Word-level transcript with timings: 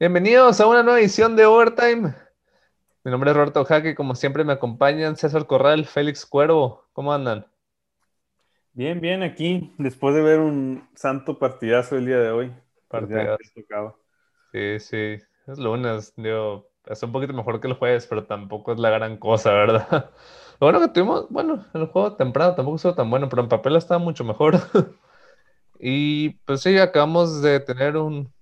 Bienvenidos 0.00 0.60
a 0.60 0.68
una 0.68 0.84
nueva 0.84 1.00
edición 1.00 1.34
de 1.34 1.44
Overtime. 1.44 2.14
Mi 3.02 3.10
nombre 3.10 3.32
es 3.32 3.36
Roberto 3.36 3.64
Jaque, 3.64 3.96
como 3.96 4.14
siempre 4.14 4.44
me 4.44 4.52
acompañan 4.52 5.16
César 5.16 5.44
Corral, 5.48 5.86
Félix 5.86 6.24
Cuervo. 6.24 6.84
¿Cómo 6.92 7.12
andan? 7.12 7.44
Bien, 8.74 9.00
bien, 9.00 9.24
aquí, 9.24 9.74
después 9.76 10.14
de 10.14 10.22
ver 10.22 10.38
un 10.38 10.88
santo 10.94 11.40
partidazo 11.40 11.96
el 11.96 12.06
día 12.06 12.20
de 12.20 12.30
hoy. 12.30 12.52
Partidazo. 12.86 13.38
Sí, 14.52 14.78
sí, 14.78 15.16
es 15.48 15.58
lunes, 15.58 16.14
digo, 16.16 16.70
es 16.86 17.02
un 17.02 17.10
poquito 17.10 17.32
mejor 17.32 17.60
que 17.60 17.66
el 17.66 17.74
jueves, 17.74 18.06
pero 18.06 18.24
tampoco 18.24 18.72
es 18.72 18.78
la 18.78 18.90
gran 18.90 19.16
cosa, 19.16 19.52
¿verdad? 19.52 20.12
Lo 20.60 20.66
bueno 20.68 20.78
que 20.78 20.88
tuvimos, 20.92 21.28
bueno, 21.28 21.66
el 21.74 21.86
juego 21.86 22.14
temprano 22.14 22.54
tampoco 22.54 22.76
estuvo 22.76 22.94
tan 22.94 23.10
bueno, 23.10 23.28
pero 23.28 23.42
en 23.42 23.48
papel 23.48 23.74
estaba 23.74 23.98
mucho 23.98 24.22
mejor. 24.22 24.54
Y 25.80 26.30
pues 26.44 26.62
sí, 26.62 26.76
acabamos 26.76 27.40
de 27.40 27.60
tener 27.60 27.96
un 27.96 28.32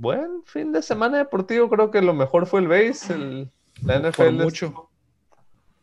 buen 0.00 0.42
fin 0.44 0.72
de 0.72 0.82
semana 0.82 1.18
deportivo. 1.18 1.68
Creo 1.68 1.90
que 1.90 2.00
lo 2.00 2.14
mejor 2.14 2.46
fue 2.46 2.60
el 2.60 2.68
base. 2.68 3.12
El, 3.14 3.50
la 3.84 3.98
NFL. 3.98 4.32
mucho. 4.32 4.66
Estuvo, 4.66 4.90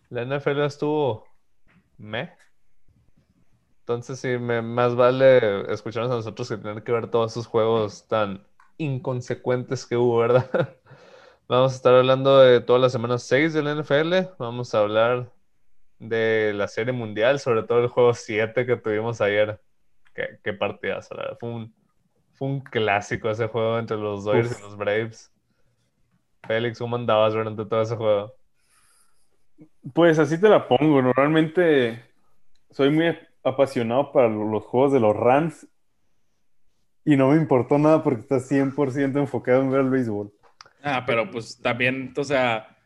la 0.10 0.26
NFL 0.26 0.62
estuvo 0.62 1.28
me. 1.98 2.34
Entonces 3.82 4.20
sí, 4.20 4.38
me, 4.38 4.62
más 4.62 4.96
vale 4.96 5.72
escucharnos 5.72 6.12
a 6.12 6.16
nosotros 6.16 6.50
que 6.50 6.58
tener 6.58 6.84
que 6.84 6.92
ver 6.92 7.10
todos 7.10 7.32
esos 7.32 7.48
juegos 7.48 8.08
tan 8.08 8.46
inconsecuentes 8.78 9.86
que 9.86 9.96
hubo, 9.96 10.18
¿verdad? 10.18 10.76
Vamos 11.48 11.72
a 11.72 11.76
estar 11.76 11.94
hablando 11.94 12.40
de 12.40 12.60
todas 12.60 12.82
las 12.82 12.92
semanas 12.92 13.24
6 13.24 13.54
de 13.54 13.64
la 13.64 13.76
NFL. 13.76 14.34
Vamos 14.38 14.76
a 14.76 14.80
hablar 14.80 15.32
de 16.00 16.52
la 16.54 16.68
Serie 16.68 16.92
Mundial, 16.92 17.40
sobre 17.40 17.64
todo 17.64 17.80
el 17.80 17.88
juego 17.88 18.14
7 18.14 18.66
que 18.66 18.76
tuvimos 18.76 19.22
ayer. 19.22 19.62
Qué, 20.14 20.40
qué 20.44 20.52
partidazo, 20.52 21.16
la 21.16 21.22
verdad. 21.22 21.38
Fue 21.40 21.50
un, 21.50 21.74
fue 22.38 22.48
un 22.48 22.62
clásico 22.62 23.30
ese 23.30 23.48
juego 23.48 23.80
entre 23.80 23.98
los 23.98 24.24
Dodgers 24.24 24.52
Uf. 24.52 24.60
y 24.60 24.62
los 24.62 24.78
Braves. 24.78 25.32
Félix, 26.46 26.78
¿cómo 26.80 26.96
andabas 26.96 27.34
durante 27.34 27.66
todo 27.66 27.82
ese 27.82 27.96
juego? 27.96 28.34
Pues 29.94 30.20
así 30.20 30.40
te 30.40 30.48
la 30.48 30.68
pongo. 30.68 31.02
Normalmente 31.02 32.04
soy 32.70 32.92
muy 32.92 33.18
apasionado 33.44 34.12
para 34.12 34.30
los 34.30 34.64
juegos 34.66 34.94
de 34.94 35.00
los 35.00 35.16
Rams 35.16 35.68
y 37.04 37.16
no 37.16 37.30
me 37.30 37.38
importó 37.38 37.78
nada 37.78 38.04
porque 38.04 38.22
está 38.22 38.40
100% 38.40 39.18
enfocado 39.18 39.62
en 39.62 39.72
ver 39.72 39.82
el 39.82 39.90
béisbol. 39.90 40.32
Ah, 40.84 41.04
pero 41.08 41.32
pues 41.32 41.60
también, 41.60 42.14
o 42.16 42.24
sea, 42.24 42.78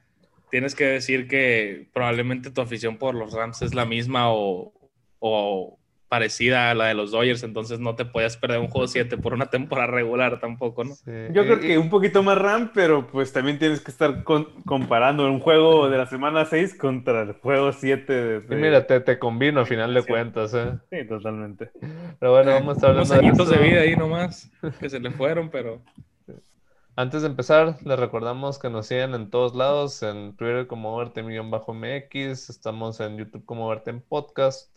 tienes 0.49 0.75
que 0.75 0.85
decir 0.85 1.27
que 1.27 1.89
probablemente 1.93 2.51
tu 2.51 2.61
afición 2.61 2.97
por 2.97 3.15
los 3.15 3.33
Rams 3.33 3.61
es 3.63 3.75
la 3.75 3.85
misma 3.85 4.31
o, 4.31 4.73
o 5.19 5.80
parecida 6.11 6.69
a 6.69 6.73
la 6.75 6.87
de 6.87 6.93
los 6.93 7.11
Dodgers, 7.11 7.41
entonces 7.43 7.79
no 7.79 7.95
te 7.95 8.03
podías 8.03 8.35
perder 8.35 8.59
un 8.59 8.67
juego 8.67 8.85
7 8.85 9.17
por 9.17 9.33
una 9.33 9.45
temporada 9.49 9.87
regular 9.87 10.41
tampoco, 10.41 10.83
¿no? 10.83 10.93
Sí, 10.93 11.11
Yo 11.31 11.43
creo 11.45 11.55
y- 11.57 11.61
que 11.61 11.77
un 11.77 11.89
poquito 11.89 12.21
más 12.21 12.37
RAM, 12.37 12.71
pero 12.73 13.07
pues 13.07 13.31
también 13.31 13.57
tienes 13.57 13.79
que 13.79 13.91
estar 13.91 14.25
con- 14.25 14.49
comparando 14.65 15.25
un 15.25 15.39
juego 15.39 15.89
de 15.89 15.97
la 15.97 16.05
semana 16.07 16.43
6 16.43 16.75
contra 16.77 17.21
el 17.21 17.31
juego 17.31 17.71
7 17.71 18.11
de... 18.13 18.55
y 18.55 18.59
mira, 18.59 18.85
te, 18.87 18.99
te 18.99 19.17
combino 19.19 19.61
a 19.61 19.65
final 19.65 19.93
de 19.93 20.01
Sí. 20.01 20.07
cuentas, 20.09 20.53
¿eh? 20.53 20.73
Sí, 20.89 21.07
totalmente. 21.07 21.71
Pero 22.19 22.33
bueno, 22.33 22.51
vamos 22.51 22.73
a 22.73 22.75
estar 22.75 22.91
Unos 22.93 23.09
hablando 23.11 23.45
de 23.45 23.57
de 23.57 23.63
vida 23.63 23.79
ahí 23.81 23.95
nomás 23.95 24.51
que 24.81 24.89
se 24.89 24.99
le 24.99 25.11
fueron, 25.11 25.49
pero 25.49 25.81
Antes 26.97 27.21
de 27.21 27.29
empezar, 27.29 27.77
les 27.85 27.97
recordamos 27.97 28.59
que 28.59 28.69
nos 28.69 28.85
siguen 28.87 29.15
en 29.15 29.29
todos 29.29 29.55
lados, 29.55 30.03
en 30.03 30.35
Twitter 30.35 30.67
como 30.67 30.93
Overtime-MX, 30.97 32.49
estamos 32.49 32.99
en 32.99 33.17
YouTube 33.17 33.45
como 33.45 33.65
Overtime 33.67 34.01
Podcast, 34.09 34.70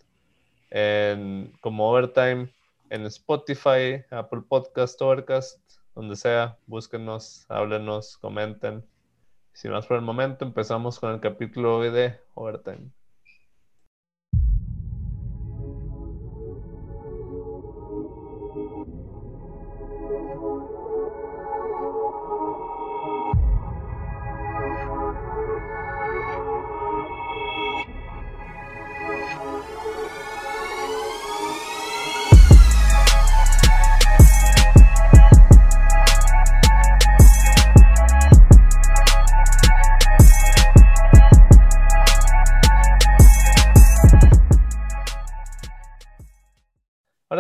en, 0.71 1.53
como 1.61 1.91
Overtime, 1.91 2.53
en 2.91 3.07
Spotify, 3.07 4.05
Apple 4.11 4.43
Podcast, 4.49 5.01
Overcast, 5.01 5.61
donde 5.95 6.17
sea, 6.17 6.59
búsquenos, 6.67 7.47
háblenos, 7.49 8.17
comenten. 8.19 8.85
Sin 9.53 9.71
más 9.71 9.87
por 9.87 9.97
el 9.97 10.03
momento, 10.03 10.45
empezamos 10.45 10.99
con 10.99 11.13
el 11.13 11.21
capítulo 11.21 11.79
hoy 11.79 11.91
de 11.91 12.19
Overtime. 12.35 12.91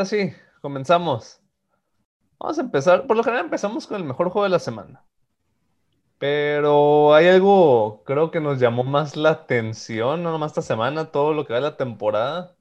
Sí, 0.05 0.33
comenzamos. 0.61 1.41
Vamos 2.39 2.59
a 2.59 2.63
empezar. 2.63 3.07
Por 3.07 3.17
lo 3.17 3.23
general 3.23 3.45
empezamos 3.45 3.87
con 3.87 3.97
el 3.97 4.05
mejor 4.05 4.31
juego 4.31 4.45
de 4.45 4.51
la 4.51 4.59
semana. 4.59 5.05
Pero 6.19 7.15
hay 7.15 7.27
algo, 7.29 8.03
creo 8.05 8.31
que 8.31 8.41
nos 8.41 8.59
llamó 8.61 8.85
más 8.85 9.17
la 9.17 9.31
atención, 9.31 10.23
no 10.23 10.31
nomás 10.31 10.53
esta 10.53 10.63
semana, 10.63 11.11
todo 11.11 11.35
lo 11.35 11.45
que 11.45 11.53
va 11.53 11.59
de 11.59 11.67
la 11.67 11.77
temporada. 11.77 12.57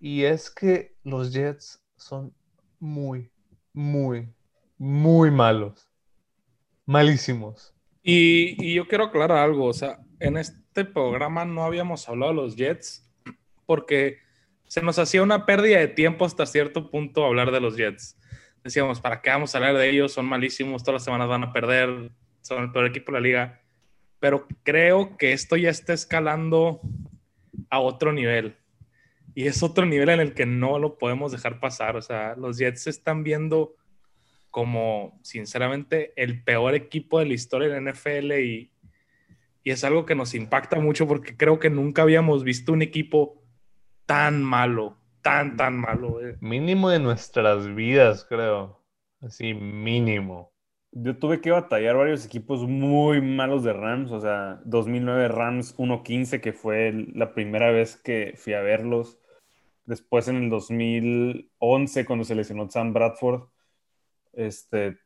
Y 0.00 0.24
es 0.24 0.50
que 0.50 0.96
los 1.04 1.32
Jets 1.32 1.82
son 1.96 2.34
muy, 2.78 3.30
muy, 3.72 4.32
muy 4.78 5.30
malos. 5.30 5.88
Malísimos. 6.86 7.74
Y, 8.02 8.56
y 8.64 8.74
yo 8.74 8.88
quiero 8.88 9.04
aclarar 9.04 9.38
algo, 9.38 9.66
o 9.66 9.72
sea, 9.72 9.98
en 10.20 10.38
este 10.38 10.84
programa 10.84 11.44
no 11.44 11.64
habíamos 11.64 12.08
hablado 12.08 12.32
de 12.32 12.36
los 12.36 12.56
Jets 12.56 13.06
porque 13.66 14.18
se 14.68 14.82
nos 14.82 14.98
hacía 14.98 15.22
una 15.22 15.46
pérdida 15.46 15.78
de 15.78 15.88
tiempo 15.88 16.24
hasta 16.24 16.46
cierto 16.46 16.90
punto 16.90 17.24
hablar 17.24 17.50
de 17.50 17.60
los 17.60 17.76
Jets. 17.76 18.16
Decíamos, 18.62 19.00
¿para 19.00 19.22
qué 19.22 19.30
vamos 19.30 19.54
a 19.54 19.58
hablar 19.58 19.76
de 19.76 19.88
ellos? 19.88 20.12
Son 20.12 20.26
malísimos, 20.26 20.82
todas 20.82 21.00
las 21.00 21.04
semanas 21.04 21.26
van 21.26 21.42
a 21.42 21.52
perder, 21.52 22.10
son 22.42 22.64
el 22.64 22.72
peor 22.72 22.86
equipo 22.86 23.10
de 23.10 23.18
la 23.18 23.22
liga. 23.22 23.62
Pero 24.20 24.46
creo 24.62 25.16
que 25.16 25.32
esto 25.32 25.56
ya 25.56 25.70
está 25.70 25.94
escalando 25.94 26.80
a 27.70 27.80
otro 27.80 28.12
nivel. 28.12 28.56
Y 29.34 29.46
es 29.46 29.62
otro 29.62 29.86
nivel 29.86 30.10
en 30.10 30.20
el 30.20 30.34
que 30.34 30.44
no 30.44 30.78
lo 30.78 30.98
podemos 30.98 31.32
dejar 31.32 31.60
pasar. 31.60 31.96
O 31.96 32.02
sea, 32.02 32.34
los 32.36 32.58
Jets 32.58 32.82
se 32.82 32.90
están 32.90 33.24
viendo 33.24 33.74
como, 34.50 35.18
sinceramente, 35.22 36.12
el 36.16 36.42
peor 36.42 36.74
equipo 36.74 37.20
de 37.20 37.26
la 37.26 37.34
historia 37.34 37.68
de 37.68 37.80
la 37.80 37.92
NFL 37.92 38.32
y, 38.32 38.70
y 39.62 39.70
es 39.70 39.82
algo 39.84 40.04
que 40.04 40.14
nos 40.14 40.34
impacta 40.34 40.78
mucho 40.78 41.06
porque 41.06 41.36
creo 41.36 41.58
que 41.58 41.70
nunca 41.70 42.02
habíamos 42.02 42.44
visto 42.44 42.72
un 42.72 42.82
equipo 42.82 43.37
tan 44.08 44.42
malo, 44.42 44.96
tan, 45.20 45.58
tan 45.58 45.76
malo. 45.76 46.26
eh. 46.26 46.38
Mínimo 46.40 46.88
de 46.88 46.98
nuestras 46.98 47.74
vidas, 47.74 48.24
creo. 48.24 48.82
Así, 49.20 49.52
mínimo. 49.52 50.50
Yo 50.92 51.18
tuve 51.18 51.42
que 51.42 51.50
batallar 51.50 51.94
varios 51.94 52.24
equipos 52.24 52.62
muy 52.66 53.20
malos 53.20 53.64
de 53.64 53.74
Rams, 53.74 54.10
o 54.10 54.18
sea, 54.18 54.62
2009 54.64 55.28
Rams 55.28 55.76
1-15, 55.76 56.40
que 56.40 56.54
fue 56.54 57.06
la 57.12 57.34
primera 57.34 57.70
vez 57.70 57.96
que 57.96 58.32
fui 58.38 58.54
a 58.54 58.62
verlos. 58.62 59.20
Después 59.84 60.26
en 60.28 60.36
el 60.36 60.48
2011, 60.48 62.06
cuando 62.06 62.24
se 62.24 62.34
lesionó 62.34 62.70
Sam 62.70 62.94
Bradford, 62.94 63.42
este, 64.32 64.96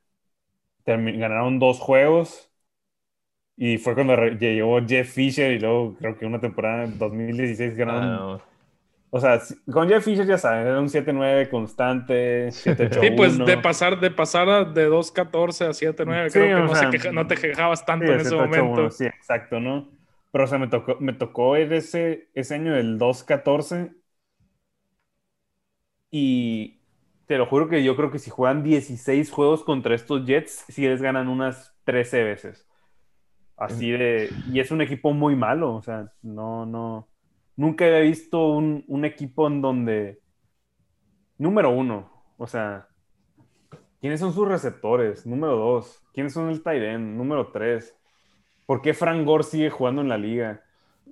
ganaron 0.86 1.58
dos 1.58 1.80
juegos 1.80 2.52
y 3.56 3.78
fue 3.78 3.94
cuando 3.94 4.16
llegó 4.28 4.80
Jeff 4.86 5.12
Fisher 5.12 5.52
y 5.52 5.58
luego 5.58 5.96
creo 5.96 6.16
que 6.16 6.24
una 6.26 6.40
temporada 6.40 6.84
en 6.84 6.98
2016 6.98 7.76
ganaron. 7.76 8.40
O 9.14 9.20
sea, 9.20 9.40
si- 9.40 9.54
con 9.70 9.88
Jeff 9.88 10.02
Fisher 10.02 10.26
ya 10.26 10.38
saben, 10.38 10.66
era 10.66 10.80
un 10.80 10.88
7-9 10.88 11.50
constante, 11.50 12.50
7-8. 12.50 13.00
Sí, 13.02 13.10
pues 13.10 13.38
de 13.44 13.58
pasar, 13.58 14.00
de 14.00 14.10
pasar 14.10 14.48
a- 14.48 14.64
de 14.64 14.86
2-14 14.86 15.66
a 15.66 15.74
7-9, 15.74 16.30
Sí, 16.30 16.38
creo 16.38 16.56
que 16.56 16.62
no, 16.62 16.74
sea, 16.74 16.90
se 16.90 16.98
queja- 16.98 17.12
no 17.12 17.26
te 17.26 17.34
quejabas 17.36 17.84
tanto 17.84 18.06
Sí, 18.06 18.12
en 18.12 18.20
ese 18.20 18.30
7-8-1, 18.30 18.64
momento. 18.70 18.90
Sí, 18.90 19.04
exacto, 19.04 19.60
¿no? 19.60 19.90
Pero, 20.30 20.44
o 20.44 20.46
sea, 20.46 20.58
me 20.58 20.68
tocó, 20.68 20.96
me 20.98 21.12
tocó 21.12 21.56
ese, 21.56 22.30
ese 22.32 22.54
año 22.54 22.72
del 22.72 22.96
2-14 22.98 23.92
y 26.10 26.80
te 27.26 27.36
lo 27.36 27.46
juro 27.46 27.68
que 27.68 27.84
yo 27.84 27.96
creo 27.96 28.10
que 28.10 28.18
si 28.18 28.30
juegan 28.30 28.62
16 28.62 29.30
juegos 29.30 29.62
contra 29.62 29.94
estos 29.94 30.24
Jets, 30.24 30.64
sí 30.68 30.86
les 30.86 31.02
ganan 31.02 31.28
unas 31.28 31.74
13 31.84 32.22
veces. 32.22 32.66
Así 33.56 33.90
de... 33.90 34.30
Y 34.52 34.60
es 34.60 34.70
un 34.70 34.80
equipo 34.80 35.12
muy 35.12 35.36
malo, 35.36 35.74
o 35.74 35.82
sea, 35.82 36.12
no, 36.22 36.64
no... 36.66 37.11
Nunca 37.56 37.84
había 37.86 38.00
visto 38.00 38.48
un, 38.48 38.84
un 38.88 39.04
equipo 39.04 39.46
en 39.46 39.62
donde... 39.62 40.20
Número 41.38 41.70
uno, 41.70 42.10
o 42.38 42.46
sea... 42.46 42.88
¿Quiénes 44.00 44.20
son 44.20 44.32
sus 44.32 44.48
receptores? 44.48 45.26
Número 45.26 45.56
dos. 45.56 46.02
¿Quiénes 46.12 46.32
son 46.32 46.50
el 46.50 46.62
tight 46.62 46.82
end? 46.82 47.16
Número 47.16 47.50
tres. 47.52 47.96
¿Por 48.66 48.82
qué 48.82 48.94
Frank 48.94 49.24
Gore 49.26 49.44
sigue 49.44 49.70
jugando 49.70 50.02
en 50.02 50.08
la 50.08 50.18
liga? 50.18 50.62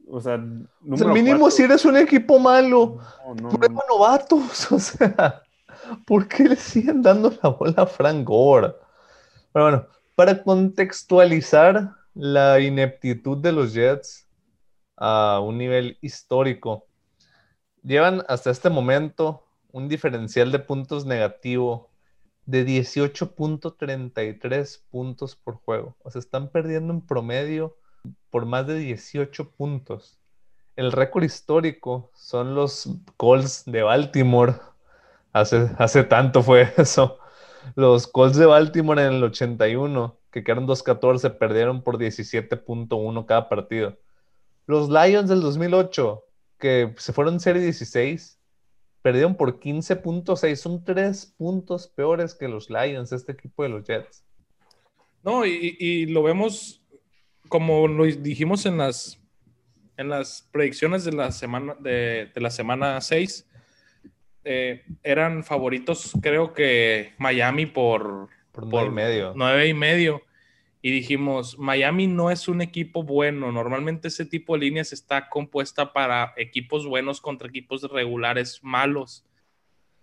O 0.08 0.20
sea, 0.20 0.40
O 0.88 0.96
sea, 0.96 1.06
número 1.06 1.08
mínimo 1.08 1.50
cuatro. 1.50 1.50
si 1.50 1.62
eres 1.64 1.84
un 1.84 1.96
equipo 1.96 2.38
malo, 2.38 2.98
No, 3.16 3.34
no, 3.34 3.48
prueba 3.48 3.68
no. 3.68 3.84
novatos. 3.88 4.72
O 4.72 4.78
sea, 4.78 5.42
¿por 6.06 6.28
qué 6.28 6.44
le 6.50 6.56
siguen 6.56 7.02
dando 7.02 7.32
la 7.42 7.50
bola 7.50 7.74
a 7.82 7.86
Frank 7.86 8.24
Gore? 8.26 8.74
Pero 9.52 9.64
bueno, 9.66 9.86
para 10.16 10.42
contextualizar 10.42 11.92
la 12.14 12.60
ineptitud 12.60 13.38
de 13.38 13.52
los 13.52 13.74
Jets 13.74 14.29
a 15.00 15.40
un 15.40 15.58
nivel 15.58 15.98
histórico, 16.00 16.86
llevan 17.82 18.24
hasta 18.28 18.50
este 18.50 18.70
momento 18.70 19.44
un 19.72 19.88
diferencial 19.88 20.52
de 20.52 20.60
puntos 20.60 21.06
negativo 21.06 21.90
de 22.46 22.66
18.33 22.66 24.82
puntos 24.90 25.36
por 25.36 25.56
juego. 25.56 25.96
O 26.02 26.10
sea, 26.10 26.20
están 26.20 26.50
perdiendo 26.50 26.92
en 26.92 27.00
promedio 27.00 27.76
por 28.30 28.46
más 28.46 28.66
de 28.66 28.76
18 28.76 29.50
puntos. 29.52 30.18
El 30.76 30.92
récord 30.92 31.24
histórico 31.24 32.10
son 32.14 32.54
los 32.54 32.88
Colts 33.16 33.64
de 33.66 33.82
Baltimore. 33.82 34.54
Hace, 35.32 35.70
hace 35.78 36.04
tanto 36.04 36.42
fue 36.42 36.72
eso. 36.76 37.18
Los 37.74 38.06
Colts 38.06 38.36
de 38.36 38.46
Baltimore 38.46 39.02
en 39.02 39.14
el 39.14 39.24
81, 39.24 40.18
que 40.30 40.42
quedaron 40.42 40.66
2-14, 40.66 41.38
perdieron 41.38 41.82
por 41.82 41.98
17.1 41.98 43.26
cada 43.26 43.48
partido. 43.48 43.98
Los 44.66 44.88
Lions 44.88 45.28
del 45.28 45.40
2008, 45.40 46.24
que 46.58 46.94
se 46.96 47.12
fueron 47.12 47.40
serie 47.40 47.62
16, 47.62 48.38
perdieron 49.02 49.36
por 49.36 49.58
15.6. 49.58 50.56
Son 50.56 50.84
tres 50.84 51.34
puntos 51.36 51.88
peores 51.88 52.34
que 52.34 52.48
los 52.48 52.70
Lions, 52.70 53.12
este 53.12 53.32
equipo 53.32 53.62
de 53.62 53.68
los 53.70 53.86
Jets. 53.86 54.24
No, 55.22 55.44
y, 55.44 56.06
lo 56.06 56.22
vemos 56.22 56.82
como 57.48 57.88
lo 57.88 58.04
dijimos 58.04 58.64
en 58.64 58.78
las, 58.78 59.20
en 59.96 60.08
las 60.08 60.48
predicciones 60.52 61.04
de 61.04 61.12
la 61.12 61.32
semana, 61.32 61.74
de, 61.80 62.30
la 62.36 62.50
semana 62.50 63.00
6. 63.00 63.46
Eh, 64.44 64.82
eran 65.02 65.44
favoritos, 65.44 66.12
creo 66.22 66.54
que 66.54 67.12
Miami 67.18 67.66
por, 67.66 68.28
por, 68.52 68.66
nueve 68.66 68.86
y 68.86 68.90
medio. 68.90 69.32
Nueve 69.34 69.68
y 69.68 69.74
medio 69.74 70.22
y 70.82 70.90
dijimos, 70.90 71.58
Miami 71.58 72.06
no 72.06 72.30
es 72.30 72.48
un 72.48 72.62
equipo 72.62 73.02
bueno, 73.02 73.52
normalmente 73.52 74.08
ese 74.08 74.24
tipo 74.24 74.54
de 74.54 74.60
líneas 74.60 74.92
está 74.92 75.28
compuesta 75.28 75.92
para 75.92 76.32
equipos 76.36 76.86
buenos 76.86 77.20
contra 77.20 77.48
equipos 77.48 77.82
regulares 77.90 78.60
malos. 78.62 79.26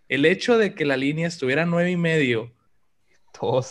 El 0.08 0.26
hecho 0.26 0.58
de 0.58 0.76
que 0.76 0.86
la 0.86 0.96
línea 0.96 1.28
estuviera 1.28 1.66
nueve 1.66 1.92
y 1.92 1.98
medio 1.98 2.52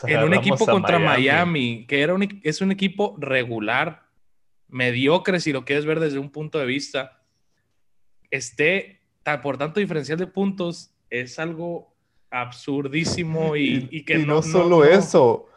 en 0.07 0.23
un 0.23 0.35
equipo 0.35 0.67
contra 0.67 0.99
Miami. 0.99 1.87
que 1.87 2.01
era 2.01 2.15
un, 2.15 2.41
es 2.43 2.61
un 2.61 2.73
equipo 2.73 3.17
regular, 3.19 4.09
mediocre 4.69 5.41
si 5.41 5.53
lo 5.53 5.65
quieres 5.65 5.87
ver 5.87 6.01
desde 6.01 6.19
un 6.19 6.31
punto 6.31 6.59
de 6.59 6.67
vista, 6.67 7.23
esté 8.31 9.01
por 9.43 9.59
tanto 9.59 9.81
diferencial 9.81 10.19
de 10.19 10.27
puntos, 10.27 10.93
es 11.11 11.39
algo 11.39 11.95
absurdísimo 12.31 13.57
y, 13.57 14.05
que 14.07 14.19
no, 14.19 14.43
solo 14.43 14.85
eso 14.85 15.49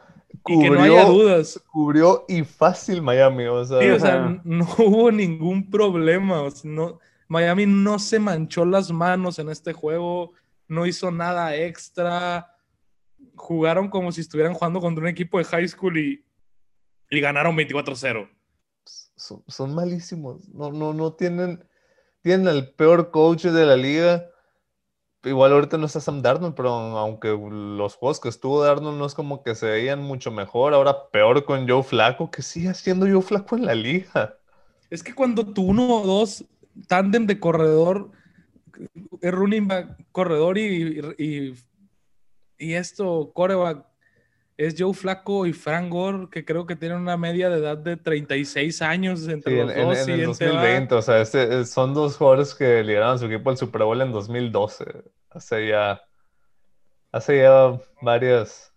y 0.46 0.60
que 0.60 0.70
no 0.70 0.82
haya 0.82 1.06
dudas. 1.06 1.62
Cubrió 1.72 2.26
y 2.28 2.44
fácil 2.44 3.02
Miami, 3.02 3.46
o 3.46 3.66
sea. 3.66 4.42
no 4.44 4.66
hubo 4.78 5.12
ningún 5.12 5.70
problema. 5.70 6.44
no, 6.64 7.00
Miami 7.28 7.66
no 7.66 8.00
se 8.00 8.20
manchó 8.20 8.66
las 8.66 8.92
manos 8.92 9.40
en 9.40 9.50
este 9.50 9.74
juego, 9.74 10.34
no 10.68 10.86
hizo 10.86 11.12
nada 11.12 11.56
extra. 11.56 12.56
Jugaron 13.36 13.90
como 13.90 14.12
si 14.12 14.22
estuvieran 14.22 14.54
jugando 14.54 14.80
contra 14.80 15.04
un 15.04 15.10
equipo 15.10 15.38
de 15.38 15.46
high 15.46 15.68
school 15.68 15.98
y, 15.98 16.26
y 17.10 17.20
ganaron 17.20 17.56
24-0. 17.56 18.30
Son, 19.16 19.44
son, 19.48 19.76
malísimos. 19.76 20.48
No, 20.50 20.72
no, 20.72 20.94
no 20.94 21.14
tienen. 21.14 21.64
Tienen 22.22 22.48
el 22.50 22.74
peor 22.74 23.12
coach 23.12 23.46
de 23.46 23.66
la 23.66 23.78
liga 23.78 24.30
Igual 25.24 25.52
ahorita 25.52 25.78
no 25.78 25.86
está 25.86 26.00
Sam 26.00 26.22
Darnold, 26.22 26.56
pero 26.56 26.70
aunque 26.70 27.28
los 27.30 27.96
juegos 27.96 28.22
que 28.22 28.30
estuvo 28.30 28.64
Darnold 28.64 28.98
no 28.98 29.06
es 29.06 29.14
como 29.14 29.44
que 29.44 29.54
se 29.54 29.66
veían 29.66 30.02
mucho 30.02 30.32
mejor, 30.32 30.74
ahora 30.74 31.10
peor 31.12 31.44
con 31.44 31.68
Joe 31.68 31.84
Flaco, 31.84 32.32
que 32.32 32.42
sigue 32.42 32.74
siendo 32.74 33.06
Joe 33.06 33.22
Flaco 33.22 33.58
en 33.58 33.66
la 33.66 33.76
liga. 33.76 34.38
Es 34.90 35.04
que 35.04 35.14
cuando 35.14 35.46
tu 35.46 35.64
uno 35.64 36.02
o 36.02 36.08
dos 36.08 36.46
tándem 36.88 37.28
de 37.28 37.38
corredor, 37.38 38.12
running 39.22 39.68
back, 39.68 39.98
corredor 40.14 40.58
y, 40.58 41.02
y, 41.18 41.54
y 42.58 42.74
esto, 42.74 43.32
coreback, 43.34 43.89
es 44.60 44.76
Joe 44.78 44.94
Flaco 44.94 45.46
y 45.46 45.54
Frank 45.54 45.90
Gore, 45.90 46.28
que 46.30 46.44
creo 46.44 46.66
que 46.66 46.76
tienen 46.76 46.98
una 46.98 47.16
media 47.16 47.50
de 47.50 47.60
edad 47.60 47.78
de 47.78 47.96
36 47.96 48.82
años 48.82 49.26
entre 49.30 49.56
los 49.56 49.74
dos. 49.74 50.06
En, 50.06 50.20
el 50.20 50.26
2020, 50.26 50.96
o 50.96 51.02
sea, 51.02 51.22
este, 51.22 51.64
son 51.64 51.94
dos 51.94 52.18
jugadores 52.18 52.54
que 52.54 52.84
lideraron 52.84 53.18
su 53.18 53.28
equipo 53.28 53.52
al 53.52 53.58
Super 53.58 53.84
Bowl 53.84 54.02
en 54.02 54.12
2012. 54.12 54.84
Hace 55.30 55.70
ya, 55.70 56.02
hace 57.10 57.38
ya 57.38 57.80
varias, 58.02 58.74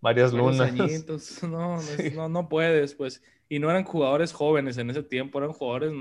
varias 0.00 0.32
lunas. 0.32 0.72
No, 1.42 1.78
no, 2.16 2.28
no 2.28 2.48
puedes, 2.48 2.96
pues. 2.96 3.22
Y 3.48 3.60
no 3.60 3.70
eran 3.70 3.84
jugadores 3.84 4.32
jóvenes 4.32 4.78
en 4.78 4.90
ese 4.90 5.04
tiempo, 5.04 5.38
eran 5.38 5.52
jugadores 5.52 5.92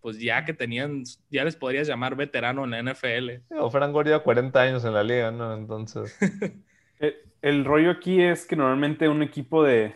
pues 0.00 0.18
ya 0.18 0.42
que 0.46 0.54
tenían, 0.54 1.04
ya 1.30 1.44
les 1.44 1.56
podrías 1.56 1.86
llamar 1.86 2.16
veterano 2.16 2.64
en 2.64 2.70
la 2.70 2.82
NFL. 2.82 3.42
O 3.58 3.70
Frank 3.70 3.92
Gore 3.92 4.08
ya 4.08 4.20
40 4.20 4.58
años 4.58 4.84
en 4.86 4.94
la 4.94 5.02
liga, 5.02 5.30
¿no? 5.30 5.52
Entonces... 5.52 6.16
Eh, 7.00 7.16
el 7.42 7.64
rollo 7.64 7.90
aquí 7.90 8.22
es 8.22 8.46
que 8.46 8.56
normalmente 8.56 9.08
un 9.08 9.22
equipo 9.22 9.62
de, 9.62 9.94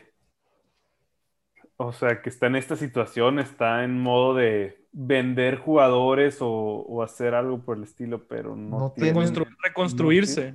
o 1.77 1.93
sea, 1.93 2.21
que 2.23 2.29
está 2.29 2.47
en 2.47 2.57
esta 2.57 2.77
situación, 2.77 3.39
está 3.39 3.85
en 3.85 4.01
modo 4.01 4.35
de 4.35 4.85
vender 4.93 5.59
jugadores 5.59 6.39
o, 6.41 7.03
hacer 7.03 7.35
algo 7.35 7.61
por 7.65 7.77
el 7.77 7.85
estilo, 7.85 8.27
pero 8.27 8.57
no, 8.57 8.93
tiene 8.97 9.15
reconstruirse. 9.63 10.55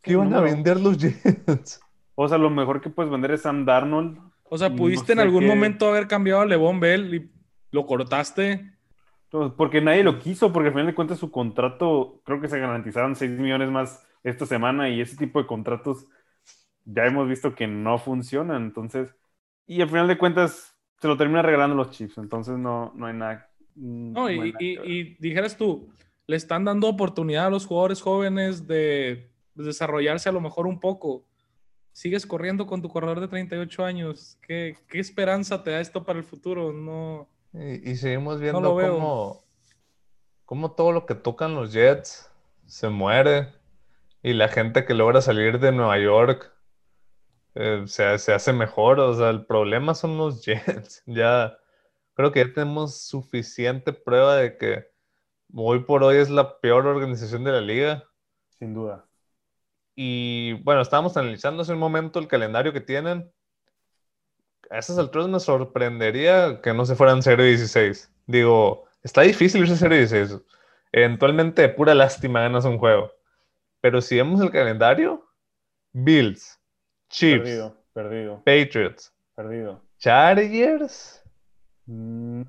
¿Qué 0.00 0.12
iban 0.12 0.32
a 0.34 0.40
vender 0.40 0.80
los 0.80 0.98
Jets? 0.98 1.80
O 2.14 2.28
sea, 2.28 2.36
lo 2.36 2.50
mejor 2.50 2.82
que 2.82 2.90
puedes 2.90 3.10
vender 3.10 3.30
es 3.30 3.40
Sam 3.40 3.64
Darnold. 3.64 4.18
O 4.50 4.58
sea, 4.58 4.70
pudiste 4.70 5.14
en 5.14 5.18
algún 5.18 5.46
momento 5.46 5.88
haber 5.88 6.06
cambiado 6.06 6.42
a 6.42 6.46
Levon 6.46 6.78
Bell 6.78 7.14
y 7.14 7.30
lo 7.70 7.86
cortaste. 7.86 8.70
Porque 9.56 9.80
nadie 9.80 10.04
lo 10.04 10.18
quiso, 10.18 10.52
porque 10.52 10.68
al 10.68 10.74
final 10.74 10.88
de 10.88 10.94
cuentas 10.94 11.18
su 11.18 11.30
contrato, 11.30 12.20
creo 12.22 12.38
que 12.38 12.48
se 12.48 12.58
garantizaron 12.58 13.16
6 13.16 13.30
millones 13.38 13.70
más 13.70 14.06
esta 14.22 14.46
semana 14.46 14.88
y 14.88 15.00
ese 15.00 15.16
tipo 15.16 15.40
de 15.40 15.46
contratos 15.46 16.06
ya 16.84 17.06
hemos 17.06 17.28
visto 17.28 17.54
que 17.54 17.66
no 17.66 17.98
funcionan. 17.98 18.64
Entonces, 18.64 19.08
y 19.66 19.80
al 19.80 19.88
final 19.88 20.08
de 20.08 20.18
cuentas 20.18 20.76
se 21.00 21.08
lo 21.08 21.16
termina 21.16 21.42
regalando 21.42 21.76
los 21.76 21.90
chips. 21.90 22.18
Entonces 22.18 22.58
no, 22.58 22.92
no 22.94 23.06
hay 23.06 23.14
nada. 23.14 23.50
Mm, 23.74 24.12
no, 24.12 24.30
y, 24.30 25.16
dijeras 25.18 25.56
tú, 25.56 25.90
le 26.26 26.36
están 26.36 26.64
dando 26.64 26.88
oportunidad 26.88 27.46
a 27.46 27.50
los 27.50 27.66
jugadores 27.66 28.00
jóvenes 28.00 28.66
de, 28.66 29.30
desarrollarse 29.54 30.28
a 30.28 30.32
lo 30.32 30.40
mejor 30.40 30.66
un 30.66 30.80
poco. 30.80 31.24
Sigues 31.92 32.26
corriendo 32.26 32.66
con 32.66 32.80
tu 32.80 32.88
corredor 32.88 33.20
de 33.20 33.28
38 33.28 33.84
años. 33.84 34.38
¿Qué, 34.40 34.76
qué 34.88 34.98
esperanza 34.98 35.62
te 35.62 35.72
da 35.72 35.80
esto 35.80 36.04
para 36.04 36.18
el 36.18 36.24
futuro? 36.24 36.72
No. 36.72 37.28
Y, 37.52 37.96
seguimos 37.96 38.40
viendo 38.40 38.74
cómo, 38.74 39.44
cómo 40.46 40.72
todo 40.72 40.92
lo 40.92 41.04
que 41.04 41.14
tocan 41.14 41.54
los 41.54 41.72
Jets 41.72 42.30
se 42.64 42.88
muere. 42.88 43.48
Y 44.22 44.34
la 44.34 44.48
gente 44.48 44.84
que 44.84 44.94
logra 44.94 45.20
salir 45.20 45.58
de 45.58 45.72
Nueva 45.72 45.98
York 45.98 46.52
eh, 47.54 47.84
se, 47.86 48.04
hace 48.04 48.52
mejor. 48.52 49.00
O 49.00 49.14
sea, 49.14 49.30
el 49.30 49.46
problema 49.46 49.94
son 49.94 50.16
los 50.16 50.44
Jets. 50.44 51.02
Ya 51.06 51.58
creo 52.14 52.32
que 52.32 52.44
ya 52.44 52.52
tenemos 52.52 53.00
suficiente 53.02 53.92
prueba 53.92 54.36
de 54.36 54.56
que 54.56 54.86
hoy 55.54 55.80
por 55.80 56.04
hoy 56.04 56.16
es 56.16 56.30
la 56.30 56.60
peor 56.60 56.86
organización 56.86 57.44
de 57.44 57.52
la 57.52 57.60
liga. 57.60 58.04
Sin 58.58 58.74
duda. 58.74 59.06
Y 59.94 60.54
bueno, 60.62 60.80
estábamos 60.80 61.16
analizando 61.16 61.62
hace 61.62 61.72
un 61.72 61.78
momento 61.78 62.18
el 62.18 62.28
calendario 62.28 62.72
que 62.72 62.80
tienen. 62.80 63.30
A 64.70 64.78
esas 64.78 64.98
alturas 64.98 65.28
me 65.28 65.40
sorprendería 65.40 66.60
que 66.62 66.72
no 66.72 66.86
se 66.86 66.94
fueran 66.94 67.20
0-16. 67.20 68.08
Digo, 68.26 68.84
está 69.02 69.22
difícil 69.22 69.62
irse 69.62 69.74
0-16. 69.74 70.42
Eventualmente, 70.92 71.68
pura 71.68 71.94
lástima 71.94 72.40
ganas 72.40 72.64
un 72.64 72.78
juego. 72.78 73.12
Pero 73.82 74.00
si 74.00 74.16
vemos 74.16 74.40
el 74.40 74.50
calendario, 74.50 75.28
Bills, 75.92 76.58
Chiefs, 77.10 77.50
perdido, 77.92 78.42
Patriots, 78.44 79.12
perdido, 79.34 79.82
Chargers. 79.98 81.20
Mm, 81.86 82.42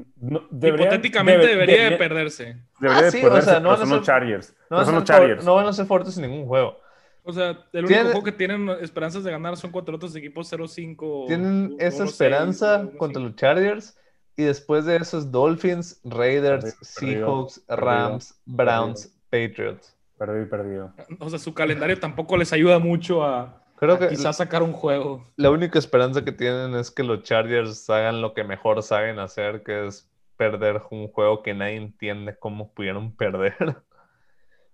Hipotéticamente 0.61 1.47
debería 1.47 1.89
de 1.89 1.97
perderse. 1.97 2.61
Debería 2.79 3.07
ah, 3.07 3.11
sí, 3.11 3.17
de 3.17 3.23
perderse, 3.23 3.49
o 3.49 3.51
sea, 3.51 3.59
no 3.59 3.69
van 3.69 3.81
a 3.81 3.85
ser, 3.87 4.01
Chargers. 4.03 4.55
No, 4.69 4.85
son 4.85 4.95
los 4.95 5.03
Chargers. 5.05 5.43
no 5.43 5.55
van 5.55 5.65
a 5.65 5.73
ser 5.73 5.87
fuertes 5.87 6.15
en 6.17 6.29
ningún 6.29 6.45
juego. 6.45 6.79
O 7.23 7.33
sea, 7.33 7.65
el 7.73 7.85
único 7.85 8.03
juego 8.03 8.23
que 8.23 8.31
tienen 8.31 8.69
esperanzas 8.81 9.23
de 9.23 9.31
ganar 9.31 9.57
son 9.57 9.71
contra 9.71 9.95
otros 9.95 10.15
equipos 10.15 10.53
0-5. 10.53 11.27
Tienen 11.27 11.75
esa 11.79 12.03
esperanza 12.03 12.87
contra 12.99 13.21
los 13.21 13.35
Chargers. 13.35 13.97
Y 14.35 14.43
después 14.43 14.85
de 14.85 14.97
esos 14.97 15.31
Dolphins, 15.31 15.99
Raiders, 16.03 16.75
Seahawks, 16.81 17.63
Rams, 17.67 18.39
Browns, 18.45 19.15
Patriots. 19.29 19.95
Perdido 20.25 20.45
y 20.45 20.47
perdido. 20.47 20.93
O 21.19 21.29
sea, 21.29 21.37
su 21.37 21.53
calendario 21.53 21.99
tampoco 21.99 22.37
les 22.37 22.53
ayuda 22.53 22.79
mucho 22.79 23.25
a, 23.25 23.61
Creo 23.75 23.99
que 23.99 24.07
quizás 24.07 24.37
sacar 24.37 24.63
un 24.63 24.71
juego. 24.71 25.27
La 25.35 25.51
única 25.51 25.77
esperanza 25.77 26.23
que 26.23 26.31
tienen 26.31 26.73
es 26.75 26.89
que 26.89 27.03
los 27.03 27.23
Chargers 27.23 27.89
hagan 27.89 28.21
lo 28.21 28.33
que 28.33 28.45
mejor 28.45 28.81
saben 28.83 29.19
hacer, 29.19 29.63
que 29.63 29.87
es 29.87 30.09
perder 30.37 30.81
un 30.91 31.09
juego 31.09 31.43
que 31.43 31.53
nadie 31.53 31.75
entiende 31.75 32.37
cómo 32.39 32.73
pudieron 32.73 33.11
perder. 33.17 33.83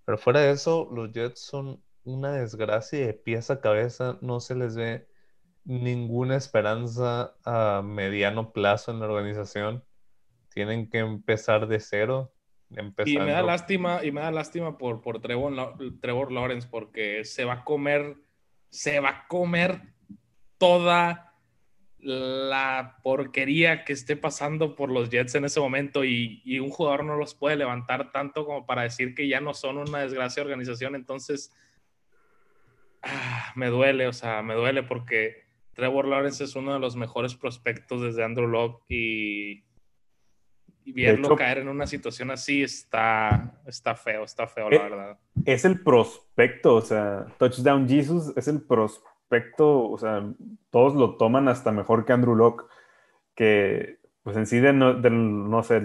Pero 0.06 0.18
fuera 0.20 0.42
de 0.42 0.52
eso, 0.52 0.88
los 0.94 1.12
Jets 1.12 1.40
son 1.40 1.82
una 2.04 2.34
desgracia 2.34 3.04
de 3.08 3.14
pieza 3.16 3.54
a 3.54 3.62
cabeza. 3.62 4.20
No 4.22 4.40
se 4.40 4.54
les 4.54 4.76
ve 4.76 5.08
ninguna 5.64 6.36
esperanza 6.36 7.34
a 7.44 7.82
mediano 7.84 8.52
plazo 8.52 8.92
en 8.92 9.00
la 9.00 9.08
organización. 9.08 9.84
Tienen 10.54 10.88
que 10.88 11.00
empezar 11.00 11.68
de 11.68 11.80
cero. 11.80 12.32
Y 13.06 13.18
me 13.18 13.32
da 13.32 13.42
lástima, 13.42 14.04
y 14.04 14.12
me 14.12 14.22
da 14.22 14.32
lástima 14.32 14.78
por, 14.78 15.02
por 15.02 15.20
Trevor, 15.22 15.76
Trevor 16.02 16.32
Lawrence, 16.32 16.68
porque 16.70 17.26
se 17.26 17.44
va 17.44 17.54
a 17.54 17.64
comer, 17.64 18.18
se 18.70 19.00
va 19.00 19.10
a 19.10 19.28
comer 19.28 19.82
toda 20.58 21.34
la 21.98 23.00
porquería 23.04 23.84
que 23.84 23.94
esté 23.94 24.16
pasando 24.16 24.76
por 24.76 24.92
los 24.92 25.10
Jets 25.10 25.36
en 25.36 25.46
ese 25.46 25.60
momento 25.60 26.06
y, 26.06 26.42
y, 26.46 26.60
un 26.60 26.70
jugador 26.70 27.04
no 27.04 27.18
los 27.18 27.34
puede 27.34 27.58
levantar 27.58 28.12
tanto 28.12 28.46
como 28.46 28.66
para 28.66 28.84
decir 28.84 29.14
que 29.16 29.28
ya 29.28 29.42
no 29.42 29.54
son 29.54 29.78
una 29.78 30.00
desgracia 30.00 30.44
organización. 30.44 30.96
Entonces, 30.96 31.54
ah, 33.02 33.52
me 33.56 33.68
duele, 33.68 34.08
o 34.08 34.14
sea, 34.14 34.42
me 34.44 34.54
duele 34.54 34.84
porque 34.84 35.50
Trevor 35.74 36.08
Lawrence 36.08 36.44
es 36.44 36.56
uno 36.56 36.74
de 36.74 36.80
los 36.80 36.96
mejores 36.96 37.36
prospectos 37.36 38.02
desde 38.02 38.24
Andrew 38.24 38.48
Locke 38.48 38.84
y, 38.90 39.64
y 40.96 41.06
verlo 41.06 41.36
caer 41.36 41.60
en 41.60 41.68
una 41.68 41.88
situación 41.88 42.32
así 42.32 42.64
está, 42.64 43.62
está 43.66 43.96
feo, 43.96 44.24
está 44.24 44.48
feo, 44.48 44.70
la 44.70 44.76
eh, 44.76 44.80
verdad. 44.80 45.18
Es 45.46 45.66
el 45.66 45.82
prospecto, 45.82 46.76
o 46.76 46.82
sea, 46.82 47.26
Touchdown 47.38 47.88
Jesus 47.88 48.34
es 48.36 48.48
el 48.48 48.62
prospecto, 48.62 49.90
o 49.90 49.98
sea, 49.98 50.24
todos 50.70 50.96
lo 50.96 51.18
toman 51.18 51.48
hasta 51.48 51.72
mejor 51.72 52.06
que 52.06 52.14
Andrew 52.14 52.36
Locke, 52.36 52.66
que 53.36 54.00
pues 54.24 54.36
en 54.36 54.46
sí 54.46 54.60
de 54.60 54.74
no, 54.74 54.94
no 54.94 55.64
sé, 55.64 55.82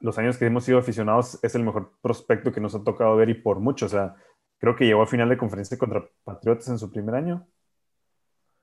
los 0.00 0.18
años 0.18 0.38
que 0.38 0.46
hemos 0.46 0.64
sido 0.64 0.78
aficionados 0.78 1.38
es 1.42 1.54
el 1.54 1.62
mejor 1.62 1.92
prospecto 2.00 2.52
que 2.52 2.60
nos 2.60 2.74
ha 2.74 2.82
tocado 2.82 3.16
ver 3.16 3.28
y 3.28 3.34
por 3.34 3.60
mucho, 3.60 3.86
o 3.86 3.90
sea, 3.90 4.14
creo 4.58 4.76
que 4.76 4.86
llegó 4.86 5.02
a 5.02 5.06
final 5.06 5.28
de 5.28 5.36
conferencia 5.36 5.76
contra 5.76 6.04
Patriotas 6.24 6.68
en 6.68 6.78
su 6.78 6.90
primer 6.90 7.14
año 7.14 7.46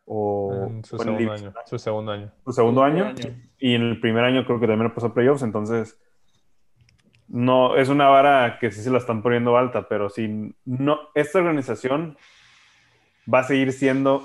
o 0.06 0.70
su, 0.84 0.98
segundo 0.98 1.32
año, 1.32 1.54
su 1.66 1.80
segundo 1.80 2.12
año. 2.12 2.32
Su 2.46 2.52
segundo 2.52 2.84
año. 2.84 3.14
Y 3.60 3.76
en 3.76 3.82
el 3.84 4.00
primer 4.00 4.24
año 4.24 4.46
creo 4.46 4.60
que 4.60 4.68
también 4.68 4.90
lo 4.90 4.94
pasó 4.94 5.08
a 5.08 5.14
playoffs, 5.14 5.44
entonces 5.44 6.00
no, 7.32 7.78
es 7.78 7.88
una 7.88 8.10
vara 8.10 8.58
que 8.60 8.72
sí 8.72 8.82
se 8.82 8.92
la 8.92 8.98
están 8.98 9.22
poniendo 9.22 9.56
alta, 9.56 9.88
pero 9.88 10.10
si 10.10 10.54
no, 10.66 11.00
esta 11.16 11.40
organización 11.40 12.18
va 13.34 13.40
a 13.40 13.44
seguir 13.44 13.72
siendo 13.72 14.22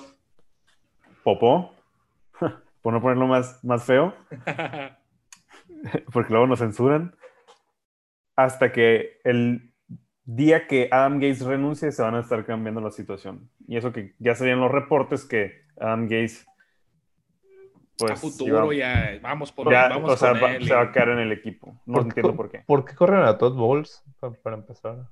popó, 1.23 1.73
por 2.83 2.93
no 2.93 3.01
ponerlo 3.01 3.29
más, 3.29 3.63
más 3.65 3.85
feo, 3.85 4.13
porque 6.13 6.33
luego 6.33 6.49
nos 6.49 6.59
censuran, 6.59 7.15
hasta 8.35 8.73
que 8.73 9.21
el 9.23 9.66
día 10.27 10.67
que 10.67 10.89
Adam 10.91 11.15
Gates 11.15 11.45
renuncie 11.45 11.93
se 11.93 12.03
van 12.03 12.17
a 12.17 12.21
estar 12.21 12.45
cambiando 12.45 12.81
la 12.81 12.91
situación. 12.91 13.49
Y 13.67 13.77
eso 13.77 13.93
que 13.93 14.15
ya 14.19 14.35
serían 14.35 14.61
los 14.61 14.71
reportes 14.71 15.25
que 15.25 15.65
Adam 15.79 16.03
Gates 16.05 16.47
pues, 17.97 18.13
a 18.13 18.17
futuro 18.17 18.73
ya 18.73 19.19
vamos 19.23 19.53
por 19.53 19.73
vamos 19.73 20.13
o 20.13 20.17
sea, 20.17 20.35
se 20.35 20.75
va 20.75 20.83
a 20.83 20.93
quedar 20.93 21.11
en 21.11 21.21
el 21.21 21.33
equipo. 21.33 21.81
No 21.87 22.03
entiendo 22.03 22.37
por 22.37 22.51
qué. 22.51 22.63
¿Por 22.67 22.85
qué 22.85 22.95
corren 22.95 23.23
a 23.23 23.39
Todd 23.39 23.55
Bowles 23.55 24.03
para, 24.43 24.57
empezar? 24.57 25.07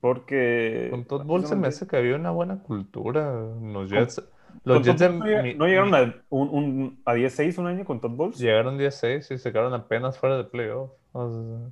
Porque 0.00 0.88
con 0.90 1.04
Todd 1.04 1.24
Bowles 1.24 1.48
se 1.48 1.56
me 1.56 1.68
hace 1.68 1.86
que 1.86 1.96
había 1.96 2.16
una 2.16 2.32
buena 2.32 2.62
cultura 2.62 3.32
los 3.62 3.90
Jets. 3.90 4.22
Los 4.64 4.82
Jets 4.82 5.00
no, 5.10 5.66
llegaron 5.66 5.94
a, 5.94 6.14
un, 6.28 7.00
a 7.04 7.14
10-6 7.14 7.58
un 7.58 7.66
año 7.68 7.84
con 7.84 8.00
Todd 8.00 8.10
Bowles? 8.10 8.38
Llegaron 8.38 8.78
10-6 8.78 9.34
y 9.34 9.38
se 9.38 9.52
quedaron 9.52 9.72
apenas 9.72 10.18
fuera 10.18 10.36
de 10.36 10.44
playoff. 10.44 10.90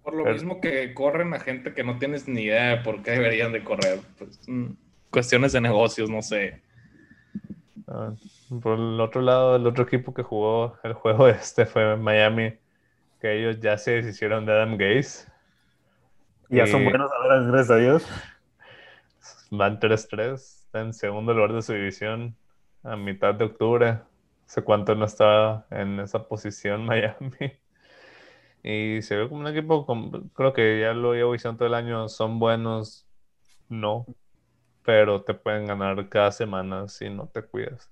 Por 0.03 0.15
lo 0.15 0.25
mismo 0.25 0.61
que 0.61 0.93
corren 0.95 1.33
a 1.35 1.39
gente 1.39 1.73
que 1.73 1.85
no 1.85 1.99
tienes 1.99 2.27
ni 2.27 2.43
idea 2.43 2.77
de 2.77 2.77
por 2.79 3.03
qué 3.03 3.13
deberían 3.13 3.53
de 3.53 3.63
correr. 3.63 4.01
Pues, 4.19 4.41
mm, 4.49 4.73
cuestiones 5.11 5.53
de 5.53 5.61
negocios, 5.61 6.11
no 6.11 6.23
sé. 6.23 6.63
Ah, 7.87 8.13
por 8.61 8.79
el 8.79 9.01
otro 9.01 9.23
lado, 9.23 9.57
el 9.57 9.67
otro 9.67 9.85
equipo 9.85 10.13
que 10.13 10.23
jugó 10.23 10.77
el 10.83 10.95
juego 10.95 11.29
este 11.29 11.67
fue 11.67 11.97
Miami, 11.97 12.55
que 13.21 13.39
ellos 13.39 13.61
ya 13.61 13.79
se 13.79 13.93
deshicieron 13.93 14.47
de 14.47 14.53
Adam 14.53 14.77
Gaze. 14.77 15.29
Ya 16.49 16.67
son 16.67 16.85
buenos 16.85 17.11
ahora, 17.13 17.41
gracias 17.43 17.71
a 17.71 17.77
Dios. 17.77 18.07
Van 19.51 19.79
3-3, 19.81 20.35
está 20.35 20.81
en 20.81 20.93
segundo 20.93 21.35
lugar 21.35 21.53
de 21.53 21.63
su 21.63 21.73
división 21.73 22.37
a 22.83 22.97
mitad 22.97 23.35
de 23.35 23.45
octubre. 23.45 23.99
Hace 24.47 24.63
cuánto 24.63 24.95
no 24.95 25.05
estaba 25.05 25.67
en 25.71 26.01
esa 26.01 26.27
posición 26.29 26.85
Miami. 26.87 27.59
Y 28.69 29.01
se 29.03 29.15
ve 29.15 29.29
como 29.29 29.43
un 29.43 29.47
equipo, 29.47 29.87
creo 30.35 30.53
que 30.53 30.81
ya 30.81 30.93
lo 30.93 31.15
llevo 31.15 31.35
diciendo 31.35 31.57
todo 31.57 31.69
el 31.69 31.75
año, 31.75 32.09
son 32.09 32.41
buenos, 32.41 33.07
no, 33.69 34.07
pero 34.83 35.23
te 35.23 35.35
pueden 35.35 35.67
ganar 35.67 36.09
cada 36.09 36.33
semana 36.33 36.89
si 36.89 37.09
no 37.09 37.29
te 37.29 37.43
cuidas. 37.43 37.89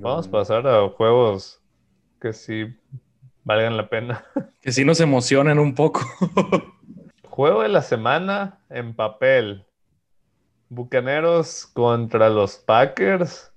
Vamos 0.00 0.26
a 0.26 0.30
pasar 0.30 0.66
a 0.66 0.88
juegos 0.88 1.62
que 2.18 2.32
sí 2.32 2.74
valgan 3.44 3.76
la 3.76 3.90
pena. 3.90 4.24
Que 4.62 4.72
sí 4.72 4.86
nos 4.86 5.00
emocionen 5.00 5.58
un 5.58 5.74
poco. 5.74 6.00
Juego 7.28 7.62
de 7.62 7.68
la 7.68 7.82
semana 7.82 8.58
en 8.70 8.96
papel. 8.96 9.66
Bucaneros 10.70 11.66
contra 11.66 12.30
los 12.30 12.56
Packers. 12.56 13.52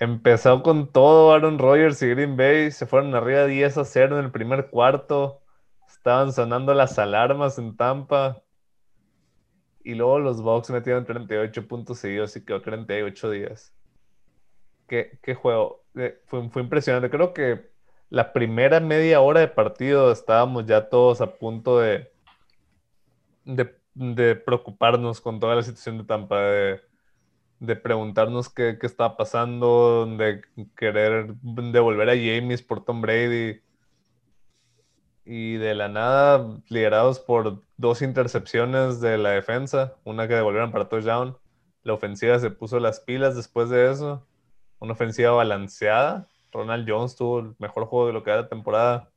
Empezó 0.00 0.62
con 0.62 0.90
todo 0.90 1.32
Aaron 1.34 1.58
Rodgers 1.58 2.00
y 2.02 2.08
Green 2.08 2.34
Bay. 2.36 2.70
Se 2.70 2.86
fueron 2.86 3.14
arriba 3.14 3.44
10 3.44 3.76
a 3.78 3.84
0 3.84 4.18
en 4.18 4.24
el 4.24 4.32
primer 4.32 4.70
cuarto. 4.70 5.42
Estaban 5.86 6.32
sonando 6.32 6.72
las 6.72 6.98
alarmas 6.98 7.58
en 7.58 7.76
Tampa. 7.76 8.42
Y 9.84 9.94
luego 9.94 10.18
los 10.18 10.42
Bucks 10.42 10.70
metieron 10.70 11.04
38 11.04 11.68
puntos 11.68 11.98
seguidos 11.98 12.34
y 12.36 12.44
quedó 12.44 12.62
38 12.62 13.30
días. 13.30 13.74
¿Qué, 14.86 15.18
qué 15.22 15.34
juego? 15.34 15.84
Eh, 15.94 16.18
fue, 16.24 16.48
fue 16.48 16.62
impresionante. 16.62 17.10
Creo 17.10 17.34
que 17.34 17.70
la 18.08 18.32
primera 18.32 18.80
media 18.80 19.20
hora 19.20 19.40
de 19.40 19.48
partido 19.48 20.12
estábamos 20.12 20.64
ya 20.64 20.88
todos 20.88 21.20
a 21.20 21.36
punto 21.36 21.78
de, 21.78 22.10
de, 23.44 23.78
de 23.94 24.34
preocuparnos 24.36 25.20
con 25.20 25.40
toda 25.40 25.56
la 25.56 25.62
situación 25.62 25.98
de 25.98 26.04
Tampa, 26.04 26.40
de, 26.40 26.80
de 27.60 27.76
preguntarnos 27.76 28.48
qué, 28.48 28.78
qué 28.80 28.86
estaba 28.86 29.16
pasando, 29.16 30.06
de 30.16 30.42
querer 30.76 31.34
devolver 31.42 32.08
a 32.10 32.14
James 32.14 32.62
por 32.62 32.84
Tom 32.84 33.02
Brady 33.02 33.60
y 35.24 35.58
de 35.58 35.74
la 35.74 35.88
nada 35.88 36.58
liderados 36.68 37.20
por 37.20 37.62
dos 37.76 38.02
intercepciones 38.02 39.00
de 39.00 39.18
la 39.18 39.30
defensa, 39.30 39.94
una 40.04 40.26
que 40.26 40.34
devolvieron 40.34 40.72
para 40.72 40.88
touchdown. 40.88 41.36
La 41.82 41.92
ofensiva 41.92 42.38
se 42.38 42.50
puso 42.50 42.80
las 42.80 43.00
pilas 43.00 43.36
después 43.36 43.70
de 43.70 43.90
eso. 43.90 44.26
Una 44.80 44.92
ofensiva 44.92 45.30
balanceada. 45.32 46.26
Ronald 46.52 46.88
Jones 46.88 47.14
tuvo 47.16 47.40
el 47.40 47.54
mejor 47.58 47.86
juego 47.86 48.08
de 48.08 48.12
lo 48.12 48.24
que 48.24 48.30
era 48.30 48.42
la 48.42 48.48
temporada. 48.48 49.10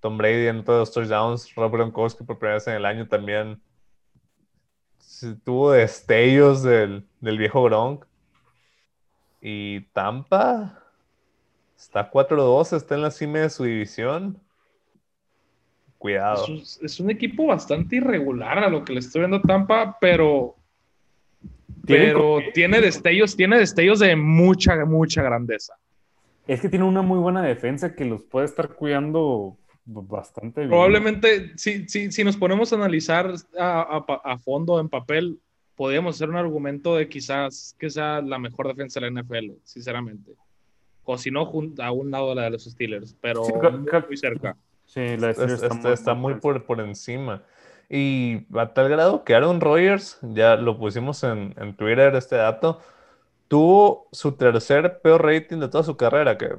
Tom 0.00 0.16
Brady 0.16 0.46
en 0.46 0.64
todos 0.64 0.78
los 0.78 0.92
touchdowns. 0.92 1.54
Rob 1.54 1.72
Gronkowski 1.72 2.24
por 2.24 2.38
primera 2.38 2.54
vez 2.54 2.66
en 2.68 2.74
el 2.74 2.86
año 2.86 3.08
también. 3.08 3.60
Tuvo 5.44 5.72
destellos 5.72 6.62
del, 6.62 7.06
del 7.22 7.38
viejo 7.38 7.62
Gronk. 7.64 8.04
Y 9.40 9.80
Tampa 9.92 10.78
está 11.74 12.10
4-2, 12.10 12.76
está 12.76 12.94
en 12.94 13.02
la 13.02 13.10
cima 13.10 13.38
de 13.38 13.48
su 13.48 13.64
división 13.64 14.38
Cuidado. 16.02 16.44
Es 16.82 16.98
un, 16.98 17.12
equipo 17.12 17.46
bastante 17.46 17.94
irregular 17.94 18.58
a 18.58 18.68
lo 18.68 18.84
que 18.84 18.92
le 18.92 18.98
estoy 18.98 19.20
viendo 19.20 19.36
a 19.36 19.42
Tampa, 19.42 19.98
pero. 20.00 20.56
Pero 21.86 22.40
tiene 22.52 22.80
destellos, 22.80 23.36
tiene 23.36 23.56
destellos 23.56 24.00
de 24.00 24.16
mucha, 24.16 24.84
mucha 24.84 25.22
grandeza. 25.22 25.74
Es 26.48 26.60
que 26.60 26.68
tiene 26.68 26.84
una 26.84 27.02
muy 27.02 27.20
buena 27.20 27.42
defensa 27.42 27.94
que 27.94 28.04
los 28.04 28.24
puede 28.24 28.46
estar 28.46 28.70
cuidando 28.70 29.56
bastante 29.84 30.62
bien. 30.62 30.70
Probablemente, 30.70 31.56
si, 31.56 31.88
si, 31.88 32.10
si 32.10 32.24
nos 32.24 32.36
ponemos 32.36 32.72
a 32.72 32.76
analizar 32.76 33.32
a, 33.56 34.04
a, 34.24 34.38
fondo 34.38 34.80
en 34.80 34.88
papel, 34.88 35.38
podríamos 35.76 36.16
hacer 36.16 36.28
un 36.28 36.36
argumento 36.36 36.96
de 36.96 37.08
quizás 37.08 37.74
que 37.78 37.90
sea 37.90 38.20
la 38.20 38.38
mejor 38.38 38.68
defensa 38.68 39.00
de 39.00 39.10
la 39.10 39.22
NFL, 39.22 39.52
sinceramente. 39.64 40.32
O 41.04 41.18
si 41.18 41.30
no, 41.30 41.50
a 41.78 41.90
un 41.92 42.10
lado 42.10 42.30
de 42.30 42.34
la 42.36 42.42
de 42.42 42.50
los 42.50 42.64
Steelers, 42.64 43.16
pero 43.20 43.42
muy 44.08 44.16
cerca. 44.16 44.56
Sí, 44.86 45.16
la 45.16 45.30
está, 45.30 46.14
muy, 46.14 46.34
por, 46.34 46.64
por, 46.64 46.80
encima. 46.80 47.42
Y 47.88 48.46
a 48.54 48.72
tal 48.74 48.88
grado 48.88 49.24
que 49.24 49.34
Aaron 49.34 49.60
Rodgers, 49.60 50.18
ya 50.22 50.56
lo 50.56 50.78
pusimos 50.78 51.24
en, 51.24 51.54
en 51.56 51.74
Twitter 51.76 52.14
este 52.14 52.36
dato, 52.36 52.80
tuvo 53.48 54.08
su 54.12 54.32
tercer 54.32 55.00
peor 55.00 55.24
rating 55.24 55.58
de 55.58 55.68
toda 55.68 55.82
su 55.82 55.96
carrera. 55.96 56.38
Que 56.38 56.56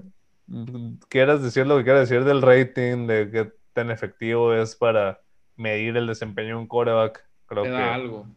mm, 0.48 0.96
quieras 1.10 1.42
decir 1.44 1.68
lo 1.68 1.78
que 1.78 1.84
quieras 1.84 2.10
decir 2.10 2.26
del 2.26 2.42
rating, 2.42 3.08
de 3.08 3.30
qué 3.32 3.52
tan 3.74 3.92
efectivo 3.92 4.54
es 4.54 4.76
para 4.76 5.22
medir 5.56 5.96
el 5.98 6.08
desempeño 6.08 6.50
de 6.50 6.56
un 6.56 6.68
quarterback. 6.68 7.26
Creo 7.46 7.64
Te 7.64 7.70
da 7.70 7.94
algo. 7.94 8.28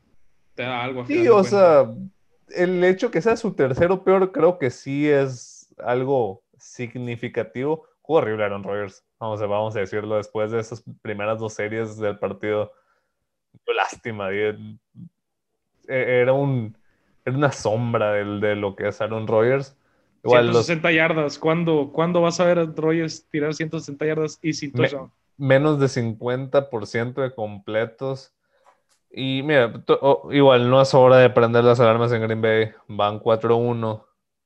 Te 0.56 0.64
da 0.64 0.82
algo. 0.82 1.06
Sí, 1.06 1.28
o 1.28 1.44
sea, 1.44 1.88
el 2.48 2.82
hecho 2.82 3.10
que 3.12 3.22
sea 3.22 3.36
su 3.36 3.54
tercero 3.54 4.02
peor, 4.02 4.32
creo 4.32 4.58
que 4.58 4.70
sí 4.70 5.08
es 5.08 5.72
algo 5.78 6.42
significativo. 6.58 7.84
Jugó 8.02 8.18
horrible 8.20 8.44
Aaron 8.44 8.64
Rodgers. 8.64 9.04
Vamos 9.20 9.40
a, 9.40 9.46
vamos 9.46 9.76
a 9.76 9.80
decirlo 9.80 10.16
después 10.16 10.50
de 10.50 10.58
esas 10.60 10.82
primeras 11.02 11.38
dos 11.38 11.52
series 11.52 11.96
del 11.98 12.18
partido. 12.18 12.72
Lástima. 13.66 14.30
E, 14.32 14.56
era 15.88 16.32
un 16.32 16.76
era 17.24 17.36
una 17.36 17.52
sombra 17.52 18.12
del, 18.12 18.40
de 18.40 18.54
lo 18.54 18.76
que 18.76 18.88
es 18.88 19.00
Aaron 19.00 19.26
Rodgers. 19.26 19.76
Igual 20.22 20.46
los 20.46 20.66
160 20.66 20.92
yardas. 20.92 21.38
¿Cuándo, 21.38 21.90
¿Cuándo 21.92 22.20
vas 22.20 22.40
a 22.40 22.44
ver 22.44 22.58
a 22.58 22.64
Rodgers 22.64 23.26
tirar 23.28 23.54
160 23.54 24.06
yardas 24.06 24.38
y 24.42 24.52
sin 24.52 24.72
Me- 24.72 24.88
touchdown? 24.88 25.10
menos 25.36 25.78
de 25.80 25.88
50% 25.88 27.20
de 27.20 27.34
completos. 27.34 28.32
Y 29.10 29.42
mira, 29.42 29.72
igual 30.30 30.68
no 30.68 30.80
es 30.82 30.92
hora 30.94 31.18
de 31.18 31.30
prender 31.30 31.64
las 31.64 31.80
alarmas 31.80 32.12
en 32.12 32.22
Green 32.22 32.42
Bay. 32.42 32.70
Van 32.88 33.18
4-1. 33.20 34.04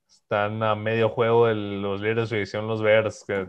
Están 0.09 0.63
a 0.63 0.75
medio 0.75 1.09
juego 1.09 1.47
de 1.47 1.55
los 1.55 2.01
líderes 2.01 2.31
de 2.31 2.37
división, 2.37 2.69
los 2.69 2.83
Bears, 2.83 3.25
que 3.27 3.49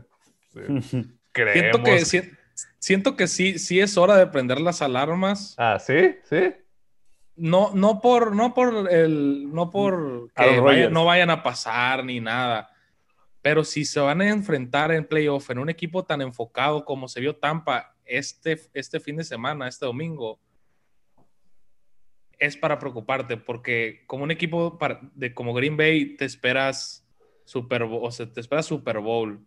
eh, 0.56 0.82
Siento 0.82 1.20
creemos. 1.32 1.82
que, 1.84 2.06
si- 2.06 2.32
siento 2.80 3.16
que 3.16 3.28
sí, 3.28 3.60
sí 3.60 3.80
es 3.80 3.98
hora 3.98 4.16
de 4.18 4.28
prender 4.28 4.60
las 4.60 4.82
alarmas. 4.82 5.56
Ah, 5.58 5.78
¿sí? 5.80 6.16
¿Sí? 6.24 6.54
No, 7.36 7.72
no 7.74 8.02
por, 8.02 8.36
no 8.36 8.54
por 8.54 8.92
el, 8.92 9.52
no 9.54 9.70
por 9.72 10.32
que 10.34 10.60
vaya- 10.60 10.90
no 10.90 11.06
vayan 11.06 11.30
a 11.30 11.44
pasar 11.44 12.04
ni 12.04 12.20
nada. 12.20 12.70
Pero 13.42 13.64
si 13.64 13.86
se 13.86 14.00
van 14.00 14.22
a 14.22 14.30
enfrentar 14.30 14.92
en 14.92 15.06
playoff 15.06 15.50
en 15.50 15.60
un 15.60 15.70
equipo 15.70 16.04
tan 16.04 16.22
enfocado 16.22 16.84
como 16.86 17.08
se 17.08 17.20
vio 17.22 17.36
Tampa 17.36 17.96
este, 18.06 18.60
este 18.74 19.00
fin 19.00 19.16
de 19.18 19.24
semana, 19.24 19.68
este 19.68 19.86
domingo, 19.86 20.40
es 22.42 22.58
para 22.58 22.78
preocuparte, 22.80 23.38
porque 23.38 24.04
como 24.08 24.24
un 24.26 24.32
equipo 24.32 24.78
para- 24.78 25.00
de 25.16 25.34
como 25.34 25.54
Green 25.54 25.78
Bay 25.78 26.18
te 26.18 26.26
esperas 26.26 27.08
Super 27.46 27.86
Bowl, 27.86 28.02
o 28.04 28.12
sea, 28.12 28.26
te 28.32 28.42
esperas 28.42 28.66
Super 28.66 29.00
Bowl. 29.00 29.40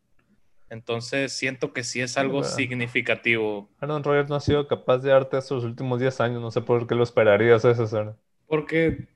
Entonces 0.70 1.32
siento 1.32 1.72
que 1.72 1.84
sí 1.84 2.00
es 2.00 2.16
algo 2.16 2.42
significativo. 2.42 3.68
Aaron 3.80 4.02
Rodgers 4.02 4.28
no 4.28 4.36
ha 4.36 4.40
sido 4.40 4.66
capaz 4.66 4.98
de 4.98 5.10
darte 5.10 5.36
estos 5.38 5.64
últimos 5.64 6.00
10 6.00 6.20
años. 6.20 6.40
No 6.40 6.50
sé 6.50 6.62
por 6.62 6.86
qué 6.86 6.94
lo 6.94 7.02
esperarías 7.04 7.64
eso, 7.64 7.74
César. 7.86 8.16
Porque 8.46 9.08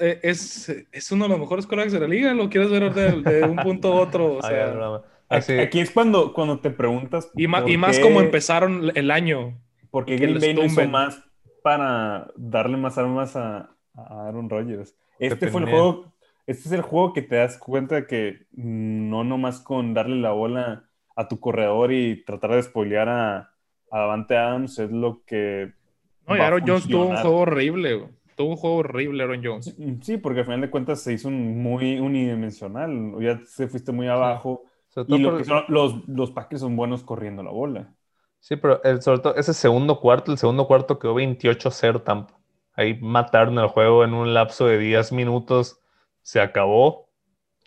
eh, 0.00 0.20
es, 0.22 0.68
es 0.92 1.12
uno 1.12 1.24
de 1.24 1.30
los 1.30 1.40
mejores 1.40 1.66
colegas 1.66 1.92
de 1.92 2.00
la 2.00 2.08
liga, 2.08 2.32
lo 2.34 2.48
quieres 2.48 2.70
ver 2.70 2.92
de, 2.94 3.22
de 3.22 3.42
un 3.44 3.56
punto 3.56 3.92
a 3.92 4.00
otro. 4.00 4.34
o 4.36 4.38
Ah, 4.42 4.48
sea, 4.48 4.70
broma. 4.72 4.96
Aquí, 5.28 5.38
Así, 5.38 5.52
aquí 5.58 5.80
es 5.80 5.90
cuando, 5.90 6.32
cuando 6.32 6.60
te 6.60 6.70
preguntas. 6.70 7.30
y, 7.34 7.46
ma- 7.48 7.64
y 7.68 7.76
más 7.76 7.96
qué- 7.96 8.02
como 8.02 8.20
empezaron 8.20 8.90
el 8.94 9.10
año. 9.10 9.58
Porque 9.90 10.16
que 10.16 10.22
Green 10.26 10.38
Bay 10.40 10.54
no 10.54 10.64
hizo 10.64 10.86
más 10.88 11.22
para 11.66 12.30
darle 12.36 12.76
más 12.76 12.96
armas 12.96 13.34
a, 13.34 13.70
a 13.94 14.28
Aaron 14.28 14.48
Rodgers. 14.48 14.94
Este 15.18 15.48
fue 15.48 15.62
el 15.62 15.68
juego, 15.68 16.12
este 16.46 16.68
es 16.68 16.72
el 16.72 16.82
juego 16.82 17.12
que 17.12 17.22
te 17.22 17.34
das 17.34 17.58
cuenta 17.58 18.06
que 18.06 18.46
no 18.52 19.24
nomás 19.24 19.58
con 19.58 19.92
darle 19.92 20.14
la 20.20 20.30
bola 20.30 20.84
a 21.16 21.26
tu 21.26 21.40
corredor 21.40 21.92
y 21.92 22.22
tratar 22.24 22.52
de 22.52 22.62
spoilear 22.62 23.08
a, 23.08 23.36
a 23.90 23.98
Davante 23.98 24.36
Adams 24.36 24.78
es 24.78 24.92
lo 24.92 25.24
que 25.26 25.72
No, 26.28 26.36
y 26.36 26.38
va 26.38 26.44
a 26.44 26.46
Aaron 26.46 26.62
Jones 26.64 26.86
tuvo 26.86 27.06
un 27.06 27.16
juego 27.16 27.38
horrible. 27.40 28.08
Tuvo 28.36 28.50
un 28.50 28.56
juego 28.56 28.76
horrible, 28.76 29.24
Aaron 29.24 29.40
Jones. 29.42 29.76
Sí, 30.02 30.18
porque 30.18 30.40
al 30.40 30.46
final 30.46 30.60
de 30.60 30.70
cuentas 30.70 31.00
se 31.00 31.14
hizo 31.14 31.26
un 31.26 31.60
muy 31.64 31.98
unidimensional. 31.98 33.16
Ya 33.18 33.40
se 33.44 33.66
fuiste 33.66 33.90
muy 33.90 34.06
abajo. 34.06 34.62
Y 35.08 35.18
lo 35.18 35.30
por- 35.30 35.38
que 35.38 35.44
son- 35.46 35.64
los, 35.66 36.06
los 36.08 36.30
Packers 36.30 36.60
son 36.60 36.76
buenos 36.76 37.02
corriendo 37.02 37.42
la 37.42 37.50
bola. 37.50 37.92
Sí, 38.40 38.56
pero 38.56 38.82
el, 38.84 39.02
sobre 39.02 39.20
todo 39.20 39.34
ese 39.36 39.54
segundo 39.54 40.00
cuarto, 40.00 40.30
el 40.32 40.38
segundo 40.38 40.66
cuarto 40.66 40.98
quedó 40.98 41.14
28-0 41.14 42.04
Tampa. 42.04 42.38
Ahí 42.74 42.98
mataron 43.00 43.58
el 43.58 43.68
juego 43.68 44.04
en 44.04 44.14
un 44.14 44.34
lapso 44.34 44.66
de 44.66 44.78
10 44.78 45.12
minutos. 45.12 45.80
Se 46.22 46.40
acabó. 46.40 47.08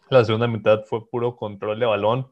La 0.09 0.23
segunda 0.23 0.47
mitad 0.47 0.83
fue 0.85 1.07
puro 1.09 1.35
control 1.35 1.79
de 1.79 1.85
balón. 1.85 2.31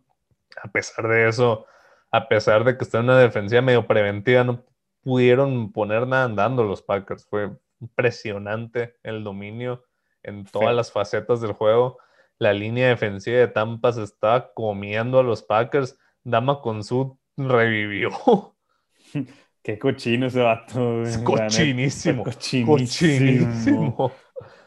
A 0.61 0.71
pesar 0.71 1.07
de 1.07 1.27
eso, 1.27 1.65
a 2.11 2.27
pesar 2.27 2.63
de 2.63 2.77
que 2.77 2.83
está 2.83 2.99
en 2.99 3.05
una 3.05 3.19
defensiva 3.19 3.61
medio 3.61 3.87
preventiva, 3.87 4.43
no 4.43 4.63
pudieron 5.01 5.71
poner 5.71 6.07
nada 6.07 6.25
andando 6.25 6.63
los 6.63 6.81
Packers. 6.81 7.25
Fue 7.25 7.51
impresionante 7.79 8.95
el 9.03 9.23
dominio 9.23 9.85
en 10.23 10.45
todas 10.45 10.75
las 10.75 10.91
facetas 10.91 11.41
del 11.41 11.53
juego. 11.53 11.97
La 12.37 12.53
línea 12.53 12.89
defensiva 12.89 13.37
de 13.39 13.47
Tampa 13.47 13.91
se 13.91 14.03
estaba 14.03 14.53
comiendo 14.53 15.19
a 15.19 15.23
los 15.23 15.41
Packers. 15.41 15.97
Dama 16.23 16.61
con 16.61 16.83
su 16.83 17.17
revivió. 17.37 18.11
Qué 19.63 19.77
cochino 19.77 20.27
ese 20.27 20.41
vato. 20.41 21.03
Es 21.03 21.17
cochinísimo. 21.19 22.23
Cochinísimo. 22.23 22.75
Cochinísimo. 22.75 24.11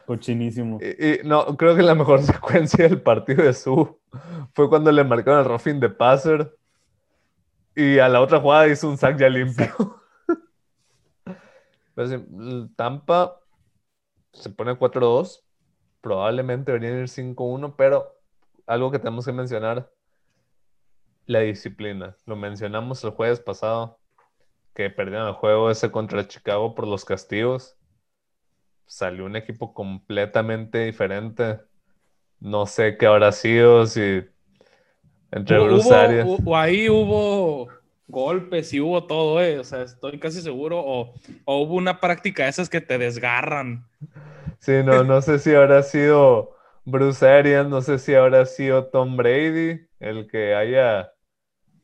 Cochinísimo. 0.05 0.79
Y, 0.81 1.07
y 1.07 1.19
no, 1.23 1.57
creo 1.57 1.75
que 1.75 1.81
la 1.81 1.95
mejor 1.95 2.21
secuencia 2.23 2.87
del 2.87 3.01
partido 3.01 3.43
de 3.43 3.53
Su 3.53 3.99
fue 4.53 4.69
cuando 4.69 4.91
le 4.91 5.03
marcaron 5.03 5.39
el 5.39 5.45
roughing 5.45 5.79
de 5.79 5.89
passer 5.89 6.55
y 7.75 7.99
a 7.99 8.09
la 8.09 8.21
otra 8.21 8.39
jugada 8.39 8.67
hizo 8.67 8.89
un 8.89 8.97
sack 8.97 9.17
ya 9.17 9.29
limpio. 9.29 10.01
Pero 11.95 12.25
Tampa 12.75 13.39
se 14.33 14.49
pone 14.49 14.77
4-2, 14.77 15.43
probablemente 15.99 16.71
deberían 16.71 16.99
ir 16.99 17.09
5-1, 17.09 17.75
pero 17.75 18.17
algo 18.65 18.91
que 18.91 18.99
tenemos 18.99 19.25
que 19.25 19.33
mencionar, 19.33 19.91
la 21.25 21.39
disciplina. 21.39 22.15
Lo 22.25 22.35
mencionamos 22.35 23.03
el 23.03 23.11
jueves 23.11 23.39
pasado, 23.39 23.99
que 24.75 24.89
perdieron 24.89 25.27
el 25.29 25.33
juego 25.35 25.71
ese 25.71 25.91
contra 25.91 26.27
Chicago 26.27 26.75
por 26.75 26.87
los 26.87 27.05
castigos 27.05 27.77
salió 28.85 29.25
un 29.25 29.35
equipo 29.35 29.73
completamente 29.73 30.79
diferente. 30.85 31.59
No 32.39 32.65
sé 32.67 32.97
qué 32.97 33.07
habrá 33.07 33.31
sido, 33.31 33.85
si 33.87 34.23
entre 35.31 35.57
Hubo- 35.57 35.65
Bruce 35.65 35.89
hubo- 36.23 36.57
ahí 36.57 36.89
hubo 36.89 37.69
golpes 38.07 38.73
y 38.73 38.81
hubo 38.81 39.03
todo, 39.05 39.41
eh. 39.41 39.59
O 39.59 39.63
sea, 39.63 39.83
estoy 39.83 40.19
casi 40.19 40.41
seguro. 40.41 40.79
O, 40.79 41.13
o 41.45 41.57
hubo 41.61 41.75
una 41.75 41.99
práctica 41.99 42.43
de 42.43 42.49
esas 42.49 42.69
que 42.69 42.81
te 42.81 42.97
desgarran. 42.97 43.85
Sí, 44.59 44.83
no, 44.83 45.03
no 45.03 45.21
sé 45.21 45.39
si 45.39 45.53
habrá 45.55 45.81
sido 45.83 46.55
Bruce 46.85 47.53
no 47.63 47.81
sé 47.81 47.97
si 47.99 48.13
habrá 48.13 48.45
sido 48.45 48.85
Tom 48.87 49.17
Brady 49.17 49.87
el 50.01 50.27
que 50.27 50.55
haya 50.55 51.13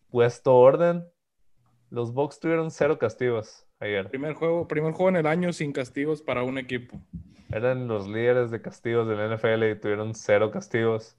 puesto 0.09 0.55
orden. 0.55 1.07
Los 1.89 2.13
Bucks 2.13 2.39
tuvieron 2.39 2.71
cero 2.71 2.99
castigos 2.99 3.65
ayer. 3.79 4.09
Primer 4.09 4.33
juego, 4.33 4.67
primer 4.67 4.91
juego 4.91 5.09
en 5.09 5.15
el 5.17 5.27
año 5.27 5.53
sin 5.53 5.71
castigos 5.71 6.21
para 6.21 6.43
un 6.43 6.57
equipo. 6.57 6.99
Eran 7.49 7.87
los 7.87 8.07
líderes 8.07 8.51
de 8.51 8.61
castigos 8.61 9.07
del 9.07 9.19
NFL 9.19 9.63
y 9.63 9.79
tuvieron 9.79 10.13
cero 10.13 10.51
castigos. 10.51 11.15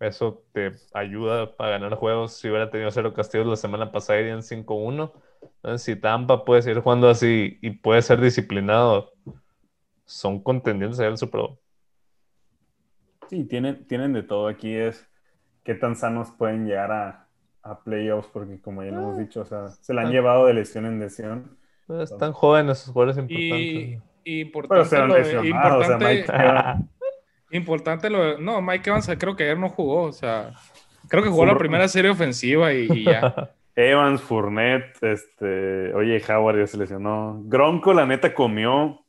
Eso 0.00 0.42
te 0.52 0.72
ayuda 0.94 1.54
a 1.58 1.68
ganar 1.68 1.94
juegos. 1.94 2.32
Si 2.32 2.48
hubiera 2.48 2.70
tenido 2.70 2.90
cero 2.90 3.12
castigos 3.12 3.46
la 3.46 3.56
semana 3.56 3.92
pasada, 3.92 4.20
irían 4.20 4.40
5-1. 4.40 5.12
Entonces, 5.56 5.82
si 5.82 5.94
Tampa 5.94 6.44
puede 6.44 6.62
seguir 6.62 6.80
jugando 6.80 7.08
así 7.08 7.58
y 7.60 7.70
puede 7.70 8.00
ser 8.00 8.20
disciplinado, 8.20 9.12
son 10.06 10.42
contendientes 10.42 10.98
al 11.00 11.18
Super 11.18 11.42
Bowl. 11.42 11.58
Sí, 13.28 13.44
tienen, 13.44 13.86
tienen 13.86 14.14
de 14.14 14.22
todo. 14.22 14.48
Aquí 14.48 14.74
es 14.74 15.09
qué 15.64 15.74
tan 15.74 15.96
sanos 15.96 16.30
pueden 16.32 16.66
llegar 16.66 16.90
a, 16.92 17.26
a 17.62 17.80
playoffs, 17.80 18.28
porque 18.32 18.60
como 18.60 18.82
ya 18.82 18.90
lo 18.90 18.98
hemos 18.98 19.18
dicho, 19.18 19.42
o 19.42 19.44
sea, 19.44 19.68
se 19.68 19.92
la 19.94 20.02
han 20.02 20.08
Ah. 20.08 20.10
llevado 20.10 20.46
de 20.46 20.54
lesión 20.54 20.86
en 20.86 20.98
lesión. 21.00 21.56
Pues, 21.86 22.10
Están 22.10 22.32
jóvenes 22.32 22.80
esos 22.82 22.92
jugadores 22.92 23.16
importantes. 23.18 24.00
y 24.24 24.44
Pero 24.44 24.46
importante, 24.46 24.84
se 24.84 24.96
han 24.96 25.08
lo 25.08 25.14
de- 25.14 25.20
lesionado, 25.20 25.78
o 25.78 25.84
sea, 25.84 25.94
importante, 25.96 26.04
Mike 26.04 26.88
importante 27.52 28.10
lo 28.10 28.22
de- 28.24 28.38
no, 28.40 28.60
Mike 28.62 28.90
Evans 28.90 29.10
creo 29.18 29.36
que 29.36 29.44
ayer 29.44 29.58
no 29.58 29.68
jugó, 29.68 30.02
o 30.04 30.12
sea, 30.12 30.52
creo 31.08 31.22
que 31.22 31.28
jugó 31.30 31.46
la 31.46 31.58
primera 31.58 31.88
serie 31.88 32.10
ofensiva 32.10 32.72
y, 32.72 32.86
y 32.90 33.04
ya. 33.04 33.50
Evans, 33.76 34.20
Fournette, 34.20 35.02
este, 35.02 35.94
oye, 35.94 36.22
Howard 36.28 36.58
ya 36.58 36.66
se 36.66 36.76
lesionó. 36.76 37.40
Gronco, 37.44 37.94
la 37.94 38.04
neta, 38.04 38.34
comió, 38.34 39.04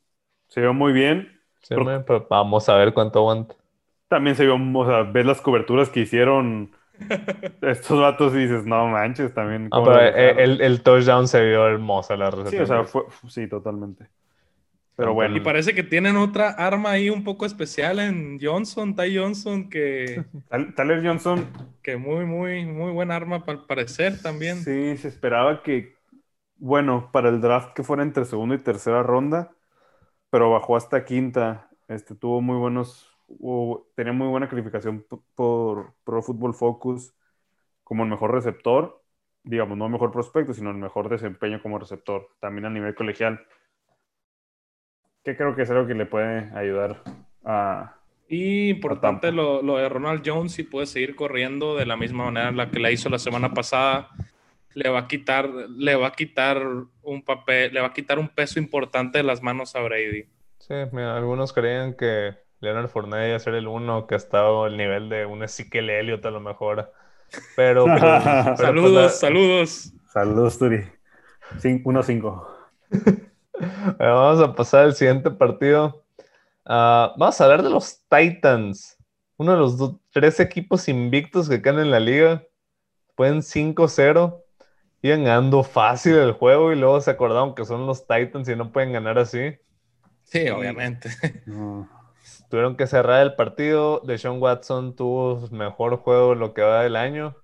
se 0.48 0.60
vio 0.60 0.72
muy 0.72 0.92
bien. 0.92 1.28
Sí, 1.60 1.74
man, 1.76 2.04
pero 2.06 2.26
vamos 2.30 2.68
a 2.68 2.76
ver 2.76 2.92
cuánto 2.94 3.18
aguanta. 3.20 3.54
También 4.12 4.36
se 4.36 4.44
vio, 4.44 4.56
o 4.56 4.86
sea, 4.86 5.02
ves 5.04 5.26
las 5.26 5.40
coberturas 5.40 5.90
que 5.90 6.00
hicieron 6.00 6.72
estos 7.62 8.00
vatos 8.00 8.34
y 8.34 8.38
dices, 8.38 8.66
no 8.66 8.88
manches, 8.88 9.34
también. 9.34 9.72
Ah, 9.72 9.82
pero 9.82 10.00
eh, 10.00 10.42
el, 10.44 10.60
el 10.62 10.82
touchdown 10.82 11.28
se 11.28 11.42
vio 11.44 11.66
hermosa 11.68 12.16
la 12.16 12.30
Sí, 12.44 12.56
recepción. 12.56 12.64
o 12.64 12.66
sea, 12.66 12.84
fue, 12.84 13.04
sí, 13.28 13.48
totalmente. 13.48 14.10
Pero 14.96 15.14
bueno, 15.14 15.34
Y 15.34 15.40
parece 15.40 15.74
que 15.74 15.82
tienen 15.82 16.16
otra 16.16 16.50
arma 16.50 16.92
ahí 16.92 17.10
un 17.10 17.24
poco 17.24 17.44
especial 17.46 17.98
en 18.00 18.38
Johnson, 18.40 18.94
Ty 18.94 19.16
Johnson, 19.16 19.68
que, 19.70 20.26
Tal- 20.48 20.74
Tyler 20.74 21.02
Johnson, 21.02 21.46
que 21.82 21.96
muy, 21.96 22.24
muy, 22.26 22.64
muy 22.66 22.92
buen 22.92 23.10
arma 23.10 23.44
para 23.44 23.66
parecer 23.66 24.20
también. 24.22 24.72
sí, 24.74 24.96
se 24.96 25.08
esperaba 25.08 25.62
que, 25.62 25.94
bueno, 26.56 27.10
para 27.12 27.28
el 27.30 27.40
draft 27.40 27.74
que 27.74 27.84
fuera 27.84 28.02
entre 28.04 28.26
segunda 28.26 28.56
y 28.56 28.58
tercera 28.58 29.02
ronda, 29.04 29.56
pero 30.30 30.50
bajó 30.52 30.76
hasta 30.76 31.04
quinta. 31.06 31.70
Este, 31.88 32.16
tuvo 32.16 32.42
muy 32.42 32.58
buenos, 32.58 33.11
hubo- 33.38 33.88
tenía 33.94 34.12
muy 34.12 34.28
buena 34.28 34.48
calificación 34.48 35.04
por 35.34 35.94
Pro 36.04 36.22
Football 36.22 36.54
Focus 36.54 37.14
como 37.84 38.04
el 38.04 38.10
mejor 38.10 38.32
receptor, 38.32 39.02
digamos, 39.44 39.76
no 39.76 39.86
el 39.86 39.92
mejor 39.92 40.12
prospecto, 40.12 40.54
sino 40.54 40.70
el 40.70 40.76
mejor 40.76 41.08
desempeño 41.08 41.60
como 41.62 41.78
receptor, 41.78 42.28
también 42.40 42.66
a 42.66 42.70
nivel 42.70 42.94
colegial. 42.94 43.44
Que 45.24 45.36
creo 45.36 45.54
que 45.54 45.62
es 45.62 45.70
algo 45.70 45.86
que 45.86 45.94
le 45.94 46.06
puede 46.06 46.50
ayudar 46.56 47.02
a, 47.44 47.96
Y 48.28 48.70
importante 48.70 49.28
Tampa. 49.28 49.42
lo, 49.42 49.62
lo 49.62 49.76
de 49.76 49.88
Ronald 49.88 50.22
Jones, 50.24 50.52
si 50.52 50.62
puede 50.64 50.86
seguir 50.86 51.14
corriendo 51.14 51.76
de 51.76 51.86
la 51.86 51.96
misma 51.96 52.24
manera 52.24 52.48
en 52.48 52.56
la 52.56 52.70
que 52.70 52.80
la 52.80 52.90
hizo 52.90 53.08
la 53.08 53.18
semana 53.18 53.52
pasada, 53.52 54.08
le 54.74 54.88
va 54.88 55.00
a 55.00 55.06
quitar, 55.08 55.48
le 55.48 55.94
va 55.96 56.08
a 56.08 56.12
quitar 56.12 56.62
un 57.02 57.22
papel, 57.22 57.74
le 57.74 57.80
va 57.80 57.88
a 57.88 57.92
quitar 57.92 58.18
un 58.18 58.28
peso 58.28 58.58
importante 58.58 59.18
de 59.18 59.24
las 59.24 59.42
manos 59.42 59.76
a 59.76 59.82
Brady. 59.82 60.24
Sí, 60.58 60.74
mira, 60.92 61.16
algunos 61.16 61.52
creían 61.52 61.94
que 61.94 62.34
Leonard 62.62 62.88
Fournette 62.88 63.26
iba 63.28 63.36
a 63.36 63.40
ser 63.40 63.54
el 63.54 63.66
uno 63.68 64.06
que 64.06 64.14
estaba 64.14 64.64
al 64.66 64.76
nivel 64.78 65.08
de 65.10 65.26
un 65.26 65.42
Ezekiel 65.42 65.90
Elliott 65.90 66.24
a 66.24 66.30
lo 66.30 66.40
mejor. 66.40 66.90
Pero, 67.56 67.84
pero- 67.84 67.98
pero, 68.00 68.44
pues, 68.44 68.58
saludos, 68.60 68.92
la- 68.92 69.08
saludos. 69.10 69.92
Saludos, 70.10 70.58
Turi. 70.58 70.84
1-5. 71.60 72.46
Bueno, 73.98 74.14
vamos 74.16 74.40
a 74.42 74.54
pasar 74.56 74.84
al 74.84 74.94
siguiente 74.94 75.30
partido. 75.30 76.02
Ah, 76.64 77.12
vamos 77.16 77.40
a 77.40 77.44
hablar 77.44 77.62
de 77.62 77.70
los 77.70 78.00
Titans. 78.08 78.96
Uno 79.36 79.52
de 79.52 79.58
los 79.58 79.94
tres 80.10 80.40
equipos 80.40 80.88
invictos 80.88 81.48
que 81.48 81.62
quedan 81.62 81.78
en 81.80 81.90
la 81.92 82.00
liga. 82.00 82.42
Pueden 83.14 83.38
5-0. 83.42 84.42
Iban 85.02 85.24
ganando 85.24 85.62
fácil 85.62 86.14
el 86.16 86.32
juego 86.32 86.72
y 86.72 86.76
luego 86.76 87.00
se 87.00 87.12
acordaron 87.12 87.54
que 87.54 87.64
son 87.64 87.86
los 87.86 88.04
Titans 88.06 88.48
y 88.48 88.56
no 88.56 88.72
pueden 88.72 88.92
ganar 88.92 89.18
así. 89.18 89.54
Sí, 90.24 90.48
obviamente. 90.48 91.10
No. 91.46 91.88
Tuvieron 92.52 92.76
que 92.76 92.86
cerrar 92.86 93.22
el 93.22 93.34
partido. 93.34 94.02
Deshaun 94.04 94.38
Watson 94.38 94.94
tuvo 94.94 95.40
su 95.46 95.54
mejor 95.54 95.96
juego 95.96 96.34
lo 96.34 96.52
que 96.52 96.60
va 96.60 96.82
del 96.82 96.96
año, 96.96 97.34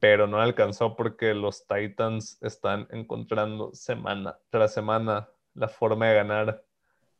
pero 0.00 0.26
no 0.26 0.40
alcanzó 0.40 0.96
porque 0.96 1.34
los 1.34 1.66
Titans 1.66 2.38
están 2.40 2.88
encontrando 2.90 3.74
semana 3.74 4.38
tras 4.48 4.72
semana 4.72 5.28
la 5.52 5.68
forma 5.68 6.08
de 6.08 6.14
ganar. 6.14 6.64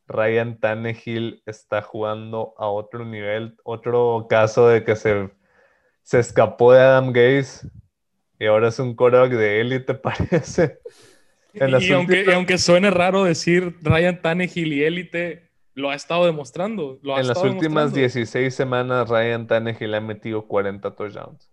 Ryan 0.09 0.59
Tannehill 0.59 1.43
está 1.45 1.83
jugando 1.83 2.55
a 2.57 2.69
otro 2.69 3.05
nivel, 3.05 3.55
otro 3.65 4.27
caso 4.31 4.67
de 4.67 4.83
que 4.83 4.97
se, 4.97 5.29
se 6.03 6.21
escapó 6.21 6.73
de 6.73 6.81
Adam 6.81 7.13
Gaze 7.13 7.69
y 8.39 8.47
ahora 8.47 8.69
es 8.69 8.79
un 8.79 8.97
quarterback 8.97 9.33
de 9.33 9.61
élite, 9.61 9.93
parece. 9.93 10.79
Y, 11.53 11.61
aunque, 11.61 11.95
últimas- 11.95 12.29
y 12.29 12.33
aunque 12.33 12.57
suene 12.57 12.91
raro 12.91 13.25
decir 13.25 13.77
Ryan 13.83 14.23
Tannehill 14.23 14.73
y 14.73 14.85
élite, 14.85 15.52
lo 15.75 15.91
ha 15.91 15.95
estado 15.95 16.27
demostrando. 16.27 16.99
Lo 17.03 17.17
ha 17.17 17.21
En 17.21 17.29
las 17.29 17.39
últimas 17.39 17.93
demostrando. 17.93 17.97
16 17.97 18.55
semanas, 18.55 19.09
Ryan 19.09 19.47
Tannehill 19.47 19.95
ha 19.95 20.01
metido 20.01 20.47
40 20.47 20.95
touchdowns. 20.95 21.51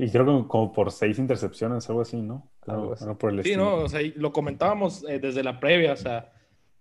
Y 0.00 0.10
creo 0.10 0.24
que 0.42 0.48
como 0.48 0.72
por 0.72 0.92
seis 0.92 1.18
intercepciones, 1.18 1.88
algo 1.88 2.02
así, 2.02 2.16
¿no? 2.22 2.48
Algo 2.66 2.82
Algo, 2.82 2.94
así. 2.94 3.04
por 3.18 3.30
el 3.30 3.42
Sí, 3.42 3.50
estilo. 3.50 3.64
no, 3.64 3.74
o 3.84 3.88
sea, 3.88 4.00
y 4.00 4.12
lo 4.12 4.32
comentábamos 4.32 5.04
eh, 5.08 5.18
desde 5.18 5.42
la 5.42 5.58
previa, 5.58 5.92
o 5.92 5.96
sea, 5.96 6.32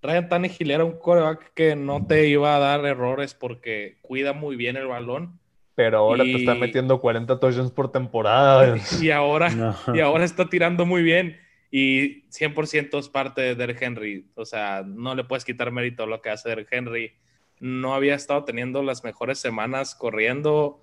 Ryan 0.03 0.29
Tannehill 0.29 0.69
era 0.69 0.85
un 0.85 0.91
quarterback 0.93 1.53
que 1.55 1.75
no 1.75 2.05
te 2.05 2.27
iba 2.27 2.55
a 2.55 2.59
dar 2.59 2.85
errores 2.85 3.33
porque 3.33 3.97
cuida 4.03 4.33
muy 4.33 4.55
bien 4.55 4.77
el 4.77 4.85
balón 4.85 5.39
Pero 5.73 5.97
ahora 5.97 6.23
te 6.23 6.35
está 6.35 6.53
metiendo 6.53 7.01
40 7.01 7.39
touchdowns 7.39 7.71
por 7.71 7.91
temporada. 7.91 8.77
y 9.01 9.09
ahora, 9.09 9.49
No. 9.49 9.75
y 9.95 9.99
ahora 9.99 10.23
está 10.23 10.47
tirando 10.47 10.85
muy 10.85 11.01
bien 11.01 11.37
y 11.69 12.23
100% 12.29 12.97
es 12.97 13.09
parte 13.09 13.41
de 13.41 13.55
Derrick 13.55 13.81
Henry, 13.81 14.29
o 14.35 14.45
sea, 14.45 14.83
no 14.85 15.15
le 15.15 15.23
puedes 15.23 15.43
quitar 15.43 15.71
mérito 15.71 16.03
a 16.03 16.07
lo 16.07 16.21
que 16.21 16.29
hace 16.29 16.49
Derrick 16.49 16.71
Henry. 16.71 17.13
No 17.59 17.93
había 17.93 18.15
estado 18.15 18.45
teniendo 18.45 18.83
las 18.83 19.03
mejores 19.03 19.39
semanas 19.39 19.95
corriendo 19.95 20.81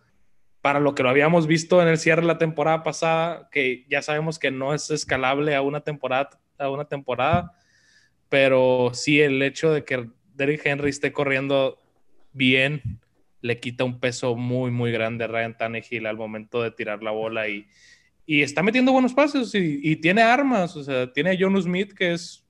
para 0.60 0.80
lo 0.80 0.94
que 0.94 1.02
lo 1.02 1.10
habíamos 1.10 1.46
visto 1.46 1.80
en 1.80 1.88
el 1.88 1.98
cierre 1.98 2.22
de 2.22 2.28
la 2.28 2.38
temporada 2.38 2.82
pasada, 2.82 3.48
que 3.50 3.86
ya 3.88 4.02
sabemos 4.02 4.38
que 4.38 4.50
no 4.50 4.74
es 4.74 4.90
escalable 4.90 5.54
a 5.54 5.62
una 5.62 5.80
temporada, 5.80 6.30
a 6.58 6.68
una 6.68 6.86
temporada, 6.86 7.52
pero 8.28 8.90
sí 8.92 9.20
el 9.20 9.40
hecho 9.42 9.72
de 9.72 9.84
que 9.84 10.08
Derrick 10.34 10.66
Henry 10.66 10.90
esté 10.90 11.12
corriendo 11.12 11.78
bien 12.32 13.00
le 13.40 13.60
quita 13.60 13.84
un 13.84 14.00
peso 14.00 14.36
muy, 14.36 14.70
muy 14.70 14.90
grande 14.90 15.24
a 15.24 15.28
Ryan 15.28 15.56
Tannehill 15.56 16.06
al 16.06 16.16
momento 16.16 16.62
de 16.62 16.70
tirar 16.70 17.02
la 17.02 17.10
bola 17.10 17.46
y, 17.46 17.66
y 18.26 18.42
está 18.42 18.62
metiendo 18.62 18.92
buenos 18.92 19.12
pasos 19.14 19.54
y, 19.54 19.80
y 19.82 19.96
tiene 19.96 20.22
armas, 20.22 20.76
o 20.76 20.82
sea, 20.82 21.12
tiene 21.12 21.30
a 21.32 21.36
John 21.38 21.60
Smith 21.60 21.92
que 21.92 22.12
es 22.12 22.46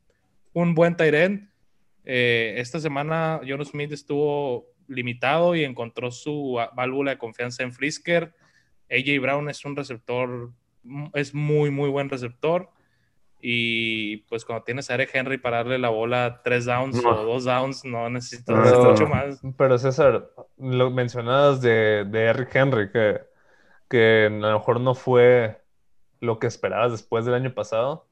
un 0.53 0.75
buen 0.75 0.97
end. 0.99 1.49
Eh, 2.05 2.55
esta 2.59 2.79
semana 2.79 3.41
John 3.47 3.65
Smith 3.65 3.91
estuvo 3.93 4.67
limitado 4.87 5.55
y 5.55 5.65
encontró 5.65 6.11
su 6.11 6.59
válvula 6.77 7.13
de 7.13 7.19
confianza 7.19 7.63
en 7.63 7.73
Frisker. 7.73 8.35
AJ 8.91 9.21
Brown 9.21 9.49
es 9.49 9.65
un 9.65 9.75
receptor, 9.75 10.53
mm, 10.83 11.07
es 11.15 11.35
muy, 11.35 11.71
muy 11.71 11.89
buen 11.89 12.09
receptor. 12.09 12.71
Y 13.47 14.19
pues 14.29 14.45
cuando 14.45 14.65
tienes 14.65 14.91
a 14.91 14.95
Eric 14.95 15.11
Henry 15.13 15.37
para 15.39 15.59
darle 15.59 15.79
la 15.79 15.91
bola 15.91 16.41
tres 16.45 16.65
downs 16.65 17.03
No. 17.03 17.11
o 17.11 17.25
dos 17.25 17.45
downs, 17.45 17.85
no 17.85 18.09
necesitas 18.09 18.57
Pero- 18.71 18.85
mucho 18.91 19.07
más. 19.07 19.41
Pero 19.59 19.77
César, 19.79 20.31
lo 20.59 20.91
mencionabas 20.91 21.61
de, 21.61 22.05
de 22.07 22.21
Eric 22.23 22.55
Henry, 22.55 22.91
que, 22.91 23.21
que 23.91 24.27
a 24.27 24.31
lo 24.31 24.59
mejor 24.59 24.81
no 24.81 24.95
fue 24.95 25.61
lo 26.25 26.39
que 26.39 26.47
esperabas 26.47 26.93
después 26.93 27.25
del 27.25 27.35
año 27.35 27.55
pasado. 27.55 28.07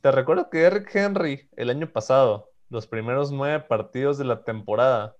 Te 0.00 0.10
recuerdo 0.10 0.50
que 0.50 0.62
Eric 0.62 0.94
Henry 0.94 1.48
el 1.56 1.70
año 1.70 1.86
pasado, 1.86 2.50
los 2.68 2.86
primeros 2.86 3.32
nueve 3.32 3.60
partidos 3.60 4.18
de 4.18 4.24
la 4.24 4.42
temporada, 4.44 5.16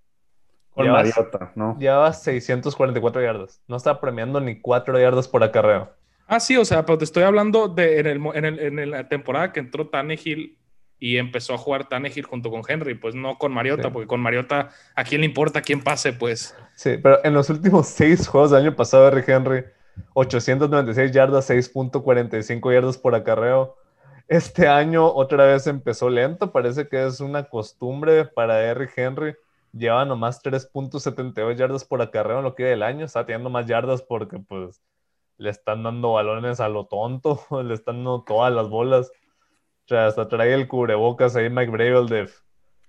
Con 0.71 0.89
Mariota, 0.91 1.53
¿no? 1.55 1.77
llevaba 1.79 2.13
644 2.13 3.23
yardas. 3.23 3.63
No 3.69 3.77
estaba 3.77 4.01
premiando 4.01 4.41
ni 4.41 4.61
4 4.61 4.99
yardas 4.99 5.29
por 5.29 5.43
acarreo. 5.43 5.91
Ah, 6.27 6.41
sí, 6.41 6.57
o 6.57 6.65
sea, 6.65 6.85
pero 6.85 6.99
te 6.99 7.05
estoy 7.05 7.23
hablando 7.23 7.69
de 7.69 8.01
en, 8.01 8.07
el, 8.07 8.19
mo- 8.19 8.35
en, 8.35 8.45
el- 8.45 8.59
en 8.79 8.91
la 8.91 9.09
temporada 9.09 9.53
que 9.53 9.61
entró 9.61 9.89
Tannehill 9.89 10.59
y 10.99 11.19
empezó 11.19 11.55
a 11.55 11.59
jugar 11.59 11.89
Tannehill 11.89 12.25
junto 12.25 12.51
con 12.51 12.63
Henry, 12.67 12.95
pues 12.95 13.15
no 13.15 13.37
con 13.37 13.53
Mariota, 13.53 13.85
Sí. 13.85 13.91
porque 13.93 14.07
con 14.09 14.21
Mariota, 14.21 14.71
¿a 14.95 15.05
quién 15.05 15.21
le 15.21 15.27
importa 15.27 15.61
quién 15.63 15.83
pase? 15.83 16.13
Pues 16.15 16.57
Sí, 16.75 16.97
pero 17.03 17.23
en 17.25 17.35
los 17.35 17.49
últimos 17.51 17.87
seis 17.89 18.27
juegos 18.27 18.51
del 18.51 18.63
año 18.67 18.75
pasado, 18.75 19.07
Eric 19.09 19.29
Henry, 19.29 19.65
896 20.15 21.13
yardas, 21.13 21.49
6.45 21.51 22.73
yardas 22.73 22.99
por 22.99 23.15
acarreo. 23.15 23.77
Este 24.29 24.69
año 24.69 25.07
otra 25.07 25.45
vez 25.47 25.67
empezó 25.67 26.09
lento, 26.09 26.53
parece 26.53 26.89
que 26.89 27.07
es 27.07 27.21
una 27.21 27.45
costumbre 27.45 28.25
para 28.25 28.63
Eric 28.63 28.93
Henry. 28.97 29.35
Lleva 29.73 30.05
nomás 30.05 30.43
3.72 30.43 31.57
yardas 31.57 31.85
por 31.85 32.01
acarreo 32.01 32.39
en 32.39 32.45
lo 32.45 32.55
que 32.55 32.65
del 32.65 32.83
año, 32.83 33.05
está 33.05 33.27
teniendo 33.27 33.51
más 33.51 33.67
yardas 33.67 34.03
porque 34.03 34.39
pues 34.39 34.81
le 35.37 35.51
están 35.51 35.83
dando 35.83 36.13
balones 36.13 36.61
a 36.61 36.69
lo 36.69 36.87
tonto, 36.87 37.45
le 37.65 37.75
están 37.75 37.97
dando 37.97 38.23
todas 38.23 38.53
las 38.53 38.69
bolas. 38.69 39.11
O 39.85 39.89
sea, 39.89 40.07
hasta 40.07 40.29
trae 40.29 40.55
el 40.55 40.69
cubrebocas 40.69 41.37
ahí 41.37 41.51
Mike 41.51 41.71
Bravel 41.71 42.09
de 42.09 42.31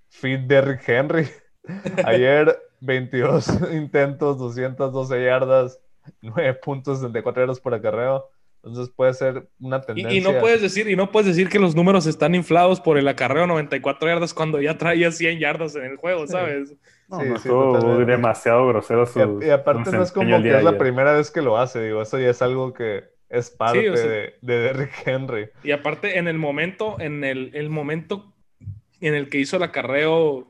Feed 0.08 0.46
Derrick 0.46 0.88
Henry. 0.88 1.28
Ayer 2.04 2.58
22 2.80 3.48
intentos, 3.72 4.38
212 4.38 5.24
yardas, 5.24 5.80
9.64 6.22 7.34
yardas 7.36 7.60
por 7.60 7.74
acarreo. 7.74 8.28
Entonces 8.64 8.92
puede 8.96 9.14
ser 9.14 9.48
una 9.60 9.80
tendencia. 9.80 10.18
y 10.18 10.20
no 10.20 10.40
puedes 10.40 10.60
decir 10.60 10.88
y 10.90 10.96
no 10.96 11.12
puedes 11.12 11.28
decir 11.28 11.48
que 11.48 11.60
los 11.60 11.76
números 11.76 12.06
están 12.06 12.34
inflados 12.34 12.80
por 12.80 12.98
el 12.98 13.06
acarreo 13.06 13.46
94 13.46 14.08
yardas 14.08 14.34
cuando 14.34 14.60
ya 14.60 14.76
traía 14.76 15.12
100 15.12 15.38
yardas 15.38 15.76
en 15.76 15.84
el 15.84 15.96
juego, 15.96 16.26
¿sabes? 16.26 16.74
No, 17.08 17.20
Sí, 17.20 17.28
no, 17.46 17.98
sí, 17.98 18.04
demasiado 18.04 18.66
grosero 18.66 19.06
su. 19.06 19.20
Y, 19.20 19.22
a- 19.44 19.46
y 19.46 19.50
aparte 19.50 19.92
no 19.92 20.02
es 20.02 20.10
como 20.10 20.42
que 20.42 20.56
es 20.56 20.64
la 20.64 20.76
primera 20.78 21.12
vez 21.12 21.30
que 21.30 21.42
lo 21.42 21.56
hace, 21.58 21.80
digo, 21.84 22.02
eso 22.02 22.18
ya 22.18 22.30
es 22.30 22.42
algo 22.42 22.72
que 22.72 23.04
es 23.28 23.50
parte 23.50 23.88
o 23.90 23.96
sea- 23.96 24.08
de, 24.08 24.34
de 24.40 24.58
Derrick 24.58 24.92
Henry. 25.06 25.48
Y 25.62 25.70
aparte, 25.70 26.18
en 26.18 26.26
el 26.26 26.38
momento, 26.38 26.96
en 26.98 27.22
el, 27.22 27.52
el 27.54 27.70
momento 27.70 28.32
en 29.00 29.14
el 29.14 29.28
que 29.28 29.38
hizo 29.38 29.58
el 29.58 29.62
acarreo, 29.62 30.48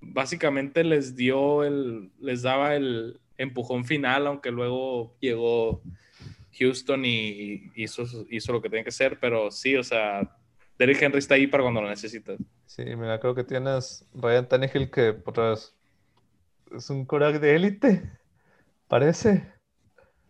básicamente 0.00 0.84
les 0.84 1.16
dio 1.16 1.64
el, 1.64 2.10
les 2.18 2.40
daba 2.42 2.74
el 2.76 3.20
empujón 3.38 3.84
final, 3.84 4.26
aunque 4.26 4.50
luego 4.50 5.16
llegó 5.20 5.82
Houston 6.58 7.04
y, 7.04 7.70
y 7.74 7.84
hizo, 7.84 8.52
lo 8.52 8.60
que 8.60 8.68
tenía 8.68 8.84
que 8.84 8.90
hacer, 8.90 9.18
pero 9.20 9.50
sí, 9.50 9.76
o 9.76 9.82
sea, 9.84 10.36
Derrick 10.78 11.00
Henry 11.02 11.18
está 11.18 11.34
ahí 11.34 11.46
para 11.46 11.62
cuando 11.62 11.80
lo 11.82 11.88
necesitas. 11.88 12.38
Sí, 12.66 12.84
mira, 12.84 13.18
creo 13.20 13.34
que 13.34 13.44
tienes 13.44 14.04
Ryan 14.14 14.48
Tannehill 14.48 14.90
que 14.90 15.16
otra 15.24 15.50
vez 15.50 15.74
es 16.76 16.90
un 16.90 17.04
coraje 17.06 17.38
de 17.38 17.54
élite, 17.56 18.02
parece. 18.88 19.46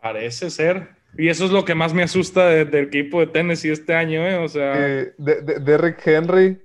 Parece 0.01 0.51
ser. 0.51 0.97
Y 1.17 1.29
eso 1.29 1.47
es 1.47 1.51
lo 1.51 1.65
que 1.65 1.75
más 1.75 1.95
me 1.95 2.03
asusta 2.03 2.47
de- 2.49 2.65
del 2.67 2.87
equipo 2.87 3.21
de 3.21 3.27
Tennessee 3.29 3.71
este 3.71 3.95
año, 3.95 4.25
¿eh? 4.27 4.37
O 4.37 4.49
sea, 4.49 4.75
Eh, 4.77 5.15
de- 5.19 5.43
de- 5.43 5.59
Derrick 5.61 6.07
Henry, 6.07 6.63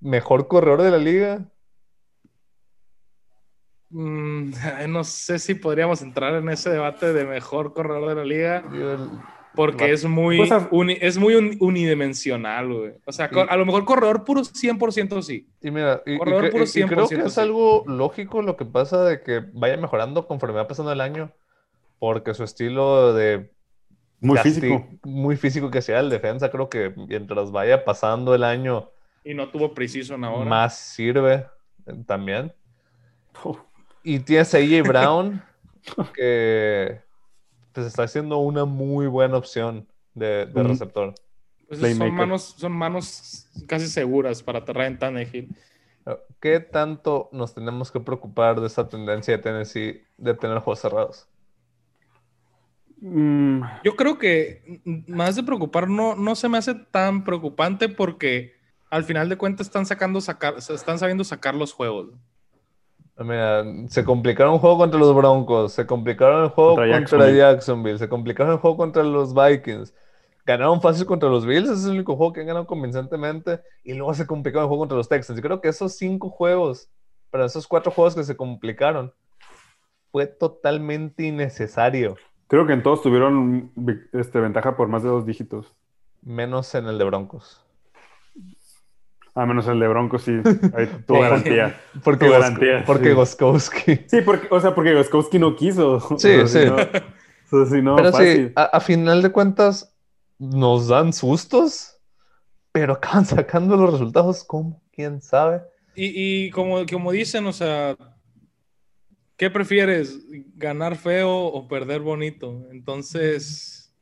mejor 0.00 0.46
corredor 0.48 0.82
de 0.82 0.90
la 0.90 0.98
liga. 0.98 1.48
Mm, 3.90 4.50
no 4.88 5.04
sé 5.04 5.38
si 5.38 5.54
podríamos 5.54 6.02
entrar 6.02 6.34
en 6.34 6.48
ese 6.48 6.70
debate 6.70 7.12
de 7.12 7.24
mejor 7.24 7.72
corredor 7.74 8.08
de 8.08 8.14
la 8.14 8.24
liga. 8.24 8.64
Porque 9.54 9.90
es 9.90 10.04
muy, 10.04 10.36
Pues, 10.36 10.52
a- 10.52 10.68
uni- 10.70 10.98
es 11.00 11.16
muy 11.16 11.34
un- 11.34 11.56
unidimensional, 11.60 12.70
güey. 12.74 12.92
O 13.06 13.12
sea, 13.12 13.30
Y- 13.32 13.38
a 13.38 13.56
lo 13.56 13.64
mejor 13.64 13.86
corredor 13.86 14.22
puro 14.22 14.42
100% 14.44 15.22
sí. 15.22 15.48
Y 15.62 15.70
mira, 15.70 16.02
y, 16.04 16.12
y 16.14 16.18
Corredor 16.18 16.50
puro 16.50 16.64
y- 16.64 16.66
y 16.78 16.82
creo 16.84 17.08
que 17.08 17.14
100% 17.16 17.26
es 17.26 17.32
sí. 17.34 17.40
algo 17.40 17.82
lógico 17.86 18.42
lo 18.42 18.56
que 18.58 18.66
pasa 18.66 19.02
de 19.04 19.22
que 19.22 19.42
vaya 19.54 19.78
mejorando 19.78 20.26
conforme 20.26 20.56
va 20.56 20.68
pasando 20.68 20.92
el 20.92 21.00
año, 21.00 21.32
porque 21.98 22.34
su 22.34 22.44
estilo 22.44 23.14
de 23.14 23.50
Muy 24.20 24.36
casti- 24.36 24.60
físico. 24.60 24.86
muy 25.04 25.36
físico 25.36 25.70
que 25.70 25.80
sea 25.80 26.00
el 26.00 26.10
defensa, 26.10 26.50
creo 26.50 26.68
que 26.68 26.92
mientras 27.08 27.50
vaya 27.50 27.82
pasando 27.82 28.34
el 28.34 28.44
año, 28.44 28.90
Y 29.24 29.32
no 29.32 29.48
tuvo 29.48 29.72
precision 29.72 30.22
ahora. 30.22 30.44
más 30.44 30.76
sirve 30.78 31.46
eh, 31.86 31.94
también. 32.06 32.52
Uf, 33.42 33.58
Y 34.08 34.20
tienes 34.20 34.54
a 34.54 34.58
AJ 34.58 34.86
Brown, 34.86 35.42
que 36.14 37.00
pues 37.72 37.88
está 37.88 38.06
siendo 38.06 38.38
una 38.38 38.64
muy 38.64 39.08
buena 39.08 39.36
opción 39.36 39.88
de, 40.14 40.44
receptor. 40.44 41.12
Pues 41.66 41.80
son 41.96 42.14
manos, 42.14 42.54
son 42.56 42.70
manos 42.70 43.48
casi 43.66 43.88
seguras 43.88 44.44
para 44.44 44.60
Ryan 44.60 45.00
Tannehill. 45.00 45.48
¿Qué 46.38 46.60
tanto 46.60 47.28
nos 47.32 47.52
tenemos 47.52 47.90
que 47.90 47.98
preocupar 47.98 48.60
de 48.60 48.68
esta 48.68 48.88
tendencia 48.88 49.36
de 49.36 49.42
Tennessee 49.42 50.04
de 50.16 50.34
tener 50.34 50.58
juegos 50.60 50.78
cerrados? 50.78 51.28
Mm, 53.00 53.60
Yo 53.82 53.96
creo 53.96 54.18
que 54.18 54.80
más 55.08 55.34
de 55.34 55.42
preocupar 55.42 55.88
no, 55.88 56.14
no 56.14 56.36
se 56.36 56.48
me 56.48 56.58
hace 56.58 56.76
tan 56.76 57.24
preocupante 57.24 57.88
porque 57.88 58.54
al 58.88 59.02
final 59.02 59.28
de 59.28 59.36
cuentas 59.36 59.66
están 59.66 59.84
sacando 59.84 60.20
sacar, 60.20 60.54
están 60.58 61.00
sabiendo 61.00 61.24
sacar 61.24 61.56
los 61.56 61.72
juegos. 61.72 62.10
Mira, 63.18 63.64
se 63.88 64.04
complicaron 64.04 64.54
el 64.54 64.60
juego 64.60 64.78
contra 64.78 65.00
los 65.00 65.14
Broncos, 65.14 65.72
se 65.72 65.86
complicaron 65.86 66.44
el 66.44 66.50
juego 66.50 66.76
Contra 66.76 66.84
contra, 66.84 66.98
Jacksonville. 67.00 67.38
Jacksonville, 67.38 67.98
se 67.98 68.08
complicaron 68.08 68.52
el 68.52 68.58
juego 68.58 68.76
contra 68.76 69.02
los 69.02 69.34
Vikings. 69.34 69.94
Ganaron 70.44 70.80
fácil 70.80 71.06
contra 71.06 71.28
los 71.28 71.46
Bills, 71.46 71.64
ese 71.64 71.80
es 71.80 71.84
el 71.86 71.92
único 71.92 72.14
juego 72.14 72.32
que 72.32 72.40
han 72.40 72.46
ganado 72.46 72.66
convincentemente. 72.66 73.60
Y 73.82 73.94
luego 73.94 74.14
se 74.14 74.26
complicaron 74.26 74.64
el 74.64 74.68
juego 74.68 74.82
contra 74.82 74.98
los 74.98 75.08
Texans. 75.08 75.38
Yo 75.38 75.42
creo 75.42 75.60
que 75.60 75.68
esos 75.68 75.96
cinco 75.96 76.28
juegos, 76.30 76.88
pero 77.30 77.44
esos 77.44 77.66
cuatro 77.66 77.90
juegos 77.90 78.14
que 78.14 78.22
se 78.22 78.36
complicaron, 78.36 79.12
fue 80.12 80.26
totalmente 80.26 81.24
innecesario. 81.24 82.16
creo 82.46 82.66
que 82.66 82.74
en 82.74 82.82
todos 82.82 83.02
tuvieron 83.02 83.72
este, 84.12 84.40
ventaja 84.40 84.76
por 84.76 84.88
más 84.88 85.02
de 85.02 85.08
dos 85.08 85.26
dígitos. 85.26 85.74
Menos 86.22 86.74
en 86.74 86.86
el 86.86 86.98
de 86.98 87.04
Broncos. 87.04 87.65
A 89.36 89.44
menos 89.46 89.68
el 89.68 89.78
de 89.78 89.86
Broncos, 89.88 90.22
sí. 90.22 90.32
Ahí 90.74 90.86
tuvo 91.06 91.18
Por 91.18 91.20
garantía. 91.20 91.80
Porque, 92.02 92.26
Tu 92.26 92.32
garantía, 92.32 92.84
porque 92.86 93.10
sí. 93.10 93.14
Goskowski. 93.14 94.00
Sí, 94.08 94.22
porque, 94.22 94.48
o 94.50 94.60
sea, 94.60 94.74
porque 94.74 94.94
Goskowski 94.94 95.38
no 95.38 95.54
quiso. 95.54 96.00
Sí, 96.18 96.36
O 96.36 96.46
sea, 96.46 96.48
sí. 96.48 96.58
Si 96.58 96.66
no, 96.66 96.76
o 96.76 97.66
sea, 97.66 97.76
si 97.76 97.82
no, 97.82 97.96
Pero 97.96 98.12
sí, 98.12 98.16
fácil. 98.18 98.52
a, 98.56 98.62
a 98.64 98.80
final 98.80 99.22
de 99.22 99.30
cuentas, 99.30 99.94
nos 100.38 100.88
dan 100.88 101.12
sustos, 101.12 101.98
pero 102.72 102.94
acaban 102.94 103.24
sacando 103.26 103.76
los 103.76 103.92
resultados 103.92 104.42
como, 104.42 104.82
quién 104.92 105.20
sabe. 105.20 105.62
Y, 105.94 106.46
y 106.46 106.50
como, 106.50 106.84
como 106.86 107.12
dicen, 107.12 107.46
o 107.46 107.52
sea, 107.52 107.96
¿qué 109.36 109.50
prefieres? 109.50 110.18
¿Ganar 110.56 110.96
feo 110.96 111.30
o 111.46 111.68
perder 111.68 112.00
bonito? 112.00 112.66
Entonces, 112.70 113.94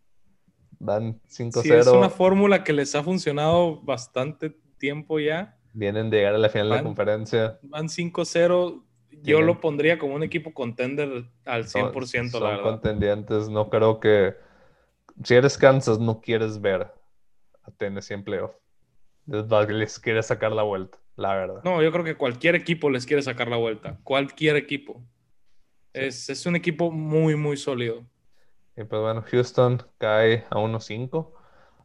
Van 0.78 1.20
5-0, 1.28 1.62
si 1.62 1.72
es 1.72 1.86
una 1.86 2.10
fórmula 2.10 2.62
que 2.62 2.72
les 2.72 2.94
ha 2.94 3.02
funcionado 3.02 3.80
bastante 3.82 4.56
tiempo 4.78 5.18
ya, 5.18 5.56
vienen 5.74 6.08
de 6.08 6.18
llegar 6.18 6.34
a 6.34 6.38
la 6.38 6.48
final 6.48 6.70
de 6.70 6.76
la 6.76 6.82
conferencia. 6.82 7.58
van 7.62 7.88
5-0, 7.88 8.82
yo 9.22 9.42
lo 9.42 9.60
pondría 9.60 9.98
como 9.98 10.14
un 10.14 10.22
equipo 10.22 10.54
contender 10.54 11.26
al 11.44 11.64
100%, 11.64 12.30
son, 12.30 12.42
la 12.42 12.50
verdad. 12.50 12.62
contendientes. 12.62 13.48
No 13.48 13.68
creo 13.68 14.00
que. 14.00 14.34
Si 15.22 15.34
eres 15.34 15.56
Kansas, 15.56 15.98
no 16.00 16.20
quieres 16.20 16.60
ver 16.60 16.90
a 17.62 17.70
Tennessee 17.70 18.14
en 18.14 18.24
playoff. 18.24 18.52
Les, 19.26 19.98
quieres 20.00 20.26
sacar 20.26 20.52
la 20.52 20.62
vuelta, 20.62 20.98
la 21.16 21.34
verdad. 21.34 21.62
No, 21.64 21.82
yo 21.82 21.92
creo 21.92 22.04
que 22.04 22.16
cualquier 22.16 22.56
equipo 22.56 22.90
les 22.90 23.06
quiere 23.06 23.22
sacar 23.22 23.48
la 23.48 23.56
vuelta. 23.56 23.98
Cualquier 24.02 24.56
equipo. 24.56 25.02
Es, 25.92 26.28
es 26.28 26.46
un 26.46 26.56
equipo 26.56 26.90
muy, 26.90 27.36
muy 27.36 27.56
sólido. 27.56 28.04
Y 28.76 28.82
pues 28.82 29.00
bueno, 29.00 29.22
Houston 29.22 29.82
cae 29.98 30.44
a 30.50 30.56
1-5. 30.56 31.32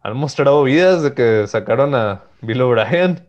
Han 0.01 0.15
mostrado 0.17 0.63
vidas 0.63 1.03
de 1.03 1.13
que 1.13 1.45
sacaron 1.47 1.93
a 1.95 2.23
Bill 2.41 2.61
O'Brien. 2.61 3.27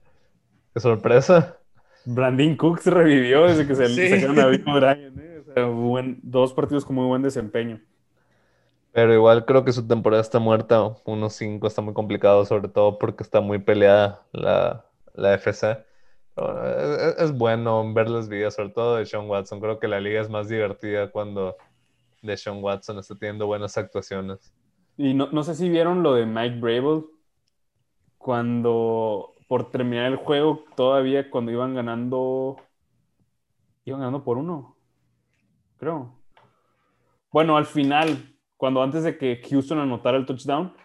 Qué 0.73 0.81
sorpresa. 0.81 1.57
Brandon 2.05 2.57
Cooks 2.57 2.87
revivió 2.87 3.45
desde 3.47 3.67
que 3.67 3.75
se 3.75 3.89
Sí. 3.89 4.09
sacaron 4.09 4.39
a 4.39 4.47
Bill 4.47 4.65
O'Brien. 4.69 5.15
¿eh? 5.19 5.43
O 5.49 5.53
sea, 5.53 5.65
buen- 5.67 6.21
dos 6.23 6.53
partidos 6.55 6.85
con 6.85 6.97
muy 6.97 7.07
buen 7.07 7.23
desempeño. 7.23 7.81
Pero 8.93 9.15
igual 9.15 9.45
creo 9.45 9.65
que 9.65 9.73
su 9.73 9.87
temporada 9.87 10.23
está 10.23 10.39
muerta. 10.39 10.81
1-5 11.05 11.67
está 11.67 11.81
muy 11.83 11.95
complicado, 11.95 12.45
sobre 12.45 12.69
todo 12.69 12.99
porque 12.99 13.23
está 13.23 13.41
muy 13.41 13.59
peleada 13.59 14.23
la, 14.33 14.85
la 15.15 15.35
FC. 15.35 15.79
Eh, 16.37 17.15
es, 17.17 17.25
es 17.25 17.33
bueno 17.33 17.93
verles 17.93 18.29
vidas, 18.29 18.55
sobre 18.55 18.71
todo 18.71 18.97
de 18.97 19.07
Sean 19.07 19.29
Watson. 19.29 19.61
Creo 19.61 19.79
que 19.79 19.89
la 19.89 20.01
liga 20.01 20.21
es 20.21 20.29
más 20.31 20.49
divertida 20.49 21.11
cuando 21.11 21.57
de 22.23 22.37
Sean 22.37 22.63
Watson 22.63 22.99
está 22.99 23.15
teniendo 23.17 23.47
buenas 23.47 23.77
actuaciones. 23.79 24.53
Y 25.03 25.15
no, 25.15 25.29
no 25.33 25.43
sé 25.45 25.55
si 25.55 25.71
vieron 25.71 26.03
lo 26.03 26.13
de 26.13 26.27
Mike 26.27 26.61
Brable 26.61 27.07
cuando 28.19 29.33
por 29.49 29.71
terminar 29.71 30.05
el 30.05 30.17
juego, 30.17 30.67
todavía 30.77 31.31
cuando 31.31 31.51
iban 31.51 31.75
ganando, 31.75 32.59
iban 33.87 34.01
ganando 34.01 34.23
por 34.23 34.37
uno, 34.37 34.77
creo. 35.79 36.21
Bueno, 37.33 37.57
al 37.57 37.65
final, 37.65 38.37
cuando 38.59 38.83
antes 38.83 39.03
de 39.03 39.17
que 39.17 39.41
Houston 39.49 39.79
anotara 39.79 40.19
el 40.19 40.27
touchdown, 40.27 40.77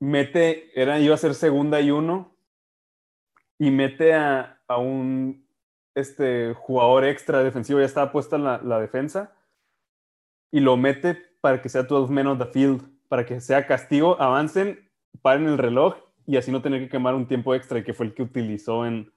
mete, 0.00 0.72
era, 0.74 0.98
iba 0.98 1.14
a 1.14 1.18
ser 1.18 1.34
segunda 1.34 1.80
y 1.80 1.92
uno, 1.92 2.36
y 3.60 3.70
mete 3.70 4.12
a, 4.12 4.60
a 4.66 4.78
un 4.78 5.46
este, 5.94 6.52
jugador 6.54 7.04
extra 7.04 7.44
defensivo, 7.44 7.78
ya 7.78 7.86
estaba 7.86 8.10
puesta 8.10 8.38
la, 8.38 8.60
la 8.60 8.80
defensa, 8.80 9.36
y 10.50 10.58
lo 10.58 10.76
mete 10.76 11.33
para 11.44 11.60
que 11.60 11.68
sea 11.68 11.82
12 11.82 12.10
men 12.10 12.26
on 12.26 12.38
the 12.38 12.46
field, 12.46 12.80
para 13.06 13.26
que 13.26 13.38
sea 13.38 13.66
castigo, 13.66 14.16
avancen, 14.18 14.88
paren 15.20 15.46
el 15.46 15.58
reloj 15.58 15.94
y 16.26 16.38
así 16.38 16.50
no 16.50 16.62
tener 16.62 16.80
que 16.80 16.88
quemar 16.88 17.14
un 17.14 17.26
tiempo 17.28 17.54
extra, 17.54 17.78
y 17.78 17.84
que 17.84 17.92
fue 17.92 18.06
el 18.06 18.14
que 18.14 18.22
utilizó 18.22 18.86
en, 18.86 19.12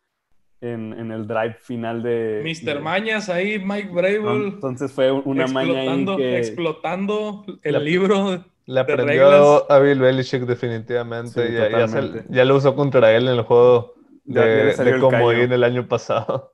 en, 0.59 0.91
en 0.91 1.09
el 1.13 1.25
drive 1.25 1.53
final 1.61 2.03
de... 2.03 2.41
Mr. 2.43 2.73
de- 2.73 2.79
Mañas 2.81 3.29
ahí, 3.29 3.59
Mike 3.59 3.91
Brable. 3.93 4.47
Entonces 4.49 4.91
fue 4.91 5.09
una 5.09 5.47
maña 5.47 5.69
ahí 5.79 5.87
explotando, 5.87 6.17
que... 6.17 6.37
explotando 6.37 7.45
el 7.63 7.73
La- 7.73 7.79
libro. 7.79 8.43
Le 8.65 8.79
aprendió 8.81 9.29
reglas. 9.31 9.63
a 9.69 9.79
Bill 9.79 9.99
Belichick 10.01 10.41
definitivamente. 10.43 11.47
Sí, 11.47 11.53
ya, 11.53 11.69
ya, 11.69 11.87
se- 11.87 12.25
ya 12.27 12.43
lo 12.43 12.57
usó 12.57 12.75
contra 12.75 13.15
él 13.15 13.29
en 13.29 13.35
el 13.35 13.43
juego 13.43 13.93
de, 14.25 14.73
de 14.75 14.99
comodín 14.99 15.53
el 15.53 15.63
año 15.63 15.87
pasado. 15.87 16.53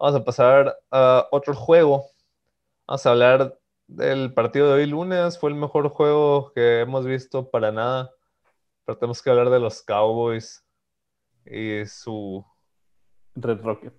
Vamos 0.00 0.20
a 0.20 0.24
pasar 0.24 0.76
a 0.90 1.28
otro 1.30 1.54
juego. 1.54 2.06
Vamos 2.88 3.06
a 3.06 3.10
hablar 3.12 3.54
del 3.86 4.32
partido 4.34 4.68
de 4.68 4.82
hoy 4.82 4.86
lunes. 4.86 5.38
Fue 5.38 5.50
el 5.50 5.56
mejor 5.56 5.88
juego 5.88 6.52
que 6.54 6.80
hemos 6.80 7.06
visto 7.06 7.50
para 7.50 7.72
nada. 7.72 8.10
Pero 8.84 8.98
tenemos 8.98 9.22
que 9.22 9.30
hablar 9.30 9.50
de 9.50 9.60
los 9.60 9.82
Cowboys 9.82 10.64
y 11.44 11.84
su 11.86 12.44
Red 13.34 13.60
Rocket. 13.60 13.94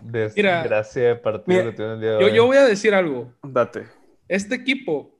desgracia 0.00 1.08
de 1.08 1.16
partido 1.16 1.58
mira, 1.58 1.70
que 1.70 1.76
tienen 1.76 1.94
el 1.94 2.00
día 2.00 2.10
de 2.12 2.20
Yo, 2.20 2.26
hoy. 2.26 2.34
yo 2.34 2.46
voy 2.46 2.56
a 2.56 2.64
decir 2.64 2.94
algo. 2.94 3.32
Date. 3.42 3.86
Este 4.28 4.54
equipo 4.54 5.18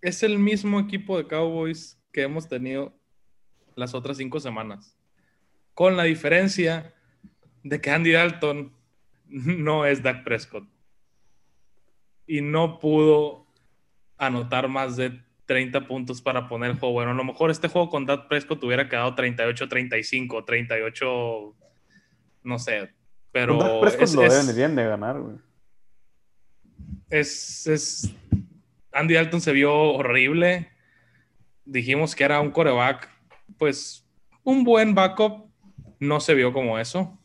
es 0.00 0.22
el 0.22 0.38
mismo 0.38 0.78
equipo 0.80 1.16
de 1.18 1.26
Cowboys 1.26 1.98
que 2.12 2.22
hemos 2.22 2.48
tenido 2.48 2.92
las 3.76 3.94
otras 3.94 4.16
cinco 4.16 4.40
semanas. 4.40 4.96
Con 5.74 5.96
la 5.96 6.04
diferencia 6.04 6.94
de 7.62 7.80
que 7.80 7.90
Andy 7.90 8.12
Dalton 8.12 8.74
no 9.26 9.86
es 9.86 10.02
Dak 10.02 10.24
Prescott. 10.24 10.64
Y 12.32 12.42
no 12.42 12.78
pudo 12.78 13.46
anotar 14.16 14.68
más 14.68 14.96
de 14.96 15.20
30 15.46 15.86
puntos 15.88 16.22
para 16.22 16.48
poner 16.48 16.70
el 16.70 16.78
juego. 16.78 16.92
Bueno, 16.94 17.10
a 17.10 17.14
lo 17.14 17.24
mejor 17.24 17.50
este 17.50 17.66
juego 17.68 17.88
con 17.90 18.06
Dak 18.06 18.28
Prescott 18.28 18.62
hubiera 18.62 18.88
quedado 18.88 19.14
38-35, 19.16 20.44
38, 20.44 21.56
no 22.44 22.58
sé. 22.58 22.90
Pero 23.32 23.58
Con 23.58 23.80
Prescott 23.80 24.02
es- 24.04 24.14
lo 24.14 24.22
es- 24.24 24.46
deben, 24.56 24.76
de 24.76 24.84
ganar, 24.84 25.18
güey. 25.20 25.36
es, 27.10 27.66
es- 27.66 28.14
Andy 28.92 29.14
Dalton 29.14 29.40
se 29.40 29.52
vio 29.52 29.72
horrible. 29.74 30.68
Dijimos 31.64 32.14
que 32.14 32.24
era 32.24 32.40
un 32.40 32.50
coreback, 32.50 33.08
pues 33.58 34.06
un 34.44 34.64
buen 34.64 34.94
backup. 34.94 35.48
No 35.98 36.20
se 36.20 36.34
vio 36.34 36.52
como 36.52 36.78
eso. 36.78 37.18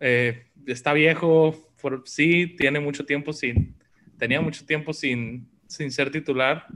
Eh, 0.00 0.46
está 0.66 0.92
viejo, 0.92 1.54
por, 1.80 2.02
sí, 2.06 2.54
tiene 2.56 2.80
mucho 2.80 3.04
tiempo 3.04 3.32
sin, 3.32 3.76
tenía 4.18 4.40
mucho 4.40 4.64
tiempo 4.64 4.92
sin, 4.92 5.48
sin 5.66 5.90
ser 5.90 6.10
titular. 6.10 6.66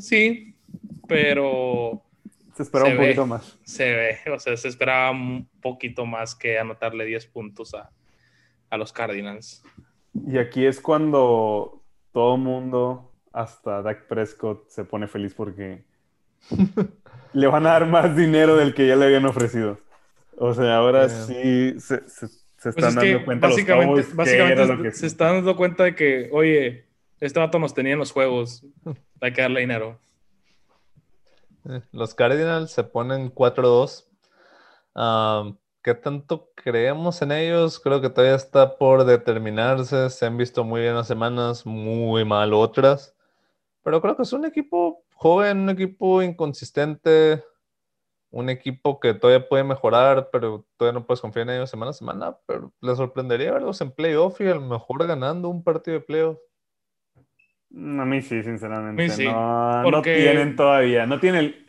Sí, 0.00 0.56
pero 1.06 2.02
Se 2.54 2.62
esperaba 2.62 2.90
Se 2.90 2.96
un 2.96 3.02
poquito 3.02 3.26
más. 3.26 3.58
se 3.62 3.84
ve, 3.94 4.18
o 4.34 4.38
sea, 4.38 4.56
se 4.56 4.68
esperaba 4.68 5.10
un 5.10 5.48
poquito 5.60 6.04
más 6.06 6.34
que 6.34 6.58
anotarle 6.58 7.04
10 7.04 7.26
puntos 7.26 7.74
a, 7.74 7.90
a 8.70 8.76
los 8.76 8.92
Cardinals. 8.92 9.62
Y 10.26 10.38
aquí 10.38 10.66
es 10.66 10.80
cuando 10.80 11.84
todo 12.12 12.36
mundo, 12.36 13.12
hasta 13.32 13.82
Dak 13.82 14.08
Prescott, 14.08 14.68
se 14.68 14.84
pone 14.84 15.06
feliz 15.06 15.34
porque 15.34 15.84
le 17.32 17.46
van 17.46 17.66
a 17.66 17.70
dar 17.70 17.86
más 17.86 18.16
dinero 18.16 18.56
del 18.56 18.74
que 18.74 18.86
ya 18.86 18.96
le 18.96 19.04
habían 19.06 19.26
ofrecido. 19.26 19.78
O 20.36 20.54
sea, 20.54 20.76
ahora 20.76 21.08
sí 21.08 21.74
se, 21.78 22.08
se- 22.08 22.28
se 22.58 22.72
Pues 22.72 22.84
están 22.84 22.88
es 22.90 22.98
que 23.04 23.12
dando 23.12 23.24
cuenta 23.24 23.46
los 23.48 23.56
básicamente, 23.56 23.86
Cowboys 23.86 24.06
que 24.08 24.14
básicamente 24.16 24.62
era 24.62 24.74
lo 24.74 24.82
que- 24.82 24.92
se 24.92 25.06
están 25.06 25.34
dando 25.36 25.56
cuenta 25.56 25.84
de 25.84 25.94
que, 25.94 26.28
oye, 26.32 26.86
este 27.20 27.38
vato 27.40 27.58
nos 27.58 27.72
tenía 27.72 27.94
en 27.94 27.98
los 28.00 28.12
juegos, 28.12 28.64
hay 29.20 29.32
que 29.32 29.40
darle 29.42 29.60
dinero. 29.60 29.98
Eh, 31.68 31.80
Los 31.92 32.14
Cardinals 32.14 32.70
se 32.72 32.84
ponen 32.84 33.30
4-2. 33.30 34.08
Am, 34.94 35.56
¿qué 35.82 35.94
tanto 35.94 36.50
creemos 36.54 37.22
en 37.22 37.32
ellos? 37.32 37.78
Creo 37.78 38.00
que 38.00 38.10
todavía 38.10 38.36
está 38.36 38.76
por 38.76 39.04
determinarse. 39.04 40.10
Se 40.10 40.26
han 40.26 40.36
visto 40.36 40.64
muy 40.64 40.80
bien 40.82 40.92
unas 40.94 41.06
semanas, 41.06 41.64
muy 41.66 42.24
mal 42.24 42.52
otras. 42.54 43.14
Pero 43.84 44.00
creo 44.00 44.16
que 44.16 44.22
es 44.22 44.32
un 44.32 44.44
equipo 44.44 45.04
joven, 45.14 45.58
un 45.60 45.70
equipo 45.70 46.22
inconsistente. 46.22 47.44
Un 48.30 48.50
equipo 48.50 49.00
que 49.00 49.14
todavía 49.14 49.48
puede 49.48 49.64
mejorar, 49.64 50.28
pero 50.30 50.66
todavía 50.76 51.00
no 51.00 51.06
puedes 51.06 51.20
confiar 51.20 51.48
en 51.48 51.56
ellos 51.56 51.70
semana 51.70 51.90
a 51.90 51.94
semana, 51.94 52.36
pero 52.46 52.72
le 52.80 52.94
sorprendería 52.94 53.52
verlos 53.52 53.80
en 53.80 53.90
playoff 53.90 54.40
y 54.40 54.48
a 54.48 54.54
lo 54.54 54.60
mejor 54.60 55.06
ganando 55.06 55.48
un 55.48 55.64
partido 55.64 55.98
de 55.98 56.04
playoff. 56.04 56.38
A 57.74 58.04
mí 58.04 58.22
sí, 58.22 58.42
sinceramente. 58.42 59.02
A 59.02 59.06
mí 59.06 59.10
sí, 59.10 59.26
no, 59.26 60.02
tienen 60.02 60.56
todavía. 60.56 61.06
No 61.06 61.20
tienen 61.20 61.44
el, 61.44 61.66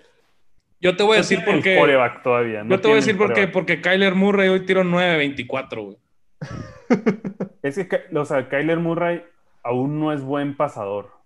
Yo 0.79 0.95
te 0.95 1.03
voy 1.03 1.13
a 1.13 1.17
no 1.17 1.23
decir 1.23 1.43
por 1.43 1.61
qué. 1.61 1.77
todavía. 2.23 2.63
no 2.63 2.69
Yo 2.69 2.81
te 2.81 2.87
voy 2.87 2.93
a 2.93 2.95
decir 2.97 3.17
por 3.17 3.33
qué. 3.33 3.47
Porque 3.47 3.81
Kyler 3.81 4.15
Murray 4.15 4.49
hoy 4.49 4.65
tiró 4.65 4.83
9-24, 4.83 5.83
güey. 5.83 5.97
Es 7.61 7.77
que, 7.77 8.01
o 8.15 8.25
sea, 8.25 8.47
Kyler 8.47 8.79
Murray 8.79 9.23
aún 9.63 9.99
no 9.99 10.13
es 10.13 10.21
buen 10.21 10.55
pasador. 10.55 11.18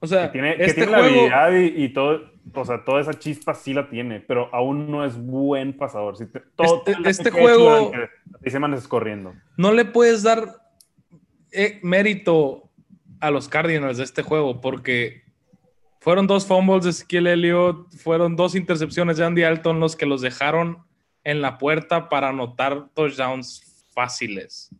O 0.00 0.06
sea, 0.06 0.26
Que 0.26 0.32
tiene, 0.32 0.56
que 0.56 0.64
este 0.64 0.86
la 0.86 0.98
habilidad 0.98 1.52
y, 1.52 1.84
y 1.84 1.88
todo, 1.92 2.30
o 2.54 2.64
sea, 2.64 2.84
toda 2.84 3.00
esa 3.00 3.14
chispa 3.14 3.54
sí 3.54 3.74
la 3.74 3.88
tiene, 3.90 4.20
pero 4.20 4.48
aún 4.54 4.90
no 4.90 5.04
es 5.04 5.16
buen 5.16 5.76
pasador. 5.76 6.16
Sí 6.16 6.26
te- 6.26 6.40
todo, 6.54 6.76
Este- 6.78 6.92
todo 6.94 7.04
este 7.08 7.28
hecho 7.30 7.38
juego- 7.38 7.92
semanas 8.46 8.82
es 8.82 8.88
corriendo. 8.88 9.34
no 9.56 9.72
le 9.72 9.84
puedes 9.84 10.22
dar 10.22 10.62
eh, 11.50 11.80
mérito 11.82 12.70
a 13.20 13.30
los 13.30 13.48
Cardinals 13.48 13.96
de 13.98 14.04
este 14.04 14.22
juego 14.22 14.60
porque 14.60 15.22
fueron 16.00 16.26
dos 16.28 16.46
fumbles 16.46 16.84
de 16.84 16.90
Ezekiel 16.90 17.26
Elliott, 17.26 17.90
fueron 17.96 18.36
dos 18.36 18.54
intercepciones 18.54 19.16
de 19.16 19.24
Andy 19.24 19.42
Alton 19.42 19.80
los 19.80 19.96
que 19.96 20.06
los 20.06 20.20
dejaron 20.20 20.84
en 21.24 21.42
la 21.42 21.58
puerta 21.58 22.08
para 22.08 22.28
anotar 22.28 22.88
touchdowns 22.94 23.84
fáciles. 23.92 24.70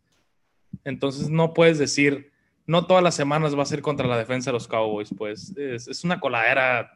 Entonces 0.84 1.28
no 1.28 1.52
puedes 1.54 1.78
decir, 1.78 2.30
no 2.68 2.86
todas 2.86 3.02
las 3.02 3.14
semanas 3.16 3.56
va 3.58 3.62
a 3.62 3.66
ser 3.66 3.80
contra 3.82 4.06
la 4.06 4.18
defensa 4.18 4.50
de 4.50 4.52
los 4.52 4.68
Cowboys, 4.68 5.08
pues 5.16 5.56
es, 5.56 5.88
es 5.88 6.04
una 6.04 6.20
coladera. 6.20 6.92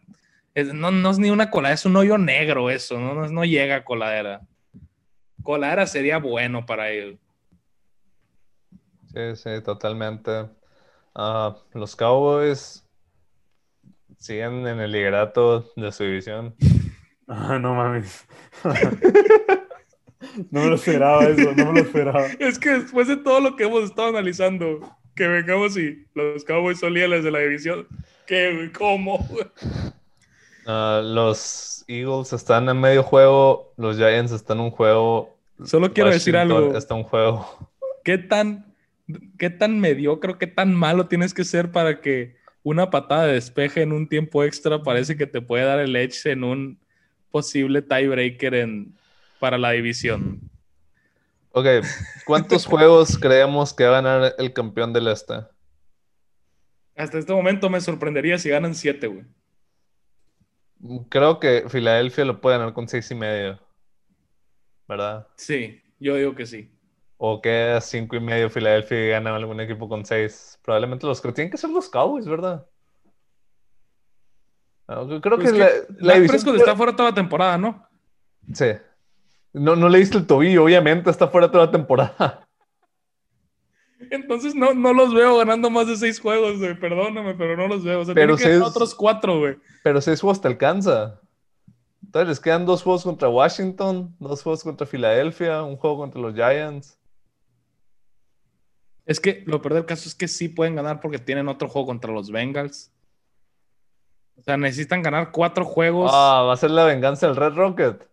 Es- 0.55 0.73
no, 0.73 0.91
no 0.91 1.11
es 1.11 1.19
ni 1.19 1.31
una 1.31 1.51
coladera, 1.51 1.75
es 1.75 1.87
un 1.87 1.97
hoyo 1.97 2.19
negro 2.19 2.71
eso, 2.71 3.01
no, 3.01 3.15
no, 3.15 3.27
no 3.29 3.45
llega 3.45 3.77
a 3.77 3.85
coladera. 3.85 4.43
Coladera 5.43 5.87
sería 5.87 6.19
bueno 6.19 6.65
para 6.67 6.91
ellos. 6.91 7.19
Sí, 9.13 9.35
sí, 9.37 9.51
totalmente. 9.65 10.47
Ah, 11.15 11.57
los 11.75 11.97
Cowboys 11.97 12.87
siguen 14.19 14.67
en 14.67 14.79
el 14.79 14.93
liderato 14.93 15.73
de 15.75 15.91
su 15.91 16.05
división. 16.05 16.55
Ah, 17.29 17.57
no 17.59 17.75
mames. 17.75 18.27
no 20.51 20.61
me 20.61 20.67
lo 20.67 20.75
esperaba 20.75 21.25
eso, 21.25 21.53
no 21.57 21.73
me 21.73 21.81
lo 21.81 21.87
esperaba. 21.87 22.27
Es 22.39 22.59
que 22.59 22.71
después 22.71 23.09
de 23.09 23.17
todo 23.17 23.41
lo 23.41 23.57
que 23.57 23.65
hemos 23.65 23.85
estado 23.85 24.09
analizando, 24.09 24.81
que 25.15 25.29
vengamos 25.29 25.77
y 25.77 26.07
los 26.15 26.45
Cowboys 26.45 26.79
son 26.79 26.95
líderes 26.95 27.25
de 27.25 27.31
la 27.31 27.41
división, 27.41 27.87
¿qué? 28.27 28.71
¿Cómo? 28.77 29.27
Ah, 30.67 31.03
los 31.05 31.85
Eagles 31.89 32.33
están 32.33 32.69
en 32.69 32.81
medio 32.81 33.03
juego, 33.03 33.73
los 33.77 33.97
Giants 33.97 34.33
están 34.33 34.59
en 34.59 34.65
un 34.65 34.71
juego. 34.71 35.37
Solo 35.65 35.93
quiero 35.93 36.11
decir 36.11 36.37
algo. 36.37 36.77
Está 36.77 36.95
un 36.95 37.05
juego. 37.05 37.71
¿Qué 38.05 38.19
tan, 38.19 38.73
¿Qué 39.39 39.51
tan 39.51 39.81
mediocre, 39.81 40.37
qué 40.39 40.47
tan 40.47 40.75
malo 40.75 41.07
tienes 41.07 41.35
que 41.35 41.45
ser 41.45 41.71
para 41.73 42.01
que 42.01 42.37
una 42.63 42.91
patada 42.91 43.27
de 43.27 43.35
despeje 43.35 43.83
en 43.83 43.93
un 43.93 44.09
tiempo 44.09 44.45
extra 44.45 44.83
parece 44.83 45.17
que 45.17 45.27
te 45.27 45.41
puede 45.41 45.65
dar 45.65 45.81
el 45.81 45.97
edge 45.97 46.27
en 46.27 46.45
un 46.45 46.79
posible 47.31 47.83
tiebreaker 47.83 48.55
en, 48.55 48.95
para 49.41 49.59
la 49.59 49.73
división? 49.73 50.52
Ok, 51.53 51.67
¿cuántos 52.25 52.65
juegos 52.67 53.19
creemos 53.19 53.75
que 53.75 53.85
va 53.85 53.99
a 53.99 54.03
ganar 54.03 54.35
el 54.39 54.53
campeón 54.53 54.93
del 54.93 55.09
este? 55.09 55.35
Hasta 56.97 57.19
este 57.19 57.33
momento 57.33 57.69
me 57.71 57.81
sorprendería 57.81 58.39
si 58.39 58.49
ganan 58.51 58.75
siete, 58.75 59.07
güey. 59.07 59.25
Creo 61.09 61.39
que 61.41 61.65
Filadelfia 61.69 62.25
lo 62.25 62.41
puede 62.41 62.59
ganar 62.59 62.75
con 62.75 62.89
seis 62.89 63.11
y 63.11 63.15
medio. 63.15 63.59
¿Verdad? 64.89 65.27
Sí, 65.37 65.81
yo 66.01 66.17
digo 66.17 66.35
que 66.35 66.47
sí. 66.47 66.71
O 67.19 67.41
queda 67.41 67.81
cinco 67.81 68.17
y 68.17 68.21
medio 68.21 68.51
Filadelfia 68.51 69.07
y 69.07 69.09
gana 69.11 69.35
algún 69.37 69.61
equipo 69.61 69.89
con 69.89 70.05
seis. 70.05 70.59
Probablemente 70.65 71.07
los 71.07 71.21
que 71.21 71.33
tienen 71.33 71.51
que 71.51 71.57
ser 71.57 71.71
los 71.71 71.89
Cowboys, 71.89 72.27
¿verdad? 72.27 72.67
Ah, 74.89 75.05
Creo 75.23 75.37
Pues 75.39 75.53
que, 75.53 75.59
que 75.59 75.65
la, 75.65 75.67
la 75.67 75.75
Dak 75.75 76.17
división- 76.17 76.27
Prescott 76.29 76.57
está 76.57 76.77
fuera 76.77 76.97
toda 76.97 77.11
la 77.11 77.15
temporada, 77.15 77.57
¿no? 77.59 77.87
Sí. 78.53 78.73
No, 79.53 79.77
no 79.77 79.89
le 79.89 79.99
diste 79.99 80.19
el 80.19 80.27
tobillo, 80.27 80.65
obviamente 80.65 81.11
está 81.11 81.29
fuera 81.29 81.51
toda 81.51 81.67
la 81.67 81.71
temporada. 81.71 82.49
Entonces 84.11 84.55
no, 84.55 84.75
no 84.75 84.93
los 84.93 85.15
veo 85.15 85.39
ganando 85.39 85.71
más 85.71 85.87
de 85.87 85.97
seis 85.97 86.21
juegos, 86.21 86.59
güey. 86.59 86.79
Perdóname, 86.79 87.35
pero 87.35 87.57
no 87.57 87.69
los 87.69 87.85
veo. 87.85 88.01
O 88.01 88.05
sea, 88.05 88.15
Pero 88.15 88.37
que 88.37 88.59
otros 88.59 88.95
cuatro, 88.95 89.39
güey. 89.39 89.57
Pero 89.83 90.01
seis 90.01 90.21
juegos 90.21 90.41
te 90.41 90.49
alcanza. 90.49 91.21
Entonces 92.05 92.29
les 92.29 92.41
quedan 92.41 92.67
dos 92.67 92.83
juegos 92.83 93.05
contra 93.05 93.29
Washington, 93.29 94.15
dos 94.19 94.43
juegos 94.43 94.63
contra 94.63 94.87
Filadelfia, 94.87 95.63
un 95.63 95.77
juego 95.77 95.99
contra 95.99 96.21
los 96.21 96.35
Giants. 96.35 96.99
Es 99.07 99.19
que 99.19 99.45
lo 99.47 99.63
peor 99.63 99.75
del 99.75 99.87
caso 99.87 100.09
es 100.09 100.15
que 100.15 100.29
sí 100.29 100.49
pueden 100.49 100.77
ganar 100.77 101.01
porque 101.01 101.19
tienen 101.19 101.49
otro 101.49 101.69
juego 101.69 101.87
contra 101.87 102.13
los 102.13 102.31
Bengals. 102.31 102.93
O 104.37 104.43
sea, 104.43 104.57
necesitan 104.57 105.03
ganar 105.03 105.31
cuatro 105.31 105.65
juegos. 105.65 106.11
Ah, 106.13 106.45
va 106.47 106.55
a 106.55 106.57
ser 106.57 106.71
la 106.71 106.85
venganza 106.85 107.27
del 107.27 107.37
Red 107.37 107.55
Rocket. 107.55 108.07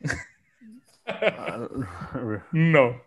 No. 2.52 3.00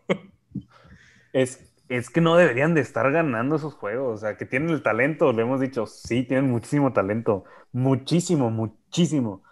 Es, 1.33 1.73
es 1.89 2.09
que 2.09 2.21
no 2.21 2.35
deberían 2.35 2.73
de 2.73 2.81
estar 2.81 3.11
ganando 3.11 3.55
esos 3.57 3.73
juegos. 3.73 4.15
O 4.15 4.17
sea, 4.17 4.37
que 4.37 4.45
tienen 4.45 4.69
el 4.69 4.81
talento, 4.83 5.31
le 5.33 5.41
hemos 5.43 5.59
dicho, 5.59 5.85
sí, 5.85 6.23
tienen 6.23 6.49
muchísimo 6.49 6.93
talento. 6.93 7.43
Muchísimo, 7.71 8.49
muchísimo. 8.49 9.43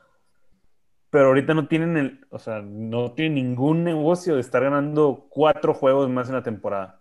Pero 1.09 1.27
ahorita 1.27 1.53
no 1.53 1.67
tienen 1.67 1.97
el, 1.97 2.25
o 2.29 2.39
sea, 2.39 2.61
no 2.63 3.11
tienen 3.11 3.35
ningún 3.35 3.83
negocio 3.83 4.35
de 4.35 4.41
estar 4.41 4.63
ganando 4.63 5.27
cuatro 5.29 5.73
juegos 5.73 6.09
más 6.09 6.27
en 6.29 6.35
la 6.35 6.43
temporada. 6.43 6.99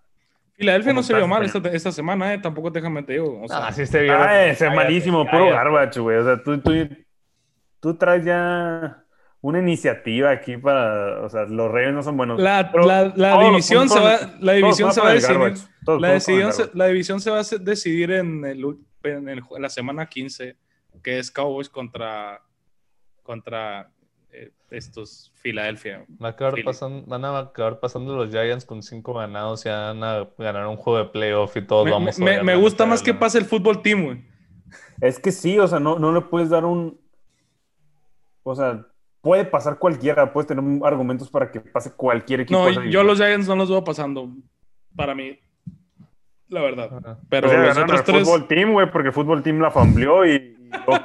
Filadelfia 0.55 0.93
no 0.93 1.03
se 1.03 1.15
vio 1.15 1.27
mal 1.27 1.43
esta, 1.45 1.59
esta 1.71 1.91
semana, 1.93 2.35
¿eh? 2.35 2.39
Tampoco 2.39 2.71
déjame 2.71 3.03
te 3.03 3.15
digo. 3.15 3.41
O 3.43 3.49
sea, 3.49 3.69
Ah, 3.69 3.73
sí 3.73 3.87
se 3.87 4.03
vio. 4.03 4.13
Ah, 4.15 4.45
es 4.47 4.61
malísimo, 4.61 5.25
puro 5.29 5.47
garbage, 5.47 5.99
güey. 5.99 6.19
O 6.19 6.25
sea, 6.25 6.43
tú, 6.43 6.61
tú, 6.61 6.73
tú 7.81 7.95
traes 7.97 8.25
ya 8.25 9.02
una 9.43 9.59
iniciativa 9.59 10.31
aquí 10.31 10.57
para, 10.57 11.21
o 11.21 11.29
sea, 11.29 11.43
los 11.45 11.71
Reyes 11.71 11.93
no 11.93 12.03
son 12.03 12.17
buenos. 12.17 12.41
la, 12.41 12.71
Pero 12.73 12.87
la- 12.87 13.13
división 13.51 13.89
se 13.89 13.99
va, 14.01 14.19
la 14.41 14.53
división 14.55 14.93
se 14.93 15.01
va 15.01 15.11
a 15.11 15.13
decidir. 15.15 15.39
La 16.01 16.21
se, 16.53 16.71
la 16.75 16.87
división 16.87 17.21
se 17.21 17.31
va 17.31 17.41
a 17.41 17.43
decidir 17.61 18.13
en, 18.13 18.45
el 18.45 18.65
en 19.03 19.29
el 19.29 19.43
en 19.55 19.63
la 19.63 19.69
semana 19.69 20.07
15, 20.07 20.57
que 21.03 21.19
es 21.19 21.31
Cowboys 21.33 21.69
contra, 21.69 22.41
contra 23.25 23.91
eh, 24.31 24.53
estos 24.71 25.33
Filadelfia. 25.35 26.07
A 26.21 26.33
van 27.09 27.25
a 27.25 27.39
acabar 27.41 27.81
pasando 27.81 28.15
los 28.15 28.31
Giants 28.31 28.65
con 28.65 28.81
cinco 28.83 29.15
ganados 29.15 29.67
y 29.67 29.69
van 29.71 30.05
a 30.05 30.29
ganar 30.39 30.69
un 30.69 30.77
juego 30.77 31.01
de 31.01 31.11
playoff 31.11 31.57
y 31.57 31.63
todos 31.63 31.85
Me, 31.85 31.91
vamos 31.91 32.17
me- 32.21 32.43
me 32.45 32.55
gusta 32.55 32.87
más 32.87 33.03
que 33.03 33.13
pase 33.13 33.39
el 33.39 33.45
fútbol 33.45 33.83
team, 33.83 34.05
güey. 34.05 34.25
Es 35.01 35.19
que 35.19 35.33
sí, 35.33 35.59
o 35.59 35.67
sea, 35.67 35.81
no, 35.81 35.99
no 35.99 36.13
le 36.13 36.21
puedes 36.21 36.49
dar 36.49 36.65
un. 36.65 37.01
O 38.45 38.55
sea, 38.55 38.87
puede 39.23 39.45
pasar 39.47 39.79
cualquiera, 39.79 40.31
puedes 40.33 40.49
tener 40.49 40.63
argumentos 40.85 41.31
para 41.31 41.51
que 41.51 41.61
pase 41.61 41.93
cualquier 41.93 42.41
equipo. 42.43 42.71
No, 42.71 42.85
yo 42.85 43.03
los 43.03 43.17
Giants 43.19 43.49
no 43.49 43.57
los 43.57 43.71
veo 43.71 43.83
pasando. 43.83 44.29
Para 44.95 45.15
mí. 45.15 45.39
La 46.49 46.61
verdad. 46.61 46.91
Ajá. 46.99 47.19
Pero 47.31 47.47
O 47.47 47.51
sea, 47.51 47.63
los 47.63 47.79
otros 47.79 48.01
al 48.01 48.05
tres. 48.05 48.29
fútbol 48.29 48.47
team, 48.47 48.73
güey, 48.73 48.91
porque 48.91 49.09
el 49.09 49.15
fútbol 49.15 49.43
team 49.43 49.61
la 49.61 49.71
fambleó 49.71 50.27
y, 50.27 50.55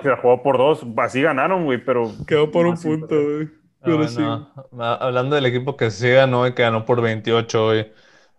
se 0.02 0.10
la 0.10 0.18
jugó 0.18 0.44
por 0.44 0.58
dos. 0.58 0.86
Así 0.98 1.22
ganaron, 1.22 1.64
güey, 1.64 1.78
pero. 1.84 2.12
Quedó 2.28 2.52
por 2.52 2.66
un 2.66 2.74
No, 2.76 2.82
punto, 2.82 3.16
güey. 3.16 3.50
Pero 3.82 3.98
bueno, 3.98 4.10
sí. 4.10 4.22
ah, 4.80 4.98
hablando 5.00 5.36
del 5.36 5.46
equipo 5.46 5.78
que 5.78 5.92
sí 5.92 6.10
ganó 6.10 6.46
y 6.48 6.54
que 6.54 6.64
ganó 6.64 6.84
por 6.84 7.00
28 7.00 7.66
hoy, 7.66 7.92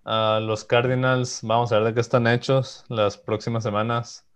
ah, 0.04 0.40
los 0.42 0.64
Cardinals, 0.64 1.40
vamos 1.42 1.72
a 1.72 1.78
ver 1.78 1.88
de 1.88 1.94
qué 1.94 2.00
están 2.00 2.26
hechos 2.26 2.84
las 2.88 3.16
próximas 3.16 3.62
semanas. 3.62 4.27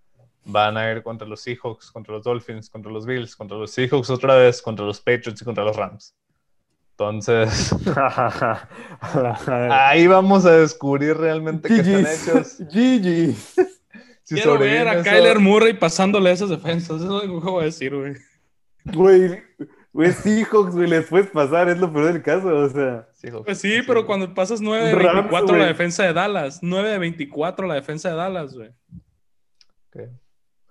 Van 0.45 0.77
a 0.77 0.91
ir 0.91 1.03
contra 1.03 1.27
los 1.27 1.41
Seahawks, 1.41 1.91
contra 1.91 2.15
los 2.15 2.25
Dolphins, 2.25 2.69
contra 2.69 2.91
los 2.91 3.07
Bills, 3.07 3.37
contra 3.37 3.57
los 3.57 3.71
Seahawks 3.71 4.11
otra 4.11 4.35
vez, 4.37 4.61
contra 4.61 4.85
los 4.85 5.01
Patriots 5.01 5.41
y 5.41 5.45
contra 5.45 5.63
los 5.65 5.77
Rams. 5.77 6.15
Entonces, 6.91 7.73
ahí 9.71 10.07
vamos 10.07 10.45
a 10.47 10.53
descubrir 10.59 11.17
realmente 11.17 11.69
qué 11.69 11.81
están 11.81 12.07
hechos. 12.07 12.59
GG. 12.59 13.35
Si 14.25 14.37
Quiero 14.37 14.57
ver 14.57 14.87
a 14.87 14.95
eso- 14.95 15.03
Kyler 15.03 15.41
Murray 15.41 15.73
pasándole 15.75 16.31
a 16.31 16.33
esas 16.33 16.49
defensas. 16.49 17.03
Eso 17.03 17.23
es 17.23 17.29
lo 17.29 17.41
que 17.41 17.51
voy 17.51 17.63
a 17.63 17.65
decir, 17.67 17.95
güey. 17.95 18.15
Güey, 18.85 19.43
güey, 19.93 20.13
Seahawks, 20.13 20.75
güey, 20.77 20.89
les 20.89 21.07
puedes 21.07 21.27
pasar, 21.27 21.69
es 21.69 21.79
lo 21.79 21.93
peor 21.93 22.13
del 22.13 22.23
caso, 22.23 22.47
o 22.57 22.69
sea. 22.69 23.09
Seahawks, 23.15 23.45
Pues 23.47 23.59
sí, 23.59 23.81
pero 23.85 24.07
cuando 24.07 24.33
pasas 24.33 24.61
9 24.61 24.87
de 24.87 24.95
Rams, 24.95 25.15
24 25.15 25.53
la 25.57 25.59
güey. 25.65 25.69
defensa 25.73 26.05
de 26.05 26.13
Dallas. 26.13 26.61
9 26.63 26.89
de 26.89 26.99
24 26.99 27.67
la 27.67 27.75
defensa 27.75 28.11
de 28.11 28.15
Dallas, 28.15 28.55
güey. 28.55 28.69
Ok. 29.89 30.03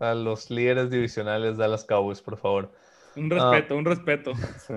A 0.02 0.14
los 0.14 0.49
líderes 0.49 0.89
divisionales 0.89 1.58
Dallas 1.58 1.86
Cowboys, 1.86 2.22
por 2.22 2.38
favor. 2.38 2.72
Un 3.16 3.30
respeto, 3.30 3.78
un 3.78 3.86
respeto. 3.86 4.34
sí. 4.68 4.74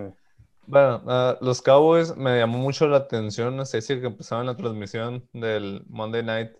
Bueno, 0.66 1.02
ah, 1.06 1.36
los 1.40 1.60
Cowboys 1.60 2.16
me 2.16 2.38
llamó 2.38 2.58
mucho 2.58 2.86
la 2.86 2.98
atención, 2.98 3.56
no 3.56 3.64
sé 3.66 3.82
si 3.82 4.00
que 4.00 4.06
empezaba 4.06 4.40
en 4.40 4.46
la 4.46 4.56
transmisión 4.56 5.28
del 5.32 5.84
Monday 5.88 6.22
Night, 6.22 6.52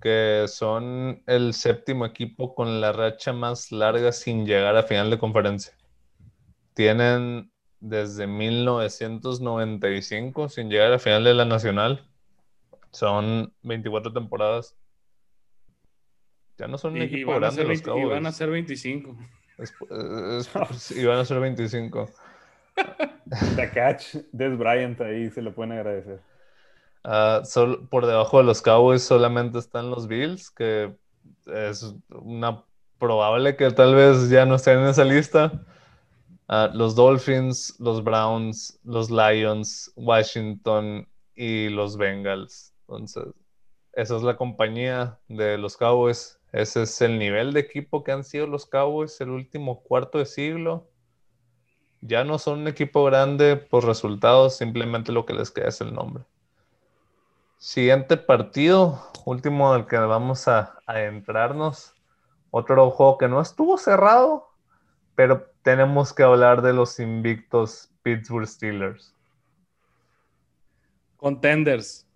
que 0.00 0.44
son 0.48 1.22
el 1.26 1.54
séptimo 1.54 2.04
equipo 2.06 2.54
con 2.54 2.80
la 2.80 2.92
racha 2.92 3.32
más 3.32 3.72
larga 3.72 4.12
sin 4.12 4.46
llegar 4.46 4.76
a 4.76 4.84
final 4.84 5.10
de 5.10 5.18
conferencia. 5.18 5.72
Tienen 6.74 7.50
desde 7.80 8.26
1995 8.26 10.48
sin 10.48 10.70
llegar 10.70 10.92
a 10.92 10.98
final 10.98 11.24
de 11.24 11.34
la 11.34 11.44
Nacional. 11.44 12.08
Son 12.92 13.52
24 13.62 14.12
temporadas. 14.12 14.76
Ya 16.58 16.66
no 16.68 16.78
son 16.78 16.92
un 16.94 17.02
Y, 17.02 17.02
y 17.02 17.04
equipo 17.04 17.32
van 17.32 17.44
a 17.44 17.50
grande 17.52 17.56
ser 17.56 17.66
los 17.66 17.82
20 17.82 18.00
y 18.00 18.04
van 18.04 18.26
a 18.26 18.32
Cowboys. 18.32 18.36
ser 18.36 18.50
25. 18.50 19.16
Es- 19.58 19.74
es- 20.70 20.90
y 20.96 21.04
van 21.04 21.18
a 21.18 21.24
ser 21.24 21.40
25. 21.40 22.10
The 23.56 23.70
catch, 23.72 24.16
Des 24.32 24.56
Bryant 24.56 25.00
ahí 25.00 25.30
se 25.30 25.42
le 25.42 25.50
pueden 25.50 25.72
agradecer. 25.72 26.20
Sol- 27.44 27.88
por 27.88 28.06
debajo 28.06 28.38
de 28.38 28.44
los 28.44 28.62
Cowboys 28.62 29.02
solamente 29.02 29.58
están 29.58 29.90
los 29.90 30.06
Bills, 30.08 30.50
que 30.50 30.94
es 31.46 31.94
una 32.10 32.64
probable 32.98 33.56
que 33.56 33.70
tal 33.70 33.94
vez 33.94 34.28
ya 34.30 34.44
no 34.46 34.56
estén 34.56 34.78
en 34.80 34.86
esa 34.86 35.04
lista. 35.04 35.64
Ah, 36.48 36.70
los 36.72 36.94
Dolphins, 36.94 37.74
los 37.80 38.02
Browns, 38.04 38.78
los 38.84 39.10
Lions, 39.10 39.92
Washington 39.96 41.08
y 41.34 41.68
los 41.70 41.96
Bengals. 41.96 42.72
Entonces, 42.82 43.24
esa 43.92 44.16
es 44.16 44.22
la 44.22 44.36
compañía 44.36 45.18
de 45.28 45.58
los 45.58 45.76
Cowboys. 45.76 46.35
Ese 46.52 46.82
es 46.82 47.00
el 47.02 47.18
nivel 47.18 47.52
de 47.52 47.60
equipo 47.60 48.04
que 48.04 48.12
han 48.12 48.24
sido 48.24 48.46
los 48.46 48.66
Cowboys 48.66 49.20
el 49.20 49.30
último 49.30 49.82
cuarto 49.82 50.18
de 50.18 50.26
siglo. 50.26 50.88
Ya 52.00 52.24
no 52.24 52.38
son 52.38 52.60
un 52.60 52.68
equipo 52.68 53.04
grande 53.04 53.56
por 53.56 53.84
resultados, 53.84 54.56
simplemente 54.56 55.12
lo 55.12 55.26
que 55.26 55.34
les 55.34 55.50
queda 55.50 55.68
es 55.68 55.80
el 55.80 55.92
nombre. 55.92 56.24
Siguiente 57.58 58.16
partido, 58.16 59.00
último 59.24 59.72
al 59.72 59.86
que 59.86 59.96
vamos 59.96 60.46
a 60.46 60.78
adentrarnos. 60.86 61.94
Otro 62.50 62.90
juego 62.90 63.18
que 63.18 63.28
no 63.28 63.40
estuvo 63.40 63.76
cerrado, 63.76 64.48
pero 65.14 65.50
tenemos 65.62 66.12
que 66.12 66.22
hablar 66.22 66.62
de 66.62 66.72
los 66.72 67.00
invictos 67.00 67.90
Pittsburgh 68.02 68.46
Steelers. 68.46 69.14
Contenders. 71.16 72.06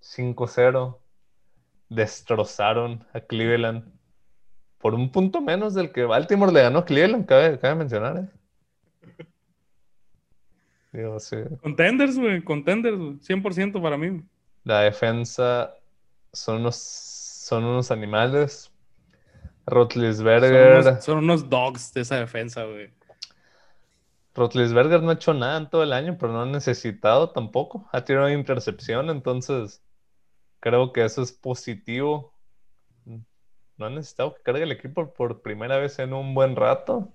5-0. 0.00 0.96
Destrozaron 1.88 3.04
a 3.12 3.20
Cleveland. 3.20 3.84
Por 4.78 4.94
un 4.94 5.10
punto 5.10 5.40
menos 5.40 5.74
del 5.74 5.92
que 5.92 6.04
Baltimore 6.04 6.52
le 6.52 6.62
ganó 6.62 6.80
a 6.80 6.84
Cleveland, 6.84 7.26
cabe, 7.26 7.58
cabe 7.58 7.74
mencionar. 7.74 8.18
¿eh? 8.18 9.24
Digo, 10.92 11.18
sí. 11.20 11.36
Contenders, 11.62 12.18
güey. 12.18 12.42
Contenders, 12.42 12.96
güey. 12.96 13.18
100% 13.18 13.82
para 13.82 13.96
mí. 13.96 14.22
La 14.64 14.80
defensa 14.80 15.74
son 16.32 16.60
unos, 16.60 16.76
son 16.76 17.64
unos 17.64 17.90
animales. 17.90 18.70
Son 19.64 19.74
Rotlisberger. 19.74 20.80
unos, 20.80 21.04
son 21.04 21.18
unos 21.18 21.48
dogs 21.48 21.92
de 21.92 22.00
esa 22.02 22.16
defensa, 22.16 22.64
güey. 22.64 22.90
Rotlisberger 24.34 25.02
no 25.02 25.10
ha 25.10 25.14
hecho 25.14 25.34
nada 25.34 25.58
en 25.58 25.68
todo 25.68 25.82
el 25.82 25.92
año, 25.92 26.16
pero 26.18 26.32
no 26.32 26.42
ha 26.42 26.46
necesitado 26.46 27.30
tampoco. 27.30 27.88
Ha 27.92 28.04
tirado 28.04 28.26
una 28.26 28.34
intercepción, 28.34 29.10
entonces 29.10 29.82
creo 30.60 30.92
que 30.92 31.04
eso 31.04 31.22
es 31.22 31.32
positivo. 31.32 32.32
No 33.76 33.86
ha 33.86 33.90
necesitado 33.90 34.34
que 34.34 34.42
cargue 34.42 34.64
el 34.64 34.72
equipo 34.72 35.12
por 35.14 35.40
primera 35.40 35.78
vez 35.78 35.98
en 36.00 36.12
un 36.12 36.34
buen 36.34 36.56
rato. 36.56 37.08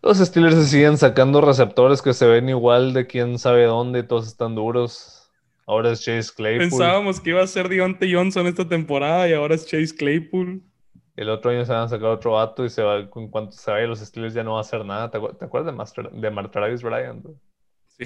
Los 0.00 0.18
Steelers 0.18 0.54
se 0.54 0.64
siguen 0.64 0.96
sacando 0.96 1.40
receptores 1.40 2.00
que 2.00 2.14
se 2.14 2.26
ven 2.26 2.48
igual 2.48 2.92
de 2.92 3.06
quién 3.06 3.38
sabe 3.38 3.64
dónde 3.64 4.02
todos 4.02 4.28
están 4.28 4.54
duros. 4.54 5.30
Ahora 5.66 5.90
es 5.90 6.00
Chase 6.02 6.32
Claypool. 6.34 6.70
Pensábamos 6.70 7.20
que 7.20 7.30
iba 7.30 7.42
a 7.42 7.46
ser 7.46 7.68
Deontay 7.68 8.14
Johnson 8.14 8.46
esta 8.46 8.66
temporada 8.66 9.28
y 9.28 9.34
ahora 9.34 9.54
es 9.54 9.66
Chase 9.66 9.94
Claypool. 9.94 10.62
El 11.16 11.28
otro 11.28 11.50
año 11.50 11.64
se 11.66 11.72
van 11.72 11.82
a 11.82 11.88
sacar 11.88 12.08
otro 12.10 12.32
vato 12.32 12.64
y 12.64 12.70
se 12.70 12.82
va, 12.82 13.00
en 13.00 13.28
cuanto 13.28 13.50
se 13.52 13.70
vaya 13.70 13.86
los 13.88 13.98
Steelers 13.98 14.32
ya 14.34 14.44
no 14.44 14.52
va 14.52 14.58
a 14.58 14.60
hacer 14.62 14.84
nada. 14.84 15.10
¿Te, 15.10 15.18
acu- 15.18 15.36
te 15.36 15.44
acuerdas 15.44 15.72
de, 15.72 15.76
Master, 15.76 16.10
de 16.12 16.30
Martravis 16.30 16.82
Bryant? 16.82 17.26
Sí. 17.88 18.04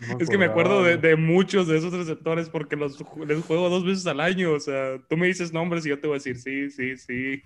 No 0.00 0.18
Es 0.18 0.28
que 0.28 0.38
me 0.38 0.46
acuerdo 0.46 0.82
de, 0.82 0.96
de 0.96 1.16
muchos 1.16 1.66
de 1.68 1.78
esos 1.78 1.92
receptores 1.92 2.48
porque 2.48 2.76
los 2.76 2.98
les 3.26 3.44
juego 3.44 3.68
dos 3.68 3.84
veces 3.84 4.06
al 4.06 4.20
año. 4.20 4.52
O 4.52 4.60
sea, 4.60 4.98
tú 5.08 5.16
me 5.16 5.26
dices 5.26 5.52
nombres 5.52 5.86
y 5.86 5.90
yo 5.90 6.00
te 6.00 6.06
voy 6.06 6.14
a 6.16 6.18
decir 6.18 6.36
sí, 6.38 6.70
sí, 6.70 6.96
sí. 6.96 7.42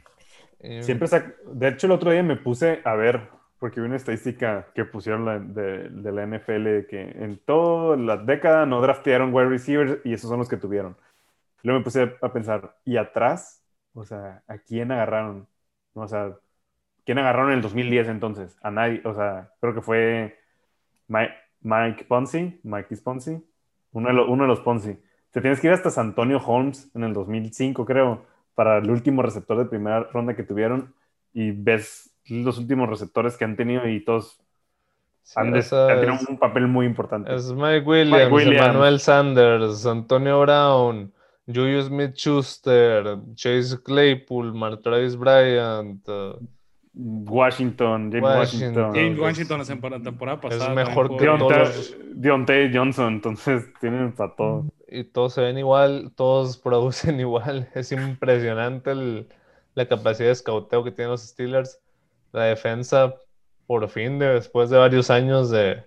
Y- 0.62 0.82
Siempre 0.82 1.08
sac- 1.08 1.34
De 1.52 1.68
hecho, 1.68 1.86
el 1.86 1.92
otro 1.92 2.10
día 2.10 2.22
me 2.22 2.36
puse 2.36 2.80
a 2.84 2.94
ver, 2.94 3.28
porque 3.58 3.80
vi 3.80 3.86
una 3.86 3.96
estadística 3.96 4.66
que 4.74 4.84
pusieron 4.84 5.24
la- 5.24 5.38
de, 5.38 5.88
de 5.90 6.12
la 6.12 6.22
NFL 6.24 6.86
que 6.88 7.00
en 7.02 7.38
toda 7.44 7.96
la 7.96 8.16
década 8.16 8.66
no 8.66 8.80
draftearon 8.80 9.32
wide 9.34 9.48
receivers 9.48 9.98
y 10.04 10.12
esos 10.14 10.30
son 10.30 10.38
los 10.38 10.48
que 10.48 10.56
tuvieron. 10.56 10.96
Luego 11.62 11.80
me 11.80 11.84
puse 11.84 12.16
a 12.22 12.32
pensar, 12.32 12.76
¿y 12.84 12.96
atrás? 12.96 13.62
O 13.94 14.04
sea, 14.04 14.42
¿a 14.46 14.58
quién 14.58 14.92
agarraron? 14.92 15.48
O 15.94 16.06
sea, 16.08 16.36
¿quién 17.04 17.18
agarraron 17.18 17.50
en 17.50 17.56
el 17.56 17.62
2010 17.62 18.08
entonces? 18.08 18.56
A 18.62 18.70
nadie, 18.70 19.00
o 19.04 19.14
sea, 19.14 19.50
creo 19.60 19.74
que 19.74 19.82
fue 19.82 20.38
Mike, 21.08 21.34
Mike 21.62 22.04
Ponzi, 22.04 22.60
Mike 22.62 22.96
Ponzi, 23.02 23.38
uno 23.92 24.08
de, 24.08 24.14
lo- 24.14 24.30
uno 24.30 24.44
de 24.44 24.48
los 24.48 24.60
Ponzi. 24.60 24.96
Te 25.30 25.40
tienes 25.40 25.60
que 25.60 25.66
ir 25.68 25.72
hasta 25.72 25.90
San 25.90 26.08
Antonio 26.08 26.38
Holmes 26.44 26.90
en 26.94 27.04
el 27.04 27.12
2005, 27.12 27.84
creo, 27.84 28.24
para 28.54 28.78
el 28.78 28.90
último 28.90 29.22
receptor 29.22 29.58
de 29.58 29.64
primera 29.66 30.04
ronda 30.12 30.34
que 30.34 30.42
tuvieron 30.42 30.94
y 31.32 31.50
ves 31.52 32.10
los 32.28 32.58
últimos 32.58 32.88
receptores 32.88 33.36
que 33.36 33.44
han 33.44 33.56
tenido 33.56 33.86
y 33.88 34.04
todos 34.04 34.40
Sí, 35.22 35.34
han, 35.36 35.52
tenido 35.52 36.14
es- 36.14 36.28
un 36.28 36.38
papel 36.38 36.66
muy 36.68 36.86
importante. 36.86 37.34
Es 37.34 37.52
Mike 37.52 37.80
Williams, 37.86 38.32
Williams. 38.32 38.56
Emmanuel 38.66 38.98
Sanders, 39.00 39.84
Antonio 39.86 40.40
Brown, 40.40 41.12
Julius 41.46 41.86
Smith 41.86 42.14
Schuster, 42.14 43.18
Chase 43.34 43.82
Claypool, 43.82 44.54
Martravis 44.54 45.16
Bryant. 45.16 46.06
uh, 46.08 46.38
Washington, 47.00 48.10
James 48.10 48.22
Washington. 48.24 48.68
Washington. 48.76 48.94
James 48.94 49.12
es- 49.14 49.18
Washington 49.20 49.58
la 49.92 50.00
temporada, 50.02 50.40
pasada. 50.40 50.74
mejor 50.74 51.08
también 51.08 51.18
que 51.36 51.38
jugó. 51.38 51.48
todos 51.54 51.96
Deontay, 52.14 52.74
Johnson, 52.74 53.14
entonces 53.14 53.64
tienen 53.80 54.12
para 54.12 54.34
todo. 54.34 54.64
y 54.88 55.04
todos 55.04 55.34
se 55.34 55.40
ven 55.42 55.58
igual, 55.58 56.10
todos 56.16 56.56
producen 56.64 57.20
igual. 57.20 57.68
Es 57.74 57.92
impresionante 57.92 58.90
el- 58.90 59.28
la 59.74 59.86
capacidad 59.86 60.26
de 60.28 60.32
escauteo 60.32 60.82
que 60.82 60.90
tienen 60.90 61.12
los 61.12 61.22
Steelers. 61.22 61.78
La 62.32 62.44
defensa, 62.44 63.14
por 63.68 63.88
fin, 63.88 64.18
de- 64.18 64.34
después 64.34 64.68
de 64.70 64.78
varios 64.78 65.08
años 65.10 65.50
de 65.50 65.84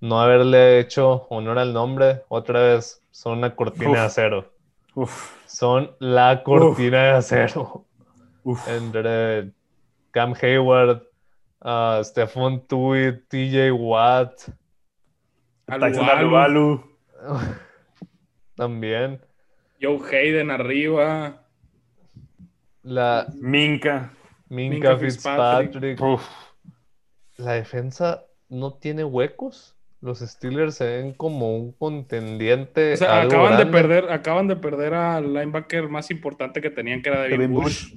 no 0.00 0.20
haberle 0.20 0.78
hecho 0.80 1.26
honor 1.28 1.58
al 1.58 1.72
nombre, 1.74 2.22
otra 2.28 2.60
vez 2.60 3.02
son 3.10 3.38
una 3.38 3.54
cortina 3.54 3.92
de 3.92 3.98
acero. 4.06 4.50
Uf, 4.94 5.34
Son 5.46 5.90
la 5.98 6.42
cortina 6.42 7.02
de 7.04 7.10
acero. 7.10 7.84
uf. 8.42 8.66
entre 8.68 9.52
Cam 10.16 10.32
Hayward, 10.40 11.02
uh, 11.60 12.02
Stephon 12.02 12.66
Tuitt, 12.66 13.28
TJ 13.28 13.70
Watt, 13.70 14.48
Tyson 15.68 16.08
Alualu, 16.08 16.82
Alualu. 17.20 17.56
también. 18.56 19.20
Joe 19.78 20.00
Hayden 20.10 20.50
arriba. 20.50 21.42
La 22.82 23.26
Minka. 23.34 24.10
Minka 24.48 24.94
Minka 24.94 24.96
Fitzpatrick. 24.96 26.00
La 27.36 27.52
defensa 27.52 28.24
no 28.48 28.72
tiene 28.72 29.04
huecos. 29.04 29.76
Los 30.00 30.20
Steelers 30.20 30.76
se 30.76 30.86
ven 30.86 31.12
como 31.12 31.54
un 31.58 31.72
contendiente. 31.72 32.94
O 32.94 32.96
sea, 32.96 33.20
acaban 33.20 33.58
de 33.58 33.66
perder, 33.66 34.10
acaban 34.10 34.48
de 34.48 34.56
perder 34.56 34.94
al 34.94 35.34
linebacker 35.34 35.90
más 35.90 36.10
importante 36.10 36.62
que 36.62 36.70
tenían, 36.70 37.02
que 37.02 37.10
era 37.10 37.20
David. 37.20 37.50
Bush. 37.50 37.92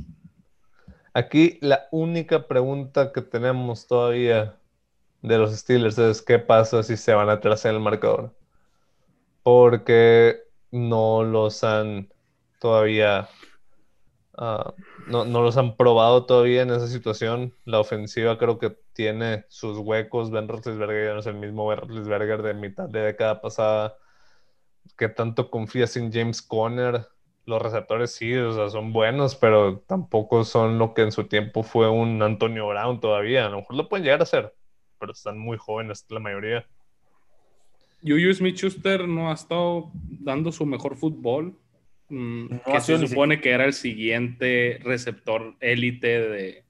Aquí 1.20 1.58
la 1.60 1.90
única 1.92 2.48
pregunta 2.48 3.12
que 3.12 3.22
tenemos 3.22 3.88
todavía 3.88 4.58
de 5.22 5.38
los 5.38 5.54
Steelers 5.54 5.98
es 5.98 6.22
qué 6.22 6.40
pasa 6.40 6.82
si 6.82 6.96
se 6.96 7.14
van 7.14 7.30
atrás 7.30 7.66
en 7.66 7.76
el 7.76 7.82
marcador. 7.82 8.34
Porque 9.44 10.38
no 10.72 11.24
los 11.24 11.66
han 11.66 12.08
todavía, 12.62 13.28
ah, 14.38 14.74
no, 15.08 15.26
no 15.26 15.42
los 15.42 15.58
han 15.58 15.76
probado 15.76 16.26
todavía 16.26 16.62
en 16.62 16.70
esa 16.70 16.88
situación. 16.88 17.54
La 17.66 17.82
ofensiva 17.82 18.38
creo 18.38 18.58
que 18.58 18.78
tiene 18.94 19.44
sus 19.50 19.78
huecos. 19.78 20.32
Ben 20.32 20.48
Roethlisberger 20.48 21.08
ya 21.08 21.14
no 21.16 21.20
es 21.20 21.26
el 21.26 21.36
mismo 21.36 21.68
Ben 21.68 21.80
Roethlisberger 21.80 22.44
de 22.44 22.54
mitad 22.54 22.88
de 22.88 23.02
década 23.02 23.42
pasada. 23.42 23.98
¿Qué 24.98 25.10
tanto 25.10 25.52
confías 25.52 25.98
en 25.98 26.14
James 26.14 26.42
Conner? 26.42 27.10
Los 27.50 27.62
receptores 27.62 28.12
sí, 28.14 28.34
o 28.36 28.54
sea, 28.54 28.70
son 28.70 28.94
buenos, 28.94 29.36
pero 29.36 29.80
tampoco 29.88 30.44
son 30.44 30.78
lo 30.78 30.94
que 30.94 31.02
en 31.02 31.12
su 31.12 31.24
tiempo 31.24 31.64
fue 31.64 31.90
un 31.90 32.22
Antonio 32.22 32.68
Brown 32.68 33.00
todavía. 33.00 33.48
A 33.48 33.50
lo 33.50 33.58
mejor 33.58 33.76
lo 33.76 33.90
pueden 33.90 34.04
llegar 34.06 34.22
a 34.22 34.26
ser, 34.26 34.54
pero 35.00 35.14
están 35.14 35.40
muy 35.40 35.58
jóvenes 35.58 36.06
la 36.10 36.20
mayoría. 36.20 36.66
Juju 38.04 38.34
Smith-Schuster 38.34 39.08
no 39.08 39.30
ha 39.30 39.34
estado 39.34 39.92
dando 40.22 40.52
su 40.52 40.66
mejor 40.66 40.96
fútbol. 40.96 41.56
mm, 42.10 42.46
No 42.50 42.62
que 42.64 42.72
ha 42.78 42.80
sido 42.82 42.98
se 42.98 43.04
ni 43.04 43.08
supone 43.10 43.40
que 43.42 43.52
era 43.52 43.66
el 43.66 43.74
siguiente 43.74 44.80
receptor 44.84 45.56
élite 45.60 46.08
de, 46.08 46.64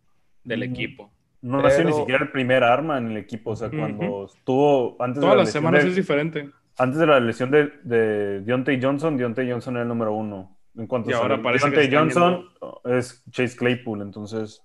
del 0.43 0.59
Mm. 0.61 0.63
equipo. 0.63 1.11
No 1.41 1.61
nació 1.61 1.79
ni 1.79 1.91
Pero- 1.91 1.97
siquiera 1.99 2.23
el 2.25 2.31
primer 2.31 2.61
arma 2.63 2.97
en 2.97 3.11
el 3.11 3.17
equipo. 3.17 3.51
O 3.51 3.55
sea, 3.55 3.69
cuando 3.69 4.25
estuvo 4.25 4.97
antes 5.01 5.21
Todas 5.21 5.31
de 5.31 5.35
la 5.37 5.43
las 5.43 5.45
lesión 5.47 5.61
semanas 5.63 5.83
de- 5.83 5.89
es 5.91 5.95
diferente. 5.95 6.49
Antes 6.77 6.99
de 6.99 7.05
la 7.07 7.19
lesión 7.21 7.51
de, 7.51 7.71
de 7.83 8.41
Deontay 8.41 8.81
Johnson, 8.81 9.15
Deontay 9.17 9.49
Johnson 9.49 9.75
era 9.75 9.83
el 9.83 9.87
número 9.89 10.13
uno. 10.13 10.57
En 10.75 10.87
cuanto 10.87 11.09
Y 11.09 11.13
a 11.13 11.17
ahora 11.17 11.35
salud, 11.35 11.43
parece 11.43 11.69
que 11.69 11.75
se 11.75 11.83
están 11.83 11.99
Johnson 12.09 12.49
es 12.85 13.23
Chase 13.31 13.55
Claypool, 13.57 14.01
entonces 14.01 14.61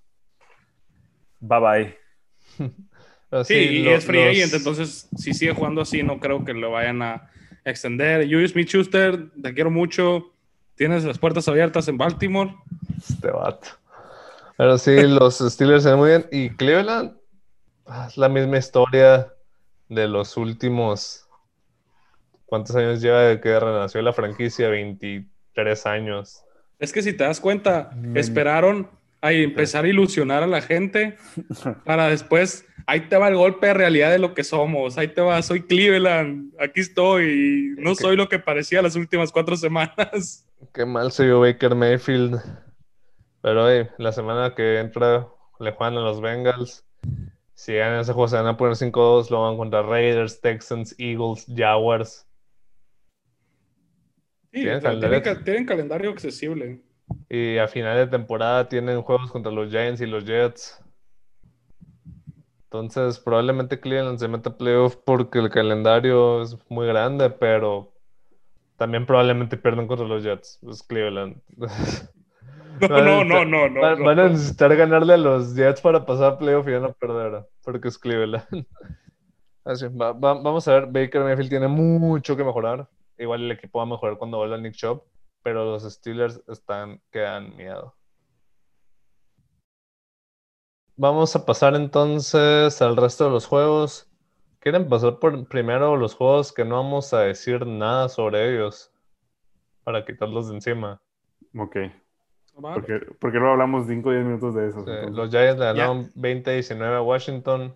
bye 1.39 1.59
bye. 1.59 1.97
Sí, 3.43 3.53
y 3.55 3.87
es 3.89 4.05
free 4.05 4.23
los- 4.23 4.37
agent, 4.37 4.53
entonces 4.53 5.09
si 5.17 5.33
sigue 5.33 5.53
jugando 5.53 5.81
así, 5.81 6.03
no 6.03 6.19
creo 6.19 6.45
que 6.45 6.53
lo 6.53 6.71
vayan 6.71 7.01
a 7.01 7.29
extender. 7.65 8.23
Julius 8.23 8.51
Smith 8.51 8.69
Schuster, 8.69 9.29
te 9.41 9.53
quiero 9.53 9.69
mucho. 9.71 10.31
Tienes 10.75 11.03
las 11.03 11.17
puertas 11.17 11.47
abiertas 11.49 11.87
en 11.89 11.97
Baltimore. 11.97 12.55
Este 12.97 13.31
vato. 13.31 13.67
Pero 14.57 14.77
sí, 14.77 15.01
los 15.07 15.39
Steelers 15.39 15.83
se 15.83 15.89
ven 15.89 15.97
muy 15.99 16.09
bien. 16.09 16.27
Y 16.31 16.49
Cleveland 16.51 17.17
ah, 17.87 18.05
es 18.07 18.15
la 18.17 18.29
misma 18.29 18.57
historia 18.57 19.33
de 19.89 20.07
los 20.07 20.37
últimos. 20.37 21.27
¿Cuántos 22.45 22.75
años 22.75 23.01
lleva 23.01 23.21
de 23.21 23.41
que 23.41 23.59
renació 23.59 24.01
la 24.01 24.13
franquicia? 24.13 24.69
23 25.55 25.85
años. 25.85 26.43
Es 26.79 26.91
que 26.91 27.01
si 27.01 27.13
te 27.13 27.23
das 27.23 27.39
cuenta, 27.39 27.91
esperaron 28.15 28.89
a 29.21 29.31
empezar 29.31 29.85
a 29.85 29.87
ilusionar 29.87 30.43
a 30.43 30.47
la 30.47 30.61
gente 30.61 31.17
para 31.85 32.09
después, 32.09 32.65
ahí 32.85 33.01
te 33.01 33.17
va 33.17 33.29
el 33.29 33.35
golpe 33.35 33.67
de 33.67 33.73
realidad 33.73 34.11
de 34.11 34.19
lo 34.19 34.33
que 34.33 34.43
somos, 34.43 34.97
ahí 34.97 35.07
te 35.07 35.21
va, 35.21 35.41
soy 35.41 35.61
Cleveland, 35.61 36.53
aquí 36.59 36.81
estoy, 36.81 37.75
y 37.77 37.81
no 37.81 37.95
soy 37.95 38.17
lo 38.17 38.29
que 38.29 38.39
parecía 38.39 38.81
las 38.81 38.95
últimas 38.95 39.31
cuatro 39.31 39.55
semanas. 39.55 40.45
Qué 40.73 40.85
mal 40.85 41.11
se 41.11 41.25
vio 41.25 41.39
Baker 41.39 41.75
Mayfield. 41.75 42.41
Pero 43.41 43.69
hey, 43.69 43.87
la 43.97 44.11
semana 44.11 44.55
que 44.55 44.79
entra 44.79 45.27
le 45.59 45.71
juegan 45.71 45.97
a 45.97 46.01
los 46.01 46.19
Bengals. 46.19 46.83
Si 47.53 47.73
ganan 47.73 47.99
ese 47.99 48.11
juego, 48.11 48.27
se 48.27 48.35
van 48.35 48.47
a 48.47 48.57
poner 48.57 48.75
5-2. 48.75 49.29
Lo 49.29 49.43
van 49.43 49.55
contra 49.55 49.83
Raiders, 49.83 50.41
Texans, 50.41 50.95
Eagles, 50.97 51.45
Jaguars. 51.55 52.25
Sí, 54.55 54.61
Tienen 54.61 54.77
o 54.77 54.81
sea, 54.81 54.89
tienen, 54.99 55.21
calendario. 55.21 55.21
ca- 55.21 55.43
tienen 55.43 55.65
calendario 55.65 56.09
accesible. 56.11 56.81
Y 57.29 57.57
a 57.57 57.67
final 57.67 57.97
de 57.97 58.07
temporada 58.07 58.67
tienen 58.69 59.01
juegos 59.01 59.29
contra 59.31 59.51
los 59.51 59.69
Giants 59.69 60.01
y 60.01 60.05
los 60.05 60.25
Jets. 60.25 60.81
Entonces, 62.63 63.19
probablemente 63.19 63.79
Cleveland 63.79 64.17
se 64.19 64.27
meta 64.27 64.49
a 64.49 64.57
playoff 64.57 64.95
porque 65.05 65.39
el 65.39 65.49
calendario 65.49 66.41
es 66.41 66.57
muy 66.69 66.87
grande, 66.87 67.29
pero 67.29 67.93
también 68.77 69.05
probablemente 69.05 69.57
pierdan 69.57 69.87
contra 69.87 70.07
los 70.07 70.23
Jets. 70.23 70.59
Es 70.69 70.83
Cleveland. 70.83 71.41
No, 72.81 72.89
Van 72.89 73.07
a 73.07 73.23
no, 73.23 73.23
no, 73.23 73.45
no, 73.45 73.69
no. 73.69 73.81
van, 73.81 73.99
no. 73.99 74.05
van 74.05 74.19
a 74.19 74.29
necesitar 74.29 74.75
ganarle 74.75 75.13
a 75.13 75.17
los 75.17 75.55
Jets 75.55 75.79
para 75.79 76.05
pasar 76.05 76.33
a 76.33 76.37
playoff 76.37 76.67
y 76.67 76.71
ya 76.71 76.79
no 76.81 76.91
perder, 76.93 77.45
porque 77.63 77.87
es 77.87 77.97
Cleveland. 77.97 78.43
Así, 79.63 79.87
va- 79.87 80.11
va- 80.11 80.33
vamos 80.41 80.67
a 80.67 80.73
ver, 80.73 80.85
Baker 80.87 81.21
Mayfield 81.23 81.49
tiene 81.49 81.67
mucho 81.69 82.35
que 82.35 82.43
mejorar. 82.43 82.87
Igual 83.17 83.43
el 83.43 83.51
equipo 83.51 83.79
va 83.79 83.83
a 83.83 83.87
mejorar 83.87 84.17
cuando 84.17 84.37
vuelva 84.37 84.57
Nick 84.57 84.73
Chubb, 84.73 85.03
pero 85.41 85.65
los 85.65 85.83
Steelers 85.83 86.41
están 86.47 87.01
que 87.11 87.19
dan 87.19 87.55
miedo. 87.55 87.95
Vamos 90.97 91.35
a 91.35 91.45
pasar 91.45 91.75
entonces 91.75 92.81
al 92.81 92.95
resto 92.95 93.25
de 93.25 93.31
los 93.31 93.45
juegos. 93.45 94.09
¿Quieren 94.59 94.87
pasar 94.87 95.19
por 95.19 95.47
primero 95.47 95.97
los 95.97 96.15
juegos 96.15 96.53
que 96.53 96.65
no 96.65 96.77
vamos 96.77 97.13
a 97.13 97.19
decir 97.19 97.67
nada 97.67 98.09
sobre 98.09 98.53
ellos? 98.53 98.91
Para 99.83 100.05
quitarlos 100.05 100.47
de 100.49 100.55
encima. 100.55 101.01
Ok. 101.57 101.75
Porque, 102.61 103.01
porque 103.19 103.37
luego 103.37 103.51
hablamos 103.51 103.87
5 103.87 104.09
o 104.09 104.11
10 104.13 104.25
minutos 104.25 104.55
de 104.55 104.69
eso. 104.69 104.85
Sí, 104.85 105.11
los 105.11 105.29
Giants 105.29 105.59
le 105.59 105.65
ganaron 105.65 106.09
20-19 106.13 106.95
a 106.95 107.01
Washington. 107.01 107.75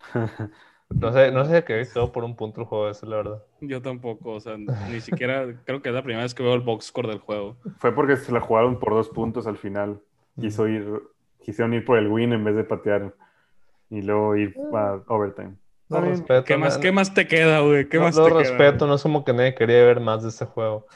No 0.90 1.12
sé, 1.12 1.30
no 1.32 1.44
sé 1.44 1.64
qué 1.64 1.86
quedó 1.92 2.12
por 2.12 2.24
un 2.24 2.36
punto 2.36 2.60
el 2.60 2.66
juego 2.66 2.88
ese, 2.88 3.06
la 3.06 3.16
verdad. 3.16 3.42
Yo 3.60 3.82
tampoco, 3.82 4.32
o 4.32 4.40
sea, 4.40 4.56
ni 4.56 5.00
siquiera 5.00 5.44
creo 5.64 5.82
que 5.82 5.88
es 5.88 5.94
la 5.94 6.02
primera 6.02 6.22
vez 6.22 6.34
que 6.34 6.42
veo 6.42 6.54
el 6.54 6.60
box 6.60 6.86
score 6.86 7.08
del 7.08 7.18
juego. 7.18 7.56
Fue 7.78 7.92
porque 7.94 8.16
se 8.16 8.32
la 8.32 8.40
jugaron 8.40 8.78
por 8.78 8.94
dos 8.94 9.08
puntos 9.08 9.46
al 9.46 9.56
final. 9.58 10.00
Quiso 10.40 10.68
ir, 10.68 10.86
quisieron 11.42 11.74
ir 11.74 11.84
por 11.84 11.98
el 11.98 12.08
win 12.08 12.32
en 12.32 12.44
vez 12.44 12.54
de 12.56 12.64
patear. 12.64 13.14
Y 13.90 14.02
luego 14.02 14.36
ir 14.36 14.54
a 14.74 15.00
overtime. 15.08 15.54
No 15.88 16.00
respeto. 16.00 16.44
¿Qué 16.44 16.56
más, 16.56 16.78
qué 16.78 16.90
más 16.92 17.14
te 17.14 17.26
queda, 17.28 17.60
güey? 17.60 17.88
¿Qué 17.88 17.98
no- 17.98 18.04
más 18.04 18.16
no 18.16 18.24
te 18.24 18.30
queda? 18.30 18.38
respeto, 18.40 18.86
no 18.86 18.94
es 18.94 19.02
como 19.02 19.24
que 19.24 19.32
nadie 19.32 19.54
quería 19.54 19.84
ver 19.84 20.00
más 20.00 20.22
de 20.22 20.28
este 20.30 20.44
juego. 20.44 20.86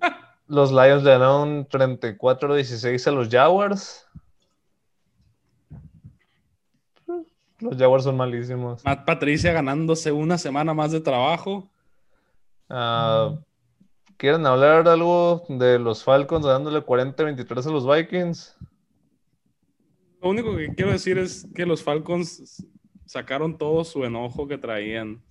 Los 0.48 0.70
Lions 0.72 1.02
le 1.02 1.10
ganaron 1.10 1.66
34-16 1.68 3.06
a 3.06 3.10
los 3.10 3.28
Jaguars. 3.28 4.05
Los 7.70 7.78
Jaguars 7.78 8.04
son 8.04 8.16
malísimos. 8.16 8.84
Matt 8.84 9.04
Patricia 9.04 9.52
ganándose 9.52 10.12
una 10.12 10.38
semana 10.38 10.74
más 10.74 10.92
de 10.92 11.00
trabajo. 11.00 11.68
Ah, 12.68 13.36
¿Quieren 14.16 14.46
hablar 14.46 14.88
algo 14.88 15.44
de 15.48 15.78
los 15.78 16.02
Falcons 16.02 16.46
dándole 16.46 16.80
40-23 16.80 17.66
a 17.66 17.70
los 17.70 17.86
Vikings? 17.86 18.56
Lo 20.22 20.30
único 20.30 20.56
que 20.56 20.74
quiero 20.74 20.90
decir 20.92 21.18
es 21.18 21.46
que 21.54 21.66
los 21.66 21.82
Falcons 21.82 22.64
sacaron 23.04 23.58
todo 23.58 23.84
su 23.84 24.04
enojo 24.04 24.48
que 24.48 24.58
traían. 24.58 25.22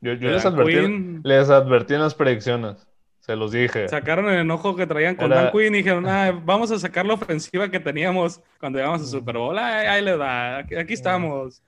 Yo, 0.00 0.14
les, 0.14 0.46
advertí, 0.46 1.20
les 1.24 1.50
advertí 1.50 1.94
en 1.94 2.00
las 2.00 2.14
predicciones. 2.14 2.86
Se 3.18 3.34
los 3.36 3.50
dije. 3.50 3.88
Sacaron 3.88 4.30
el 4.30 4.38
enojo 4.38 4.76
que 4.76 4.86
traían 4.86 5.16
con 5.16 5.26
Era- 5.32 5.42
Dan 5.44 5.52
Quinn 5.52 5.74
y 5.74 5.78
dijeron, 5.78 6.06
"Ah, 6.06 6.30
vamos 6.44 6.70
a 6.70 6.78
sacar 6.78 7.04
la 7.04 7.14
ofensiva 7.14 7.68
que 7.68 7.80
teníamos 7.80 8.40
cuando 8.60 8.78
llegamos 8.78 9.02
a 9.02 9.06
Super 9.06 9.36
Bowl. 9.36 9.58
Ahí, 9.58 9.86
ahí 9.86 10.02
le 10.04 10.16
da, 10.16 10.58
aquí, 10.58 10.76
aquí 10.76 10.94
estamos. 10.94 11.60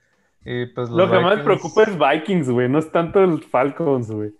Y 0.43 0.65
pues 0.67 0.89
los 0.89 0.97
Lo 0.97 1.09
que 1.11 1.19
más 1.19 1.33
Vikings- 1.33 1.37
me 1.37 1.43
preocupa 1.43 1.83
es 1.83 1.97
Vikings, 1.97 2.49
güey. 2.49 2.67
No 2.69 2.79
es 2.79 2.91
tanto 2.91 3.23
el 3.23 3.43
Falcons, 3.43 4.09
güey. 4.11 4.31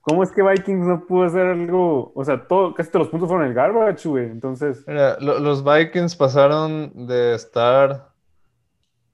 ¿Cómo 0.00 0.24
es 0.24 0.32
que 0.32 0.42
Vikings 0.42 0.84
no 0.86 1.06
pudo 1.06 1.24
hacer 1.24 1.46
algo? 1.46 2.10
O 2.14 2.24
sea, 2.24 2.48
todo, 2.48 2.74
casi 2.74 2.90
todos 2.90 3.04
los 3.06 3.10
puntos 3.10 3.28
fueron 3.28 3.46
el 3.46 3.54
garbage, 3.54 4.08
güey. 4.08 4.24
Entonces, 4.24 4.84
Mira, 4.88 5.16
lo- 5.20 5.38
los 5.38 5.62
Vikings 5.62 6.16
pasaron 6.16 7.06
de 7.06 7.34
estar 7.36 8.08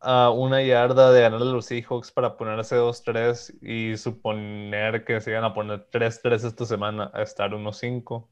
a 0.00 0.30
una 0.30 0.62
yarda 0.62 1.12
de 1.12 1.20
ganarle 1.20 1.50
a 1.50 1.52
los 1.52 1.66
Seahawks 1.66 2.10
para 2.10 2.36
ponerse 2.36 2.74
2-3 2.76 3.54
y 3.62 3.96
suponer 3.98 5.04
que 5.04 5.20
se 5.20 5.30
iban 5.30 5.44
a 5.44 5.52
poner 5.54 5.86
3-3 5.90 6.42
esta 6.44 6.64
semana 6.64 7.10
a 7.12 7.22
estar 7.22 7.52
1-5. 7.54 8.26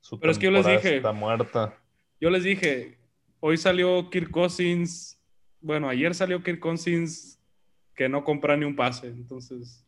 Su 0.00 0.18
Pero 0.20 0.32
es 0.32 0.38
que 0.38 0.46
yo 0.46 0.50
les 0.50 0.66
dije- 0.66 0.96
Está 0.96 1.12
muerta. 1.12 1.74
Yo 2.20 2.30
les 2.30 2.42
dije, 2.42 2.98
hoy 3.40 3.56
salió 3.56 4.10
Kirk 4.10 4.30
Cousins, 4.30 5.17
bueno, 5.60 5.88
ayer 5.88 6.14
salió 6.14 6.42
Kirk 6.42 6.60
Cousins 6.60 7.38
que 7.94 8.08
no 8.08 8.24
compra 8.24 8.56
ni 8.56 8.64
un 8.64 8.76
pase, 8.76 9.08
entonces... 9.08 9.84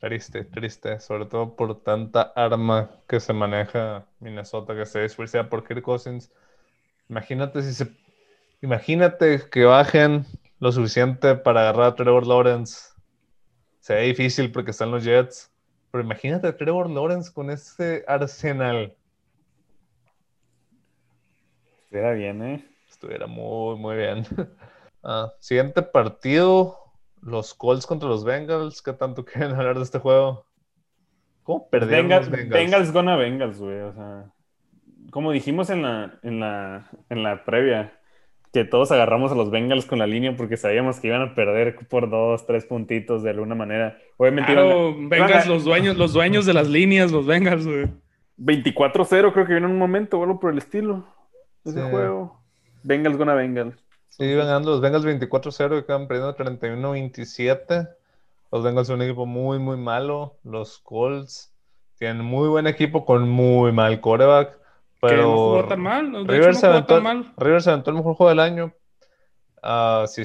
Triste, 0.00 0.44
triste. 0.44 0.98
Sobre 0.98 1.26
todo 1.26 1.56
por 1.56 1.82
tanta 1.82 2.32
arma 2.34 2.90
que 3.06 3.20
se 3.20 3.34
maneja 3.34 4.06
Minnesota 4.18 4.74
que 4.74 4.86
se 4.86 5.00
desperdicia 5.00 5.50
por 5.50 5.66
Kirk 5.66 5.82
Cousins. 5.82 6.32
Imagínate 7.10 7.62
si 7.62 7.74
se. 7.74 7.94
Imagínate 8.62 9.42
que 9.50 9.64
bajen 9.64 10.24
lo 10.58 10.72
suficiente 10.72 11.34
para 11.34 11.60
agarrar 11.60 11.88
a 11.88 11.94
Trevor 11.96 12.26
Lawrence. 12.26 12.94
Se 13.80 13.94
ve 13.94 14.02
difícil 14.02 14.50
porque 14.52 14.70
están 14.70 14.90
los 14.90 15.04
Jets. 15.04 15.52
Pero 15.90 16.02
imagínate 16.02 16.46
a 16.46 16.56
Trevor 16.56 16.88
Lawrence 16.88 17.30
con 17.30 17.50
ese 17.50 18.02
arsenal. 18.08 18.96
era 21.90 22.12
bien, 22.12 22.42
¿eh? 22.42 22.64
Estuviera 23.00 23.26
muy, 23.26 23.76
muy 23.78 23.96
bien. 23.96 24.24
Ah, 25.02 25.32
siguiente 25.40 25.80
partido. 25.80 26.76
Los 27.22 27.54
Colts 27.54 27.86
contra 27.86 28.06
los 28.06 28.22
Bengals. 28.22 28.82
¿Qué 28.82 28.92
tanto 28.92 29.24
quieren 29.24 29.54
hablar 29.54 29.78
de 29.78 29.84
este 29.84 29.98
juego? 29.98 30.44
¿Cómo 31.42 31.70
perdieron 31.70 32.08
Bengals, 32.08 32.26
los 32.28 32.36
Bengals? 32.38 32.52
Bengals 32.52 32.92
gonna 32.92 33.16
Bengals, 33.16 33.58
güey. 33.58 33.80
O 33.80 33.94
sea, 33.94 34.26
como 35.10 35.32
dijimos 35.32 35.70
en 35.70 35.80
la, 35.80 36.18
en 36.22 36.38
la, 36.40 36.90
en 37.08 37.22
la 37.22 37.44
previa, 37.46 37.98
que 38.52 38.64
todos 38.66 38.92
agarramos 38.92 39.32
a 39.32 39.34
los 39.36 39.50
Bengals 39.50 39.86
con 39.86 39.98
la 40.00 40.06
línea 40.06 40.36
porque 40.36 40.58
sabíamos 40.58 41.00
que 41.00 41.06
iban 41.06 41.22
a 41.22 41.34
perder 41.34 41.78
por 41.88 42.10
dos, 42.10 42.44
tres 42.44 42.66
puntitos 42.66 43.22
de 43.22 43.30
alguna 43.30 43.54
manera. 43.54 43.96
Obviamente 44.18 44.52
iban 44.52 44.64
a- 44.66 44.68
Claro, 44.68 44.94
Bengals, 45.08 45.46
los 45.46 45.64
dueños, 45.64 45.96
los 45.96 46.12
dueños 46.12 46.44
de 46.44 46.52
las 46.52 46.68
líneas, 46.68 47.10
los 47.10 47.24
Bengals, 47.24 47.66
güey. 47.66 47.88
24-0 48.36 49.32
creo 49.32 49.46
que 49.46 49.54
vino 49.54 49.64
en 49.66 49.72
un 49.72 49.78
momento 49.78 50.18
o 50.18 50.24
algo 50.24 50.38
por 50.38 50.52
el 50.52 50.58
estilo. 50.58 51.06
Ese 51.64 51.82
Sí. 51.82 51.90
juego. 51.90 52.38
Bengals 52.82 53.16
gonna 53.16 53.34
Bengals. 53.34 53.76
Sí, 54.08 54.24
iban 54.24 54.46
ganando 54.46 54.72
los 54.72 54.80
Bengals 54.80 55.04
24-0 55.04 55.78
y 55.78 55.84
quedan 55.84 56.08
perdiendo 56.08 56.36
31-27. 56.36 57.88
Los 58.50 58.64
Bengals 58.64 58.88
son 58.88 58.96
un 58.96 59.02
equipo 59.02 59.26
muy, 59.26 59.58
muy 59.58 59.76
malo. 59.76 60.38
Los 60.42 60.78
Colts 60.78 61.54
tienen 61.98 62.24
muy 62.24 62.48
buen 62.48 62.66
equipo 62.66 63.04
con 63.04 63.28
muy 63.28 63.72
mal 63.72 64.00
coreback. 64.00 64.58
Que 65.00 65.16
no 65.16 65.32
jugó 65.32 65.54
Pero 65.56 65.68
tan 65.68 65.80
mal, 65.80 66.12
de 66.12 66.18
hecho, 66.18 66.24
no 66.26 66.32
Rivers 66.32 66.64
aventó, 66.64 66.94
tan 66.94 67.02
mal. 67.02 67.32
Rivers 67.36 67.68
aventó 67.68 67.90
el 67.90 67.96
mejor 67.96 68.14
juego 68.16 68.30
del 68.30 68.40
año. 68.40 68.74
Ah, 69.62 70.04
sí, 70.06 70.22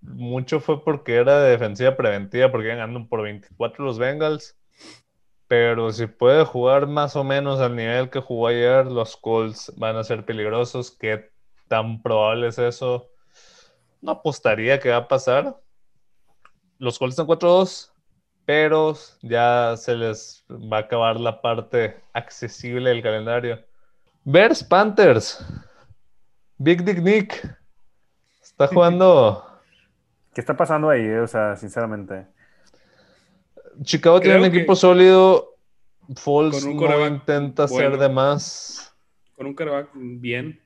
mucho 0.00 0.60
fue 0.60 0.84
porque 0.84 1.16
era 1.16 1.40
de 1.40 1.50
defensiva 1.50 1.96
preventiva, 1.96 2.52
porque 2.52 2.66
iban 2.66 2.78
ganando 2.78 3.08
por 3.08 3.22
24 3.22 3.84
los 3.84 3.98
Bengals. 3.98 4.56
Pero 5.48 5.90
si 5.92 6.06
puede 6.06 6.44
jugar 6.44 6.86
más 6.86 7.16
o 7.16 7.24
menos 7.24 7.60
al 7.60 7.74
nivel 7.74 8.10
que 8.10 8.20
jugó 8.20 8.48
ayer, 8.48 8.86
los 8.86 9.16
Colts 9.16 9.72
van 9.76 9.96
a 9.96 10.04
ser 10.04 10.24
peligrosos. 10.24 10.90
¿Qué 10.90 11.30
tan 11.68 12.02
probable 12.02 12.48
es 12.48 12.58
eso? 12.58 13.08
No 14.00 14.12
apostaría 14.12 14.78
que 14.80 14.90
va 14.90 14.96
a 14.98 15.08
pasar. 15.08 15.56
Los 16.78 16.98
Colts 16.98 17.12
están 17.14 17.26
4-2, 17.26 17.92
pero 18.44 18.96
ya 19.22 19.74
se 19.76 19.94
les 19.96 20.44
va 20.50 20.78
a 20.78 20.80
acabar 20.80 21.18
la 21.20 21.40
parte 21.42 22.00
accesible 22.12 22.90
del 22.90 23.02
calendario. 23.02 23.64
Bears 24.24 24.62
Panthers. 24.62 25.44
Big 26.56 26.82
Dick 26.84 26.98
Nick. 27.00 27.58
Está 28.40 28.66
jugando 28.68 29.44
¿Qué 30.34 30.40
está 30.40 30.56
pasando 30.56 30.88
ahí? 30.90 31.02
eh? 31.02 31.20
O 31.20 31.26
sea, 31.26 31.56
sinceramente. 31.56 32.26
Chicago 33.82 34.20
tiene 34.20 34.36
un 34.44 34.50
que- 34.50 34.58
equipo 34.58 34.74
sólido. 34.76 35.54
Foles 36.16 36.64
no 36.64 37.06
intenta 37.06 37.64
hacer 37.64 37.90
bueno. 37.90 38.02
de 38.02 38.08
más. 38.08 38.96
Con 39.36 39.46
un 39.46 39.54
quarterback 39.54 39.90
bien. 39.94 40.58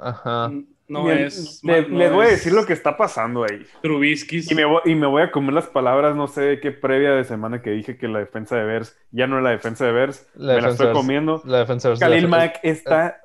Ajá. 0.00 0.50
No 0.88 1.10
es. 1.12 1.62
le- 1.62 1.86
no 1.88 1.98
les 1.98 2.10
voy 2.12 2.26
a 2.26 2.30
decir 2.30 2.52
lo 2.54 2.64
que 2.64 2.72
está 2.72 2.96
pasando 2.96 3.44
ahí. 3.44 3.66
Trubisky. 3.82 4.40
Y 4.50 4.54
me, 4.54 4.64
voy, 4.64 4.80
y 4.86 4.94
me 4.94 5.06
voy 5.06 5.20
a 5.22 5.30
comer 5.30 5.52
las 5.52 5.66
palabras, 5.66 6.16
no 6.16 6.26
sé 6.28 6.40
de 6.40 6.60
qué 6.60 6.72
previa 6.72 7.10
de 7.12 7.24
semana 7.24 7.60
que 7.60 7.70
dije 7.70 7.98
que 7.98 8.08
la 8.08 8.20
defensa 8.20 8.56
de 8.56 8.64
Bears 8.64 8.96
ya 9.10 9.26
no 9.26 9.36
es 9.36 9.44
la 9.44 9.50
defensa 9.50 9.84
de 9.84 9.92
Bears. 9.92 10.26
La 10.34 10.54
me 10.54 10.62
la 10.62 10.68
estoy 10.70 10.86
Bears- 10.86 10.96
comiendo. 10.98 11.42
La 11.44 11.58
defensa 11.58 11.90
de 11.90 11.98
Khalil 11.98 12.22
la- 12.22 12.28
Mack 12.28 12.60
está 12.62 13.20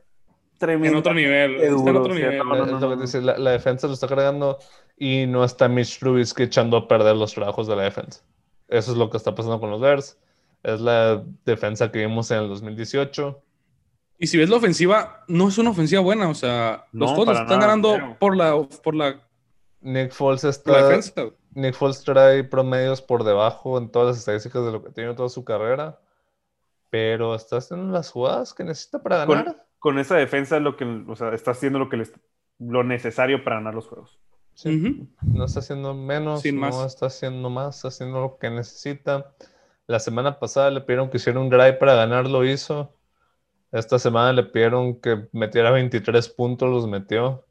tremendo. 0.58 0.90
En 0.90 1.00
otro 1.00 1.14
nivel. 1.14 1.56
Está 1.56 1.90
en 1.90 1.96
otro 1.96 2.14
nivel. 2.14 2.38
no, 2.40 2.66
no, 2.66 2.80
no, 2.80 2.96
dice, 2.98 3.22
la, 3.22 3.38
la 3.38 3.52
defensa 3.52 3.88
lo 3.88 3.94
está 3.94 4.08
cargando 4.10 4.60
y 4.98 5.26
no 5.28 5.46
está 5.46 5.70
Mitch 5.70 6.00
Trubisky 6.00 6.44
echando 6.44 6.76
a 6.76 6.88
perder 6.90 7.16
los 7.16 7.34
trabajos 7.34 7.68
de 7.68 7.78
la 7.78 7.84
defensa. 7.84 8.24
Eso 8.68 8.92
es 8.92 8.98
lo 8.98 9.10
que 9.10 9.16
está 9.16 9.36
pasando 9.36 9.62
con 9.62 9.70
los 9.72 9.80
Bears. 9.80 10.20
Es 10.64 10.82
la 10.82 11.24
defensa 11.46 11.92
que 11.92 12.00
vimos 12.00 12.30
en 12.32 12.40
el 12.40 12.50
2018. 12.50 13.42
Y 14.18 14.28
si 14.28 14.38
ves 14.38 14.50
la 14.50 14.58
ofensiva, 14.58 15.24
no 15.28 15.50
es 15.50 15.58
una 15.58 15.72
ofensiva 15.72 16.02
buena. 16.02 16.30
O 16.30 16.36
sea, 16.36 16.86
los 16.92 17.12
No, 17.12 17.32
están 17.32 17.48
nada, 17.48 17.60
ganando 17.60 18.18
por 18.20 18.38
la, 18.38 18.62
por 18.84 18.96
la, 18.96 19.20
Nick 19.82 20.12
Foles 20.12 20.44
está, 20.46 20.88
defensa. 20.88 21.26
Nick 21.52 21.76
Foles 21.76 22.04
trae 22.04 22.44
promedios 22.44 23.02
por 23.02 23.24
debajo 23.24 23.78
en 23.78 23.90
todas 23.90 24.10
las 24.10 24.18
estadísticas 24.20 24.66
de 24.66 24.72
lo 24.72 24.84
que 24.84 24.92
tiene 24.92 25.14
toda 25.14 25.30
su 25.30 25.44
carrera, 25.44 26.00
pero 26.90 27.36
está 27.36 27.58
haciendo 27.58 27.92
las 27.92 28.10
jugadas 28.10 28.54
que 28.54 28.64
necesita 28.64 29.04
para 29.04 29.26
ganar. 29.26 29.66
Con 29.80 30.00
esa 30.00 30.16
defensa 30.16 30.60
lo 30.60 30.78
que, 30.78 30.86
o 30.86 31.16
sea, 31.16 31.34
está 31.34 31.52
haciendo 31.52 31.78
lo 31.78 31.90
que 31.90 31.98
les, 31.98 32.14
lo 32.60 32.84
necesario 32.84 33.44
para 33.44 33.58
ganar 33.58 33.76
los 33.76 33.88
juegos. 33.88 34.18
Sí. 34.54 35.10
No 35.22 35.46
está 35.46 35.60
haciendo 35.60 35.94
menos, 35.94 36.42
Sin 36.42 36.56
no 36.56 36.62
más. 36.62 36.86
está 36.86 37.08
haciendo 37.08 37.50
más, 37.50 37.76
está 37.76 37.88
haciendo 37.90 38.22
lo 38.22 38.38
que 38.38 38.50
necesita. 38.50 39.34
La 39.88 40.00
semana 40.00 40.40
pasada 40.40 40.72
le 40.72 40.82
pidieron 40.82 41.10
que 41.10 41.18
hiciera 41.18 41.40
un 41.40 41.50
drive 41.50 41.74
para 41.74 41.96
ganar, 41.96 42.30
lo 42.30 42.46
hizo. 42.46 42.94
Esta 43.74 43.98
semana 43.98 44.32
le 44.32 44.44
pidieron 44.44 45.02
que 45.02 45.28
metiera 45.32 45.72
23 45.72 46.30
puntos, 46.30 46.70
los 46.70 46.88
metió. 46.88 47.44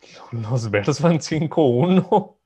Los 0.32 0.70
Bears 0.70 1.00
van 1.02 1.20
5-1. 1.20 2.38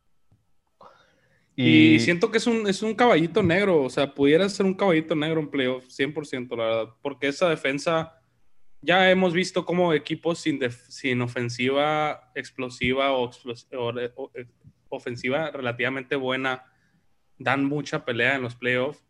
Y, 1.55 1.99
siento 2.01 2.31
que 2.31 2.39
es 2.39 2.47
un, 2.47 2.69
es 2.69 2.83
un 2.83 2.95
caballito 2.95 3.43
negro. 3.43 3.83
O 3.85 3.91
sea, 3.91 4.14
pudiera 4.14 4.49
ser 4.49 4.66
un 4.66 4.75
caballito 4.75 5.14
negro 5.14 5.41
en 5.41 5.49
playoff, 5.49 5.85
100%, 5.87 6.57
la 6.57 6.64
verdad. 6.64 6.95
Porque 7.03 7.29
esa 7.29 7.49
defensa, 7.49 8.21
ya 8.81 9.11
hemos 9.11 9.33
visto 9.33 9.64
como 9.64 9.93
equipos 9.93 10.41
sin, 10.41 10.61
sin 10.89 11.21
ofensiva 11.23 12.31
explosiva 12.35 13.12
o, 13.12 13.29
explos- 13.31 13.66
o- 13.77 14.23
o- 14.23 14.31
eh, 14.35 14.47
ofensiva 14.89 15.51
relativamente 15.51 16.16
buena 16.16 16.64
dan 17.39 17.64
mucha 17.64 18.05
pelea 18.05 18.35
en 18.37 18.43
los 18.43 18.55
playoffs. 18.57 19.05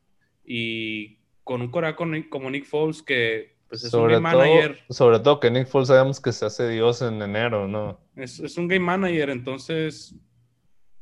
Y 0.45 1.18
con 1.49 1.63
un 1.63 1.71
coreano 1.71 1.97
como 2.29 2.51
Nick 2.51 2.67
Foles, 2.67 3.03
que 3.03 3.57
pues, 3.71 3.83
es 3.83 3.91
sobre, 3.91 4.19
un 4.19 4.23
game 4.23 4.35
todo, 4.35 4.45
manager. 4.45 4.85
sobre 4.91 5.19
todo 5.21 5.41
que 5.41 5.51
Nick 5.51 5.67
Foles 5.67 5.89
sabemos 5.89 6.21
que 6.21 6.31
se 6.31 6.45
hace 6.45 6.69
Dios 6.69 7.01
en 7.01 7.23
enero, 7.23 7.67
¿no? 7.67 7.99
Es, 8.17 8.39
es 8.39 8.59
un 8.59 8.69
game 8.69 8.85
manager, 8.85 9.31
entonces 9.31 10.15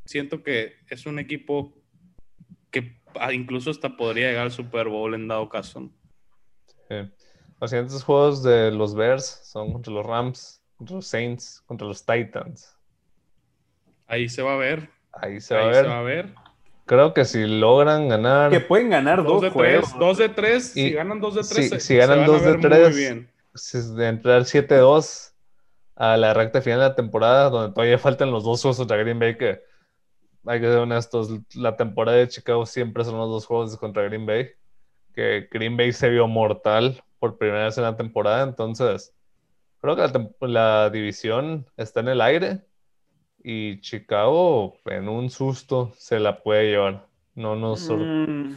siento 0.05 0.44
que 0.44 0.74
es 0.88 1.05
un 1.05 1.18
equipo 1.18 1.74
que 2.70 2.97
ah, 3.18 3.32
incluso 3.32 3.70
hasta 3.70 3.97
podría 3.97 4.28
llegar 4.28 4.44
al 4.44 4.53
Super 4.53 4.86
Bowl 4.86 5.14
en 5.14 5.26
dado 5.26 5.49
caso. 5.49 5.90
Sí. 6.88 6.94
Los 7.61 7.70
siguientes 7.70 8.05
juegos 8.05 8.44
de 8.44 8.70
los 8.70 8.94
Bears 8.94 9.40
son 9.51 9.72
contra 9.72 9.92
los 9.92 10.07
Rams, 10.07 10.62
contra 10.76 10.94
los 10.94 11.09
Saints, 11.09 11.61
contra 11.66 11.88
los 11.88 12.07
Titans. 12.07 12.72
Ahí 14.07 14.28
se 14.28 14.42
va 14.42 14.55
a 14.55 14.59
ver. 14.59 14.90
Ahí 15.12 15.40
se 15.40 15.57
va 15.57 15.64
a 15.64 15.66
ver. 15.66 15.84
se 15.84 15.88
va 15.88 15.99
a 15.99 16.03
ver. 16.03 16.34
Creo 16.87 17.12
que 17.12 17.24
si 17.24 17.45
logran 17.47 18.09
ganar, 18.09 18.51
Que 18.51 18.61
pueden 18.61 18.91
ganar 18.91 19.18
Dos 19.18 19.26
dos, 19.26 19.43
de 19.43 19.51
juegos. 19.51 19.89
tres, 19.91 19.99
dos 19.99 20.18
de 20.18 20.28
tres, 20.28 20.76
Y 20.76 20.89
si 20.89 20.93
ganan 20.93 21.20
dos 21.20 21.34
de 21.34 21.43
si- 21.43 21.55
tres, 21.55 21.68
se- 21.68 21.80
si 21.80 21.97
ganan 21.97 22.24
dos 22.24 22.43
de 22.43 22.51
ver 22.53 22.59
muy 22.59 22.68
tres, 22.68 22.97
bien. 22.97 23.30
si- 23.55 23.95
de 23.95 24.09
entrar 24.09 24.45
7-2 24.45 25.34
a 25.97 26.16
la 26.16 26.32
recta 26.32 26.62
final 26.62 26.78
de 26.80 26.89
la 26.89 26.95
temporada, 26.95 27.51
donde 27.51 27.74
todavía 27.74 27.99
faltan 27.99 28.30
los 28.30 28.45
dos 28.45 28.62
juegos 28.62 28.76
contra 28.78 28.97
Green 28.99 29.18
Bay, 29.18 29.37
que 29.37 29.61
hay 30.47 30.61
que 30.61 30.66
ser 30.66 30.78
honestos, 30.78 31.30
la 31.55 31.76
temporada 31.76 32.18
de 32.18 32.28
Chicago 32.28 32.64
siempre 32.66 33.03
son 33.05 33.16
los 33.18 33.28
dos 33.30 33.47
juegos 33.47 33.76
contra 33.78 34.05
Green 34.05 34.24
Bay, 34.26 34.51
que 35.12 35.49
Green 35.51 35.76
Bay 35.76 35.93
se 35.93 36.09
vio 36.09 36.28
mortal 36.28 37.03
por 37.18 37.37
primera 37.37 37.64
vez 37.64 37.76
en 37.78 37.84
la 37.84 37.97
temporada, 37.97 38.45
entonces 38.45 39.12
creo 39.80 39.97
que 39.97 40.03
la, 40.03 40.30
la 40.47 40.91
división 40.91 41.66
está 41.76 42.01
en 42.01 42.09
el 42.09 42.20
aire 42.20 42.61
y 43.49 43.80
Chicago 43.80 44.76
en 44.86 45.09
un 45.09 45.30
susto 45.30 45.92
se 45.97 46.18
la 46.18 46.42
puede 46.42 46.68
llevar. 46.70 47.07
No 47.36 47.55
nos 47.55 47.88
Mm, 47.88 48.51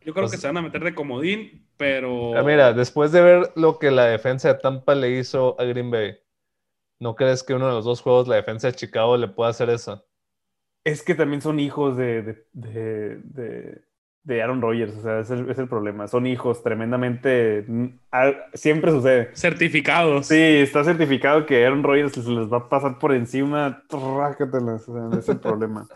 Yo 0.00 0.14
creo 0.14 0.24
Pues- 0.24 0.30
que 0.32 0.38
se 0.38 0.46
van 0.46 0.56
a 0.56 0.62
meter 0.62 0.82
de 0.82 0.94
comodín, 0.94 1.66
pero 1.76 2.34
Ah, 2.34 2.42
Mira, 2.42 2.72
después 2.72 3.12
de 3.12 3.20
ver 3.20 3.52
lo 3.54 3.78
que 3.78 3.90
la 3.90 4.06
defensa 4.06 4.48
de 4.48 4.58
Tampa 4.58 4.94
le 4.94 5.10
hizo 5.10 5.60
a 5.60 5.64
Green 5.64 5.90
Bay, 5.90 6.16
¿no 7.00 7.14
crees 7.16 7.42
que 7.42 7.52
uno 7.52 7.66
de 7.66 7.72
los 7.74 7.84
dos 7.84 8.00
juegos 8.00 8.28
la 8.28 8.36
defensa 8.36 8.68
de 8.68 8.72
Chicago 8.76 9.18
le 9.18 9.28
pueda 9.28 9.50
hacer 9.50 9.68
eso? 9.68 10.02
Es 10.84 11.02
que 11.02 11.14
también 11.14 11.42
son 11.42 11.60
hijos 11.60 11.98
de, 11.98 12.22
de, 12.22 12.46
de, 12.54 13.16
de- 13.24 13.82
de 14.22 14.42
Aaron 14.42 14.60
Rodgers, 14.60 14.94
o 14.96 15.02
sea, 15.02 15.20
es 15.20 15.30
el, 15.30 15.50
es 15.50 15.58
el 15.58 15.68
problema. 15.68 16.06
Son 16.08 16.26
hijos 16.26 16.62
tremendamente... 16.62 17.64
mm, 17.66 17.86
Siempre 18.54 18.90
sucede. 18.90 19.30
certificados. 19.34 20.26
Sí, 20.26 20.34
está 20.36 20.84
certificado 20.84 21.46
que 21.46 21.64
Aaron 21.64 21.82
Rodgers 21.82 22.12
se 22.12 22.30
les 22.30 22.52
va 22.52 22.58
a 22.58 22.68
pasar 22.68 22.98
por 22.98 23.12
encima. 23.14 23.82
Trácatelas, 23.88 24.88
o 24.88 24.94
sea, 25.10 25.18
es 25.18 25.28
el 25.28 25.40
problema. 25.40 25.86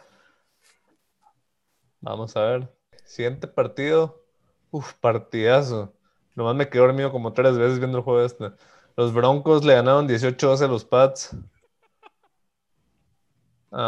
Vamos 2.01 2.37
a 2.37 2.43
ver. 2.45 2.73
Siguiente 3.05 3.47
partido. 3.49 4.25
Uf, 4.70 4.95
partidazo. 4.95 5.95
Nomás 6.35 6.57
me 6.57 6.68
quedé 6.68 6.83
dormido 6.83 7.12
como 7.12 7.33
tres 7.33 7.59
veces 7.59 7.79
viendo 7.79 7.99
el 7.99 8.05
juego 8.05 8.25
este. 8.25 8.53
Los 8.97 9.12
Broncos 9.12 9.64
le 9.64 9.75
ganaron 9.75 10.09
18-12 10.09 10.64
a 10.64 10.68
los 10.68 10.85
Pats. 10.85 11.37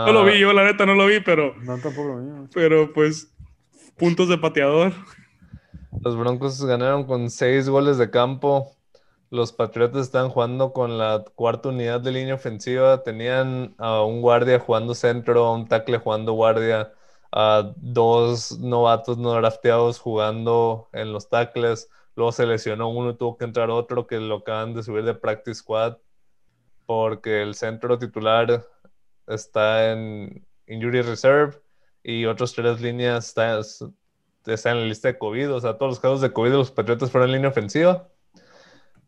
No 0.04 0.12
lo 0.12 0.20
Ah, 0.20 0.24
vi, 0.24 0.38
yo 0.40 0.52
la 0.52 0.64
neta 0.64 0.86
no 0.86 0.94
lo 0.94 1.06
vi, 1.06 1.20
pero, 1.20 1.54
No, 1.56 1.78
tampoco 1.78 2.08
lo 2.08 2.16
mío. 2.16 2.48
pero 2.54 2.92
pues 2.92 3.33
puntos 3.96 4.28
de 4.28 4.38
pateador. 4.38 4.92
Los 6.00 6.16
Broncos 6.16 6.64
ganaron 6.64 7.04
con 7.04 7.30
seis 7.30 7.68
goles 7.68 7.98
de 7.98 8.10
campo. 8.10 8.76
Los 9.30 9.52
Patriotas 9.52 10.02
están 10.02 10.28
jugando 10.28 10.72
con 10.72 10.98
la 10.98 11.24
cuarta 11.34 11.70
unidad 11.70 12.00
de 12.00 12.12
línea 12.12 12.34
ofensiva. 12.34 13.02
Tenían 13.02 13.74
a 13.78 14.02
un 14.02 14.20
guardia 14.20 14.58
jugando 14.58 14.94
centro, 14.94 15.44
a 15.46 15.54
un 15.54 15.66
tackle 15.66 15.98
jugando 15.98 16.32
guardia, 16.32 16.92
a 17.32 17.72
dos 17.76 18.58
novatos 18.58 19.18
no 19.18 19.32
drafteados 19.32 19.98
jugando 19.98 20.88
en 20.92 21.12
los 21.12 21.28
tackles. 21.28 21.88
Luego 22.16 22.32
se 22.32 22.46
lesionó 22.46 22.88
uno 22.88 23.10
y 23.10 23.16
tuvo 23.16 23.36
que 23.36 23.44
entrar 23.44 23.70
otro 23.70 24.06
que 24.06 24.20
lo 24.20 24.36
acaban 24.36 24.74
de 24.74 24.82
subir 24.82 25.04
de 25.04 25.14
practice 25.14 25.60
squad 25.60 25.96
porque 26.86 27.42
el 27.42 27.54
centro 27.54 27.98
titular 27.98 28.66
está 29.26 29.92
en 29.92 30.46
injury 30.66 31.02
reserve 31.02 31.63
y 32.04 32.26
otros 32.26 32.52
tres 32.54 32.80
líneas 32.80 33.28
están, 33.28 33.60
están 34.46 34.76
en 34.76 34.82
la 34.82 34.88
lista 34.88 35.08
de 35.08 35.18
COVID. 35.18 35.52
O 35.54 35.60
sea, 35.60 35.76
todos 35.78 35.92
los 35.92 36.00
casos 36.00 36.20
de 36.20 36.32
COVID 36.32 36.50
de 36.50 36.56
los 36.58 36.70
Patriotas 36.70 37.10
fueron 37.10 37.30
en 37.30 37.36
línea 37.36 37.48
ofensiva. 37.50 38.06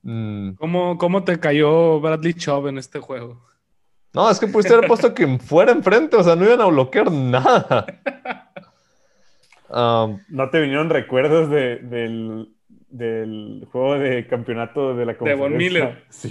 Mm, 0.02 0.52
¿Cómo, 0.54 0.96
¿Cómo 0.98 1.22
te 1.22 1.38
cayó 1.38 2.00
Bradley 2.00 2.32
Chubb 2.34 2.68
en 2.68 2.78
este 2.78 2.98
juego? 2.98 3.44
No, 4.14 4.30
es 4.30 4.40
que 4.40 4.46
pudiste 4.46 4.72
haber 4.72 4.88
puesto 4.88 5.08
a 5.08 5.14
quien 5.14 5.38
fuera 5.38 5.72
enfrente, 5.72 6.16
o 6.16 6.22
sea, 6.24 6.34
no 6.36 6.46
iban 6.46 6.60
a 6.62 6.66
bloquear 6.66 7.12
nada. 7.12 7.84
Um, 9.68 10.18
¿No 10.28 10.48
te 10.48 10.60
vinieron 10.60 10.88
recuerdos 10.88 11.50
de- 11.50 11.76
del, 11.80 12.55
del 12.88 13.66
juego 13.72 13.98
de 13.98 14.26
campeonato 14.28 14.94
de 14.94 15.04
la 15.06 15.12
De 15.14 15.18
Von 15.34 15.50
conferencia? 15.52 15.58
Miller. 15.58 16.04
Sí, 16.10 16.30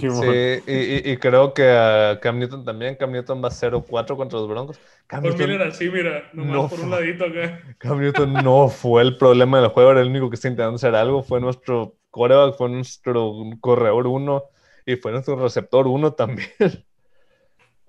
y, 0.66 0.72
y- 0.72 1.12
y 1.12 1.16
creo 1.18 1.52
que 1.54 1.68
a 1.70 2.18
Cam 2.20 2.38
Newton 2.38 2.64
también. 2.64 2.96
Cam 2.96 3.12
Newton 3.12 3.42
va 3.44 3.50
0-4 3.50 4.16
contra 4.16 4.38
los 4.38 4.48
Broncos. 4.48 4.80
Cam 5.06 5.22
Newton, 5.22 5.38
Miller 5.50 5.62
así, 5.68 5.88
mira, 5.90 6.30
nomás 6.32 6.52
no 6.52 6.68
por 6.68 6.80
un 6.80 6.88
fue- 6.90 7.00
ladito 7.00 7.24
acá. 7.26 7.60
Cam 7.78 8.00
Newton 8.00 8.32
no 8.32 8.68
fue 8.68 9.02
el 9.02 9.16
problema 9.18 9.60
del 9.60 9.68
juego, 9.70 9.90
era 9.92 10.00
el 10.00 10.08
único 10.08 10.30
que 10.30 10.34
está 10.36 10.48
intentando 10.48 10.76
hacer 10.76 10.94
algo. 10.94 11.22
Fue 11.22 11.40
nuestro 11.40 11.96
coreback, 12.10 12.56
fue 12.56 12.70
nuestro 12.70 13.34
corredor 13.60 14.06
1 14.06 14.44
y 14.86 14.96
fue 14.96 15.12
nuestro 15.12 15.36
receptor 15.36 15.86
1 15.86 16.12
también. 16.14 16.48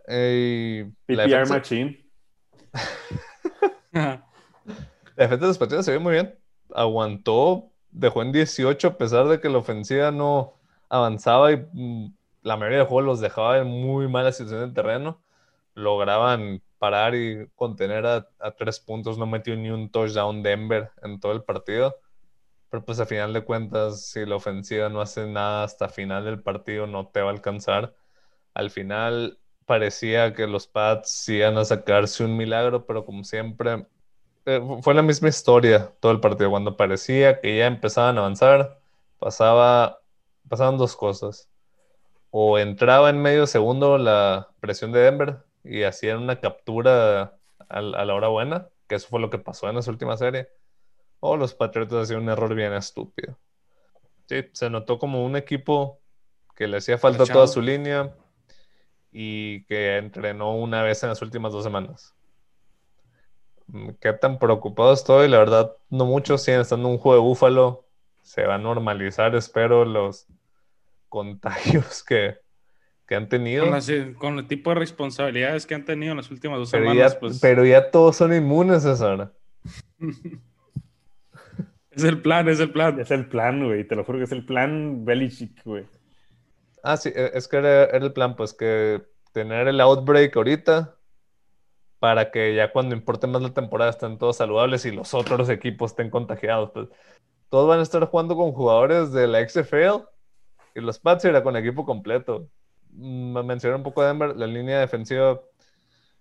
Ey, 0.07 0.83
la 1.07 1.23
PPR 1.23 1.29
defensa- 1.29 1.53
Machine. 1.57 2.05
La 3.91 4.21
defensa 5.15 5.37
de 5.45 5.47
los 5.47 5.57
Patriotas 5.57 5.85
se 5.85 5.91
vio 5.91 6.01
muy 6.01 6.13
bien. 6.13 6.35
Aguantó, 6.73 7.71
dejó 7.99 8.21
en 8.21 8.31
18 8.31 8.89
a 8.89 8.97
pesar 8.97 9.27
de 9.27 9.39
que 9.39 9.49
la 9.49 9.59
ofensiva 9.59 10.11
no 10.11 10.55
avanzaba 10.89 11.51
y 11.51 11.57
mm, 11.73 12.15
la 12.43 12.57
mayoría 12.57 12.79
de 12.79 12.85
juegos 12.85 13.05
los 13.05 13.19
dejaba 13.21 13.57
en 13.59 13.67
muy 13.67 14.07
mala 14.07 14.31
situación 14.31 14.69
de 14.69 14.75
terreno. 14.75 15.21
Lograban 15.75 16.61
parar 16.79 17.15
y 17.15 17.47
contener 17.55 18.05
a, 18.05 18.27
a 18.39 18.51
tres 18.51 18.79
puntos. 18.79 19.17
No 19.17 19.25
metió 19.27 19.55
ni 19.55 19.69
un 19.69 19.89
touchdown 19.91 20.43
Denver 20.43 20.91
en 21.03 21.19
todo 21.19 21.33
el 21.33 21.43
partido. 21.43 21.95
Pero 22.69 22.83
pues 22.85 22.99
a 22.99 23.05
final 23.05 23.33
de 23.33 23.43
cuentas, 23.45 24.07
si 24.07 24.25
la 24.25 24.35
ofensiva 24.35 24.89
no 24.89 25.01
hace 25.01 25.25
nada 25.27 25.63
hasta 25.63 25.87
final 25.89 26.25
del 26.25 26.41
partido, 26.43 26.85
no 26.87 27.07
te 27.07 27.21
va 27.21 27.29
a 27.29 27.33
alcanzar. 27.33 27.95
Al 28.53 28.71
final, 28.71 29.39
parecía 29.65 30.33
que 30.33 30.47
los 30.47 30.67
Pats 30.67 31.29
iban 31.29 31.57
a 31.57 31.65
sacarse 31.65 32.23
un 32.25 32.37
milagro, 32.37 32.85
pero 32.85 33.05
como 33.05 33.23
siempre, 33.23 33.87
eh, 34.47 34.61
fue 34.81 34.93
la 34.93 35.01
misma 35.01 35.27
historia 35.27 35.91
todo 35.99 36.11
el 36.13 36.21
partido. 36.21 36.49
Cuando 36.49 36.77
parecía 36.77 37.41
que 37.41 37.57
ya 37.57 37.67
empezaban 37.67 38.17
a 38.17 38.21
avanzar, 38.21 38.79
pasaba, 39.19 39.99
pasaban 40.47 40.77
dos 40.77 40.95
cosas. 40.95 41.49
O 42.31 42.57
entraba 42.57 43.09
en 43.09 43.21
medio 43.21 43.45
segundo 43.45 43.97
la 43.97 44.49
presión 44.61 44.91
de 44.93 45.01
Denver 45.01 45.39
y 45.65 45.83
hacían 45.83 46.19
una 46.19 46.39
captura 46.39 47.37
a, 47.67 47.81
la 47.81 48.13
hora 48.15 48.29
buena, 48.29 48.69
que 48.87 48.95
eso 48.95 49.09
fue 49.09 49.19
lo 49.19 49.29
que 49.29 49.37
pasó 49.37 49.69
en 49.69 49.77
esa 49.77 49.91
última 49.91 50.15
serie, 50.15 50.47
o 51.19 51.35
los 51.35 51.53
Patriotas 51.53 52.03
hacían 52.03 52.21
un 52.21 52.29
error 52.29 52.55
bien 52.55 52.73
estúpido. 52.73 53.37
Sí, 54.27 54.45
se 54.53 54.69
notó 54.69 54.97
como 54.97 55.25
un 55.25 55.35
equipo 55.35 55.99
que 56.55 56.67
le 56.67 56.77
hacía 56.77 56.97
falta 56.97 57.25
toda 57.25 57.47
su 57.47 57.61
línea 57.61 58.15
y 59.11 59.65
que 59.65 59.97
entrenó 59.97 60.55
una 60.55 60.83
vez 60.83 61.03
en 61.03 61.09
las 61.09 61.21
últimas 61.21 61.51
dos 61.51 61.63
semanas. 61.63 62.16
Mm, 63.67 63.89
qué 63.99 64.13
tan 64.13 64.39
preocupado 64.39 64.93
estoy, 64.93 65.27
la 65.27 65.39
verdad, 65.39 65.75
no 65.89 66.05
mucho, 66.05 66.37
siguen 66.37 66.61
estando 66.61 66.87
en 66.87 66.93
un 66.93 66.99
juego 66.99 67.21
de 67.21 67.27
búfalo, 67.27 67.85
se 68.21 68.45
va 68.45 68.55
a 68.55 68.59
normalizar, 68.59 69.35
espero, 69.35 69.85
los 69.85 70.27
contagios 71.09 72.03
que, 72.03 72.37
han 73.09 73.29
tenido. 73.29 73.65
Con, 74.17 74.39
el 74.39 74.47
tipo 74.47 74.71
de 74.71 74.75
responsabilidades 74.75 75.65
que 75.65 75.75
han 75.75 75.85
tenido 75.85 76.11
en 76.11 76.17
las 76.17 76.31
últimas 76.31 76.59
dos 76.59 76.69
semanas. 76.69 77.13
Ya, 77.13 77.19
pues... 77.19 77.39
Pero 77.39 77.65
ya 77.65 77.89
todos 77.89 78.17
son 78.17 78.33
inmunes, 78.33 78.83
César. 78.83 79.31
es 81.91 82.03
el 82.03 82.21
plan, 82.21 82.47
es 82.49 82.59
el 82.59 82.71
plan. 82.71 82.99
Es 82.99 83.11
el 83.11 83.27
plan, 83.27 83.65
güey, 83.65 83.87
te 83.87 83.95
lo 83.95 84.03
juro 84.03 84.17
que 84.17 84.25
es 84.25 84.31
el 84.33 84.45
plan 84.45 85.05
Belichick, 85.05 85.63
güey. 85.63 85.85
Ah, 86.83 86.97
sí, 86.97 87.09
e, 87.15 87.31
es 87.33 87.47
que 87.47 87.57
era, 87.57 87.85
el 87.85 88.11
plan, 88.13 88.35
pues 88.35 88.53
que 88.53 89.01
tener 89.31 89.67
el 89.67 89.79
outbreak 89.79 90.35
ahorita 90.35 90.96
para 91.99 92.31
que 92.31 92.55
ya 92.55 92.71
cuando 92.71 92.95
importe 92.95 93.27
más 93.27 93.41
la 93.41 93.53
temporada 93.53 93.91
estén 93.91 94.17
todos 94.17 94.37
saludables 94.37 94.85
y 94.85 94.91
los 94.91 95.13
otros 95.13 95.49
equipos 95.49 95.91
estén 95.91 96.09
contagiados. 96.09 96.71
Pues 96.71 96.89
todos 97.49 97.67
van 97.67 97.79
a 97.79 97.83
estar 97.83 98.05
jugando 98.05 98.35
con 98.35 98.51
jugadores 98.51 99.11
de 99.11 99.27
la 99.27 99.47
XFL 99.47 100.05
y 100.75 100.81
los 100.81 100.99
Pats 100.99 101.25
era 101.25 101.43
con 101.43 101.55
equipo 101.55 101.85
completo. 101.85 102.47
Mm, 102.91 103.33
me 103.33 103.43
mencioné 103.43 103.75
un 103.75 103.83
poco 103.83 104.01
de 104.01 104.07
Denver, 104.09 104.35
la 104.35 104.47
línea 104.47 104.79
defensiva, 104.79 105.41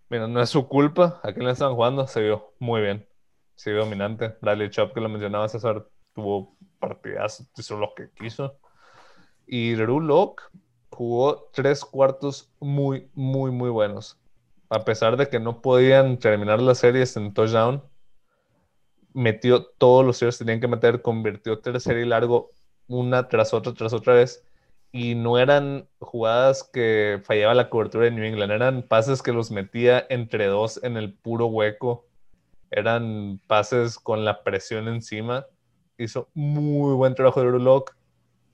mira, 0.09 0.27
no 0.29 0.41
es 0.41 0.51
su 0.51 0.69
culpa, 0.69 1.21
a 1.23 1.33
quién 1.33 1.47
le 1.47 1.53
estaban 1.53 1.75
jugando, 1.75 2.07
se 2.07 2.23
vio 2.23 2.55
muy 2.59 2.81
bien, 2.83 3.07
se 3.55 3.73
vio 3.73 3.81
dominante. 3.85 4.37
Bradley 4.41 4.71
Chop, 4.71 4.95
que 4.95 5.01
lo 5.01 5.09
mencionaba 5.09 5.49
César, 5.49 5.87
tuvo 6.15 6.57
partidas, 6.79 7.47
hizo 7.57 7.79
lo 7.79 7.95
que 7.95 8.11
quiso. 8.11 8.59
Y 9.47 9.75
Drew 9.75 10.01
Locke 10.01 10.43
jugó 10.91 11.51
tres 11.53 11.85
cuartos 11.85 12.51
muy, 12.61 13.11
muy, 13.15 13.51
muy 13.51 13.71
buenos. 13.71 14.19
A 14.69 14.85
pesar 14.85 15.17
de 15.17 15.29
que 15.29 15.39
no 15.39 15.63
podían 15.63 16.19
terminar 16.19 16.61
las 16.61 16.79
series 16.79 17.17
en 17.17 17.33
touchdown, 17.33 17.83
metió 19.13 19.65
todos 19.65 20.05
los 20.05 20.19
tiros 20.19 20.39
que 20.39 20.45
tenían 20.45 20.61
que 20.61 20.69
meter, 20.69 21.03
convirtió 21.03 21.61
tercera 21.61 22.01
y 22.01 22.05
largo 22.05 22.51
una 22.89 23.29
tras 23.29 23.55
otra, 23.55 23.75
tras 23.75 23.93
otra 23.93 24.15
vez. 24.15 24.45
Y 24.93 25.15
no 25.15 25.39
eran 25.39 25.89
jugadas 25.99 26.69
que 26.73 27.21
fallaba 27.25 27.55
la 27.55 27.71
cobertura 27.71 28.05
de 28.05 28.11
New 28.11 28.25
England, 28.25 28.53
eran 28.53 28.83
pases 28.83 29.23
que 29.23 29.33
los 29.33 29.51
metía 29.51 30.05
entre 30.11 30.47
dos 30.47 30.83
en 30.83 30.97
el 30.97 31.15
puro 31.15 31.47
hueco. 31.47 32.07
Eran 32.71 33.41
pases 33.47 33.99
con 33.99 34.25
la 34.25 34.43
presión 34.43 34.89
encima. 34.89 35.47
Hizo 35.99 36.29
muy 36.35 36.95
buen 36.95 37.15
trabajo 37.15 37.41
de 37.41 37.59
Lock 37.59 37.97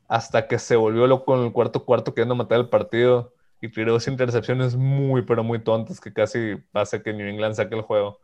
hasta 0.09 0.47
que 0.47 0.59
se 0.59 0.77
volvió 0.77 1.07
loco 1.07 1.35
en 1.37 1.47
el 1.47 1.53
cuarto 1.53 1.85
cuarto 1.85 2.15
queriendo 2.15 2.35
matar 2.35 2.61
el 2.61 2.69
partido 2.69 3.33
y 3.63 3.69
tiró 3.69 3.93
dos 3.93 4.09
intercepciones 4.09 4.75
muy, 4.75 5.23
pero 5.23 5.45
muy 5.45 5.61
tontas 5.61 6.01
que 6.01 6.13
casi 6.13 6.57
hace 6.73 7.01
que 7.01 7.13
New 7.13 7.29
England 7.29 7.55
saque 7.55 7.77
el 7.77 7.83
juego. 7.83 8.19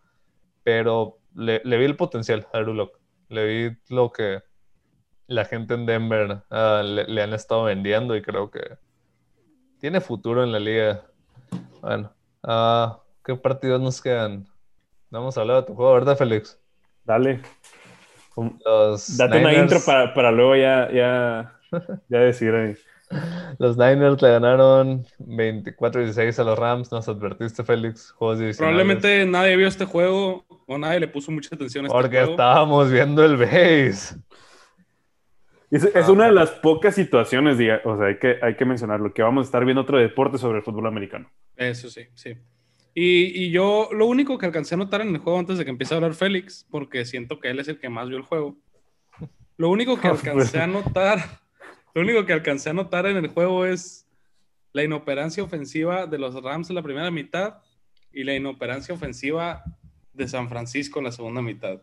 Pero 0.65 1.21
le, 1.33 1.61
vi 1.63 1.85
el 1.85 1.95
potencial 1.95 2.49
a 2.53 2.59
Drew 2.59 2.91
Le 3.29 3.47
vi 3.47 3.77
lo 3.89 4.11
que 4.11 4.43
la 5.29 5.45
gente 5.45 5.75
en 5.75 5.87
Denver 5.87 6.43
ah, 6.51 6.83
le, 6.85 7.23
han 7.23 7.33
estado 7.35 7.65
vendiendo 7.65 8.17
y 8.17 8.23
creo 8.23 8.51
que 8.51 8.79
tiene 9.79 10.01
futuro 10.01 10.43
en 10.43 10.51
la 10.51 10.59
liga. 10.59 11.05
Bueno, 11.83 12.13
uh, 12.43 12.99
¿qué 13.25 13.37
partidos 13.37 13.81
nos 13.81 14.03
quedan? 14.03 14.45
Vamos 15.09 15.39
a 15.39 15.43
hablar 15.43 15.61
de 15.61 15.69
tu 15.69 15.77
juego, 15.77 15.95
¿verdad, 15.95 16.17
Félix? 16.17 16.59
Dale. 17.05 17.43
Date 19.17 19.39
una 19.39 19.55
intro 19.55 19.79
para, 19.87 20.13
para 20.13 20.33
luego 20.33 20.57
ya, 20.57 20.91
ya, 20.91 21.61
ya 22.09 22.19
decir 22.19 22.53
ahí. 22.53 22.75
Los 23.59 23.77
Niners 23.77 24.21
le 24.23 24.31
ganaron 24.31 25.07
24-16 25.19 26.39
a 26.39 26.45
los 26.45 26.59
Rams. 26.59 26.93
Nos 26.93 27.09
advertiste, 27.09 27.65
Félix. 27.65 28.15
Probablemente 28.19 29.25
nadie 29.27 29.57
vio 29.57 29.69
este 29.69 29.85
juego 29.85 30.45
o 30.67 30.79
nadie 30.79 31.01
le 31.01 31.09
puso 31.09 31.31
mucha 31.33 31.55
atención 31.55 31.85
a 31.85 31.89
este 31.89 31.99
Porque 31.99 32.23
estábamos 32.23 32.91
viendo 32.91 33.25
el 33.25 33.37
base. 33.37 34.17
Es, 35.71 35.85
es 35.85 36.09
una 36.09 36.27
de 36.27 36.33
las 36.33 36.51
pocas 36.51 36.95
situaciones, 36.95 37.59
o 37.85 37.99
sea, 37.99 38.07
hay 38.07 38.19
que, 38.19 38.39
hay 38.41 38.57
que 38.57 38.65
mencionarlo, 38.65 39.13
que 39.13 39.23
vamos 39.23 39.43
a 39.43 39.49
estar 39.49 39.65
viendo 39.67 39.83
otro 39.83 39.99
deporte 39.99 40.39
sobre 40.39 40.59
el 40.59 40.65
fútbol 40.65 40.87
americano. 40.87 41.31
Eso 41.57 41.91
sí, 41.91 42.07
sí. 42.15 42.35
Y, 42.95 43.45
y, 43.45 43.51
yo 43.51 43.91
lo 43.93 44.07
único 44.07 44.39
que 44.39 44.47
alcancé 44.47 44.75
a 44.75 44.79
notar 44.79 45.03
en 45.03 45.09
el 45.15 45.19
juego 45.19 45.39
antes 45.39 45.59
de 45.59 45.65
que 45.65 45.71
empiece 45.71 45.93
a 45.93 45.99
hablar 45.99 46.15
Félix, 46.15 46.67
porque 46.71 47.05
siento 47.05 47.39
que 47.39 47.51
él 47.51 47.61
es 47.61 47.69
el 47.69 47.79
que 47.79 47.91
más 47.91 48.09
vio 48.09 48.17
el 48.17 48.25
juego, 48.25 48.57
lo 49.59 49.69
único 49.69 50.01
que 50.01 50.09
alcancé 50.09 50.59
a 50.59 50.67
notar 50.67 51.19
lo 51.99 52.05
único 52.05 52.25
que 52.25 52.33
alcancé 52.33 52.71
a 52.71 52.75
notar 52.75 53.07
en 53.07 53.17
el 53.17 53.27
juego 53.27 53.67
es 53.67 54.07
la 54.73 54.85
inoperancia 54.85 55.43
ofensiva 55.43 56.07
de 56.07 56.17
los 56.17 56.41
Rams 56.41 56.71
en 56.71 56.77
la 56.77 56.83
primera 56.83 57.11
mitad 57.11 57.57
y 58.13 58.23
la 58.23 58.37
inoperancia 58.37 58.95
ofensiva 58.95 59.65
de 60.13 60.29
San 60.29 60.49
Francisco 60.49 61.01
en 61.01 61.07
la 61.07 61.13
segunda 61.13 61.43
mitad. 61.43 61.83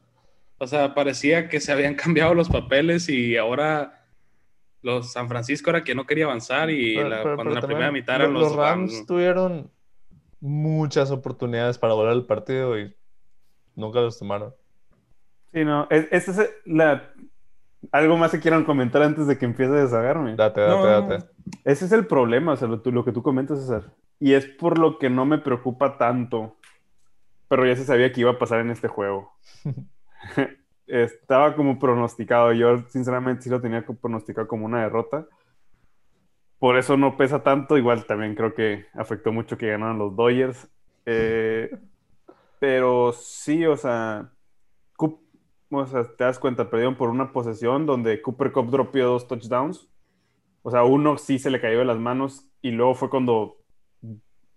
O 0.58 0.68
sea, 0.68 0.94
parecía 0.94 1.50
que 1.50 1.60
se 1.60 1.74
habían 1.74 1.96
cambiado 1.96 2.34
los 2.34 2.48
papeles 2.48 3.10
y 3.10 3.36
ahora 3.36 4.06
los 4.82 5.12
San 5.12 5.28
Francisco 5.28 5.70
era 5.70 5.84
quien 5.84 5.98
no 5.98 6.06
quería 6.06 6.26
avanzar 6.26 6.70
y 6.70 6.96
cuando 6.96 7.50
en 7.50 7.56
la 7.56 7.62
primera 7.62 7.92
mitad 7.92 8.16
eran 8.16 8.34
los, 8.34 8.56
Rams, 8.56 9.06
tuvieron 9.06 9.70
muchas 10.40 11.12
oportunidades 11.12 11.78
para 11.78 11.94
volar 11.94 12.14
el 12.14 12.26
partido 12.26 12.80
y 12.80 12.96
nunca 13.76 14.00
los 14.00 14.18
tomaron. 14.18 14.56
Sí, 15.52 15.66
no, 15.66 15.88
esta 15.90 16.32
es 16.32 16.50
la, 16.64 17.12
¿Algo 17.92 18.18
más 18.18 18.32
que 18.32 18.40
quieran 18.40 18.64
comentar 18.64 19.02
antes 19.02 19.28
de 19.28 19.38
que 19.38 19.46
empiece 19.46 19.72
a 19.72 19.84
desagarme? 19.84 20.36
Date, 20.36 20.62
date, 20.62 20.88
date. 20.88 21.30
Ese 21.64 21.86
es 21.86 21.92
el 21.92 22.08
problema, 22.08 22.54
o 22.54 22.56
sea, 22.56 22.68
lo, 22.68 23.06
que 23.06 23.12
tú 23.12 23.22
comentas, 23.22 23.60
César. 23.60 23.92
Y 24.20 24.34
es 24.34 24.46
por 24.46 24.78
lo 24.78 24.98
que 24.98 25.10
no 25.10 25.26
me 25.26 25.38
preocupa 25.38 25.98
tanto. 25.98 26.58
Pero 27.48 27.66
ya 27.66 27.76
se 27.76 27.86
sabía 27.86 28.12
que 28.12 28.22
iba 28.22 28.32
a 28.32 28.40
pasar 28.40 28.60
en 28.60 28.72
este 28.72 28.88
juego. 28.88 29.32
Estaba 30.88 31.56
como 31.56 31.80
pronosticado. 31.80 32.54
Yo, 32.54 32.84
sinceramente, 32.90 33.44
sí 33.44 33.50
lo 33.50 33.62
tenía 33.62 33.86
pronosticado 33.86 34.48
como 34.48 34.66
una 34.66 34.82
derrota. 34.82 35.28
Por 36.60 36.78
eso 36.78 36.98
no 36.98 37.18
pesa 37.18 37.44
tanto. 37.44 37.78
Igual 37.78 38.06
también 38.06 38.36
creo 38.36 38.54
que 38.54 38.86
afectó 38.94 39.32
mucho 39.32 39.58
que 39.58 39.70
ganaran 39.70 40.00
los 40.00 40.16
Dodgers. 40.16 40.68
Eh, 41.06 41.76
pero 42.60 43.14
sí, 43.14 43.66
o 43.66 43.78
sea, 43.78 44.32
te 45.70 46.24
das 46.24 46.40
cuenta, 46.40 46.70
perdieron 46.70 46.96
por 46.96 47.10
una 47.10 47.32
posesión 47.32 47.86
donde 47.86 48.22
Cooper 48.22 48.52
Cup 48.52 48.70
dropeó 48.70 49.08
dos 49.08 49.28
touchdowns. 49.28 49.88
O 50.62 50.72
sea, 50.72 50.84
uno 50.84 51.18
sí 51.18 51.40
se 51.40 51.52
le 51.52 51.62
cayó 51.62 51.80
de 51.80 51.86
las 51.86 51.98
manos 51.98 52.48
y 52.62 52.72
luego 52.72 52.96
fue 52.96 53.10
cuando, 53.10 53.58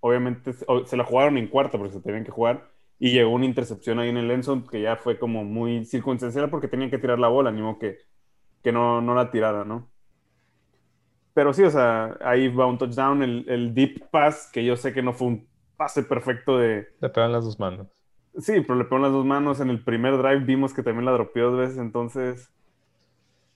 obviamente, 0.01 0.53
se 0.53 0.97
la 0.97 1.05
jugaron 1.05 1.37
en 1.37 1.49
cuarta 1.49 1.77
porque 1.77 1.93
se 1.93 2.01
tenían 2.01 2.25
que 2.25 2.31
jugar 2.31 2.69
y 2.99 3.13
llegó 3.13 3.31
una 3.31 3.45
intercepción 3.45 3.99
ahí 3.99 4.09
en 4.09 4.17
el 4.17 4.31
Enson 4.31 4.67
que 4.67 4.81
ya 4.81 4.97
fue 4.97 5.19
como 5.19 5.45
muy 5.45 5.85
circunstancial 5.85 6.51
porque 6.51 6.69
tenían 6.69 6.91
que 6.91 6.99
tirar 6.99 7.19
la 7.19 7.29
bola, 7.29 7.53
ni 7.53 7.63
modo 7.63 7.79
que, 7.79 7.99
que 8.63 8.73
no, 8.73 9.01
no 9.01 9.15
la 9.15 9.31
tirara, 9.31 9.65
¿no? 9.65 9.91
Pero 11.35 11.53
sí, 11.53 11.63
o 11.63 11.71
sea, 11.71 12.17
ahí 12.21 12.49
va 12.49 12.67
un 12.67 12.79
touchdown, 12.79 13.23
el, 13.23 13.45
el 13.49 13.75
deep 13.75 14.09
pass, 14.11 14.51
que 14.53 14.65
yo 14.65 14.77
sé 14.77 14.93
que 14.93 15.03
no 15.03 15.13
fue 15.13 15.29
un 15.29 15.49
pase 15.77 16.03
perfecto 16.03 16.59
de... 16.59 16.89
Le 17.01 17.09
pegan 17.11 17.33
las 17.33 17.45
dos 17.45 17.61
manos. 17.61 17.87
Sí, 18.39 18.61
pero 18.63 18.77
le 18.77 18.85
pegó 18.85 18.99
las 19.01 19.13
dos 19.13 19.27
manos. 19.27 19.61
En 19.61 19.69
el 19.71 19.85
primer 19.85 20.17
drive 20.17 20.41
vimos 20.45 20.73
que 20.73 20.83
también 20.83 21.05
la 21.05 21.13
dropeó 21.13 21.51
dos 21.51 21.59
veces, 21.59 21.79
entonces. 21.79 22.51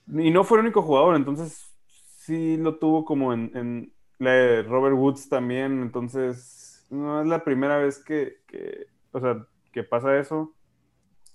Y 0.07 0.31
no 0.31 0.43
fue 0.43 0.57
el 0.59 0.65
único 0.65 0.81
jugador, 0.81 1.15
entonces 1.15 1.73
sí 2.17 2.57
lo 2.57 2.77
tuvo 2.77 3.05
como 3.05 3.33
en, 3.33 3.51
en 3.55 3.93
la 4.19 4.61
Robert 4.63 4.95
Woods 4.95 5.29
también, 5.29 5.81
entonces 5.81 6.85
no 6.89 7.21
es 7.21 7.27
la 7.27 7.43
primera 7.43 7.77
vez 7.77 8.03
que, 8.03 8.37
que, 8.47 8.87
o 9.11 9.19
sea, 9.19 9.45
que 9.71 9.83
pasa 9.83 10.17
eso. 10.19 10.53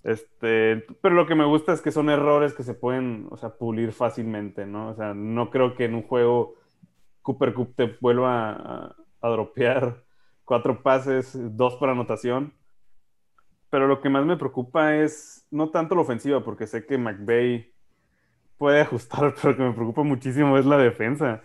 Este, 0.05 0.79
pero 1.03 1.15
lo 1.17 1.27
que 1.27 1.35
me 1.37 1.47
gusta 1.47 1.73
es 1.73 1.83
que 1.83 1.93
son 1.93 2.11
errores 2.11 2.55
que 2.55 2.63
se 2.65 2.75
pueden, 2.75 3.29
o 3.31 3.37
sea, 3.39 3.57
pulir 3.59 3.93
fácilmente, 3.93 4.67
¿no? 4.67 4.91
O 4.91 4.95
sea, 4.97 5.15
no 5.15 5.51
creo 5.51 5.75
que 5.77 5.87
en 5.87 5.95
un 5.97 6.03
juego 6.05 6.55
Cooper 7.23 7.55
Cup 7.55 7.75
te 7.77 7.97
vuelva 8.01 8.53
a, 8.53 8.97
a 9.23 9.29
dropear 9.31 10.05
cuatro 10.45 10.83
pases, 10.83 11.33
dos 11.57 11.77
para 11.77 11.93
anotación 11.93 12.55
pero 13.71 13.87
lo 13.87 14.01
que 14.01 14.09
más 14.11 14.25
me 14.27 14.37
preocupa 14.37 14.97
es 14.97 15.47
no 15.51 15.71
tanto 15.71 15.95
la 15.95 16.03
ofensiva, 16.03 16.45
porque 16.45 16.67
sé 16.67 16.87
que 16.87 16.99
McVeigh 16.99 17.75
puede 18.59 18.81
ajustar, 18.83 19.35
pero 19.35 19.51
lo 19.53 19.57
que 19.59 19.63
me 19.65 19.73
preocupa 19.75 20.03
muchísimo 20.03 20.59
es 20.59 20.67
la 20.67 20.79
defensa. 20.79 21.43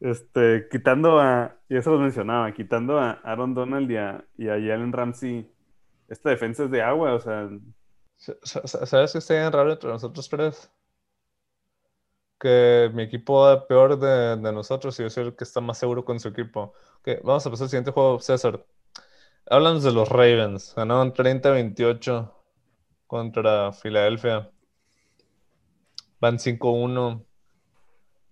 Este, 0.00 0.68
quitando 0.70 1.20
a, 1.20 1.58
y 1.68 1.76
eso 1.76 1.92
lo 1.92 1.98
mencionaba, 2.00 2.52
quitando 2.54 2.98
a 2.98 3.12
Aaron 3.12 3.54
Donald 3.54 3.90
y 3.90 3.96
a, 3.96 4.24
y 4.36 4.48
a 4.48 4.52
Jalen 4.54 4.92
Ramsey, 4.92 5.50
esta 6.08 6.30
defensa 6.30 6.64
es 6.64 6.70
de 6.72 6.82
agua, 6.82 7.14
o 7.14 7.20
sea, 7.20 7.48
Sa- 8.16 8.34
sa- 8.42 8.66
sa- 8.66 8.86
¿Sabes 8.86 9.12
qué 9.12 9.18
está 9.18 9.34
bien 9.34 9.52
raro 9.52 9.70
entre 9.72 9.88
nosotros 9.90 10.28
tres? 10.28 10.68
Que 12.38 12.90
mi 12.94 13.02
equipo 13.04 13.40
va 13.42 13.66
peor 13.66 13.98
de, 13.98 14.36
nosotros 14.52 14.98
y 15.00 15.02
yo 15.02 15.10
soy 15.10 15.24
el 15.28 15.36
que 15.36 15.44
está 15.44 15.60
más 15.60 15.78
seguro 15.78 16.04
con 16.04 16.20
su 16.20 16.28
equipo. 16.28 16.74
Ok, 17.00 17.08
vamos 17.24 17.46
a 17.46 17.50
pasar 17.50 17.64
al 17.64 17.70
siguiente 17.70 17.90
juego, 17.92 18.20
César. 18.20 18.64
Háblanos 19.50 19.82
de 19.82 19.92
los 19.92 20.08
Ravens. 20.08 20.72
Ganaron 20.76 21.12
30-28 21.12 22.30
contra 23.06 23.72
Filadelfia. 23.72 24.50
Van 26.20 26.38
5-1. 26.38 27.24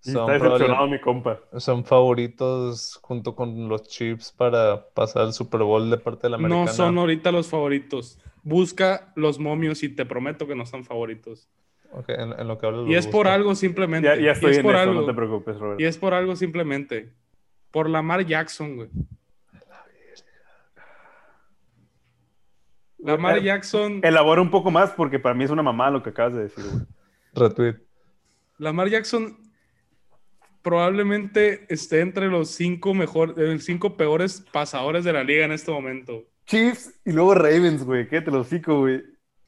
y 0.04 0.10
Son, 0.10 0.22
está 0.22 0.32
decepcionado 0.32 0.58
probable- 0.58 0.90
mi 0.96 1.00
compa. 1.00 1.38
son 1.58 1.84
favoritos 1.84 2.98
junto 3.02 3.36
con 3.36 3.68
los 3.68 3.82
Chiefs 3.84 4.32
para 4.32 4.88
pasar 4.94 5.22
al 5.22 5.32
Super 5.32 5.62
Bowl 5.62 5.90
de 5.90 5.98
parte 5.98 6.22
de 6.22 6.30
la 6.30 6.38
No 6.38 6.46
americana. 6.46 6.72
son 6.72 6.98
ahorita 6.98 7.30
los 7.30 7.48
favoritos. 7.48 8.18
Busca 8.42 9.12
los 9.14 9.38
momios 9.38 9.82
y 9.84 9.88
te 9.90 10.04
prometo 10.04 10.46
que 10.48 10.56
no 10.56 10.66
son 10.66 10.84
favoritos. 10.84 11.48
Ok, 11.92 12.08
en, 12.08 12.32
en 12.32 12.48
lo 12.48 12.58
que 12.58 12.66
hablas 12.66 12.88
Y 12.88 12.94
es 12.94 13.06
por 13.06 13.28
algo 13.28 13.54
simplemente. 13.54 14.08
Ya, 14.08 14.16
ya 14.16 14.22
Y 14.22 14.28
estoy 14.28 14.52
es 14.52 14.56
en 14.58 14.62
por 14.64 14.74
eso, 14.74 14.82
algo. 14.82 15.00
no 15.02 15.06
te 15.06 15.12
preocupes, 15.14 15.58
Robert. 15.58 15.80
Y 15.80 15.84
es 15.84 15.98
por 15.98 16.14
algo 16.14 16.34
simplemente. 16.34 17.12
Por 17.70 17.88
Lamar 17.88 18.24
Jackson, 18.26 18.76
güey. 18.76 18.88
Lamar 23.02 23.38
Eh, 23.38 23.42
Jackson. 23.42 24.00
Elabora 24.02 24.40
un 24.40 24.50
poco 24.50 24.70
más 24.70 24.90
porque 24.92 25.18
para 25.18 25.34
mí 25.34 25.44
es 25.44 25.50
una 25.50 25.62
mamá 25.62 25.90
lo 25.90 26.02
que 26.02 26.10
acabas 26.10 26.34
de 26.34 26.42
decir, 26.44 26.64
güey. 26.64 26.84
Retweet. 27.34 27.76
Lamar 28.58 28.88
Jackson 28.88 29.36
probablemente 30.62 31.66
esté 31.72 32.00
entre 32.00 32.28
los 32.28 32.50
cinco 32.50 32.94
mejor, 32.94 33.34
eh, 33.36 33.58
cinco 33.58 33.96
peores 33.96 34.44
pasadores 34.52 35.04
de 35.04 35.12
la 35.12 35.24
liga 35.24 35.44
en 35.44 35.52
este 35.52 35.70
momento. 35.72 36.24
Chiefs 36.46 37.00
y 37.04 37.12
luego 37.12 37.34
Ravens, 37.34 37.84
güey, 37.84 38.08
qué 38.08 38.20
te 38.20 38.30
lo 38.30 38.44
fico, 38.44 38.80
güey. 38.80 39.02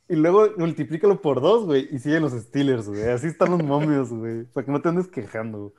Y 0.08 0.16
luego 0.16 0.48
multiplícalo 0.58 1.22
por 1.22 1.40
dos, 1.40 1.64
güey, 1.64 1.88
y 1.90 1.98
siguen 1.98 2.22
los 2.22 2.32
Steelers, 2.32 2.88
güey. 2.88 3.08
Así 3.08 3.26
están 3.28 3.50
los 3.52 3.62
momios, 3.62 4.10
güey. 4.10 4.44
Para 4.52 4.66
que 4.66 4.72
no 4.72 4.80
te 4.80 4.88
andes 4.88 5.08
quejando, 5.08 5.58
güey. 5.58 5.72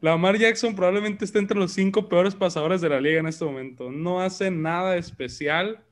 Lamar 0.00 0.36
Jackson 0.36 0.74
probablemente 0.76 1.24
esté 1.24 1.38
entre 1.38 1.58
los 1.58 1.72
cinco 1.72 2.08
peores 2.08 2.34
pasadores 2.34 2.80
de 2.80 2.88
la 2.88 3.00
liga 3.00 3.18
en 3.20 3.26
este 3.26 3.44
momento. 3.44 3.90
No 3.90 4.20
hace 4.20 4.50
nada 4.50 4.96
especial. 4.96 5.82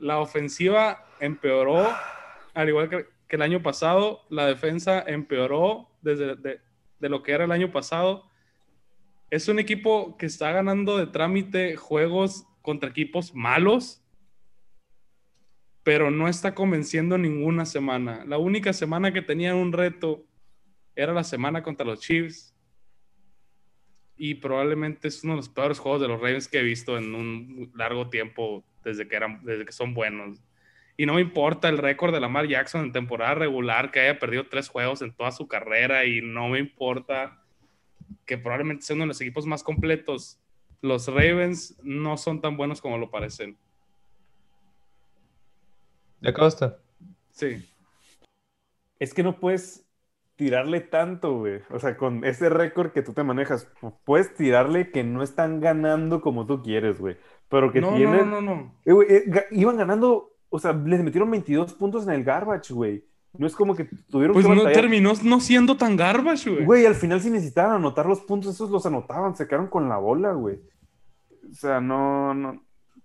La 0.00 0.18
ofensiva 0.18 1.06
empeoró, 1.20 1.88
al 2.54 2.68
igual 2.68 2.88
que, 2.88 3.06
el 3.28 3.42
año 3.42 3.62
pasado. 3.62 4.22
La 4.30 4.46
defensa 4.46 5.02
empeoró 5.06 5.90
desde 6.02 6.36
de, 6.36 7.08
lo 7.08 7.22
que 7.22 7.32
era 7.32 7.44
el 7.44 7.52
año 7.52 7.70
pasado. 7.70 8.24
Es 9.30 9.48
un 9.48 9.58
equipo 9.58 10.16
que 10.16 10.26
está 10.26 10.52
ganando 10.52 10.96
de 10.96 11.06
trámite 11.06 11.76
juegos 11.76 12.46
contra 12.62 12.90
equipos 12.90 13.34
malos, 13.34 14.02
pero 15.82 16.10
no 16.10 16.28
está 16.28 16.54
convenciendo 16.54 17.18
ninguna 17.18 17.66
semana. 17.66 18.24
La 18.26 18.38
única 18.38 18.72
semana 18.72 19.12
que 19.12 19.22
tenían 19.22 19.56
un 19.56 19.72
reto 19.72 20.24
era 20.94 21.12
la 21.12 21.24
semana 21.24 21.62
contra 21.62 21.86
los 21.86 22.00
Chiefs 22.00 22.54
y 24.16 24.34
probablemente 24.34 25.08
es 25.08 25.22
uno 25.22 25.34
de 25.34 25.38
los 25.38 25.48
peores 25.48 25.78
juegos 25.78 26.00
de 26.00 26.08
los 26.08 26.20
Ravens 26.20 26.48
que 26.48 26.58
he 26.58 26.62
visto 26.62 26.98
en 26.98 27.14
un 27.14 27.70
largo 27.74 28.08
tiempo 28.08 28.64
desde 28.88 29.06
que, 29.08 29.16
eran, 29.16 29.44
desde 29.44 29.64
que 29.64 29.72
son 29.72 29.94
buenos. 29.94 30.42
Y 30.96 31.06
no 31.06 31.14
me 31.14 31.20
importa 31.20 31.68
el 31.68 31.78
récord 31.78 32.12
de 32.12 32.20
Lamar 32.20 32.48
Jackson 32.48 32.84
en 32.84 32.92
temporada 32.92 33.34
regular, 33.34 33.92
que 33.92 34.00
haya 34.00 34.18
perdido 34.18 34.48
tres 34.48 34.68
juegos 34.68 35.00
en 35.02 35.12
toda 35.12 35.30
su 35.30 35.46
carrera, 35.46 36.04
y 36.04 36.20
no 36.20 36.48
me 36.48 36.58
importa 36.58 37.40
que 38.26 38.36
probablemente 38.38 38.84
sea 38.84 38.94
uno 38.94 39.04
de 39.04 39.08
los 39.08 39.20
equipos 39.20 39.46
más 39.46 39.62
completos. 39.62 40.40
Los 40.80 41.06
Ravens 41.06 41.78
no 41.82 42.16
son 42.16 42.40
tan 42.40 42.56
buenos 42.56 42.80
como 42.80 42.98
lo 42.98 43.10
parecen. 43.10 43.56
¿Ya 46.20 46.30
acabaste? 46.30 46.72
Sí. 47.30 47.68
Es 48.98 49.14
que 49.14 49.22
no 49.22 49.38
puedes 49.38 49.86
tirarle 50.34 50.80
tanto, 50.80 51.38
güey. 51.38 51.60
O 51.70 51.78
sea, 51.78 51.96
con 51.96 52.24
ese 52.24 52.48
récord 52.48 52.92
que 52.92 53.02
tú 53.02 53.12
te 53.12 53.22
manejas, 53.24 53.72
pu- 53.80 53.96
puedes 54.04 54.34
tirarle 54.34 54.90
que 54.90 55.04
no 55.04 55.22
están 55.22 55.60
ganando 55.60 56.20
como 56.20 56.46
tú 56.46 56.62
quieres, 56.62 56.98
güey. 56.98 57.16
Pero 57.48 57.72
que 57.72 57.80
No, 57.80 57.90
no, 57.92 57.96
tienen... 57.96 58.30
no, 58.30 58.40
no. 58.40 58.74
Eh, 58.84 58.92
güey, 58.92 59.08
eh, 59.10 59.24
ga- 59.26 59.46
iban 59.52 59.76
ganando, 59.76 60.32
o 60.50 60.58
sea, 60.58 60.72
les 60.72 61.02
metieron 61.02 61.30
22 61.30 61.74
puntos 61.74 62.06
en 62.06 62.12
el 62.12 62.24
garbage, 62.24 62.72
güey. 62.74 63.04
No 63.36 63.46
es 63.46 63.54
como 63.54 63.74
que 63.76 63.84
tuvieron 64.10 64.34
Pues 64.34 64.44
que 64.46 64.50
no 64.54 64.62
batallar. 64.62 64.80
terminó 64.82 65.12
no 65.22 65.40
siendo 65.40 65.76
tan 65.76 65.96
garbage, 65.96 66.50
güey. 66.50 66.64
Güey, 66.64 66.86
al 66.86 66.94
final 66.94 67.20
si 67.20 67.30
necesitaban 67.30 67.76
anotar 67.76 68.06
los 68.06 68.20
puntos, 68.20 68.54
esos 68.54 68.70
los 68.70 68.84
anotaban, 68.86 69.36
se 69.36 69.46
quedaron 69.46 69.68
con 69.68 69.88
la 69.88 69.98
bola, 69.98 70.32
güey. 70.32 70.56
O 71.50 71.54
sea, 71.54 71.80
no, 71.80 72.34
no, 72.34 72.62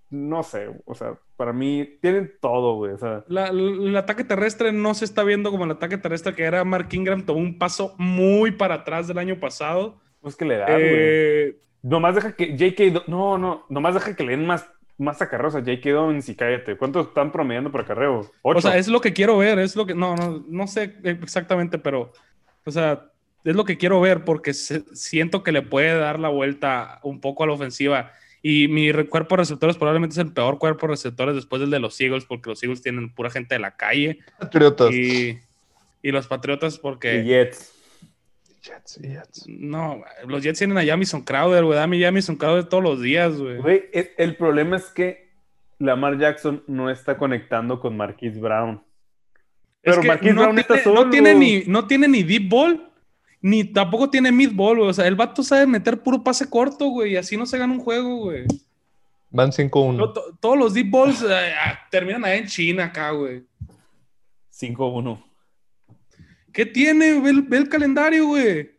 no 0.09 0.43
sé, 0.43 0.69
o 0.85 0.95
sea, 0.95 1.17
para 1.37 1.53
mí 1.53 1.97
tienen 2.01 2.31
todo, 2.41 2.75
güey, 2.75 2.93
o 2.93 2.97
sea, 2.97 3.23
La- 3.27 3.51
la- 3.51 3.61
el 3.89 3.95
ataque 3.97 4.23
terrestre 4.23 4.71
no 4.71 4.93
se 4.93 5.05
está 5.05 5.23
viendo 5.23 5.51
como 5.51 5.65
el 5.65 5.71
ataque 5.71 5.97
terrestre 5.97 6.35
que 6.35 6.43
era 6.43 6.63
Mark 6.63 6.87
Ingram. 6.91 7.25
Tomó 7.25 7.39
un 7.39 7.57
paso 7.57 7.95
muy 7.97 8.51
para 8.51 8.75
atrás 8.75 9.07
del 9.07 9.17
año 9.19 9.39
pasado. 9.39 9.99
pues 10.21 10.35
que 10.37 10.45
le 10.45 10.55
da, 10.57 10.67
güey. 10.67 11.57
Nomás 11.83 12.15
deja 12.15 12.35
que 12.35 12.57
J.K. 12.57 13.03
No, 13.07 13.37
no, 13.37 13.65
nomás 13.69 13.93
deja 13.93 14.15
que 14.15 14.23
le 14.23 14.31
den 14.31 14.45
más, 14.47 14.65
más 14.97 15.21
acarreos 15.21 15.53
a 15.55 15.59
J.K. 15.59 15.89
Dobbins 15.91 16.27
y 16.29 16.35
cállate. 16.35 16.75
¿Cuánto 16.77 17.01
están 17.01 17.31
promediando 17.31 17.71
por 17.71 17.81
acarreo? 17.81 18.31
Ocho. 18.41 18.57
o 18.57 18.61
sea, 18.61 18.77
es 18.77 18.87
lo 18.87 19.01
que 19.01 19.13
quiero 19.13 19.37
ver. 19.37 19.59
Es 19.59 19.75
lo 19.75 19.85
que. 19.85 19.93
No, 19.93 20.15
no, 20.15 20.43
no 20.47 20.67
sé 20.67 20.95
exactamente, 21.03 21.77
pero. 21.77 22.11
O 22.65 22.71
sea, 22.71 23.05
es 23.43 23.55
lo 23.55 23.65
que 23.65 23.77
quiero 23.77 23.99
ver 23.99 24.23
porque 24.23 24.53
se- 24.53 24.83
siento 24.95 25.43
que 25.43 25.51
le 25.51 25.61
puede 25.61 25.97
dar 25.97 26.17
la 26.19 26.29
vuelta 26.29 26.99
un 27.03 27.19
poco 27.19 27.43
a 27.43 27.47
la 27.47 27.53
ofensiva. 27.53 28.13
Y 28.41 28.67
mi 28.69 28.91
cuerpo 29.07 29.35
de 29.35 29.41
receptores 29.41 29.77
probablemente 29.77 30.13
es 30.13 30.17
el 30.19 30.31
peor 30.33 30.59
cuerpo 30.59 30.87
de 30.87 30.91
receptores 30.93 31.35
después 31.35 31.59
del 31.61 31.69
de 31.69 31.79
los 31.79 31.99
Eagles, 32.01 32.25
porque 32.25 32.49
los 32.49 32.61
Eagles 32.63 32.81
tienen 32.81 33.09
pura 33.13 33.29
gente 33.29 33.55
de 33.55 33.59
la 33.59 33.75
calle. 33.75 34.19
Patriotas. 34.39 34.91
Y, 34.93 35.39
y 36.01 36.11
los 36.11 36.27
Patriotas, 36.27 36.75
Y 36.75 36.79
porque. 36.79 37.23
Jets. 38.63 38.99
Jets, 39.01 39.45
Jets. 39.45 39.45
No, 39.47 39.97
güey, 39.97 40.09
los 40.27 40.41
Jets 40.43 40.57
tienen 40.59 40.77
a 40.77 40.85
Jamison 40.85 41.21
Crowder, 41.21 41.63
güey. 41.65 41.77
Dame 41.77 41.99
Jamison 42.01 42.35
Crowder 42.35 42.63
todos 42.65 42.83
los 42.83 43.01
días, 43.01 43.35
güey. 43.37 43.57
Güey, 43.57 43.83
es- 43.91 44.11
el 44.17 44.35
problema 44.37 44.77
es 44.77 44.85
que 44.85 45.31
Lamar 45.79 46.17
Jackson 46.17 46.63
no 46.67 46.89
está 46.89 47.17
conectando 47.17 47.79
con 47.79 47.97
Marquise 47.97 48.39
Brown. 48.39 48.81
Es 49.81 49.91
Pero 49.91 50.01
que 50.01 50.07
Marquise 50.07 50.33
no 50.33 50.41
Brown 50.43 50.59
está 50.59 50.77
solo. 50.79 51.03
no 51.05 51.09
tiene 51.09 51.33
ni, 51.35 51.63
no 51.67 51.85
tiene 51.87 52.07
ni 52.07 52.23
deep 52.23 52.47
ball, 52.49 52.89
ni 53.41 53.65
tampoco 53.65 54.09
tiene 54.09 54.31
mid 54.31 54.51
ball, 54.53 54.77
güey. 54.77 54.89
O 54.89 54.93
sea, 54.93 55.07
el 55.07 55.15
vato 55.15 55.43
sabe 55.43 55.67
meter 55.67 56.01
puro 56.01 56.23
pase 56.23 56.49
corto, 56.49 56.87
güey, 56.87 57.13
y 57.13 57.17
así 57.17 57.35
no 57.35 57.45
se 57.45 57.57
gana 57.57 57.73
un 57.73 57.79
juego, 57.79 58.15
güey. 58.17 58.45
Van 59.29 59.51
5-1. 59.51 59.97
To- 59.97 60.13
to- 60.13 60.37
Todos 60.39 60.57
los 60.57 60.73
deep 60.73 60.89
balls 60.89 61.21
eh, 61.23 61.53
ah, 61.65 61.79
terminan 61.91 62.23
ahí 62.23 62.39
en 62.39 62.47
China, 62.47 62.85
acá, 62.85 63.11
güey. 63.11 63.43
5-1. 64.51 65.21
¿Qué 66.53 66.65
tiene? 66.65 67.19
Ve 67.19 67.29
el, 67.31 67.41
ve 67.41 67.57
el 67.57 67.69
calendario, 67.69 68.27
güey. 68.27 68.71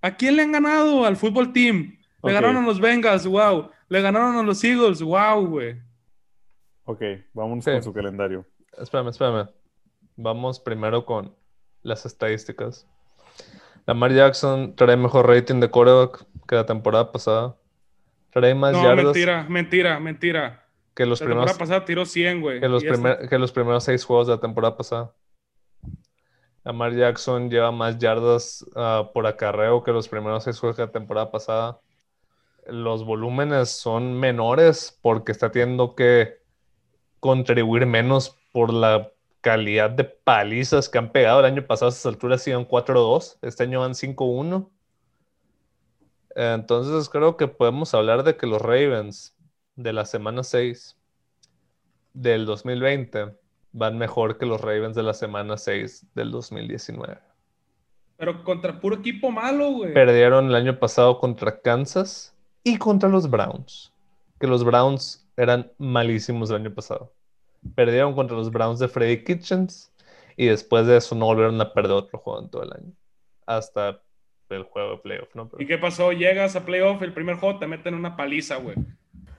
¿A 0.00 0.16
quién 0.16 0.36
le 0.36 0.42
han 0.42 0.52
ganado? 0.52 1.04
Al 1.04 1.16
fútbol 1.16 1.52
team. 1.52 1.98
Le 2.22 2.32
ganaron 2.32 2.56
a 2.62 2.66
los 2.66 2.78
Bengals, 2.80 3.26
wow. 3.26 3.70
Le 3.88 4.00
ganaron 4.00 4.36
a 4.36 4.42
los 4.42 4.62
Eagles, 4.62 5.02
wow, 5.02 5.44
güey. 5.46 5.76
Ok, 6.84 7.02
vamos 7.32 7.64
Sí. 7.64 7.70
con 7.72 7.82
su 7.82 7.92
calendario. 7.92 8.46
Espérame, 8.78 9.08
espérame. 9.08 9.48
Vamos 10.16 10.60
primero 10.60 11.04
con 11.04 11.34
las 11.82 12.04
estadísticas. 12.06 12.86
Lamar 13.86 14.12
Jackson 14.12 14.76
trae 14.76 14.96
mejor 14.96 15.26
rating 15.28 15.58
de 15.60 15.68
quarterback 15.68 16.24
que 16.46 16.54
la 16.54 16.66
temporada 16.66 17.10
pasada. 17.10 17.56
Trae 18.30 18.54
más 18.54 18.72
No, 18.72 18.82
yardas 18.82 19.04
mentira, 19.06 19.46
mentira, 19.48 20.00
mentira. 20.00 20.68
que 20.94 21.06
los 21.06 21.20
la 21.20 21.26
primeros 21.26 21.50
temporada 21.50 21.58
pasada 21.58 21.84
tiró 21.84 22.04
100, 22.06 22.40
güey. 22.40 22.60
que 22.60 22.68
los, 22.68 22.82
primer- 22.84 23.28
que 23.28 23.38
los 23.38 23.52
primeros 23.52 23.84
seis 23.84 24.04
juegos 24.04 24.26
de 24.28 24.34
la 24.34 24.40
temporada 24.40 24.76
pasada. 24.76 25.12
Lamar 26.64 26.94
Jackson 26.94 27.50
lleva 27.50 27.72
más 27.72 27.98
yardas 27.98 28.64
ah, 28.76 29.10
por 29.12 29.26
acarreo 29.26 29.82
que 29.82 29.92
los 29.92 30.08
primeros 30.08 30.44
seis 30.44 30.58
juegos 30.58 30.76
de 30.76 30.86
la 30.86 30.92
temporada 30.92 31.30
pasada. 31.30 31.80
Los 32.66 33.04
volúmenes 33.04 33.70
son 33.70 34.14
menores 34.14 34.96
porque 35.02 35.32
está 35.32 35.50
teniendo 35.50 35.96
que 35.96 36.40
contribuir 37.18 37.86
menos 37.86 38.38
por 38.52 38.72
la 38.72 39.10
calidad 39.40 39.90
de 39.90 40.04
palizas 40.04 40.88
que 40.88 40.98
han 40.98 41.10
pegado. 41.10 41.40
El 41.40 41.46
año 41.46 41.66
pasado 41.66 41.88
a 41.88 41.92
estas 41.92 42.06
alturas 42.06 42.46
iban 42.46 42.66
4-2, 42.66 43.38
este 43.42 43.64
año 43.64 43.80
van 43.80 43.94
5-1. 43.94 44.70
Entonces 46.34 47.08
creo 47.08 47.36
que 47.36 47.48
podemos 47.48 47.92
hablar 47.92 48.22
de 48.22 48.36
que 48.36 48.46
los 48.46 48.62
Ravens 48.62 49.36
de 49.74 49.92
la 49.92 50.06
semana 50.06 50.44
6 50.44 50.96
del 52.14 52.46
2020 52.46 53.41
van 53.72 53.98
mejor 53.98 54.38
que 54.38 54.46
los 54.46 54.60
Ravens 54.60 54.94
de 54.96 55.02
la 55.02 55.14
semana 55.14 55.56
6 55.56 56.06
del 56.14 56.30
2019. 56.30 57.18
Pero 58.16 58.44
contra 58.44 58.78
puro 58.80 58.96
equipo 58.96 59.30
malo, 59.30 59.70
güey. 59.72 59.92
Perdieron 59.94 60.46
el 60.46 60.54
año 60.54 60.78
pasado 60.78 61.18
contra 61.18 61.60
Kansas 61.60 62.36
y 62.62 62.76
contra 62.78 63.08
los 63.08 63.28
Browns, 63.28 63.92
que 64.38 64.46
los 64.46 64.62
Browns 64.64 65.26
eran 65.36 65.72
malísimos 65.78 66.50
el 66.50 66.56
año 66.56 66.74
pasado. 66.74 67.12
Perdieron 67.74 68.14
contra 68.14 68.36
los 68.36 68.50
Browns 68.50 68.78
de 68.78 68.88
Freddy 68.88 69.24
Kitchens 69.24 69.92
y 70.36 70.46
después 70.46 70.86
de 70.86 70.96
eso 70.98 71.14
no 71.14 71.26
volvieron 71.26 71.60
a 71.60 71.72
perder 71.72 71.92
otro 71.92 72.18
juego 72.18 72.40
en 72.42 72.50
todo 72.50 72.62
el 72.62 72.72
año. 72.72 72.92
Hasta 73.46 74.00
del 74.48 74.64
juego 74.64 74.92
de 74.92 74.98
playoff, 74.98 75.34
¿no? 75.34 75.48
Pero- 75.48 75.62
¿Y 75.62 75.66
qué 75.66 75.78
pasó? 75.78 76.12
Llegas 76.12 76.54
a 76.56 76.64
playoff, 76.64 77.00
el 77.02 77.12
primer 77.14 77.36
juego 77.36 77.58
te 77.58 77.66
meten 77.66 77.94
una 77.94 78.16
paliza, 78.16 78.56
güey. 78.56 78.76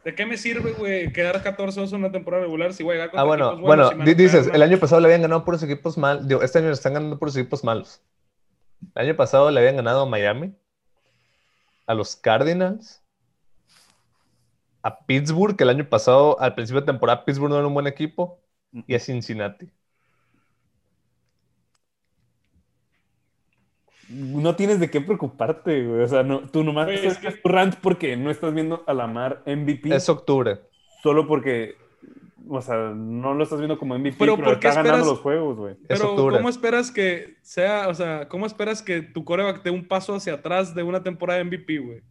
¿De 0.04 0.16
qué 0.16 0.26
me 0.26 0.38
sirve, 0.38 0.74
güey, 0.74 1.12
quedar 1.14 1.42
14-2 1.42 1.94
en 1.94 2.00
una 2.00 2.12
temporada 2.12 2.44
regular 2.44 2.74
si 2.74 2.84
voy 2.84 2.98
a 2.98 3.06
llegar 3.06 3.10
Ah, 3.10 3.12
contra 3.12 3.26
bueno, 3.26 3.46
equipos 3.48 3.62
buenos 3.62 3.96
bueno, 3.96 4.16
dices, 4.16 4.50
el 4.54 4.62
año 4.62 4.78
pasado 4.78 5.00
le 5.02 5.08
habían 5.08 5.22
ganado 5.22 5.46
por 5.46 5.56
equipos 5.56 5.98
malos. 5.98 6.26
Este 6.44 6.60
año 6.60 6.68
le 6.68 6.74
están 6.74 6.94
ganando 6.94 7.18
por 7.18 7.30
equipos 7.30 7.64
malos. 7.64 8.02
El 8.96 9.08
año 9.08 9.16
pasado 9.16 9.50
le 9.50 9.60
habían 9.60 9.78
ganado 9.78 10.02
a 10.02 10.06
Miami, 10.06 10.54
a 11.88 11.94
los 11.94 12.16
Cardinals, 12.16 13.02
a 14.82 15.06
Pittsburgh, 15.06 15.56
que 15.56 15.64
el 15.64 15.70
año 15.70 15.88
pasado, 15.88 16.40
al 16.42 16.54
principio 16.54 16.82
de 16.82 16.88
temporada, 16.88 17.24
Pittsburgh 17.24 17.50
no 17.50 17.58
era 17.58 17.68
un 17.68 17.74
buen 17.74 17.88
equipo, 17.88 18.42
y 18.88 18.96
a 18.96 19.00
Cincinnati. 19.00 19.72
No 24.10 24.56
tienes 24.56 24.80
de 24.80 24.90
qué 24.90 25.02
preocuparte, 25.02 25.86
güey. 25.86 26.02
O 26.02 26.08
sea, 26.08 26.24
no, 26.24 26.42
tú 26.50 26.64
nomás 26.64 26.90
es 26.90 27.18
que- 27.18 27.32
tu 27.32 27.50
rant 27.50 27.76
porque 27.82 28.18
no 28.18 28.30
estás 28.30 28.54
viendo 28.54 28.84
a 28.86 28.94
Lamar 28.94 29.42
MVP. 29.46 29.96
Es 29.96 30.10
octubre. 30.10 30.60
Solo 31.02 31.26
porque, 31.28 31.76
o 32.48 32.62
sea, 32.62 32.76
no 32.96 33.34
lo 33.34 33.44
estás 33.44 33.60
viendo 33.60 33.78
como 33.80 33.96
MVP, 33.96 34.18
Pero 34.20 34.36
pero, 34.36 34.48
¿por 34.50 34.60
qué 34.60 34.68
está 34.68 34.84
ganando 34.84 35.06
los 35.12 35.20
juegos, 35.20 35.58
güey. 35.58 35.74
Es 35.88 36.00
Pero, 36.00 36.12
octubre. 36.12 36.36
¿cómo 36.38 36.50
esperas 36.50 36.92
que 36.92 37.38
sea, 37.42 37.88
o 37.88 37.94
sea, 37.94 38.28
cómo 38.28 38.46
esperas 38.46 38.82
que 38.82 39.02
tu 39.02 39.24
coreback 39.24 39.64
dé 39.64 39.72
un 39.72 39.88
paso 39.88 40.16
hacia 40.16 40.34
atrás 40.36 40.76
de 40.76 40.84
una 40.84 41.02
temporada 41.02 41.40
de 41.40 41.46
MVP, 41.46 41.78
güey? 41.80 42.02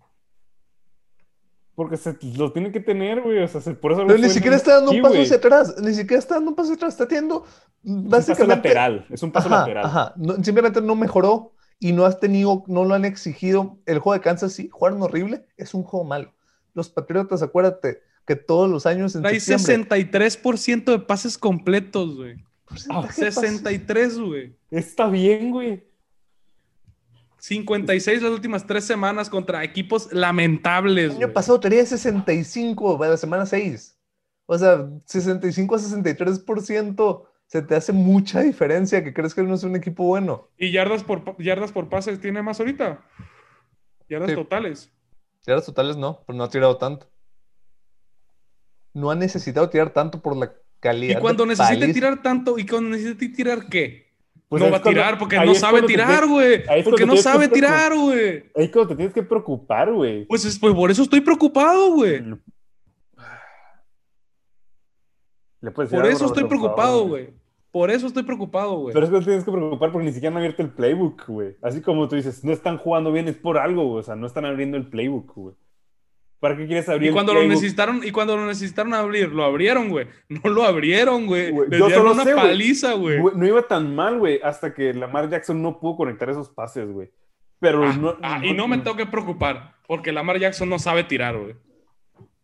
Porque 1.75 1.97
se 1.97 2.17
lo 2.37 2.53
tiene 2.53 2.71
que 2.71 2.81
tener, 2.81 3.23
güey. 3.23 3.39
O 3.43 3.49
sea, 3.49 3.61
se- 3.61 3.75
por 3.75 3.93
eso 3.93 4.07
Pero 4.07 4.19
ni 4.19 4.29
siquiera 4.29 4.57
está 4.57 4.75
dando 4.77 4.91
un 4.91 5.01
paso 5.01 5.15
güey. 5.15 5.25
hacia 5.25 5.37
atrás. 5.39 5.75
Ni 5.81 5.95
siquiera 5.95 6.19
está 6.19 6.35
dando 6.35 6.51
un 6.51 6.57
paso 6.57 6.67
hacia 6.69 6.77
atrás. 6.77 6.93
Está 6.95 7.09
teniendo 7.09 7.45
Es 7.47 7.91
un 7.91 8.11
paso 8.11 8.11
básicamente. 8.29 8.69
lateral. 8.69 9.07
Es 9.09 9.23
un 9.23 9.33
paso 9.33 9.49
Ajá, 9.49 9.59
lateral. 9.61 9.87
ajá. 9.87 10.13
No- 10.17 10.35
simplemente 10.45 10.83
no 10.83 10.95
mejoró 10.95 11.53
y 11.83 11.91
no 11.91 12.07
has 12.07 12.21
tenido, 12.21 12.63
no 12.69 12.85
lo 12.85 12.95
han 12.95 13.05
exigido. 13.05 13.77
El 13.87 13.99
juego 13.99 14.15
de 14.15 14.21
Kansas 14.21 14.53
sí, 14.53 14.69
jugaron 14.71 15.03
horrible, 15.03 15.49
es 15.57 15.75
un 15.75 15.83
juego 15.83 16.05
malo. 16.05 16.33
Los 16.75 16.89
Patriotas, 16.89 17.43
acuérdate 17.43 18.01
que 18.25 18.37
todos 18.37 18.71
los 18.71 18.87
años 18.87 19.17
en 19.17 19.23
Trae 19.23 19.41
septiembre, 19.41 19.99
63% 19.99 20.85
de 20.85 20.99
pases 21.01 21.37
completos, 21.37 22.15
güey. 22.15 22.37
pases. 22.67 23.35
63, 23.35 24.19
güey. 24.21 24.57
Está 24.71 25.09
bien, 25.09 25.51
güey. 25.51 25.85
56 27.39 28.23
las 28.23 28.31
últimas 28.31 28.65
tres 28.65 28.85
semanas 28.85 29.29
contra 29.29 29.65
equipos 29.65 30.09
lamentables, 30.13 31.07
El 31.07 31.11
año 31.17 31.19
güey. 31.27 31.35
pasado 31.35 31.59
tenía 31.59 31.85
65 31.85 32.97
para 32.97 33.11
la 33.11 33.17
semana 33.17 33.45
6. 33.45 33.99
O 34.47 34.57
sea, 34.57 34.89
65 35.07 35.75
a 35.75 35.79
63%. 35.81 37.25
Se 37.53 37.61
te 37.61 37.75
hace 37.75 37.93
mucha 37.93 38.41
diferencia 38.41 39.05
que 39.05 39.13
crees 39.13 39.35
que 39.35 39.43
no 39.43 39.55
es 39.55 39.63
un 39.63 39.77
equipo 39.77 40.05
bueno. 40.05 40.49
¿Y 40.57 40.73
yardas 40.73 41.05
por, 41.05 41.37
yardas 41.37 41.71
por 41.71 41.91
pases 41.91 42.19
tiene 42.19 42.41
más 42.41 42.59
ahorita? 42.59 43.05
Yardas 44.09 44.31
Sí. 44.31 44.37
totales. 44.37 44.91
Yardas 45.47 45.67
totales 45.67 45.99
no, 45.99 46.23
pero 46.27 46.39
no 46.39 46.45
ha 46.45 46.49
tirado 46.49 46.79
tanto. 46.79 47.11
No 48.95 49.11
ha 49.11 49.15
necesitado 49.15 49.69
tirar 49.69 49.91
tanto 49.91 50.23
por 50.23 50.35
la 50.35 50.55
calidad. 50.81 51.19
Y 51.19 51.21
cuando 51.21 51.45
necesite 51.45 51.81
paliza. 51.81 51.93
tirar 51.93 52.23
tanto, 52.23 52.59
¿y 52.59 52.65
cuando 52.65 52.89
necesite 52.89 53.29
tirar 53.29 53.69
qué? 53.69 54.15
Pues 54.49 54.63
no 54.63 54.71
va 54.71 54.79
a 54.79 54.83
tirar 54.83 55.19
porque 55.19 55.37
no 55.45 55.55
sabe 55.55 55.83
tirar, 55.83 56.27
güey. 56.27 56.63
Porque 56.85 57.05
no 57.05 57.19
sabe 57.19 57.49
tirar, 57.49 57.95
güey. 57.95 58.51
Ahí 58.57 58.65
es 58.65 58.71
cuando 58.71 58.89
te 58.89 58.97
tienes 58.97 59.13
que 59.13 59.23
preocupar, 59.25 59.93
güey. 59.93 60.25
Pues, 60.25 60.47
es- 60.47 60.59
pues 60.59 60.73
por 60.75 60.91
eso 60.91 61.03
estoy 61.03 61.21
preocupado, 61.21 61.93
güey. 61.93 62.23
Le 65.61 65.71
puedes 65.71 65.91
decir 65.91 66.03
Por 66.03 66.11
eso 66.11 66.25
estoy 66.25 66.45
preocupado, 66.45 67.07
güey. 67.09 67.42
Por 67.73 67.91
eso 67.91 68.07
estoy 68.07 68.23
preocupado, 68.23 68.77
güey. 68.77 68.93
Pero 68.93 69.07
es 69.07 69.11
que 69.11 69.19
te 69.19 69.25
tienes 69.25 69.45
que 69.45 69.51
preocupar 69.51 69.91
porque 69.91 70.07
ni 70.07 70.13
siquiera 70.13 70.31
han 70.33 70.37
abierto 70.39 70.63
el 70.63 70.69
playbook, 70.69 71.27
güey. 71.27 71.57
Así 71.63 71.81
como 71.81 72.07
tú 72.07 72.17
dices, 72.17 72.45
no 72.45 72.53
están 72.53 72.77
jugando 72.77 73.11
bien, 73.11 73.27
es 73.29 73.37
por 73.37 73.57
algo, 73.59 73.85
güey. 73.89 74.01
O 74.01 74.03
sea, 74.03 74.15
no 74.15 74.27
están 74.27 74.45
abriendo 74.45 74.77
el 74.77 74.87
playbook, 74.89 75.33
güey. 75.35 75.55
¿Para 76.39 76.57
qué 76.57 76.67
quieres 76.67 76.89
abrir 76.89 77.05
Y 77.05 77.09
el 77.09 77.15
cuando 77.15 77.33
lo 77.33 77.39
playbook? 77.41 77.55
necesitaron, 77.63 78.01
y 78.05 78.11
cuando 78.11 78.37
lo 78.37 78.45
necesitaron 78.47 78.93
abrir, 78.93 79.31
lo 79.33 79.45
abrieron, 79.45 79.89
güey. 79.89 80.07
No 80.29 80.51
lo 80.51 80.65
abrieron, 80.65 81.27
güey. 81.27 81.47
Les 81.47 81.79
yo 81.79 81.87
dieron 81.87 81.93
solo 81.93 82.13
una 82.13 82.25
sé, 82.25 82.35
paliza, 82.35 82.93
güey. 82.93 83.19
No 83.35 83.47
iba 83.47 83.63
tan 83.63 83.95
mal, 83.95 84.19
güey, 84.19 84.39
hasta 84.43 84.75
que 84.75 84.93
Lamar 84.93 85.31
Jackson 85.31 85.63
no 85.63 85.81
pudo 85.81 85.97
conectar 85.97 86.29
esos 86.29 86.51
pases, 86.51 86.91
güey. 86.91 87.11
Pero 87.59 87.85
Ah, 87.85 87.97
no, 87.99 88.17
ah, 88.23 88.41
y 88.45 88.53
no 88.53 88.69
me 88.69 88.79
tengo 88.79 88.97
que 88.97 89.07
preocupar, 89.07 89.77
porque 89.87 90.13
Lamar 90.13 90.39
Jackson 90.39 90.69
no 90.69 90.79
sabe 90.79 91.05
tirar, 91.05 91.39
güey. 91.39 91.55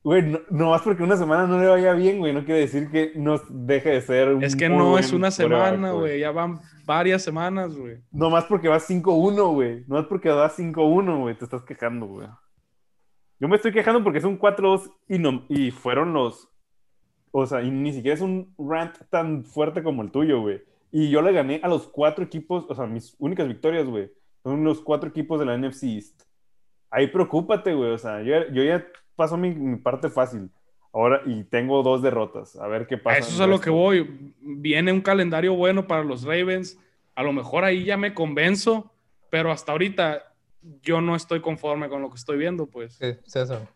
Güey, 0.05 0.23
no, 0.23 0.39
nomás 0.51 0.83
porque 0.83 1.03
una 1.03 1.17
semana 1.17 1.47
no 1.47 1.61
le 1.61 1.67
vaya 1.67 1.93
bien, 1.93 2.19
güey, 2.19 2.33
no 2.33 2.45
quiere 2.45 2.61
decir 2.61 2.91
que 2.91 3.13
no 3.17 3.39
deje 3.49 3.91
de 3.91 4.01
ser 4.01 4.29
un 4.33 4.43
Es 4.43 4.55
que 4.55 4.69
no 4.69 4.97
es 4.97 5.13
una 5.13 5.31
semana, 5.31 5.91
güey. 5.93 6.21
Ya 6.21 6.31
van 6.31 6.61
varias 6.85 7.23
semanas, 7.23 7.77
güey. 7.77 7.99
Nomás 8.11 8.45
porque 8.45 8.69
vas 8.69 8.89
5-1, 8.89 9.53
güey. 9.55 9.85
Nomás 9.87 10.07
porque 10.07 10.31
vas 10.31 10.59
5-1, 10.59 11.21
güey. 11.21 11.37
Te 11.37 11.45
estás 11.45 11.63
quejando, 11.65 12.07
güey. 12.07 12.29
Yo 13.41 13.49
me 13.49 13.57
estoy 13.57 13.73
quejando 13.73 14.03
porque 14.03 14.19
es 14.19 14.25
un 14.25 14.39
4-2 14.39 14.91
y, 15.09 15.19
no, 15.19 15.45
y 15.49 15.71
fueron 15.71 16.13
los... 16.13 16.49
O 17.31 17.45
sea, 17.47 17.63
y 17.63 17.71
ni 17.71 17.93
siquiera 17.93 18.15
es 18.15 18.23
un 18.23 18.55
rant 18.57 18.97
tan 19.11 19.45
fuerte 19.45 19.83
como 19.83 20.03
el 20.03 20.11
tuyo, 20.11 20.41
güey. 20.41 20.63
Y 20.91 21.11
yo 21.11 21.21
le 21.21 21.33
gané 21.33 21.61
a 21.63 21.69
los 21.69 21.87
cuatro 21.87 22.25
equipos, 22.25 22.65
o 22.69 22.75
sea, 22.75 22.87
mis 22.87 23.15
únicas 23.19 23.47
victorias, 23.47 23.87
güey. 23.87 24.11
Son 24.43 24.65
los 24.65 24.81
cuatro 24.81 25.11
equipos 25.11 25.39
de 25.39 25.45
la 25.45 25.59
NFC 25.59 25.83
East. 25.85 26.23
Ahí 26.91 27.09
preocúpate, 27.09 27.75
güey. 27.75 27.91
O 27.91 27.99
sea, 27.99 28.23
yo, 28.23 28.49
yo 28.51 28.65
ya 28.65 28.87
paso 29.19 29.37
mi, 29.37 29.51
mi 29.51 29.77
parte 29.77 30.09
fácil. 30.09 30.49
Ahora, 30.93 31.21
y 31.27 31.45
tengo 31.45 31.83
dos 31.83 32.01
derrotas. 32.01 32.57
A 32.57 32.67
ver 32.69 32.87
qué 32.87 32.97
pasa. 32.97 33.19
eso 33.19 33.31
es 33.31 33.41
a 33.41 33.47
lo 33.47 33.61
que 33.61 33.69
voy. 33.69 34.33
Viene 34.41 34.93
un 34.93 35.03
calendario 35.03 35.55
bueno 35.55 35.87
para 35.87 36.03
los 36.03 36.23
Ravens. 36.23 36.79
A 37.15 37.23
lo 37.23 37.33
mejor 37.33 37.65
ahí 37.65 37.85
ya 37.85 37.97
me 37.97 38.15
convenzo, 38.15 38.91
pero 39.29 39.51
hasta 39.51 39.73
ahorita 39.73 40.33
yo 40.83 41.01
no 41.01 41.15
estoy 41.15 41.41
conforme 41.41 41.89
con 41.89 42.01
lo 42.01 42.09
que 42.09 42.17
estoy 42.17 42.39
viendo, 42.39 42.67
pues. 42.67 42.95
Sí, 42.95 43.17
César. 43.27 43.69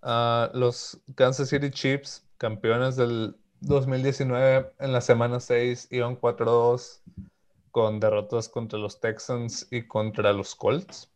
Ah, 0.00 0.50
los 0.54 1.00
Kansas 1.14 1.48
City 1.48 1.70
Chiefs, 1.70 2.24
campeones 2.38 2.96
del 2.96 3.36
2019 3.60 4.72
en 4.78 4.92
la 4.92 5.00
semana 5.00 5.40
6, 5.40 5.88
iban 5.90 6.16
4-2 6.20 7.00
con 7.70 8.00
derrotas 8.00 8.48
contra 8.48 8.78
los 8.78 9.00
Texans 9.00 9.66
y 9.70 9.86
contra 9.86 10.32
los 10.32 10.54
Colts. 10.54 11.11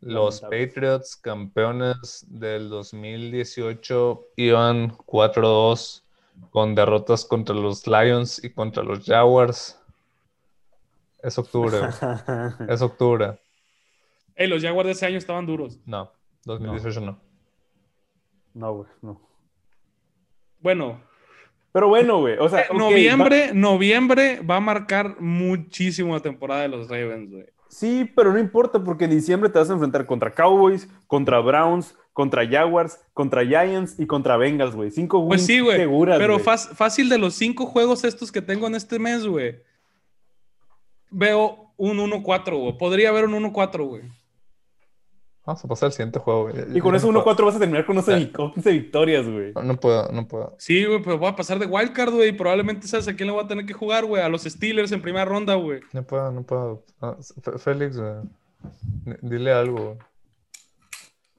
Los. 0.00 0.40
Patriots, 0.40 1.16
campeones 1.16 2.24
del 2.28 2.68
2018, 2.68 4.26
iban 4.36 4.90
4-2 4.96 6.02
con 6.50 6.74
derrotas 6.74 7.24
contra 7.24 7.54
los 7.54 7.86
Lions 7.86 8.42
y 8.42 8.50
contra 8.50 8.82
los 8.84 9.04
Jaguars. 9.04 9.80
Es 11.22 11.36
octubre, 11.38 11.78
güey. 11.80 11.90
es 12.70 12.80
octubre. 12.80 13.38
Ey, 14.36 14.46
los 14.46 14.62
Jaguars 14.62 14.86
de 14.86 14.92
ese 14.92 15.06
año 15.06 15.18
estaban 15.18 15.46
duros. 15.46 15.78
No, 15.84 16.12
2018 16.44 17.00
no. 17.00 17.20
no, 18.54 18.74
güey, 18.74 18.88
no. 19.02 19.20
Bueno, 20.60 21.00
Pero 21.72 21.88
bueno, 21.88 22.20
güey. 22.20 22.38
O 22.38 22.48
sea, 22.48 22.66
va- 22.70 22.78
noviembre, 22.78 23.52
noviembre 23.52 24.40
va 24.40 24.56
a 24.56 24.60
marcar 24.60 25.20
muchísimo 25.20 26.14
la 26.14 26.20
temporada 26.20 26.62
de 26.62 26.68
los 26.68 26.88
Ravens, 26.88 27.30
güey. 27.30 27.46
Sí, 27.68 28.10
pero 28.16 28.32
no 28.32 28.38
importa 28.38 28.82
porque 28.82 29.04
en 29.04 29.10
diciembre 29.10 29.50
te 29.50 29.58
vas 29.58 29.70
a 29.70 29.74
enfrentar 29.74 30.06
contra 30.06 30.32
Cowboys, 30.32 30.88
contra 31.06 31.38
Browns, 31.40 31.94
contra 32.12 32.46
Jaguars, 32.48 32.98
contra 33.14 33.44
Giants 33.44 34.00
y 34.00 34.06
contra 34.06 34.36
Bengals, 34.36 34.74
güey. 34.74 34.90
Cinco 34.90 35.24
Pues 35.26 35.40
wins 35.42 35.46
sí, 35.46 35.60
güey. 35.60 35.76
seguras, 35.76 36.18
Pero 36.18 36.38
fácil 36.40 37.08
de 37.08 37.18
los 37.18 37.34
cinco 37.34 37.66
juegos 37.66 38.04
estos 38.04 38.32
que 38.32 38.42
tengo 38.42 38.66
en 38.66 38.74
este 38.74 38.98
mes, 38.98 39.26
güey. 39.26 39.62
Veo 41.10 41.72
un 41.76 41.98
1-4, 41.98 42.58
güey. 42.58 42.76
Podría 42.76 43.10
haber 43.10 43.24
un 43.26 43.34
1-4, 43.52 43.86
güey. 43.86 44.02
Vamos 45.48 45.64
a 45.64 45.68
pasar 45.68 45.86
al 45.86 45.92
siguiente 45.92 46.18
juego. 46.18 46.50
güey. 46.50 46.76
Y 46.76 46.80
con 46.80 46.94
eso 46.94 47.10
no 47.10 47.24
1-4 47.24 47.44
vas 47.46 47.56
a 47.56 47.58
terminar 47.58 47.86
con 47.86 47.96
11 47.96 48.16
vic- 48.16 48.38
11 48.38 48.70
victorias, 48.70 49.26
güey. 49.26 49.54
No 49.64 49.76
puedo, 49.80 50.12
no 50.12 50.28
puedo. 50.28 50.54
Sí, 50.58 50.84
güey, 50.84 51.02
pero 51.02 51.16
voy 51.16 51.30
a 51.30 51.36
pasar 51.36 51.58
de 51.58 51.64
wildcard, 51.64 52.12
güey. 52.12 52.28
y 52.28 52.32
Probablemente 52.32 52.86
sabes 52.86 53.08
a 53.08 53.16
quién 53.16 53.28
le 53.28 53.32
voy 53.32 53.42
a 53.42 53.48
tener 53.48 53.64
que 53.64 53.72
jugar, 53.72 54.04
güey. 54.04 54.22
A 54.22 54.28
los 54.28 54.42
Steelers 54.42 54.92
en 54.92 55.00
primera 55.00 55.24
ronda, 55.24 55.54
güey. 55.54 55.80
No 55.94 56.02
puedo, 56.02 56.30
no 56.32 56.42
puedo. 56.42 56.84
Ah, 57.00 57.16
Félix, 57.56 57.96
güey, 57.98 58.12
dile 59.22 59.52
algo. 59.52 59.84
güey. 59.84 59.96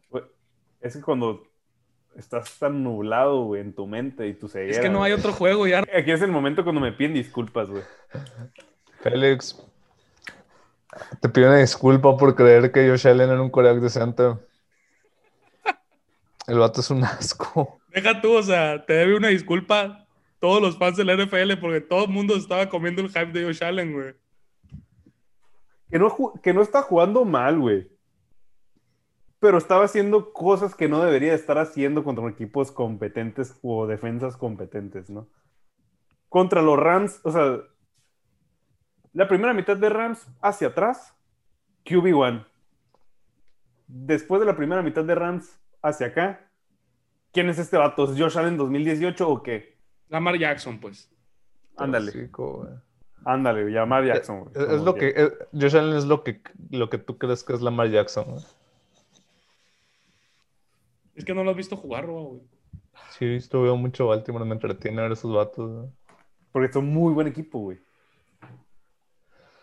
Güey, 0.10 0.24
Es 0.82 0.96
que 0.96 1.02
cuando 1.04 1.44
estás 2.16 2.58
tan 2.58 2.84
nublado, 2.84 3.44
güey, 3.44 3.62
en 3.62 3.74
tu 3.74 3.86
mente 3.86 4.28
y 4.28 4.34
tu 4.34 4.48
ceguera. 4.50 4.72
Es 4.72 4.80
que 4.80 4.90
no 4.90 5.04
hay 5.04 5.12
güey. 5.12 5.20
otro 5.20 5.34
juego 5.34 5.68
ya. 5.68 5.82
Aquí 5.96 6.10
es 6.10 6.24
el 6.24 6.32
momento 6.32 6.64
cuando 6.64 6.82
me 6.82 6.92
piden 6.94 7.14
disculpas, 7.14 7.70
güey. 7.70 7.84
Félix, 9.02 9.56
te 11.22 11.30
pido 11.30 11.48
una 11.48 11.58
disculpa 11.58 12.18
por 12.18 12.36
creer 12.36 12.72
que 12.72 12.90
Josh 12.90 13.08
Allen 13.08 13.30
era 13.30 13.42
un 13.42 13.50
coreback 13.50 13.82
decente. 13.82 14.24
El 16.48 16.58
vato 16.58 16.82
es 16.82 16.90
un 16.90 17.04
asco. 17.04 17.80
Deja 17.90 18.22
tú, 18.22 18.34
o 18.34 18.44
sea, 18.44 18.86
te 18.86 18.94
debe 18.94 19.16
una 19.16 19.28
disculpa 19.28 20.08
todos 20.40 20.62
los 20.62 20.78
fans 20.78 20.98
de 20.98 21.06
la 21.06 21.16
NFL 21.16 21.60
porque 21.60 21.82
todo 21.82 22.06
el 22.06 22.12
mundo 22.12 22.36
estaba 22.36 22.70
comiendo 22.70 23.02
el 23.02 23.10
hype 23.10 23.32
de 23.32 23.46
Josh 23.46 23.64
Allen, 23.64 23.94
güey. 23.94 24.16
Que 25.90 26.00
no, 26.00 26.34
que 26.42 26.54
no 26.54 26.62
está 26.62 26.82
jugando 26.82 27.26
mal, 27.26 27.60
güey. 27.60 27.92
Pero 29.40 29.58
estaba 29.58 29.86
haciendo 29.86 30.34
cosas 30.34 30.76
que 30.76 30.88
no 30.88 31.04
debería 31.04 31.34
estar 31.34 31.58
haciendo 31.58 32.04
contra 32.04 32.28
equipos 32.28 32.72
competentes 32.72 33.58
o 33.62 33.88
defensas 33.88 34.38
competentes, 34.38 35.10
¿no? 35.10 35.28
Contra 36.30 36.62
los 36.62 36.78
Rams, 36.78 37.22
o 37.24 37.32
sea, 37.32 37.60
la 39.14 39.28
primera 39.28 39.54
mitad 39.54 39.78
de 39.78 39.90
Rams 39.90 40.28
hacia 40.42 40.70
atrás 40.70 41.16
QB1. 41.86 42.46
Después 43.88 44.40
de 44.40 44.46
la 44.46 44.56
primera 44.56 44.82
mitad 44.82 45.04
de 45.04 45.16
Rams 45.16 45.60
hacia 45.82 46.08
acá, 46.08 46.52
¿quién 47.32 47.50
es 47.50 47.58
este 47.58 47.78
vato? 47.78 48.06
¿Es 48.06 48.20
Josh 48.20 48.38
Allen 48.38 48.58
2018 48.58 49.28
o 49.28 49.42
qué? 49.42 49.78
Lamar 50.10 50.38
Jackson, 50.38 50.80
pues. 50.80 51.12
Ándale. 51.78 52.30
Ándale, 53.26 53.70
Lamar 53.72 54.06
Jackson. 54.06 54.46
güey. 54.46 54.76
Es, 54.76 54.82
lo 54.82 54.96
que, 54.96 55.14
eh, 55.16 55.32
Josh 55.54 55.76
Allen 55.76 55.98
es 55.98 56.06
lo 56.06 56.24
que, 56.24 56.42
lo 56.70 56.90
que 56.90 56.98
tú 56.98 57.18
crees 57.18 57.44
que 57.44 57.54
es 57.54 57.62
Lamar 57.62 57.90
Jackson. 57.90 58.26
güey. 58.26 58.44
Es 61.16 61.26
que 61.26 61.34
no 61.34 61.44
lo 61.44 61.52
has 61.52 61.58
visto 61.58 61.76
jugar, 61.76 62.06
güey. 62.06 62.42
Sí, 63.18 63.36
estuve 63.36 63.64
veo 63.64 63.76
mucho 63.76 64.08
Baltimore, 64.08 64.46
me 64.46 64.54
entretiene 64.54 65.02
ver 65.02 65.12
esos 65.12 65.34
vatos. 65.34 65.70
güey. 65.70 65.90
Porque 66.52 66.72
son 66.72 66.88
muy 66.88 67.14
buen 67.14 67.28
equipo, 67.28 67.60
güey. 67.60 67.80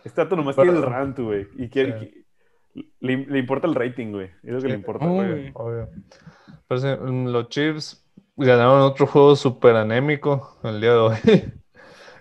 Este 0.07 0.23
vato 0.23 0.37
nomás 0.37 0.55
quiere 0.57 0.71
el 0.71 0.83
rant, 0.83 1.19
güey. 1.19 1.49
Y 1.57 1.69
quiere, 1.69 1.99
Sí. 2.75 2.85
le, 3.01 3.17
le 3.27 3.39
importa 3.39 3.67
el 3.67 3.75
rating, 3.75 4.13
güey. 4.13 4.31
Es 4.43 4.53
lo 4.53 4.61
que 4.61 4.69
le 4.69 4.75
importa. 4.75 5.07
Güey. 5.07 5.51
Obvio. 5.55 5.89
Pero 6.69 6.81
sí, 6.81 6.89
mm, 6.89 7.27
los 7.29 7.49
Chiefs 7.49 8.05
ganaron 8.37 8.83
otro 8.83 9.07
juego 9.07 9.35
súper 9.37 9.77
anémico 9.77 10.59
el 10.63 10.81
día 10.81 10.93
de 10.93 10.99
hoy. 10.99 11.17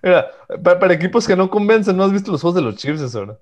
Mira, 0.03 0.27
pa- 0.63 0.79
para, 0.79 0.93
equipos 0.93 1.27
que 1.27 1.36
no 1.36 1.49
convencen, 1.49 1.97
¿no 1.97 2.03
has 2.03 2.11
visto 2.11 2.31
los 2.31 2.41
juegos 2.41 2.55
de 2.55 2.61
los 2.61 2.75
Chiefs 2.75 3.15
ahora? 3.15 3.38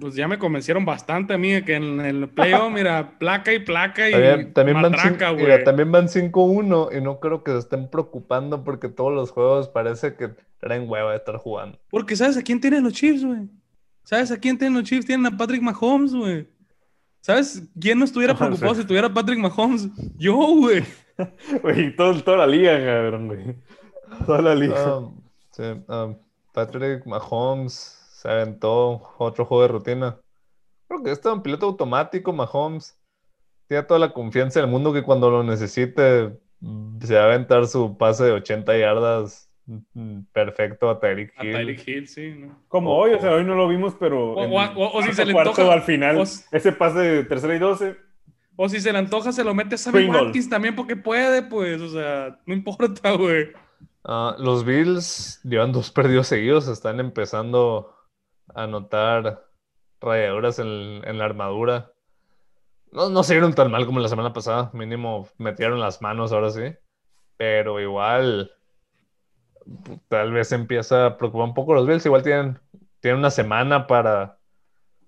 Pues 0.00 0.14
ya 0.14 0.26
me 0.26 0.38
convencieron 0.38 0.84
bastante 0.84 1.34
a 1.34 1.38
mí 1.38 1.52
de 1.52 1.64
que 1.64 1.76
en 1.76 2.00
el 2.00 2.28
playoff, 2.28 2.70
mira, 2.74 3.18
placa 3.18 3.52
y 3.52 3.60
placa 3.60 4.08
y 4.08 4.12
También, 4.12 4.52
también 4.52 4.82
van, 4.82 4.92
matraca, 4.92 5.30
güey. 5.30 5.44
mira, 5.44 5.64
también 5.64 5.92
van 5.92 6.08
5-1 6.08 6.96
y 6.96 7.00
no 7.00 7.20
creo 7.20 7.44
que 7.44 7.52
se 7.52 7.58
estén 7.58 7.88
preocupando 7.88 8.64
porque 8.64 8.88
todos 8.88 9.12
los 9.12 9.30
juegos 9.30 9.68
parece 9.68 10.16
que 10.16 10.30
traen 10.58 10.88
hueva 10.88 11.12
de 11.12 11.18
estar 11.18 11.36
jugando. 11.36 11.78
Porque 11.90 12.16
¿sabes 12.16 12.36
a 12.36 12.42
quién 12.42 12.60
tienen 12.60 12.82
los 12.82 12.92
Chiefs, 12.92 13.24
güey? 13.24 13.48
¿Sabes 14.02 14.30
a 14.30 14.38
quién 14.38 14.58
tienen 14.58 14.78
los 14.78 14.84
Chiefs? 14.88 15.06
Tienen 15.06 15.26
a 15.26 15.36
Patrick 15.36 15.62
Mahomes, 15.62 16.14
güey. 16.14 16.48
¿Sabes 17.20 17.62
quién 17.80 17.98
no 17.98 18.04
estuviera 18.04 18.34
preocupado 18.38 18.74
si 18.74 18.84
tuviera 18.84 19.12
Patrick 19.12 19.38
Mahomes? 19.38 19.88
Yo, 20.16 20.34
güey. 20.36 20.84
Güey, 21.62 21.96
todo, 21.96 22.22
toda 22.22 22.36
la 22.36 22.46
liga, 22.46 22.72
cabrón, 22.78 23.28
güey. 23.28 23.56
Toda 24.26 24.42
la 24.42 24.54
liga. 24.54 24.98
Um, 24.98 25.18
sí, 25.50 25.62
um, 25.88 26.14
Patrick 26.52 27.06
Mahomes 27.06 27.95
se 28.26 28.32
aventó 28.32 29.02
otro 29.18 29.44
juego 29.44 29.62
de 29.62 29.68
rutina. 29.68 30.16
Creo 30.88 31.02
que 31.04 31.12
está 31.12 31.32
en 31.32 31.42
piloto 31.42 31.66
automático, 31.66 32.32
Mahomes. 32.32 32.98
Tiene 33.68 33.84
toda 33.84 34.00
la 34.00 34.12
confianza 34.12 34.60
del 34.60 34.68
mundo 34.68 34.92
que 34.92 35.02
cuando 35.04 35.30
lo 35.30 35.42
necesite 35.44 36.36
mm, 36.60 37.00
se 37.02 37.14
va 37.14 37.22
a 37.22 37.24
aventar 37.26 37.66
su 37.68 37.96
pase 37.96 38.24
de 38.24 38.32
80 38.32 38.76
yardas 38.78 39.48
mm, 39.66 40.20
perfecto 40.32 40.90
a 40.90 40.98
Tyreek 40.98 41.32
A 41.36 41.44
Hill. 41.44 41.52
Tyreek 41.52 41.88
Hill, 41.88 42.08
sí, 42.08 42.34
¿no? 42.36 42.58
Como 42.68 42.96
hoy, 42.96 43.12
o 43.12 43.20
sea, 43.20 43.32
hoy 43.32 43.44
no 43.44 43.54
lo 43.54 43.68
vimos, 43.68 43.94
pero. 43.98 44.32
O- 44.34 44.42
en 44.44 44.50
o- 44.52 44.80
o- 44.86 44.98
o 44.98 45.02
si 45.02 45.12
se 45.12 45.24
le 45.24 45.32
cuarto 45.32 45.50
antoja- 45.52 45.72
al 45.72 45.82
final, 45.82 46.18
ese 46.50 46.72
pase 46.72 46.98
de 46.98 47.24
tercera 47.24 47.54
y 47.54 47.58
12. 47.60 47.96
O 48.56 48.68
si 48.68 48.80
se 48.80 48.92
le 48.92 48.98
antoja, 48.98 49.30
se 49.32 49.44
lo 49.44 49.52
mete 49.54 49.74
a 49.74 49.78
Sammy. 49.78 50.08
Watkins 50.08 50.48
también 50.48 50.74
porque 50.74 50.96
puede, 50.96 51.42
pues. 51.42 51.80
O 51.80 51.88
sea, 51.90 52.38
no 52.46 52.54
importa, 52.54 53.12
güey. 53.12 53.48
Ah, 54.04 54.34
los 54.38 54.64
Bills 54.64 55.40
llevan 55.44 55.72
dos 55.72 55.90
perdidos 55.92 56.26
seguidos, 56.28 56.66
están 56.68 56.98
empezando 57.00 57.92
a 58.56 58.66
notar 58.66 59.44
rayaduras 60.00 60.58
en, 60.58 61.02
en 61.04 61.18
la 61.18 61.26
armadura. 61.26 61.92
No, 62.90 63.10
no 63.10 63.22
se 63.22 63.34
vieron 63.34 63.52
tan 63.52 63.70
mal 63.70 63.84
como 63.84 64.00
la 64.00 64.08
semana 64.08 64.32
pasada, 64.32 64.70
mínimo 64.72 65.28
metieron 65.36 65.78
las 65.78 66.00
manos 66.00 66.32
ahora 66.32 66.50
sí, 66.50 66.74
pero 67.36 67.78
igual 67.80 68.50
tal 70.08 70.32
vez 70.32 70.52
empieza 70.52 71.06
a 71.06 71.18
preocupar 71.18 71.48
un 71.48 71.54
poco 71.54 71.74
los 71.74 71.86
Bills, 71.86 72.06
igual 72.06 72.22
tienen, 72.22 72.58
tienen 73.00 73.18
una 73.18 73.30
semana 73.30 73.86
para, 73.86 74.38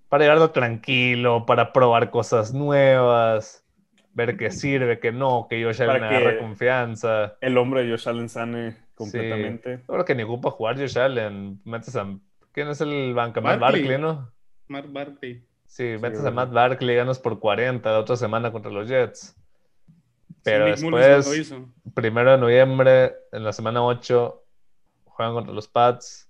para 0.09 0.25
llevarlo 0.25 0.51
tranquilo, 0.51 1.45
para 1.47 1.73
probar 1.73 2.11
cosas 2.11 2.53
nuevas, 2.53 3.65
ver 4.13 4.37
qué 4.37 4.51
sirve, 4.51 4.99
qué 4.99 5.11
no, 5.11 5.47
que 5.49 5.63
Josh 5.63 5.81
Allen 5.81 6.03
agarre 6.03 6.37
confianza. 6.37 7.37
El 7.41 7.57
hombre 7.57 7.83
de 7.83 7.91
Josh 7.91 8.07
Allen 8.09 8.29
sane 8.29 8.77
completamente. 8.93 9.81
Ahora 9.87 10.05
que 10.05 10.13
ni 10.13 10.23
ocupa 10.23 10.51
jugar 10.51 10.77
Josh 10.77 10.99
Allen, 10.99 11.61
metes 11.63 11.95
a... 11.95 12.05
¿Quién 12.51 12.67
es 12.69 12.81
el 12.81 13.13
banca? 13.13 13.41
Matt 13.41 13.59
Barkley. 13.59 13.97
¿no? 13.97 14.31
Mark 14.67 14.91
Barkley. 14.91 15.43
Sí, 15.65 15.83
metes 15.99 16.19
a 16.19 16.23
güey. 16.23 16.33
Matt 16.33 16.51
Barkley, 16.51 16.95
ganas 16.95 17.19
por 17.19 17.39
40 17.39 17.91
la 17.91 17.99
otra 17.99 18.15
semana 18.15 18.51
contra 18.51 18.71
los 18.71 18.87
Jets. 18.87 19.35
Pero 20.43 20.65
Sí, 20.75 20.89
después, 20.89 21.53
primero 21.93 22.31
de 22.31 22.37
noviembre, 22.37 23.15
en 23.31 23.43
la 23.43 23.53
semana 23.53 23.83
8, 23.83 24.43
juegan 25.05 25.33
contra 25.33 25.53
los 25.53 25.67
Pats. 25.67 26.29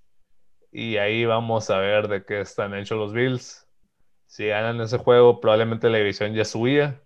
Y 0.72 0.98
ahí 0.98 1.26
vamos 1.26 1.70
a 1.70 1.78
ver 1.80 2.08
de 2.08 2.26
qué 2.26 2.42
están 2.42 2.74
hechos 2.76 2.98
los 2.98 3.14
Bills. 3.14 3.68
Si 4.28 4.48
ganan 4.48 4.80
ese 4.82 4.98
juego, 4.98 5.40
probablemente 5.40 5.90
la 5.90 5.98
división 5.98 6.34
ya 6.34 6.46
suya. 6.46 7.02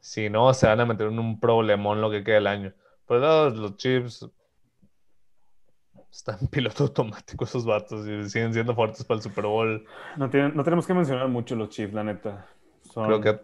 Si 0.00 0.30
no, 0.30 0.52
se 0.54 0.66
van 0.66 0.80
a 0.80 0.86
meter 0.86 1.08
en 1.08 1.18
un 1.18 1.40
problemón 1.40 2.00
lo 2.00 2.10
que 2.10 2.22
queda 2.22 2.36
del 2.36 2.46
año. 2.46 2.74
Por 3.06 3.16
el 3.16 3.22
lado, 3.22 3.50
los 3.50 3.76
Chiefs 3.76 4.28
están 6.10 6.38
en 6.40 6.48
piloto 6.48 6.84
automático 6.84 7.44
esos 7.44 7.64
vatos 7.64 8.06
y 8.06 8.28
siguen 8.28 8.52
siendo 8.52 8.74
fuertes 8.74 9.04
para 9.04 9.16
el 9.18 9.22
Super 9.22 9.44
Bowl. 9.46 9.84
No, 10.16 10.30
tienen- 10.30 10.54
no 10.54 10.64
tenemos 10.64 10.86
que 10.86 10.94
mencionar 10.94 11.28
mucho 11.28 11.54
los 11.56 11.68
Chiefs, 11.70 11.94
la 11.94 12.04
neta. 12.04 12.46
Son- 12.82 13.06
Creo 13.06 13.20
que 13.20 13.40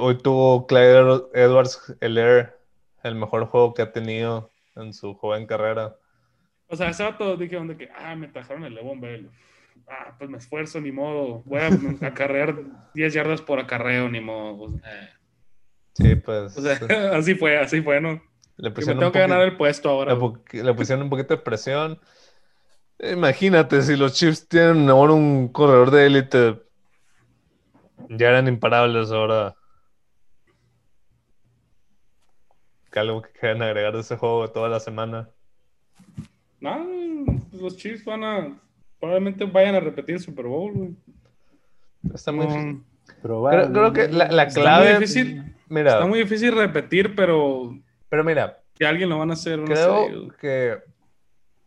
hoy 0.00 0.18
tuvo 0.18 0.66
Clyde 0.66 1.22
Edwards 1.34 1.96
Heller 2.00 2.58
el 3.02 3.14
mejor 3.14 3.46
juego 3.46 3.72
que 3.74 3.82
ha 3.82 3.92
tenido 3.92 4.50
en 4.74 4.92
su 4.92 5.14
joven 5.14 5.46
carrera. 5.46 5.96
O 6.68 6.76
sea, 6.76 6.88
ese 6.90 7.04
vato 7.04 7.36
dijeron 7.36 7.68
de 7.68 7.76
que, 7.76 7.88
ah, 7.96 8.14
me 8.16 8.26
trajeron 8.28 8.64
el 8.64 8.74
Levon 8.74 9.00
Bell. 9.00 9.30
Ah, 9.88 10.16
pues 10.18 10.28
me 10.28 10.38
esfuerzo, 10.38 10.80
ni 10.80 10.90
modo. 10.90 11.42
Voy 11.46 11.60
a 11.60 11.68
acarrear 12.08 12.56
10 12.94 13.14
yardas 13.14 13.40
por 13.40 13.60
acarreo, 13.60 14.08
ni 14.08 14.20
modo. 14.20 14.58
Pues, 14.58 14.82
eh. 14.84 15.08
Sí, 15.94 16.14
pues 16.16 16.58
O 16.58 16.60
sea, 16.60 16.78
así 17.16 17.34
fue, 17.36 17.56
así 17.58 17.80
fue, 17.82 18.00
¿no? 18.00 18.20
Le 18.56 18.64
Que 18.64 18.68
me 18.68 18.74
pusieron 18.74 18.98
tengo 18.98 19.06
un 19.08 19.12
que 19.12 19.18
ganar 19.20 19.42
el 19.42 19.56
puesto 19.56 19.88
ahora. 19.90 20.14
le, 20.14 20.20
pu- 20.20 20.62
le 20.62 20.74
pusieron 20.74 21.04
un 21.04 21.10
poquito 21.10 21.34
de 21.36 21.42
presión. 21.42 22.00
Imagínate, 22.98 23.82
si 23.82 23.96
los 23.96 24.14
Chiefs 24.14 24.48
tienen 24.48 24.88
ahora 24.88 25.12
un 25.12 25.48
corredor 25.48 25.90
de 25.90 26.06
élite, 26.06 26.62
ya 28.08 28.28
eran 28.28 28.48
imparables 28.48 29.10
ahora. 29.10 29.54
¿Qué 32.90 32.98
algo 33.00 33.20
que 33.22 33.30
quieran 33.32 33.62
agregar 33.62 33.92
de 33.92 34.00
ese 34.00 34.16
juego 34.16 34.48
toda 34.50 34.68
la 34.68 34.80
semana? 34.80 35.28
No, 36.60 36.86
pues 37.50 37.60
los 37.62 37.76
Chiefs 37.76 38.04
van 38.04 38.24
a. 38.24 38.60
Probablemente 38.98 39.44
vayan 39.44 39.74
a 39.74 39.80
repetir 39.80 40.14
el 40.14 40.22
Super 40.22 40.46
Bowl, 40.46 40.72
güey. 40.72 40.96
Está 42.14 42.32
muy 42.32 42.46
No, 42.46 42.52
difícil. 42.54 42.82
Creo, 43.20 43.72
creo 43.72 43.92
que 43.92 44.08
la, 44.08 44.28
la 44.28 44.44
Está 44.44 44.60
clave. 44.60 44.84
muy 44.94 45.00
difícil. 45.00 45.54
Mira, 45.68 45.92
Está 45.92 46.06
muy 46.06 46.18
difícil 46.20 46.52
repetir, 46.56 47.14
pero 47.14 47.78
pero 48.16 48.24
mira, 48.24 48.62
que 48.74 48.86
alguien 48.86 49.10
lo 49.10 49.18
van 49.18 49.28
a 49.28 49.34
hacer. 49.34 49.58
No 49.58 49.66
Creo 49.66 50.06
sé. 50.06 50.36
que 50.40 50.78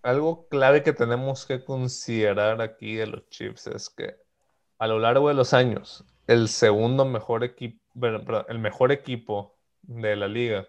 algo 0.02 0.48
clave 0.48 0.82
que 0.82 0.94
tenemos 0.94 1.46
que 1.46 1.64
considerar 1.64 2.60
aquí 2.60 2.96
de 2.96 3.06
los 3.06 3.30
Chiefs 3.30 3.68
es 3.68 3.88
que 3.92 4.16
a 4.80 4.88
lo 4.88 4.98
largo 4.98 5.28
de 5.28 5.36
los 5.36 5.54
años, 5.54 6.04
el 6.26 6.48
segundo 6.48 7.06
mejor 7.06 7.44
equipo, 7.44 7.80
el 8.48 8.58
mejor 8.58 8.92
equipo 8.92 9.60
de 9.84 10.16
la 10.16 10.28
liga 10.28 10.68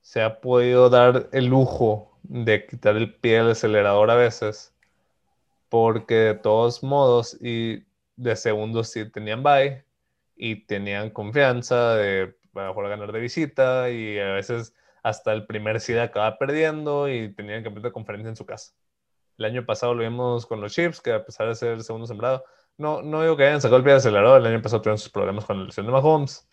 se 0.00 0.22
ha 0.22 0.40
podido 0.40 0.88
dar 0.88 1.28
el 1.32 1.44
lujo 1.44 2.18
de 2.22 2.64
quitar 2.64 2.96
el 2.96 3.14
pie 3.14 3.42
del 3.42 3.50
acelerador 3.50 4.10
a 4.10 4.14
veces, 4.14 4.74
porque 5.68 6.14
de 6.14 6.34
todos 6.34 6.82
modos 6.82 7.36
y 7.42 7.84
de 8.16 8.36
segundos 8.36 8.88
sí 8.88 9.04
tenían 9.10 9.42
bye 9.42 9.84
y 10.34 10.64
tenían 10.64 11.10
confianza 11.10 11.94
de 11.96 12.34
a 12.54 12.60
lo 12.62 12.68
mejor 12.68 12.88
ganar 12.88 13.12
de 13.12 13.20
visita 13.20 13.90
y 13.90 14.18
a 14.18 14.32
veces 14.32 14.74
hasta 15.04 15.34
el 15.34 15.46
primer 15.46 15.80
seed 15.80 15.98
acaba 15.98 16.38
perdiendo 16.38 17.08
y 17.08 17.32
tenían 17.34 17.62
que 17.62 17.68
de 17.68 17.92
conferencia 17.92 18.30
en 18.30 18.36
su 18.36 18.46
casa. 18.46 18.72
El 19.36 19.44
año 19.44 19.66
pasado 19.66 19.94
lo 19.94 20.02
vimos 20.02 20.46
con 20.46 20.62
los 20.62 20.72
Chiefs, 20.72 21.00
que 21.00 21.12
a 21.12 21.22
pesar 21.22 21.46
de 21.46 21.54
ser 21.54 21.72
el 21.72 21.84
segundo 21.84 22.06
sembrado, 22.06 22.42
no, 22.78 23.02
no 23.02 23.20
digo 23.20 23.36
que 23.36 23.44
hayan 23.44 23.60
sacado 23.60 23.76
el 23.76 23.82
pie 23.82 23.92
del 23.92 23.98
acelerador, 23.98 24.40
el 24.40 24.46
año 24.46 24.62
pasado 24.62 24.80
tuvieron 24.80 24.98
sus 24.98 25.10
problemas 25.10 25.44
con 25.44 25.58
la 25.58 25.66
lesión 25.66 25.84
de 25.84 25.92
Mahomes, 25.92 26.48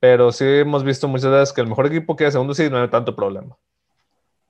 pero 0.00 0.32
sí 0.32 0.44
hemos 0.44 0.82
visto 0.82 1.06
muchas 1.06 1.30
veces 1.30 1.52
que 1.52 1.60
el 1.60 1.68
mejor 1.68 1.86
equipo 1.86 2.16
que 2.16 2.24
de 2.24 2.32
segundo 2.32 2.54
seed 2.54 2.72
no 2.72 2.82
hay 2.82 2.88
tanto 2.88 3.14
problema. 3.14 3.56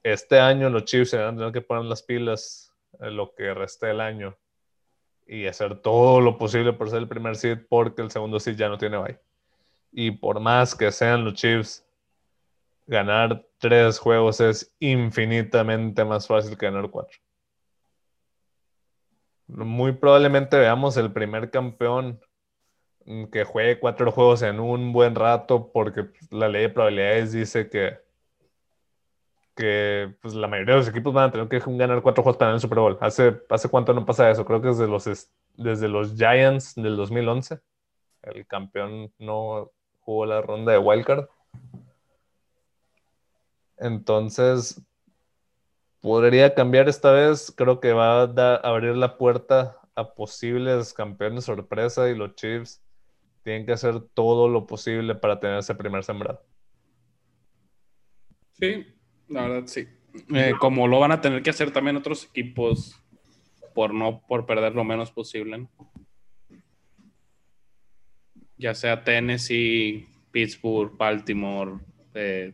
Este 0.02 0.40
año 0.40 0.70
los 0.70 0.84
Chiefs 0.84 1.10
se 1.10 1.18
van 1.18 1.34
a 1.34 1.36
tener 1.36 1.52
que 1.52 1.60
poner 1.60 1.84
las 1.84 2.02
pilas 2.02 2.72
en 3.00 3.16
lo 3.18 3.34
que 3.34 3.52
resta 3.52 3.88
del 3.88 4.00
año 4.00 4.34
y 5.26 5.46
hacer 5.46 5.80
todo 5.80 6.22
lo 6.22 6.38
posible 6.38 6.72
por 6.72 6.88
ser 6.88 7.00
el 7.00 7.08
primer 7.08 7.36
seed 7.36 7.58
porque 7.68 8.00
el 8.00 8.10
segundo 8.10 8.40
seed 8.40 8.56
ya 8.56 8.70
no 8.70 8.78
tiene 8.78 8.96
bye. 8.96 9.18
Y 9.92 10.12
por 10.12 10.40
más 10.40 10.74
que 10.74 10.90
sean 10.90 11.24
los 11.24 11.34
Chiefs, 11.34 11.85
ganar 12.86 13.44
tres 13.58 13.98
juegos 13.98 14.40
es 14.40 14.74
infinitamente 14.80 16.04
más 16.04 16.26
fácil 16.26 16.56
que 16.56 16.66
ganar 16.66 16.90
cuatro. 16.90 17.18
Muy 19.48 19.92
probablemente 19.92 20.56
veamos 20.58 20.96
el 20.96 21.12
primer 21.12 21.50
campeón 21.50 22.20
que 23.30 23.44
juegue 23.44 23.78
cuatro 23.78 24.10
juegos 24.10 24.42
en 24.42 24.58
un 24.58 24.92
buen 24.92 25.14
rato 25.14 25.70
porque 25.72 26.06
la 26.30 26.48
ley 26.48 26.62
de 26.62 26.68
probabilidades 26.70 27.32
dice 27.32 27.70
que, 27.70 27.98
que 29.54 30.14
pues, 30.20 30.34
la 30.34 30.48
mayoría 30.48 30.74
de 30.74 30.80
los 30.80 30.88
equipos 30.88 31.14
van 31.14 31.28
a 31.28 31.32
tener 31.32 31.48
que 31.48 31.60
ganar 31.60 32.02
cuatro 32.02 32.22
juegos 32.22 32.36
para 32.36 32.48
ganar 32.48 32.56
el 32.56 32.60
Super 32.60 32.78
Bowl. 32.78 32.98
¿Hace, 33.00 33.40
¿Hace 33.48 33.68
cuánto 33.68 33.94
no 33.94 34.04
pasa 34.04 34.30
eso? 34.30 34.44
Creo 34.44 34.60
que 34.60 34.68
desde 34.68 34.86
los, 34.88 35.06
es- 35.06 35.32
desde 35.54 35.88
los 35.88 36.14
Giants 36.16 36.74
del 36.74 36.96
2011. 36.96 37.60
El 38.22 38.46
campeón 38.46 39.12
no 39.18 39.70
jugó 40.00 40.26
la 40.26 40.42
ronda 40.42 40.72
de 40.72 40.78
wildcard. 40.78 41.26
Entonces, 43.78 44.82
podría 46.00 46.54
cambiar 46.54 46.88
esta 46.88 47.12
vez. 47.12 47.52
Creo 47.56 47.80
que 47.80 47.92
va 47.92 48.22
a 48.22 48.54
abrir 48.56 48.96
la 48.96 49.18
puerta 49.18 49.76
a 49.94 50.14
posibles 50.14 50.92
campeones 50.92 51.44
sorpresa 51.44 52.08
y 52.08 52.14
los 52.14 52.34
Chiefs 52.34 52.82
tienen 53.42 53.64
que 53.64 53.72
hacer 53.72 54.00
todo 54.14 54.48
lo 54.48 54.66
posible 54.66 55.14
para 55.14 55.40
tener 55.40 55.58
ese 55.58 55.74
primer 55.74 56.04
sembrado. 56.04 56.44
Sí, 58.52 58.86
la 59.28 59.42
verdad 59.42 59.66
sí. 59.66 59.86
Eh, 60.34 60.52
como 60.58 60.88
lo 60.88 60.98
van 60.98 61.12
a 61.12 61.20
tener 61.20 61.42
que 61.42 61.50
hacer 61.50 61.70
también 61.70 61.96
otros 61.96 62.24
equipos 62.24 63.00
por 63.74 63.92
no 63.92 64.22
por 64.26 64.46
perder 64.46 64.74
lo 64.74 64.84
menos 64.84 65.10
posible. 65.10 65.58
¿no? 65.58 65.70
Ya 68.56 68.74
sea 68.74 69.04
Tennessee, 69.04 70.08
Pittsburgh, 70.30 70.96
Baltimore, 70.96 71.72
eh, 72.14 72.52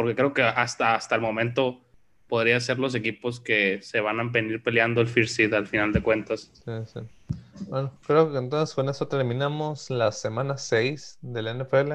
porque 0.00 0.16
creo 0.16 0.32
que 0.32 0.42
hasta, 0.42 0.94
hasta 0.94 1.14
el 1.14 1.20
momento 1.20 1.78
podría 2.26 2.58
ser 2.58 2.78
los 2.78 2.94
equipos 2.94 3.38
que 3.38 3.82
se 3.82 4.00
van 4.00 4.18
a 4.18 4.24
venir 4.24 4.62
peleando 4.62 5.02
el 5.02 5.08
First 5.08 5.36
Seed 5.36 5.52
al 5.52 5.66
final 5.66 5.92
de 5.92 6.02
cuentas. 6.02 6.50
Sí, 6.64 6.72
sí. 6.86 7.00
Bueno, 7.68 7.92
creo 8.06 8.32
que 8.32 8.38
entonces 8.38 8.74
con 8.74 8.88
eso 8.88 9.08
terminamos 9.08 9.90
la 9.90 10.10
semana 10.10 10.56
6 10.56 11.18
de 11.20 11.42
la 11.42 11.52
NFL. 11.52 11.92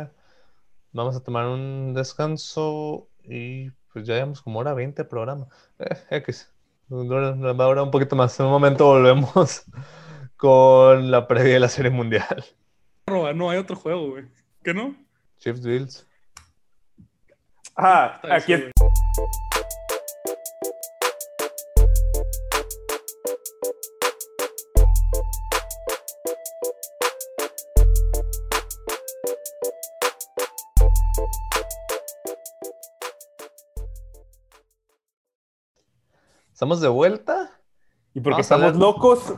Vamos 0.91 1.15
a 1.15 1.23
tomar 1.23 1.47
un 1.47 1.95
descanso 1.95 3.07
y 3.23 3.71
pues 3.91 4.05
ya 4.05 4.13
llevamos 4.13 4.43
como 4.43 4.59
hora 4.59 4.75
20 4.75 5.01
de 5.01 5.09
programa. 5.09 5.47
Eh, 5.79 5.97
X. 6.11 6.53
Va 6.93 6.99
a 6.99 7.67
durar 7.67 7.81
un 7.81 7.89
poquito 7.89 8.15
más. 8.15 8.39
En 8.39 8.45
un 8.45 8.51
momento 8.51 8.85
volvemos 8.85 9.63
con 10.37 11.09
la 11.09 11.27
previa 11.27 11.55
de 11.55 11.59
la 11.59 11.69
Serie 11.69 11.89
Mundial. 11.89 12.45
No, 13.07 13.49
hay 13.49 13.57
otro 13.57 13.75
juego, 13.75 14.11
güey. 14.11 14.25
¿Qué 14.63 14.75
no? 14.75 14.95
Chiefs 15.39 15.65
Bills. 15.65 16.07
Ah, 17.77 18.19
aquí 18.31 18.53
es-. 18.53 18.71
Estamos 36.51 36.81
de 36.81 36.87
vuelta. 36.87 37.51
Y 38.13 38.21
porque 38.21 38.31
Vamos 38.35 38.45
estamos 38.45 38.65
hablar- 38.67 38.81
locos, 38.81 39.33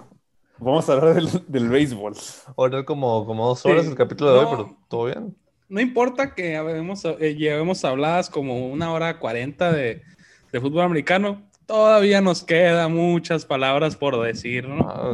vamos 0.60 0.88
a 0.90 0.94
hablar 0.94 1.16
del, 1.16 1.30
del 1.48 1.70
béisbol. 1.70 2.16
Ahora 2.56 2.86
como, 2.86 3.26
como 3.26 3.48
dos 3.48 3.66
horas 3.66 3.84
Sí. 3.86 3.90
el 3.92 3.98
capítulo 3.98 4.34
de 4.34 4.40
hoy, 4.40 4.46
pero 4.52 4.78
todo 4.88 5.06
bien. 5.06 5.36
No 5.70 5.82
importa 5.82 6.34
que 6.34 6.56
habemos, 6.56 7.04
eh, 7.06 7.36
llevemos 7.36 7.84
habladas 7.84 8.30
como 8.30 8.68
una 8.68 8.92
hora 8.92 9.20
cuarenta 9.20 9.72
de, 9.72 10.02
de 10.52 10.62
fútbol 10.62 10.84
americano, 10.84 11.42
todavía 11.68 12.22
nos 12.22 12.44
quedan 12.44 12.96
muchas 12.96 13.46
palabras 13.46 13.96
por 13.96 14.20
decir, 14.22 14.68
¿no? 14.68 14.90
Ah, 14.90 15.12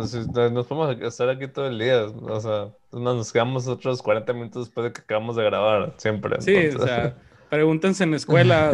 nos 0.51 0.67
podemos 0.67 1.01
estar 1.01 1.27
aquí 1.29 1.47
todo 1.47 1.67
el 1.67 1.79
día. 1.79 2.05
O 2.05 2.39
sea, 2.39 2.69
nos 2.91 3.33
quedamos 3.33 3.67
otros 3.67 4.01
40 4.01 4.31
minutos 4.33 4.67
después 4.67 4.85
de 4.85 4.93
que 4.93 5.01
acabamos 5.01 5.35
de 5.35 5.43
grabar, 5.43 5.93
siempre. 5.97 6.39
Sí, 6.41 6.67
o 6.67 6.85
sea, 6.85 7.17
pregúntense 7.49 8.03
en 8.03 8.11
la 8.11 8.17
escuela, 8.17 8.71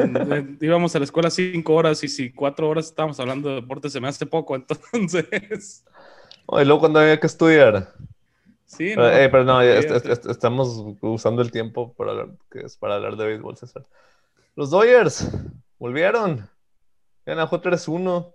íbamos 0.62 0.96
a 0.96 1.00
la 1.00 1.06
escuela 1.06 1.30
cinco 1.30 1.74
horas 1.74 2.04
y 2.04 2.10
si 2.10 2.32
cuatro 2.32 2.70
horas 2.70 2.88
estábamos 2.88 3.20
hablando 3.20 3.50
de 3.50 3.56
deporte 3.56 3.90
se 3.90 4.00
me 4.02 4.10
hace 4.10 4.26
poco, 4.26 4.56
entonces, 4.92 5.84
Oh, 6.52 6.60
y 6.60 6.66
luego 6.66 6.80
cuando 6.80 7.00
había 7.00 7.20
que 7.20 7.28
estudiar. 7.28 7.94
Sí, 8.70 8.92
eh, 8.92 9.30
pero 9.32 9.44
no, 9.44 9.62
ya 9.64 9.74
est- 9.80 9.90
olvídate. 9.90 10.12
est- 10.12 10.26
est- 10.26 10.32
estamos 10.32 10.84
usando 11.02 11.42
el 11.42 11.52
tiempo 11.52 11.94
para 11.94 12.12
hablar, 12.12 12.30
que 12.52 12.60
es 12.62 12.78
para 12.78 12.96
hablar 12.96 13.16
de 13.18 13.26
béisbol, 13.26 13.58
César. 13.58 13.86
Los 14.56 14.70
Dodgers 14.70 15.30
volvieron. 15.80 16.48
Ganó 17.26 17.48
3-1. 17.50 18.34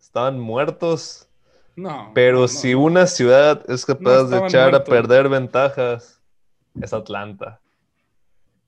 Estaban 0.00 0.38
muertos. 0.38 1.28
no, 1.76 2.10
Pero 2.14 2.40
no, 2.42 2.48
si 2.48 2.72
no. 2.72 2.80
una 2.80 3.06
ciudad 3.06 3.62
es 3.70 3.86
capaz 3.86 4.24
de 4.24 4.38
echar 4.38 4.74
a 4.74 4.84
perder 4.84 5.28
ventajas, 5.28 6.20
es 6.80 6.92
Atlanta. 6.92 7.60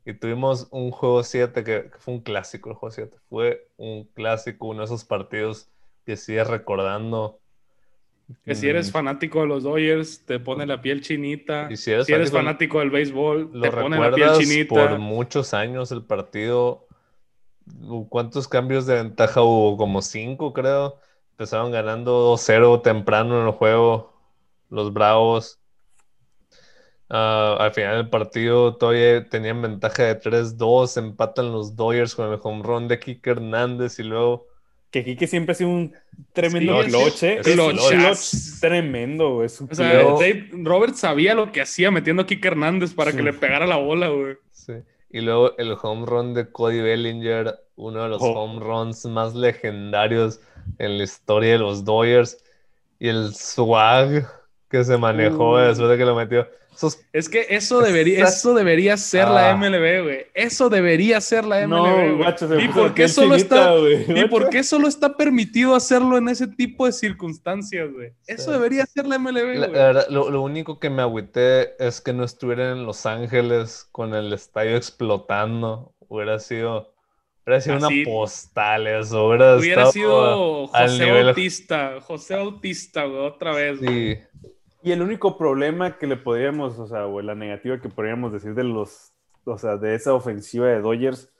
Y 0.07 0.15
tuvimos 0.15 0.69
un 0.71 0.91
juego 0.91 1.23
7 1.23 1.65
que, 1.65 1.91
que 1.91 1.99
fue 1.99 2.15
un 2.15 2.21
clásico, 2.21 2.71
el 2.71 2.77
juego 2.77 2.93
7. 2.93 3.17
Fue 3.29 3.69
un 3.77 4.05
clásico, 4.15 4.69
uno 4.69 4.81
de 4.81 4.85
esos 4.87 5.05
partidos 5.05 5.69
que 6.05 6.17
sigues 6.17 6.47
recordando. 6.47 7.41
Que 8.45 8.55
si 8.55 8.69
eres 8.69 8.91
fanático 8.91 9.41
de 9.43 9.47
los 9.47 9.63
Dodgers, 9.65 10.25
te 10.25 10.39
pone 10.41 10.65
la 10.67 10.81
piel 10.81 11.03
chinita. 11.03 11.69
Y 11.71 11.77
Si 11.77 11.85
si 11.85 11.91
eres, 11.93 12.07
fanático- 12.09 12.37
fanático 12.39 12.79
del 12.81 12.91
béisbol, 12.91 13.51
Lo 13.53 13.61
te 13.63 13.71
pone 13.71 13.99
la 13.99 14.13
piel 14.13 14.31
chinita. 14.39 14.75
por 14.75 14.99
muchos 14.99 15.53
años 15.53 15.93
el 15.93 16.03
partido. 16.03 16.87
¿Cuántos 18.09 18.49
cambios 18.49 18.87
de 18.87 18.95
ventaja 18.97 19.43
hubo? 19.43 19.77
Como 19.77 20.01
cinco, 20.03 20.53
creo. 20.53 20.99
Empezaron 21.33 21.71
ganando 21.73 22.13
2-0 22.21 22.81
temprano 22.83 23.41
en 23.41 23.47
el 23.47 23.53
juego. 23.53 24.13
Los 24.71 24.93
Bravos. 24.93 25.59
Ah, 27.11 27.57
al 27.61 27.73
final 27.73 27.97
del 27.97 28.09
partido 28.09 28.77
todavía 28.77 29.29
tenían 29.29 29.61
ventaja 29.61 30.05
de 30.05 30.15
3-2. 30.15 30.97
Empatan 30.97 31.53
los 31.53 31.77
Dodgers 31.77 32.15
con 32.15 32.33
el 32.33 32.39
home 32.43 32.63
run 32.63 32.89
de 32.89 32.99
Kike 32.99 33.31
Hernández 33.31 33.99
y 33.99 34.03
luego. 34.05 34.47
Que 34.95 35.03
Kike 35.03 35.27
siempre 35.27 35.51
ha 35.51 35.55
sido 35.57 35.71
un 35.71 35.93
tremendo 36.33 36.81
Sí, 36.85 36.89
clutch, 36.89 37.23
¿eh? 37.25 37.41
es 37.41 38.33
Es 38.35 38.61
tremendo, 38.61 39.35
güey. 39.35 39.47
Es 39.47 39.61
un 39.61 39.69
O 39.69 39.75
sea, 39.75 39.93
Dave 39.93 40.51
Roberts 40.53 41.01
sabía 41.01 41.35
lo 41.35 41.51
que 41.51 41.61
hacía 41.63 41.91
metiendo 41.91 42.23
a 42.23 42.27
Kike 42.27 42.47
Hernández 42.47 42.95
para 42.95 43.11
Sí. 43.11 43.17
que 43.17 43.25
le 43.25 43.33
pegara 43.33 43.67
la 43.67 43.75
bola, 43.77 44.07
güey. 44.07 44.37
sí. 44.53 44.75
Y 45.11 45.21
luego 45.21 45.57
el 45.59 45.75
home 45.83 46.07
run 46.07 46.33
de 46.35 46.49
Cody 46.49 46.81
Bellinger, 46.81 47.57
uno 47.75 48.05
de 48.05 48.09
los 48.09 48.23
Oh. 48.23 48.35
home 48.45 48.61
runs 48.61 49.05
más 49.07 49.35
legendarios 49.35 50.39
en 50.79 50.97
la 50.99 51.03
historia 51.03 51.55
de 51.55 51.59
los 51.59 51.85
Dodgers. 51.85 52.39
Y 53.01 53.09
el 53.09 53.35
swag 53.35 54.29
que 54.79 54.85
se 54.85 54.97
manejó 54.99 55.53
Uh. 55.53 55.57
después 55.59 55.89
de 55.91 55.97
que 55.99 56.05
lo 56.05 56.15
metió. 56.17 56.49
Esos 56.75 56.99
Es 57.13 57.29
que 57.29 57.47
eso 57.51 57.81
debería, 57.81 58.25
eso 58.25 58.53
debería 58.53 58.97
ser 58.97 59.29
la 59.29 59.51
Ah. 59.51 59.57
MLB, 59.57 60.03
güey. 60.03 60.27
Eso 60.35 60.69
debería 60.69 61.21
ser 61.21 61.45
la 61.45 61.65
No, 61.69 61.85
MLB, 61.87 61.95
güey. 61.95 62.17
guacho, 62.17 62.49
se 62.49 62.55
me 62.57 62.65
¿Y 62.65 62.69
por 62.69 62.93
qué 62.95 63.07
solo 63.07 63.37
está. 63.37 63.73
¿Y 64.09 64.25
por 64.29 64.49
qué 64.51 64.65
solo 64.65 64.89
está 64.89 65.17
permitido 65.17 65.77
hacerlo 65.77 66.19
en 66.19 66.29
ese 66.29 66.49
tipo 66.49 66.87
de 66.87 66.93
circunstancias, 66.93 67.93
güey? 67.93 68.11
Eso 68.27 68.47
Sí. 68.47 68.51
debería 68.51 68.85
ser 68.87 69.07
la 69.07 69.15
MLB, 69.21 69.55
La- 69.55 69.67
güey. 69.69 69.79
la 69.79 69.87
verdad, 69.87 70.07
lo, 70.11 70.31
lo 70.31 70.43
único 70.43 70.81
que 70.81 70.91
me 70.91 71.03
agüité 71.03 71.77
es 71.79 72.01
que 72.01 72.13
no 72.13 72.25
estuvieran 72.25 72.79
en 72.79 72.87
Los 72.87 73.07
Ángeles 73.07 73.87
con 73.93 74.13
el 74.15 74.33
estadio 74.33 74.77
explotando. 74.77 75.93
Hubiera 76.09 76.41
sido, 76.41 76.93
hubiera 77.47 77.61
sido 77.61 77.77
una 77.77 77.89
postal 78.05 78.89
eso. 78.89 79.29
Hubiera, 79.29 79.57
Hubiera 79.59 79.83
estado 79.85 79.93
sido 79.93 80.67
José 80.67 81.05
nivel- 81.07 81.25
Bautista, 81.27 82.01
José 82.01 82.35
Bautista, 82.35 83.05
güey, 83.05 83.21
otra 83.27 83.55
vez. 83.55 83.79
güey. 83.81 84.19
Y 84.85 84.93
el 84.93 85.01
único 85.01 85.39
problema 85.39 85.97
que 85.97 86.07
le 86.07 86.19
podríamos, 86.19 86.79
o 86.79 86.87
sea, 86.87 87.07
o 87.07 87.23
la 87.23 87.35
negativa 87.35 87.81
que 87.81 87.89
podríamos 87.89 88.33
decir 88.35 88.55
de 88.55 88.65
los, 88.65 89.15
o 89.45 89.57
sea, 89.57 89.79
de 89.79 89.95
esa 89.95 90.13
ofensiva 90.13 90.67
de 90.67 90.83
Dodgers, 90.83 91.33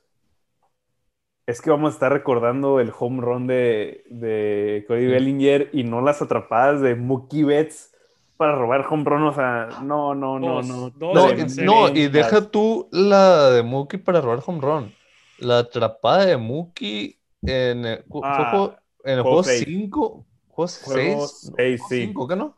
es 1.47 1.61
que 1.61 1.69
vamos 1.69 1.91
a 1.91 1.95
estar 1.95 2.11
recordando 2.11 2.81
el 2.81 2.91
home 2.99 3.21
run 3.21 3.47
de, 3.47 4.03
de 4.09 4.87
Cody 4.89 5.07
Bellinger 5.09 5.69
y 5.75 5.85
no 5.85 6.01
las 6.01 6.23
atrapadas 6.23 6.81
de 6.81 6.95
Mookie 6.95 7.45
Betts 7.45 7.93
para 8.39 8.57
robar 8.57 8.87
home 8.89 9.05
run, 9.05 9.25
o 9.25 9.35
sea, 9.35 9.69
no, 9.83 10.15
no, 10.15 10.39
no, 10.39 10.55
Dos, 10.55 10.67
no. 10.67 10.91
dos 10.91 11.15
No, 11.15 11.31
y- 11.33 11.67
no, 11.67 11.89
y 11.95 12.09
deja 12.09 12.51
tú 12.51 12.89
la 12.93 13.51
de 13.51 13.63
Mookie 13.63 13.99
para 13.99 14.23
robar 14.23 14.43
home 14.47 14.61
run. 14.63 14.95
La 15.39 15.59
atrapada 15.59 16.25
de 16.25 16.39
Mookie 16.39 17.19
en 17.43 17.85
el, 17.85 18.05
Ah, 18.23 18.49
juego- 18.51 18.77
en 19.05 19.13
el 19.19 19.23
juego 19.23 19.43
juego 19.43 19.43
seis. 19.43 19.65
5, 19.67 20.25
juego 20.49 20.69
Juego 20.83 21.27
6, 21.27 21.53
seis, 21.57 21.83
sí. 21.91 22.15
¿qué 22.29 22.37
no? 22.37 22.57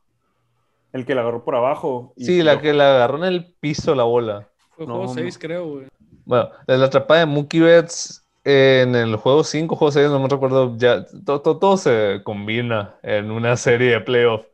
El 0.97 1.05
que 1.07 1.15
la 1.15 1.21
agarró 1.21 1.45
por 1.45 1.55
abajo. 1.55 2.13
y 2.17 2.25
Sí, 2.25 2.43
la 2.43 2.55
lo- 2.55 2.61
que 2.63 2.73
la 2.73 2.95
agarró 2.95 3.19
en 3.19 3.25
el 3.25 3.55
piso 3.61 3.95
la 3.95 4.05
bola. 4.05 4.49
Fue 4.71 4.87
No, 4.87 4.95
juego 4.97 5.09
no. 5.15 5.15
6, 5.15 5.39
creo, 5.39 5.69
güey. 5.69 5.87
Bueno, 6.25 6.51
la 6.67 6.77
la 6.77 6.87
atrapada 6.87 7.21
de 7.21 7.27
Mookie 7.27 7.61
Betts 7.61 8.27
en 8.45 8.95
el 8.95 9.17
juego 9.17 9.45
5, 9.45 9.77
juego 9.77 9.93
6, 9.93 10.09
no 10.11 10.19
me 10.21 10.29
recuerdo, 10.29 10.75
ya 10.77 11.05
to- 11.25 11.41
to- 11.43 11.59
todo, 11.59 11.77
se 11.77 12.21
combina 12.25 12.95
en 13.03 13.31
una 13.31 13.57
serie 13.57 13.91
de 13.93 14.01
playoff. 14.01 14.47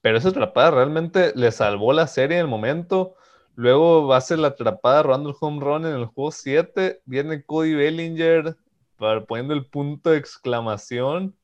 Pero 0.00 0.18
esa 0.18 0.30
atrapada 0.30 0.70
realmente 0.72 1.32
le 1.34 1.50
salvó 1.52 1.92
la 1.92 2.06
serie 2.06 2.38
en 2.38 2.42
el 2.44 2.50
momento. 2.50 3.14
Luego 3.54 4.06
va 4.06 4.16
a 4.16 4.20
ser 4.20 4.38
la 4.40 4.48
atrapada 4.48 5.02
robando 5.04 5.30
el 5.30 5.36
home 5.40 5.60
run 5.64 5.86
en 5.86 5.94
el 5.94 6.06
juego 6.06 6.30
7. 6.32 7.00
Viene 7.04 7.42
Cody 7.44 7.74
Bellinger 7.74 8.56
para- 8.98 9.24
poniendo 9.24 9.54
el 9.54 9.64
punto 9.66 10.10
de 10.10 10.18
exclamación. 10.18 11.34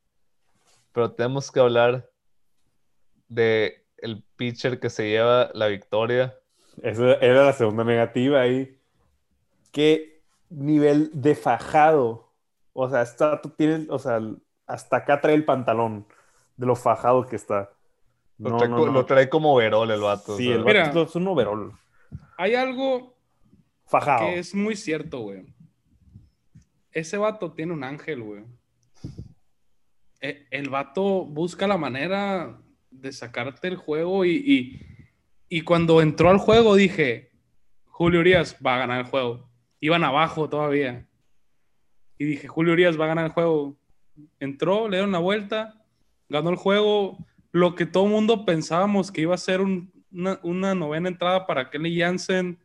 Pero 0.92 1.12
tenemos 1.12 1.50
que 1.52 1.60
hablar 1.60 2.08
de 3.28 3.79
el 4.02 4.22
pitcher 4.36 4.78
que 4.80 4.90
se 4.90 5.08
lleva 5.08 5.50
la 5.54 5.66
victoria. 5.68 6.36
Esa 6.82 7.14
era 7.14 7.44
la 7.44 7.52
segunda 7.52 7.84
negativa 7.84 8.40
ahí. 8.40 8.78
¿Qué 9.72 10.22
nivel 10.48 11.10
de 11.12 11.34
fajado? 11.34 12.32
O 12.72 12.88
sea, 12.88 13.02
está, 13.02 13.40
tú 13.40 13.50
tienes, 13.50 13.88
o 13.90 13.98
sea, 13.98 14.20
hasta 14.66 14.96
acá 14.98 15.20
trae 15.20 15.34
el 15.34 15.44
pantalón 15.44 16.06
de 16.56 16.66
lo 16.66 16.76
fajado 16.76 17.26
que 17.26 17.36
está. 17.36 17.70
Lo, 18.38 18.50
No, 18.50 18.56
trae, 18.56 18.68
no, 18.68 18.86
lo 18.86 19.04
trae 19.06 19.28
como 19.28 19.54
verol 19.56 19.90
el 19.90 20.00
vato. 20.00 20.34
o 20.34 20.36
Sí, 20.36 20.46
sea. 20.46 20.54
el 20.54 20.64
Mira. 20.64 20.86
vato 20.86 21.02
es 21.02 21.14
un 21.14 21.28
overall. 21.28 21.72
Hay 22.38 22.54
algo 22.54 23.14
Fajado. 23.86 24.20
que 24.26 24.38
es 24.38 24.54
muy 24.54 24.76
cierto, 24.76 25.18
güey. 25.20 25.44
Ese 26.92 27.18
vato 27.18 27.52
tiene 27.52 27.72
un 27.72 27.84
ángel, 27.84 28.22
güey. 28.22 28.44
E- 30.20 30.46
El 30.50 30.70
vato 30.70 31.24
busca 31.24 31.66
la 31.66 31.76
manera 31.76 32.58
de 32.90 33.12
sacarte 33.12 33.68
el 33.68 33.76
juego 33.76 34.24
y, 34.24 34.30
y, 34.36 34.86
y 35.48 35.60
cuando 35.62 36.00
entró 36.00 36.30
al 36.30 36.38
juego 36.38 36.74
dije, 36.74 37.30
Julio 37.86 38.20
Urias 38.20 38.56
va 38.64 38.76
a 38.76 38.78
ganar 38.78 39.00
el 39.00 39.06
juego. 39.06 39.48
Iban 39.80 40.04
abajo 40.04 40.48
todavía. 40.48 41.06
Y 42.18 42.24
dije, 42.24 42.48
Julio 42.48 42.72
Urias 42.72 42.98
va 43.00 43.04
a 43.04 43.08
ganar 43.08 43.26
el 43.26 43.32
juego. 43.32 43.76
Entró, 44.38 44.88
le 44.88 44.98
dieron 44.98 45.12
la 45.12 45.18
vuelta, 45.18 45.82
ganó 46.28 46.50
el 46.50 46.56
juego. 46.56 47.18
Lo 47.52 47.74
que 47.74 47.86
todo 47.86 48.04
el 48.04 48.10
mundo 48.10 48.44
pensábamos 48.44 49.10
que 49.10 49.22
iba 49.22 49.34
a 49.34 49.38
ser 49.38 49.60
un- 49.60 49.90
una, 50.12 50.38
una 50.42 50.74
novena 50.74 51.08
entrada 51.08 51.46
para 51.46 51.70
Kenny 51.70 51.98
Jansen. 51.98 52.58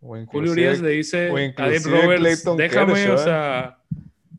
O 0.00 0.16
Julio 0.26 0.52
Urias 0.52 0.80
le 0.80 0.90
dice 0.90 1.28
a 1.56 1.62
Dave 1.62 1.78
Roberts, 1.84 2.44
déjame, 2.56 2.94
Kershaw, 2.94 3.14
o 3.16 3.20
¿eh? 3.20 3.24
sea, 3.24 3.78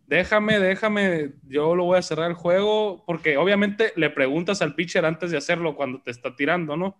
déjame, 0.10 0.60
déjame, 0.60 1.34
yo 1.48 1.76
lo 1.76 1.86
voy 1.86 2.00
a 2.00 2.02
cerrar 2.02 2.32
el 2.32 2.36
juego, 2.36 3.04
porque 3.06 3.38
obviamente 3.38 3.94
le 3.96 4.10
preguntas 4.10 4.62
al 4.64 4.74
pitcher 4.74 5.06
antes 5.06 5.30
de 5.30 5.38
hacerlo 5.38 5.76
cuando 5.76 6.02
te 6.02 6.10
está 6.10 6.36
tirando, 6.36 6.76
¿no? 6.76 6.98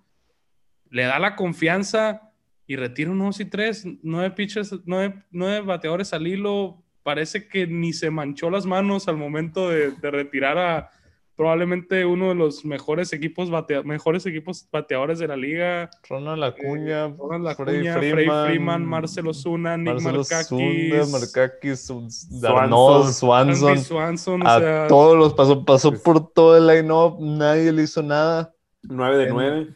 Le 0.92 1.04
da 1.04 1.18
la 1.18 1.36
confianza 1.36 2.32
y 2.68 2.76
retira 2.76 3.10
un 3.10 3.18
2 3.18 3.40
y 3.40 3.46
3, 3.46 3.88
nueve 4.04 4.32
pitchers, 4.32 4.76
nueve, 4.86 5.24
nueve 5.32 5.62
bateadores 5.62 6.14
al 6.14 6.28
hilo, 6.28 6.84
parece 7.02 7.48
que 7.48 7.66
ni 7.66 7.94
se 7.94 8.12
manchó 8.12 8.52
las 8.52 8.68
manos 8.68 9.08
al 9.08 9.18
momento 9.18 9.70
de 9.70 10.12
retirar 10.12 10.60
a 10.60 10.92
probablemente 11.40 12.06
uno 12.06 12.28
de 12.28 12.36
los 12.36 12.66
mejores 12.66 13.14
equipos, 13.14 13.50
batea- 13.50 13.82
mejores 13.84 14.26
equipos 14.26 14.68
bateadores 14.70 15.20
de 15.20 15.28
la 15.30 15.38
liga. 15.38 15.90
Ronald 16.10 16.44
Acuña, 16.44 17.06
Eh, 17.06 17.16
Ronald 17.18 17.56
Freddie 17.56 17.80
Acuña, 17.80 17.94
Freddie 17.94 18.12
Freeman, 18.14 18.46
Freeman, 18.48 18.86
Marcelo 18.86 19.34
Zuna, 19.34 19.78
Nick 19.78 20.02
Markakis, 20.02 21.88
Darnold, 22.42 23.14
Swanson. 23.14 23.78
Swanson. 23.78 23.78
Swanson, 23.80 24.42
o 24.44 24.50
A 24.50 24.60
sea, 24.60 24.88
todos 24.88 25.18
los 25.18 25.34
pasó, 25.34 25.64
pasó 25.64 25.92
Pues- 25.92 26.02
por 26.02 26.34
todo 26.34 26.58
el 26.58 26.68
line-up, 26.68 27.16
nadie 27.22 27.72
le 27.72 27.84
hizo 27.84 28.04
nada. 28.04 28.54
9 28.84 29.16
de 29.16 29.24
En- 29.24 29.30
9. 29.34 29.68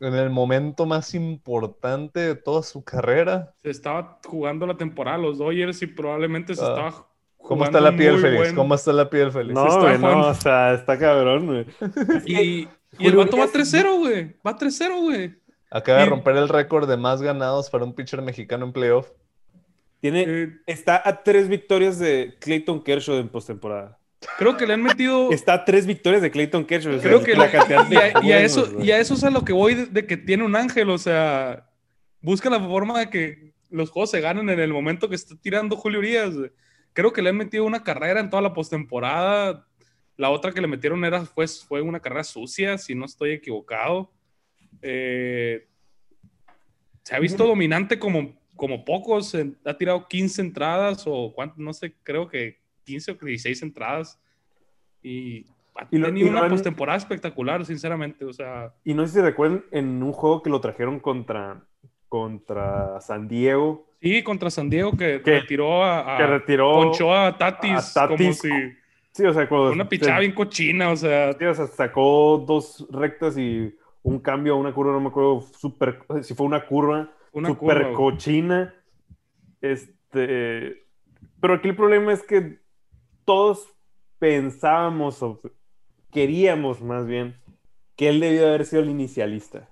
En 0.00 0.14
el 0.14 0.30
momento 0.30 0.86
más 0.86 1.12
importante 1.14 2.20
de 2.20 2.36
toda 2.36 2.62
su 2.62 2.84
carrera. 2.84 3.52
se 3.64 3.70
estaba 3.70 4.20
jugando 4.24 4.64
la 4.68 4.76
temporada 4.76 5.18
los 5.18 5.38
Dodgers 5.38 5.82
y 5.82 5.88
probablemente 5.88 6.54
se 6.54 6.64
Ah. 6.64 6.68
estaba 6.68 7.07
¿Cómo 7.38 7.64
está 7.64 7.80
la 7.80 7.96
piel, 7.96 8.18
Félix? 8.20 8.42
buen- 8.42 8.54
¿Cómo 8.56 8.74
está 8.74 8.92
la 8.92 9.08
piel, 9.08 9.32
Félix? 9.32 9.54
No, 9.54 9.66
está 9.66 9.78
güey, 9.80 9.98
no, 9.98 10.28
o 10.28 10.34
sea, 10.34 10.74
está 10.74 10.98
cabrón, 10.98 11.46
güey. 11.46 11.66
Y, 12.26 12.68
y 12.98 13.06
el 13.06 13.16
vato 13.16 13.36
va 13.38 13.44
Urias- 13.46 13.52
3-0, 13.52 13.98
güey. 13.98 14.36
Va 14.46 14.56
3-0, 14.58 15.00
güey. 15.02 15.34
Acaba 15.70 16.00
de 16.00 16.06
romper 16.06 16.36
el 16.36 16.48
récord 16.48 16.88
de 16.88 16.96
más 16.96 17.20
ganados 17.22 17.70
para 17.70 17.84
un 17.84 17.94
pitcher 17.94 18.22
mexicano 18.22 18.64
en 18.66 18.72
playoff. 18.72 19.08
Tiene, 20.00 20.24
Eh, 20.26 20.48
está 20.66 21.02
a 21.04 21.22
tres 21.22 21.48
victorias 21.48 21.98
de 21.98 22.34
Clayton 22.40 22.82
Kershaw 22.82 23.16
en 23.16 23.28
postemporada. 23.28 23.98
creo 24.38 24.56
que 24.56 24.66
le 24.66 24.74
han 24.74 24.82
metido. 24.82 25.30
Está 25.32 25.54
a 25.54 25.64
tres 25.64 25.86
victorias 25.86 26.22
de 26.22 26.30
Clayton 26.30 26.64
Kershaw. 26.64 26.92
o 26.92 26.98
sea, 26.98 27.02
creo 27.02 27.22
que 27.22 27.34
la 27.34 27.50
cantidad 27.50 27.84
de 27.86 27.94
y, 27.94 27.98
a, 27.98 28.06
y 28.08 28.10
a 28.10 28.20
juegos, 28.20 28.42
eso, 28.44 28.72
güey. 28.72 28.86
y 28.86 28.90
a 28.92 28.98
eso 28.98 29.14
es 29.14 29.24
a 29.24 29.30
lo 29.30 29.44
que 29.44 29.52
voy 29.52 29.74
de, 29.74 29.86
de 29.86 30.06
que 30.06 30.16
tiene 30.16 30.44
un 30.44 30.54
ángel. 30.56 30.88
O 30.90 30.98
sea, 30.98 31.68
busca 32.20 32.48
la 32.50 32.60
forma 32.60 32.98
de 32.98 33.10
que 33.10 33.52
los 33.70 33.90
juegos 33.90 34.10
se 34.10 34.20
ganen 34.20 34.48
en 34.50 34.60
el 34.60 34.72
momento 34.72 35.08
que 35.08 35.14
está 35.16 35.34
tirando 35.40 35.76
Julio 35.76 35.98
Urias. 35.98 36.34
güey. 36.34 36.50
Creo 36.98 37.12
que 37.12 37.22
le 37.22 37.28
han 37.30 37.36
metido 37.36 37.64
una 37.64 37.84
carrera 37.84 38.18
en 38.18 38.28
toda 38.28 38.42
la 38.42 38.52
postemporada. 38.52 39.64
La 40.16 40.30
otra 40.30 40.50
que 40.50 40.60
le 40.60 40.66
metieron 40.66 41.04
era, 41.04 41.24
fue, 41.24 41.46
fue 41.46 41.80
una 41.80 42.00
carrera 42.00 42.24
sucia, 42.24 42.76
si 42.76 42.92
no 42.96 43.04
estoy 43.04 43.30
equivocado. 43.30 44.10
Eh, 44.82 45.68
se 47.04 47.14
ha 47.14 47.20
visto 47.20 47.46
dominante 47.46 48.00
como, 48.00 48.36
como 48.56 48.84
pocos. 48.84 49.32
Ha 49.64 49.74
tirado 49.76 50.08
15 50.08 50.40
entradas 50.42 51.04
o 51.06 51.32
cuánto, 51.32 51.54
no 51.58 51.72
sé, 51.72 51.94
creo 52.02 52.26
que 52.26 52.58
15 52.82 53.12
o 53.12 53.14
16 53.14 53.62
entradas. 53.62 54.20
Y 55.00 55.46
ha 55.76 55.86
Y 55.92 55.98
lo- 55.98 56.06
tenido 56.08 56.26
y 56.26 56.30
una 56.30 56.48
postemporada 56.48 56.98
espectacular, 56.98 57.64
sinceramente. 57.64 58.24
O 58.24 58.32
sea, 58.32 58.74
Y 58.82 58.92
no 58.94 59.06
sé 59.06 59.12
si 59.12 59.20
recuerdan 59.20 59.64
en 59.70 60.02
un 60.02 60.10
juego 60.12 60.42
que 60.42 60.50
lo 60.50 60.60
trajeron 60.60 60.98
contra, 60.98 61.64
contra 62.08 63.00
San 63.00 63.28
Diego, 63.28 63.86
sí, 64.00 64.22
contra 64.22 64.50
San 64.50 64.70
Diego 64.70 64.92
que 64.92 65.20
Que- 65.22 65.40
retiró 65.40 65.82
a, 65.84 66.14
a- 66.14 66.18
que 66.18 66.26
retiró. 66.26 66.72
ponchó 66.74 67.14
a 67.14 67.36
Tatis, 67.36 67.96
a 67.96 68.08
Tatis. 68.08 68.18
como 68.18 68.32
si 68.32 68.72
Sí, 69.12 69.24
o 69.24 69.32
sea, 69.32 69.48
cuando. 69.48 69.72
una 69.72 69.88
pichada 69.88 70.20
bien 70.20 70.32
cochina. 70.32 70.90
O 70.90 70.96
sea, 70.96 71.32
Sí, 71.32 71.44
o 71.44 71.54
sea, 71.54 71.66
sacó 71.66 72.44
dos 72.46 72.86
rectas 72.90 73.36
y 73.36 73.74
un 74.02 74.20
cambio 74.20 74.52
a 74.54 74.56
una 74.56 74.72
curva, 74.72 74.92
no 74.92 75.00
me 75.00 75.08
acuerdo 75.08 75.40
super, 75.40 75.98
si 76.22 76.34
fue 76.34 76.46
una 76.46 76.64
curva 76.66 77.10
una 77.32 77.48
super 77.48 77.82
curva, 77.82 77.92
cochina. 77.96 78.74
Este, 79.60 80.84
pero 81.40 81.54
aquí 81.54 81.68
el 81.68 81.76
problema 81.76 82.12
es 82.12 82.22
que 82.22 82.58
todos 83.24 83.68
pensábamos 84.18 85.22
o 85.22 85.40
queríamos 86.12 86.80
más 86.80 87.06
bien 87.06 87.36
que 87.96 88.08
él 88.08 88.20
debió 88.20 88.46
haber 88.46 88.64
sido 88.64 88.82
el 88.82 88.90
inicialista. 88.90 89.68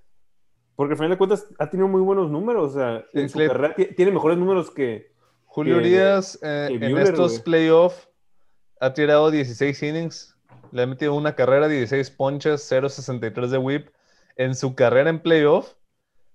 Porque 0.76 0.92
al 0.92 0.98
final 0.98 1.10
de 1.10 1.18
cuentas 1.18 1.46
ha 1.58 1.68
tenido 1.70 1.88
muy 1.88 2.02
buenos 2.02 2.30
números, 2.30 2.72
o 2.72 2.78
sea, 2.78 3.04
Sí, 3.12 3.20
en 3.20 3.28
su 3.28 3.38
carrera 3.48 3.74
ti- 3.74 3.94
tiene 3.96 4.12
mejores 4.12 4.36
números 4.38 4.70
que 4.70 5.10
Julio 5.46 5.78
Urias 5.78 6.38
eh, 6.42 6.68
en 6.70 6.98
estos 6.98 7.32
playoffs 7.40 8.08
ha 8.78 8.92
tirado 8.92 9.30
16 9.30 9.82
innings, 9.82 10.36
le 10.72 10.82
ha 10.82 10.86
metido 10.86 11.14
una 11.14 11.34
carrera, 11.34 11.66
16 11.66 12.10
ponches, 12.10 12.70
0.63 12.70 13.48
de 13.48 13.58
whip. 13.58 13.88
En 14.36 14.54
su 14.54 14.74
carrera 14.74 15.08
en 15.08 15.20
playoff, 15.20 15.72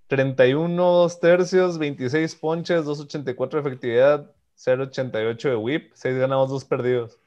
31 0.07 0.75
dos 0.91 1.19
tercios, 1.19 1.77
26 1.77 2.35
ponches, 2.35 2.83
2.84 2.85 3.49
de 3.51 3.59
efectividad, 3.59 4.31
0.88 4.57 5.49
de 5.49 5.55
whip, 5.55 5.91
6 5.93 6.17
ganados, 6.17 6.49
2 6.49 6.65
perdidos. 6.65 7.19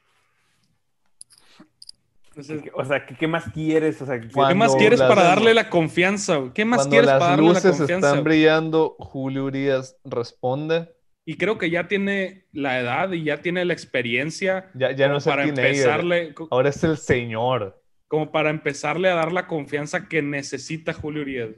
Entonces, 2.35 2.63
o 2.73 2.83
sea, 2.83 3.05
¿qué, 3.05 3.15
qué 3.15 3.27
más 3.27 3.45
quieres? 3.53 4.01
O 4.01 4.05
sea, 4.05 4.19
¿Qué 4.19 4.55
más 4.55 4.75
quieres 4.75 4.99
las- 4.99 5.07
para 5.07 5.23
darle 5.23 5.53
la 5.53 5.69
confianza? 5.69 6.35
güey? 6.37 6.51
¿Qué 6.53 6.65
más 6.65 6.79
Cuando 6.79 6.89
quieres 6.91 7.07
las 7.07 7.19
para 7.19 7.31
darle 7.31 7.43
la 7.45 7.49
luces 7.53 7.77
confianza? 7.77 8.07
están 8.07 8.23
güey? 8.23 8.23
brillando, 8.35 8.95
Julio 8.99 9.45
Urias 9.45 9.97
responde. 10.03 10.93
Y 11.23 11.37
creo 11.37 11.57
que 11.57 11.69
ya 11.69 11.87
tiene 11.87 12.45
la 12.51 12.79
edad 12.79 13.11
y 13.13 13.23
ya 13.23 13.41
tiene 13.41 13.63
la 13.65 13.73
experiencia 13.73 14.69
Ya, 14.75 14.91
ya 14.91 15.07
no 15.07 15.17
es 15.17 15.23
para 15.23 15.43
teenager, 15.43 15.65
empezarle, 15.67 16.35
ahora 16.51 16.69
es 16.69 16.83
el 16.83 16.97
señor. 16.97 17.81
como 18.07 18.31
para 18.31 18.49
empezarle 18.49 19.09
a 19.09 19.15
dar 19.15 19.31
la 19.31 19.47
confianza 19.47 20.07
que 20.07 20.21
necesita 20.21 20.93
Julio 20.93 21.21
Urias. 21.21 21.49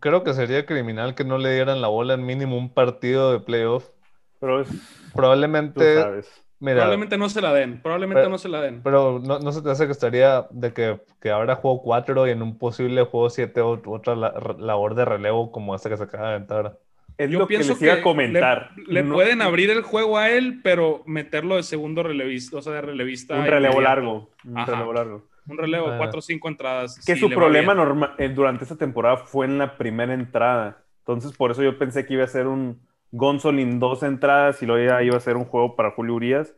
Creo 0.00 0.22
que 0.22 0.34
sería 0.34 0.66
criminal 0.66 1.14
que 1.14 1.24
no 1.24 1.38
le 1.38 1.54
dieran 1.54 1.80
la 1.80 1.88
bola 1.88 2.14
en 2.14 2.26
mínimo 2.26 2.56
un 2.58 2.72
partido 2.74 3.32
de 3.32 3.40
playoff. 3.40 3.88
pero 4.40 4.60
es, 4.60 4.68
tú 4.68 4.76
Probablemente, 5.14 5.94
sabes. 5.94 6.44
Mira, 6.60 6.76
Probablemente 6.76 7.18
no 7.18 7.28
se 7.28 7.40
la 7.40 7.52
den, 7.52 7.80
probablemente 7.82 8.20
Pero- 8.20 8.30
no 8.30 8.38
se 8.38 8.48
la 8.48 8.60
den. 8.60 8.80
pero 8.82 9.20
no, 9.24 9.38
no 9.38 9.52
se 9.52 9.62
te 9.62 9.70
hace 9.70 9.86
que 9.86 9.92
estaría 9.92 10.46
de 10.50 10.72
que, 10.72 11.00
que 11.20 11.30
ahora 11.30 11.56
juego 11.56 11.82
4 11.82 12.26
y 12.26 12.30
en 12.30 12.42
un 12.42 12.58
posible 12.58 13.02
juego 13.04 13.30
7 13.30 13.60
otra 13.60 14.14
la- 14.16 14.34
labor 14.58 14.94
de 14.94 15.04
relevo 15.04 15.50
como 15.52 15.74
esta 15.74 15.88
que 15.88 15.96
se 15.96 16.02
acaba 16.04 16.28
de 16.28 16.34
aventar. 16.36 16.78
Es 17.16 17.28
Yo 17.30 17.40
lo 17.40 17.46
que 17.48 17.54
pienso 17.56 17.72
les 17.72 17.82
iba 17.82 17.94
que 17.94 18.00
a 18.00 18.02
comentar. 18.04 18.70
le, 18.76 18.92
le 18.94 19.02
No- 19.02 19.14
pueden 19.14 19.42
abrir 19.42 19.70
el 19.70 19.82
juego 19.82 20.18
a 20.18 20.30
él, 20.30 20.60
pero 20.62 21.02
meterlo 21.04 21.56
de 21.56 21.64
segundo 21.64 22.02
relevista, 22.04 22.58
o 22.58 22.62
sea, 22.62 22.74
de 22.74 22.80
relevista. 22.82 23.34
un 23.34 23.44
relevo 23.46 23.80
largo. 23.80 24.30
Un 24.44 24.56
Ajá. 24.58 24.70
relevo 24.72 24.92
largo. 24.92 25.24
Un 25.48 25.58
relevo, 25.58 25.88
Ah. 25.90 25.94
cuatro 25.98 26.18
o 26.18 26.22
cinco 26.22 26.46
entradas. 26.48 27.02
Que 27.04 27.14
sí, 27.14 27.20
su 27.20 27.30
problema 27.30 27.72
bien. 27.74 27.84
norma- 27.84 28.14
eh, 28.18 28.28
durante 28.28 28.64
esta 28.64 28.76
temporada 28.76 29.16
fue 29.16 29.46
en 29.46 29.58
la 29.58 29.76
primera 29.76 30.12
entrada. 30.14 30.84
Entonces, 31.00 31.32
por 31.36 31.50
eso 31.50 31.62
yo 31.62 31.76
pensé 31.78 32.04
que 32.06 32.14
iba 32.14 32.24
a 32.24 32.28
ser 32.28 32.46
un 32.46 32.78
Gonzolin 33.12 33.78
dos 33.80 34.02
entradas 34.02 34.62
y 34.62 34.66
luego 34.66 34.86
ya 34.86 35.02
iba 35.02 35.16
a 35.16 35.20
ser 35.20 35.36
un 35.36 35.44
juego 35.44 35.76
para 35.76 35.90
Julio 35.92 36.14
Urias. 36.14 36.54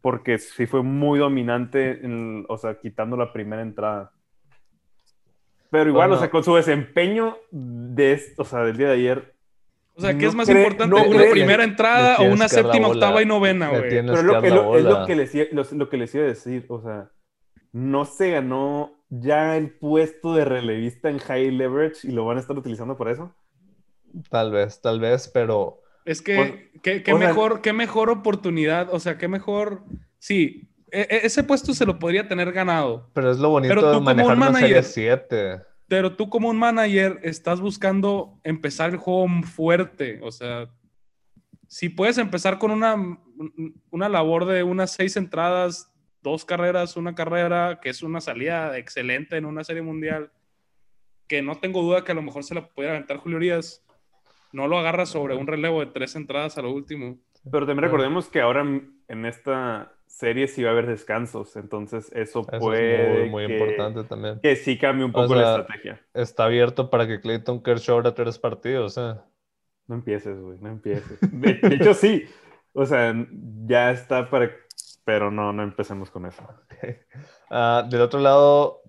Porque 0.00 0.38
sí 0.38 0.66
fue 0.66 0.82
muy 0.82 1.18
dominante, 1.18 2.04
en- 2.04 2.46
o 2.48 2.56
sea, 2.56 2.78
quitando 2.78 3.16
la 3.16 3.32
primera 3.32 3.62
entrada. 3.62 4.12
Pero 5.70 5.90
igual, 5.90 6.08
Bueno. 6.08 6.14
o 6.14 6.18
sea, 6.18 6.30
con 6.30 6.44
su 6.44 6.54
desempeño 6.54 7.36
de, 7.50 8.20
o 8.38 8.44
sea, 8.44 8.60
del 8.60 8.76
día 8.76 8.86
de 8.88 8.94
ayer. 8.94 9.34
O 9.96 10.00
sea, 10.00 10.12
¿qué 10.14 10.22
no 10.22 10.28
es 10.28 10.34
más 10.36 10.48
cree- 10.48 10.58
importante? 10.62 10.94
no 10.96 11.02
¿Una 11.04 11.18
cree- 11.22 11.30
primera 11.32 11.58
le 11.64 11.70
entrada 11.70 12.16
o 12.18 12.32
una 12.32 12.48
séptima, 12.48 12.88
octava 12.88 13.20
y 13.20 13.26
novena, 13.26 13.68
güey? 13.70 13.82
Pero 13.82 14.12
es 14.14 14.20
que 14.20 14.22
lo, 14.24 14.32
dar 14.32 14.44
es 14.44 14.50
la 14.50 14.56
lo- 14.56 14.76
es 14.76 14.84
lo 14.84 14.90
bola. 14.94 15.06
que 15.06 15.16
les, 15.16 15.34
iba- 15.34 15.46
lo, 15.52 15.64
lo 15.72 15.88
que 15.90 15.96
les 15.96 16.14
iba 16.14 16.24
a 16.24 16.28
decir, 16.28 16.64
o 16.68 16.80
sea, 16.80 17.10
no 17.72 18.04
se 18.04 18.30
ganó 18.30 18.92
ya 19.10 19.56
el 19.56 19.70
puesto 19.70 20.34
de 20.34 20.44
relevista 20.44 21.10
en 21.10 21.18
high 21.18 21.50
leverage 21.50 22.06
y 22.06 22.12
lo 22.12 22.24
van 22.24 22.36
a 22.36 22.40
estar 22.40 22.56
utilizando 22.56 22.96
por 22.96 23.08
eso. 23.10 23.34
Tal 24.30 24.50
vez, 24.50 24.80
tal 24.80 25.00
vez, 25.00 25.28
pero 25.28 25.82
Es 26.04 26.22
que, 26.22 26.70
qué, 26.82 27.02
mejor, 27.14 27.60
qué 27.62 27.72
mejor 27.72 28.10
oportunidad, 28.10 28.88
o 28.92 29.00
sea, 29.00 29.18
qué 29.18 29.28
mejor... 29.28 29.82
Sí, 30.18 30.68
e- 30.90 31.06
e- 31.10 31.26
ese 31.26 31.42
puesto 31.44 31.74
se 31.74 31.84
lo 31.86 31.98
podría 31.98 32.26
tener 32.28 32.52
ganado, 32.52 33.10
Pero 33.12 33.30
es 33.30 33.38
lo 33.38 33.50
bonito 33.50 33.70
Pero 33.74 33.82
tú 33.82 33.86
de 33.88 33.92
como 33.94 34.04
manejar 34.04 34.32
un 34.36 34.42
una 34.42 34.50
manager- 34.50 34.82
serie 34.82 34.82
7. 34.82 35.62
pero 35.86 36.16
tú 36.16 36.28
como 36.28 36.48
un 36.48 36.58
manager 36.58 37.20
estás 37.22 37.60
buscando 37.60 38.38
empezar 38.44 38.90
el 38.90 38.96
juego 38.96 39.26
fuerte, 39.44 40.18
o 40.22 40.30
sea, 40.32 40.68
si 41.66 41.88
puedes 41.90 42.16
empezar 42.18 42.58
con 42.58 42.70
una, 42.70 42.96
una 43.90 44.08
labor 44.08 44.46
de 44.46 44.62
unas 44.62 44.92
seis 44.92 45.16
entradas 45.16 45.90
dos 46.22 46.44
carreras, 46.44 46.96
una 46.96 47.14
carrera, 47.14 47.78
que 47.80 47.90
es 47.90 48.02
una 48.02 48.20
salida 48.20 48.76
excelente 48.78 49.36
en 49.36 49.44
una 49.44 49.62
serie 49.64 49.82
mundial, 49.82 50.32
que 51.26 51.42
no 51.42 51.56
tengo 51.58 51.82
duda 51.82 52.04
que 52.04 52.12
a 52.12 52.14
lo 52.14 52.22
mejor 52.22 52.42
se 52.42 52.54
la 52.54 52.66
pudiera 52.68 52.94
aventar 52.94 53.18
Julio 53.18 53.36
Urias, 53.36 53.84
no 54.52 54.68
lo 54.68 54.78
agarra 54.78 55.06
sobre 55.06 55.34
un 55.34 55.46
relevo 55.46 55.80
de 55.80 55.86
tres 55.86 56.16
entradas 56.16 56.58
a 56.58 56.62
lo 56.62 56.72
último. 56.72 57.18
Pero 57.50 57.66
también 57.66 57.84
recordemos 57.84 58.28
que 58.28 58.40
ahora 58.40 58.62
en 58.62 59.26
esta 59.26 59.92
serie 60.06 60.48
sí 60.48 60.62
va 60.62 60.70
a 60.70 60.72
haber 60.72 60.86
descansos, 60.86 61.54
entonces 61.56 62.10
eso, 62.14 62.46
Eso 62.50 62.58
puede 62.58 63.24
es 63.24 63.30
muy, 63.30 63.30
muy 63.30 63.46
que, 63.46 63.52
importante 63.58 64.04
también. 64.04 64.40
que 64.40 64.56
sí 64.56 64.78
cambie 64.78 65.04
un 65.04 65.10
O 65.10 65.14
poco 65.14 65.34
la 65.34 65.58
estrategia. 65.58 66.00
Está 66.14 66.44
abierto 66.44 66.90
para 66.90 67.06
que 67.06 67.20
Clayton 67.20 67.62
Kershaw 67.62 67.98
abra 67.98 68.14
tres 68.14 68.38
partidos. 68.38 68.96
¿eh? 68.98 69.14
No 69.86 69.94
empieces, 69.94 70.40
güey, 70.40 70.58
no 70.60 70.70
empieces. 70.70 71.18
De, 71.20 71.54
de 71.54 71.74
hecho, 71.76 71.94
sí. 71.94 72.24
O 72.72 72.84
sea, 72.86 73.14
ya 73.66 73.90
está 73.90 74.28
para... 74.28 74.50
Pero 75.04 75.30
no, 75.30 75.52
no 75.52 75.62
empecemos 75.62 76.10
con 76.10 76.26
eso. 76.26 76.46
Ah, 77.50 77.86
del 77.88 78.02
otro 78.02 78.20
lado, 78.20 78.82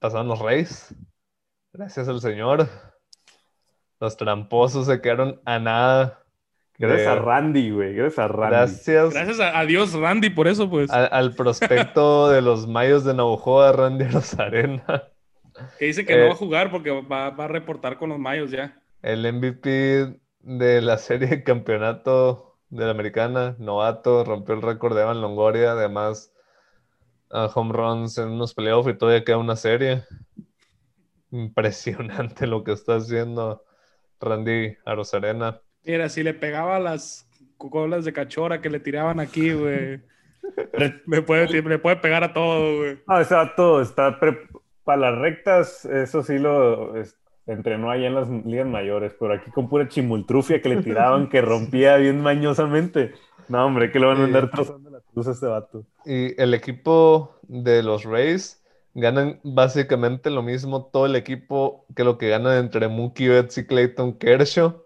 pasaron 0.00 0.28
los 0.28 0.38
Reyes. 0.40 0.94
Gracias 1.72 2.08
al 2.08 2.20
Señor. 2.20 2.68
Los 4.02 4.16
tramposos 4.16 4.86
se 4.86 5.00
quedaron 5.00 5.40
a 5.44 5.60
nada. 5.60 6.24
Gracias 6.76 7.06
a 7.06 7.14
de- 7.14 7.20
Randy, 7.20 7.70
güey. 7.70 7.94
Gracias 7.94 8.18
a 8.18 8.26
Randy. 8.26 8.50
Gracias 8.56 9.14
Gracias 9.14 9.38
a, 9.38 9.56
a 9.60 9.64
Dios, 9.64 9.92
Randy, 9.94 10.28
por 10.30 10.48
eso, 10.48 10.68
pues. 10.68 10.90
a- 10.90 11.06
al 11.06 11.36
prospecto 11.36 12.28
de 12.28 12.42
los 12.42 12.66
Mayos 12.66 13.04
de 13.04 13.14
Navajoa, 13.14 13.70
Randy 13.70 14.06
Rosarena. 14.08 15.04
Que 15.78 15.84
dice 15.84 16.04
que 16.04 16.14
Eh, 16.14 16.18
no 16.18 16.26
va 16.26 16.32
a 16.32 16.36
jugar 16.36 16.72
porque 16.72 16.90
va, 16.90 17.30
va 17.30 17.44
a 17.44 17.48
reportar 17.48 17.96
con 17.96 18.08
los 18.08 18.18
Mayos 18.18 18.50
ya. 18.50 18.76
El 19.02 19.24
MVP 19.32 20.18
de 20.40 20.82
la 20.82 20.98
serie 20.98 21.28
de 21.28 21.44
campeonato 21.44 22.56
de 22.70 22.84
la 22.84 22.90
americana, 22.90 23.54
novato, 23.60 24.24
rompió 24.24 24.56
el 24.56 24.62
récord 24.62 24.96
de 24.96 25.02
Evan 25.02 25.20
Longoria, 25.20 25.72
además 25.72 26.32
a 27.30 27.46
home 27.54 27.72
runs 27.72 28.18
en 28.18 28.30
unos 28.30 28.52
playoffs 28.52 28.90
y 28.90 28.94
todavía 28.98 29.22
queda 29.22 29.38
una 29.38 29.54
serie. 29.54 30.02
Impresionante 31.30 32.46
lo 32.48 32.64
que 32.64 32.72
está 32.72 32.96
haciendo 32.96 33.62
Randy 34.22 34.76
Arozarena. 34.84 35.60
Mira, 35.84 36.08
si 36.08 36.22
le 36.22 36.32
pegaba 36.34 36.78
las 36.78 37.28
colas 37.58 38.04
de 38.04 38.12
cachora 38.12 38.60
que 38.60 38.70
le 38.70 38.80
tiraban 38.80 39.20
aquí, 39.20 39.52
güey. 39.52 40.00
me, 41.06 41.22
puede, 41.22 41.62
me 41.62 41.78
puede 41.78 41.96
pegar 41.96 42.24
a 42.24 42.32
todo, 42.32 42.78
güey. 42.78 42.98
No, 43.06 43.20
ese 43.20 43.34
vato 43.34 43.80
está 43.80 44.18
pre- 44.18 44.48
para 44.84 45.10
las 45.10 45.18
rectas, 45.18 45.84
eso 45.84 46.22
sí 46.22 46.38
lo 46.38 46.96
es- 46.96 47.16
entrenó 47.46 47.90
allá 47.90 48.06
en 48.06 48.14
las 48.14 48.28
ligas 48.28 48.66
mayores, 48.66 49.14
pero 49.18 49.34
aquí 49.34 49.50
con 49.50 49.68
pura 49.68 49.88
chimultrufia 49.88 50.60
que 50.62 50.68
le 50.68 50.82
tiraban, 50.82 51.28
que 51.28 51.40
rompía 51.42 51.96
bien 51.96 52.20
mañosamente. 52.20 53.12
No, 53.48 53.66
hombre, 53.66 53.90
que 53.90 53.98
le 53.98 54.06
van 54.06 54.20
a 54.20 54.24
andar 54.24 54.50
trozando 54.50 54.88
la 54.90 55.00
cruz 55.00 55.26
a 55.28 55.32
este 55.32 55.46
vato. 55.46 55.84
Y 56.06 56.40
el 56.40 56.54
equipo 56.54 57.36
de 57.42 57.82
los 57.82 58.04
Rays 58.04 58.61
ganan 58.94 59.40
básicamente 59.42 60.30
lo 60.30 60.42
mismo 60.42 60.86
todo 60.86 61.06
el 61.06 61.16
equipo 61.16 61.86
que 61.96 62.04
lo 62.04 62.18
que 62.18 62.28
ganan 62.28 62.58
entre 62.58 62.88
Mookie 62.88 63.28
Betts 63.28 63.58
y 63.58 63.66
Clayton 63.66 64.18
Kershaw. 64.18 64.84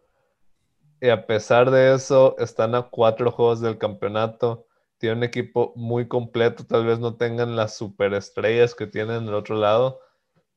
Y 1.00 1.08
a 1.10 1.26
pesar 1.26 1.70
de 1.70 1.94
eso, 1.94 2.36
están 2.38 2.74
a 2.74 2.82
cuatro 2.82 3.30
juegos 3.30 3.60
del 3.60 3.78
campeonato. 3.78 4.66
Tienen 4.98 5.18
un 5.18 5.24
equipo 5.24 5.72
muy 5.76 6.08
completo. 6.08 6.64
Tal 6.66 6.86
vez 6.86 6.98
no 6.98 7.16
tengan 7.16 7.56
las 7.56 7.76
superestrellas 7.76 8.74
que 8.74 8.86
tienen 8.86 9.26
del 9.26 9.34
otro 9.34 9.56
lado, 9.56 10.00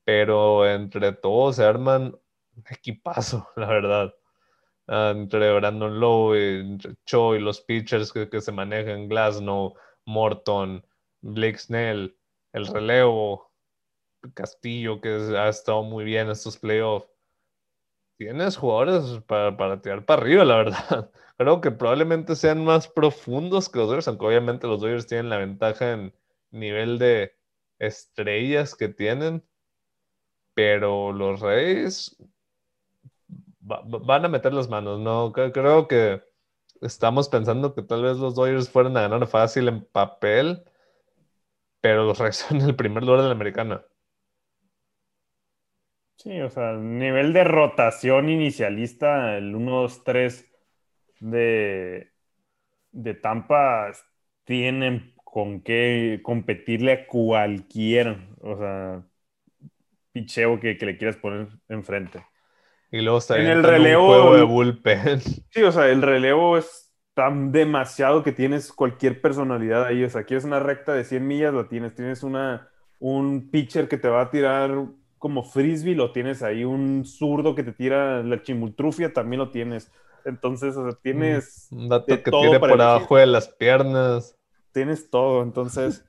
pero 0.05 0.67
entre 0.67 1.11
todos 1.11 1.57
se 1.57 1.65
arman 1.65 2.17
equipazo, 2.69 3.49
la 3.55 3.67
verdad. 3.67 4.13
Ah, 4.88 5.13
entre 5.15 5.53
Brandon 5.53 5.99
Lowe, 5.99 6.35
y 6.35 6.59
entre 6.61 6.95
Cho 7.05 7.35
y 7.35 7.39
los 7.39 7.61
pitchers 7.61 8.11
que, 8.11 8.30
que 8.30 8.41
se 8.41 8.51
manejan, 8.51 9.07
Glasnow, 9.07 9.76
Morton, 10.05 10.84
Blake 11.21 11.59
Snell, 11.59 12.18
el 12.53 12.67
relevo, 12.67 13.51
Castillo, 14.34 15.01
que 15.01 15.09
ha 15.38 15.49
estado 15.49 15.84
muy 15.84 16.03
bien 16.05 16.30
estos 16.30 16.57
playoffs. 16.57 17.07
Tienes 18.17 18.57
jugadores 18.57 19.21
para, 19.23 19.55
para 19.55 19.81
tirar 19.81 20.05
para 20.05 20.21
arriba, 20.21 20.43
la 20.45 20.57
verdad. 20.57 21.11
Creo 21.38 21.61
que 21.61 21.71
probablemente 21.71 22.35
sean 22.35 22.63
más 22.65 22.88
profundos 22.88 23.69
que 23.69 23.80
los 23.80 23.88
Dodgers, 23.88 24.07
aunque 24.09 24.26
obviamente 24.26 24.67
los 24.67 24.81
Dodgers 24.81 25.07
tienen 25.07 25.30
la 25.30 25.38
ventaja 25.38 25.93
en 25.93 26.13
nivel 26.51 26.99
de 26.99 27.34
estrellas 27.80 28.76
que 28.76 28.89
tienen. 28.89 29.43
Pero 30.53 31.11
los 31.11 31.39
Reyes 31.39 32.15
va- 33.69 33.81
va- 33.81 33.99
van 33.99 34.26
a 34.26 34.30
meter 34.30 34.53
las 34.53 34.69
manos, 34.69 34.99
¿no? 34.99 35.31
Cre- 35.34 35.51
Creo 35.51 35.88
que 35.88 36.21
estamos 36.81 37.30
pensando 37.30 37.73
que 37.76 37.84
tal 37.84 38.03
vez 38.03 38.17
los 38.17 38.35
Dodgers 38.35 38.69
fueran 38.69 38.97
a 38.97 39.01
ganar 39.07 39.27
fácil 39.27 39.67
en 39.67 39.85
papel, 39.85 40.63
pero 41.81 42.06
los 42.06 42.18
Reyes 42.19 42.38
son 42.38 42.61
el 42.61 42.76
primer 42.76 43.03
lugar 43.03 43.22
de 43.22 43.27
la 43.27 43.34
americana. 43.34 43.84
Sí, 46.18 46.39
o 46.41 46.49
sea, 46.49 46.73
nivel 46.73 47.31
de 47.34 47.45
rotación 47.45 48.30
inicialista, 48.30 49.38
el 49.38 49.56
1-2-3 49.56 50.45
de, 51.19 52.11
de 52.91 53.14
Tampa 53.15 53.91
tienen 54.45 55.14
con 55.23 55.61
qué 55.64 56.22
competirle 56.23 56.93
a 56.93 57.07
cualquier, 57.07 58.18
o 58.41 58.57
sea, 58.57 59.06
picheo 60.11 60.60
que, 60.60 60.77
que 60.77 60.85
le 60.85 60.97
quieras 60.97 61.18
poner 61.18 61.47
enfrente. 61.68 62.23
Y 62.91 63.01
luego 63.01 63.18
está 63.19 63.35
En 63.35 63.47
el 63.47 63.64
un 63.64 63.64
relevo- 63.64 64.03
juego 64.03 64.35
de 64.35 64.43
bullpen. 64.43 65.22
Sí, 65.51 65.64
o 65.64 65.72
sea, 65.72 65.88
el 65.89 66.01
relevo 66.01 66.57
es 66.57 66.89
tan 67.19 67.51
demasiado 67.51 68.23
que 68.23 68.31
tienes 68.31 68.71
cualquier 68.71 69.19
personalidad 69.19 69.83
ahí. 69.85 70.05
O 70.05 70.09
sea, 70.09 70.23
quieres 70.23 70.45
una 70.45 70.61
recta 70.61 70.93
de 70.93 71.03
100 71.03 71.27
millas, 71.27 71.53
la 71.53 71.67
tienes. 71.67 71.93
Tienes 71.93 72.23
una, 72.23 72.69
un 72.99 73.49
pitcher 73.51 73.89
que 73.89 73.97
te 73.97 74.07
va 74.07 74.21
a 74.21 74.31
tirar 74.31 74.85
como 75.17 75.43
frisbee, 75.43 75.95
lo 75.95 76.13
tienes 76.13 76.41
ahí. 76.43 76.63
Un 76.63 77.03
zurdo 77.05 77.55
que 77.55 77.63
te 77.63 77.73
tira 77.73 78.23
la 78.23 78.41
chimultrufia, 78.41 79.11
también 79.11 79.39
lo 79.41 79.49
tienes. 79.51 79.91
Entonces, 80.23 80.77
o 80.77 80.89
sea, 80.89 80.97
tienes, 81.01 81.67
Un 81.71 81.89
dato 81.89 82.05
de 82.15 82.23
que 82.23 82.31
todo 82.31 82.57
para 82.59 82.71
por 82.73 82.81
abajo 82.81 83.17
de 83.17 83.25
las 83.27 83.49
piernas. 83.49 84.37
tienes 84.71 85.09
todo. 85.09 85.43
Entonces, 85.43 86.05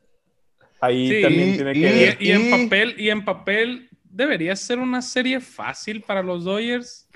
ahí 0.80 1.08
Sí, 1.10 1.22
también 1.22 1.48
y- 1.48 1.56
tiene 1.56 1.70
y- 1.72 1.80
que... 1.80 2.16
Y, 2.20 2.28
y 2.28 2.32
en 2.32 2.50
papel, 2.50 2.94
y 2.98 3.10
en 3.10 3.24
papel 3.24 3.88
debería 4.04 4.54
ser 4.54 4.78
una 4.78 5.02
serie 5.02 5.40
fácil 5.40 6.02
para 6.02 6.22
los 6.22 6.44
Dodgers, 6.44 7.08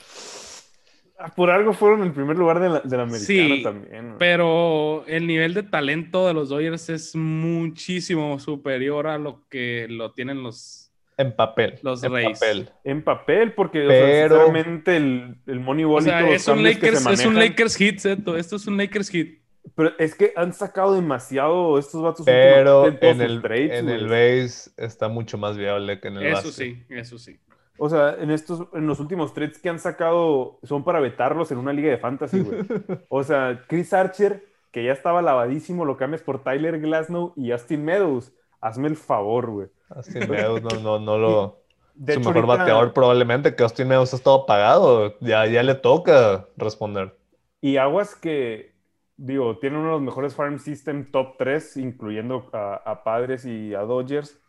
Por 1.36 1.50
algo 1.50 1.72
fueron 1.72 2.02
el 2.02 2.12
primer 2.12 2.36
lugar 2.36 2.58
de 2.60 2.68
la, 2.68 2.80
de 2.80 2.96
la 2.96 3.04
americana 3.04 3.54
Sí, 3.56 3.62
también. 3.62 4.16
pero 4.18 5.04
el 5.06 5.26
nivel 5.26 5.54
de 5.54 5.62
talento 5.62 6.26
de 6.26 6.34
los 6.34 6.48
Dodgers 6.48 6.88
es 6.90 7.14
muchísimo 7.14 8.38
superior 8.40 9.06
a 9.06 9.18
lo 9.18 9.46
que 9.48 9.86
lo 9.88 10.12
tienen 10.12 10.42
los, 10.42 10.92
En 11.16 11.34
papel. 11.34 11.78
Los 11.82 12.02
en 12.02 12.12
Rays. 12.12 12.38
papel. 12.40 12.68
En 12.82 13.02
papel, 13.04 13.52
porque 13.52 13.84
o 13.84 13.88
Pero- 13.88 14.06
sea, 14.06 14.28
sinceramente 14.28 14.96
el, 14.96 15.36
el 15.46 15.60
Moneyball 15.60 15.98
O 15.98 16.00
y 16.00 16.04
sea, 16.04 16.28
es 16.28 16.48
un 16.48 16.56
que 16.58 16.62
se 16.64 16.74
Lakers, 16.74 17.06
es 17.06 17.24
un 17.26 17.34
Lakers 17.36 17.76
hit, 17.76 18.04
esto, 18.04 18.36
esto 18.36 18.56
es 18.56 18.66
un 18.66 18.76
Lakers 18.76 19.08
hit. 19.10 19.38
Pero 19.76 19.92
es 19.98 20.14
que 20.14 20.32
han 20.36 20.52
sacado 20.52 20.94
demasiado 20.94 21.78
estos 21.78 22.02
vatos 22.02 22.26
Pero 22.26 22.86
en 22.88 23.20
el, 23.22 23.40
trades, 23.40 23.78
en 23.78 23.88
el 23.88 24.04
base 24.08 24.70
está 24.76 25.08
mucho 25.08 25.38
más 25.38 25.56
viable 25.56 26.00
que 26.00 26.08
en 26.08 26.16
el 26.18 26.26
Eso 26.26 26.36
base. 26.48 26.52
sí, 26.52 26.82
eso 26.90 27.18
sí. 27.18 27.38
O 27.78 27.88
sea, 27.88 28.14
en 28.20 28.30
estos, 28.30 28.68
en 28.72 28.86
los 28.86 29.00
últimos 29.00 29.34
trades 29.34 29.58
que 29.58 29.68
han 29.68 29.78
sacado 29.78 30.58
son 30.62 30.84
para 30.84 31.00
vetarlos 31.00 31.50
en 31.50 31.58
una 31.58 31.72
liga 31.72 31.90
de 31.90 31.98
fantasy, 31.98 32.40
güey. 32.40 32.60
O 33.08 33.22
sea, 33.24 33.64
Chris 33.66 33.92
Archer, 33.92 34.44
que 34.70 34.84
ya 34.84 34.92
estaba 34.92 35.22
lavadísimo, 35.22 35.84
lo 35.84 35.96
cambias 35.96 36.22
por 36.22 36.42
Tyler 36.44 36.80
Glasnow 36.80 37.32
y 37.36 37.50
Austin 37.50 37.84
Meadows. 37.84 38.32
Hazme 38.60 38.88
el 38.88 38.96
favor, 38.96 39.50
güey. 39.50 39.68
Austin 39.90 40.30
Meadows 40.30 40.62
no, 40.62 40.80
no, 40.80 40.98
no 41.00 41.18
lo. 41.18 41.60
De 41.94 42.14
su 42.14 42.20
hecho, 42.20 42.28
mejor 42.30 42.44
ahorita- 42.44 42.58
bateador 42.64 42.92
probablemente 42.92 43.54
que 43.54 43.62
Austin 43.62 43.88
Meadows 43.88 44.12
ha 44.12 44.16
estado 44.16 44.46
pagado. 44.46 45.14
Ya, 45.20 45.46
ya 45.46 45.62
le 45.62 45.74
toca 45.74 46.46
responder. 46.56 47.16
Y 47.60 47.76
aguas 47.76 48.14
que, 48.14 48.74
digo, 49.16 49.58
tiene 49.58 49.76
uno 49.78 49.86
de 49.86 49.92
los 49.94 50.02
mejores 50.02 50.34
farm 50.34 50.58
system 50.58 51.10
top 51.10 51.36
3, 51.38 51.76
incluyendo 51.78 52.48
a, 52.52 52.74
a 52.84 53.04
Padres 53.04 53.44
y 53.44 53.74
a 53.74 53.80
Dodgers. 53.80 54.40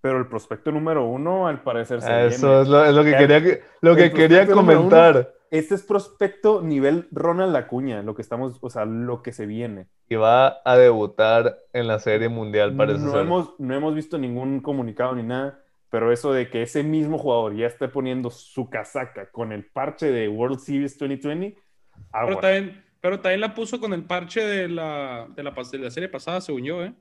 Pero 0.00 0.18
el 0.18 0.26
prospecto 0.28 0.70
número 0.70 1.04
uno, 1.04 1.48
al 1.48 1.62
parecer, 1.62 2.00
se 2.00 2.26
Eso 2.26 2.46
viene. 2.48 2.62
es 2.62 2.68
lo, 2.68 2.84
es 2.84 2.94
lo 2.94 3.02
que 3.02 3.10
El- 3.10 3.16
quería, 3.18 3.42
que- 3.42 3.60
lo 3.80 3.96
que 3.96 4.12
quería 4.12 4.44
número 4.44 4.80
uno. 4.80 4.90
comentar. 4.90 5.32
Este 5.50 5.74
es 5.76 5.82
prospecto 5.84 6.60
nivel 6.60 7.06
Ronald 7.12 7.54
Acuña, 7.56 8.02
lo 8.02 8.14
que 8.16 8.22
estamos, 8.22 8.58
o 8.60 8.68
sea, 8.68 8.84
lo 8.84 9.22
que 9.22 9.32
se 9.32 9.46
viene. 9.46 9.86
Y 10.08 10.16
va 10.16 10.58
a 10.64 10.76
debutar 10.76 11.58
en 11.72 11.86
la 11.86 11.98
Serie 12.00 12.28
Mundial, 12.28 12.76
parece 12.76 12.98
no, 13.04 13.12
ser. 13.12 13.20
hemos, 13.20 13.54
no 13.58 13.74
hemos 13.74 13.94
visto 13.94 14.18
ningún 14.18 14.60
comunicado 14.60 15.14
ni 15.14 15.22
nada, 15.22 15.60
pero 15.88 16.12
eso 16.12 16.32
de 16.32 16.50
que 16.50 16.62
ese 16.62 16.82
mismo 16.82 17.16
jugador 17.16 17.54
ya 17.54 17.68
esté 17.68 17.86
poniendo 17.88 18.28
su 18.30 18.68
casaca 18.68 19.30
con 19.30 19.52
el 19.52 19.64
parche 19.64 20.10
de 20.10 20.28
World 20.28 20.58
Series 20.58 20.98
2020, 20.98 21.54
Pero 21.54 22.04
agua. 22.12 22.40
también, 22.40 22.84
pero 23.00 23.20
también 23.20 23.40
la 23.40 23.54
puso 23.54 23.78
con 23.80 23.92
el 23.92 24.02
parche 24.04 24.40
de 24.44 24.68
la, 24.68 25.28
de 25.34 25.42
la, 25.44 25.52
de 25.52 25.78
la 25.78 25.90
serie 25.90 26.08
pasada, 26.08 26.40
según 26.40 26.64
yo, 26.64 26.82
¿eh? 26.84 26.92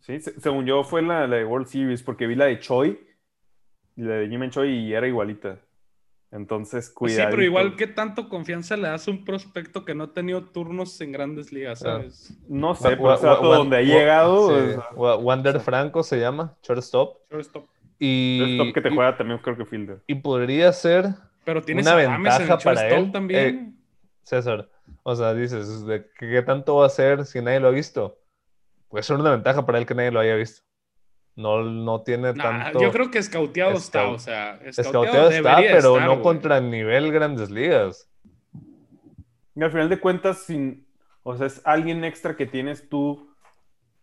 Sí, 0.00 0.20
se- 0.20 0.38
según 0.40 0.66
yo 0.66 0.82
fue 0.84 1.02
la, 1.02 1.26
la 1.26 1.36
de 1.36 1.44
World 1.44 1.66
Series, 1.66 2.02
porque 2.02 2.26
vi 2.26 2.34
la 2.34 2.46
de 2.46 2.58
Choi, 2.58 2.98
y 3.96 4.02
la 4.02 4.14
de 4.14 4.28
Jimmy 4.28 4.50
Choi 4.50 4.68
y 4.70 4.92
era 4.94 5.06
igualita. 5.06 5.58
Entonces, 6.32 6.94
Pues 6.96 7.12
sí, 7.12 7.16
cuidado. 7.16 7.30
pero 7.32 7.42
igual, 7.42 7.74
¿qué 7.76 7.88
tanto 7.88 8.28
confianza 8.28 8.76
le 8.76 8.84
das 8.88 9.08
a 9.08 9.10
un 9.10 9.24
prospecto 9.24 9.84
que 9.84 9.96
no 9.96 10.04
ha 10.04 10.12
tenido 10.14 10.44
turnos 10.44 11.00
en 11.00 11.10
grandes 11.10 11.52
ligas, 11.52 11.82
Ah. 11.82 11.96
sabes? 11.98 12.32
No 12.48 12.74
sé, 12.76 12.94
wa- 12.94 13.16
donde 13.18 13.78
ha 13.78 13.82
llegado. 13.82 14.48
sí, 14.74 14.76
Wander 14.94 15.58
Franco 15.60 16.02
se 16.04 16.20
llama, 16.20 16.56
shortstop. 16.62 17.18
Shortstop. 17.30 17.66
Y, 17.98 18.52
es 18.52 18.58
top 18.58 18.74
que 18.74 18.80
te 18.80 18.88
y- 18.90 18.94
juega 18.94 19.16
también, 19.16 19.40
creo 19.40 19.56
que 19.56 19.66
fielder. 19.66 19.98
y 20.06 20.14
podría 20.14 20.72
ser 20.72 21.14
Pero 21.44 21.62
tienes 21.62 21.84
Una 21.86 21.96
ventaja 21.96 22.58
para 22.58 22.74
shortstop 22.82 22.98
él, 23.06 23.12
también. 23.12 23.76
César. 24.22 24.68
O 25.02 25.16
sea, 25.16 25.34
dices, 25.34 25.84
¿de 25.84 26.06
qué 26.18 26.42
tanto 26.42 26.76
va 26.76 26.86
a 26.86 26.90
ser 26.90 27.24
si 27.26 27.42
nadie 27.42 27.58
lo 27.58 27.68
ha 27.68 27.72
visto? 27.72 28.18
Puede 28.90 29.02
ser 29.04 29.16
una 29.16 29.30
ventaja 29.30 29.64
para 29.64 29.78
él 29.78 29.86
que 29.86 29.94
nadie 29.94 30.10
lo 30.10 30.20
haya 30.20 30.34
visto. 30.34 30.62
No, 31.36 31.62
no 31.62 32.02
tiene 32.02 32.34
Nah, 32.34 32.42
tanto. 32.64 32.80
yo 32.82 32.90
creo 32.92 33.10
que 33.10 33.18
escauteado 33.18 33.72
está, 33.72 34.08
o 34.08 34.18
sea, 34.18 34.56
Escauteado 34.64 35.30
está, 35.30 35.56
pero 35.58 35.94
estar, 35.94 36.02
no 36.06 36.12
güey. 36.14 36.22
contra 36.22 36.60
nivel 36.60 37.10
grandes 37.12 37.50
ligas. 37.50 38.10
Y 39.54 39.62
al 39.62 39.70
final 39.70 39.88
de 39.88 39.98
cuentas, 40.00 40.38
sin, 40.42 40.86
o 41.22 41.36
sea, 41.36 41.46
es 41.46 41.62
alguien 41.64 42.04
extra 42.04 42.36
que 42.36 42.46
tienes 42.46 42.88
tú, 42.88 43.32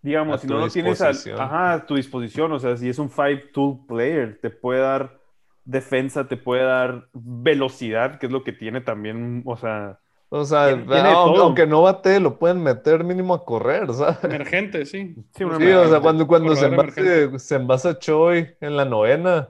digamos, 0.01 0.35
A 0.35 0.38
si 0.39 0.47
no 0.47 0.57
lo 0.59 0.69
tienes 0.69 1.01
al- 1.01 1.14
disposición. 1.14 1.41
ajá, 1.41 1.73
a 1.73 1.85
tu 1.85 1.95
disposición, 1.95 2.51
o 2.53 2.59
sea, 2.59 2.77
si 2.77 2.89
es 2.89 2.97
un 2.97 3.09
five 3.09 3.49
tool 3.53 3.85
player, 3.88 4.39
te 4.41 4.49
puede 4.49 4.80
dar 4.81 5.19
defensa, 5.65 6.27
te 6.27 6.38
puede 6.38 6.64
dar 6.64 7.09
velocidad, 7.14 8.19
que 8.19 8.27
es 8.27 8.31
lo 8.31 8.43
que 8.43 8.53
tiene 8.53 8.80
también, 8.81 9.43
o 9.45 9.57
sea, 9.57 9.99
O 10.29 10.43
sea, 10.43 10.67
Tiene- 10.67 10.83
tiene 10.85 11.09
aunque, 11.09 11.39
aunque 11.39 11.67
no 11.67 11.83
bate, 11.83 12.19
lo 12.19 12.37
pueden 12.37 12.61
meter 12.61 13.03
mínimo 13.03 13.33
a 13.33 13.45
correr, 13.45 13.87
¿sabes? 13.93 14.23
Emergente, 14.23 14.85
sí. 14.85 15.15
sí, 15.35 15.43
una 15.43 15.57
Sí, 15.57 15.71
o 15.71 15.87
sea, 15.89 15.99
cuando, 16.01 16.27
cuando 16.27 16.55
se, 16.55 16.65
envase, 16.65 17.39
se 17.39 17.55
envasa 17.55 17.97
Choi 17.99 18.55
en 18.59 18.75
la 18.75 18.83
novena, 18.85 19.49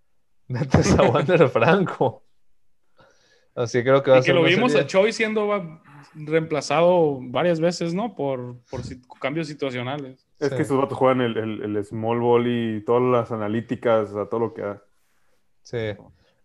metes 0.48 0.98
a 0.98 1.02
Wander 1.02 1.48
Franco. 1.48 2.24
Así 3.54 3.82
creo 3.82 4.02
que 4.02 4.10
va 4.10 4.18
Y 4.18 4.20
a 4.20 4.22
que 4.22 4.26
ser 4.26 4.34
lo 4.34 4.42
una 4.42 4.50
vimos 4.50 4.72
serie- 4.72 4.84
a 4.84 4.86
Choi 4.86 5.12
siendo 5.12 5.80
reemplazado 6.14 7.18
varias 7.22 7.58
veces, 7.60 7.92
¿no? 7.94 8.14
Por, 8.14 8.56
por 8.70 8.80
cambios 9.20 9.46
situacionales. 9.48 10.26
Es 10.38 10.50
Sí. 10.50 10.56
que 10.56 10.62
esos 10.62 10.78
vatos 10.78 10.96
juegan 10.96 11.20
el, 11.20 11.36
el, 11.36 11.76
el 11.76 11.84
small 11.84 12.20
ball 12.20 12.46
y 12.46 12.84
todas 12.84 13.02
las 13.02 13.32
analíticas, 13.32 14.10
o 14.10 14.14
sea, 14.14 14.26
todo 14.26 14.40
lo 14.40 14.54
que 14.54 14.62
da. 14.62 14.82
Sí. 15.62 15.94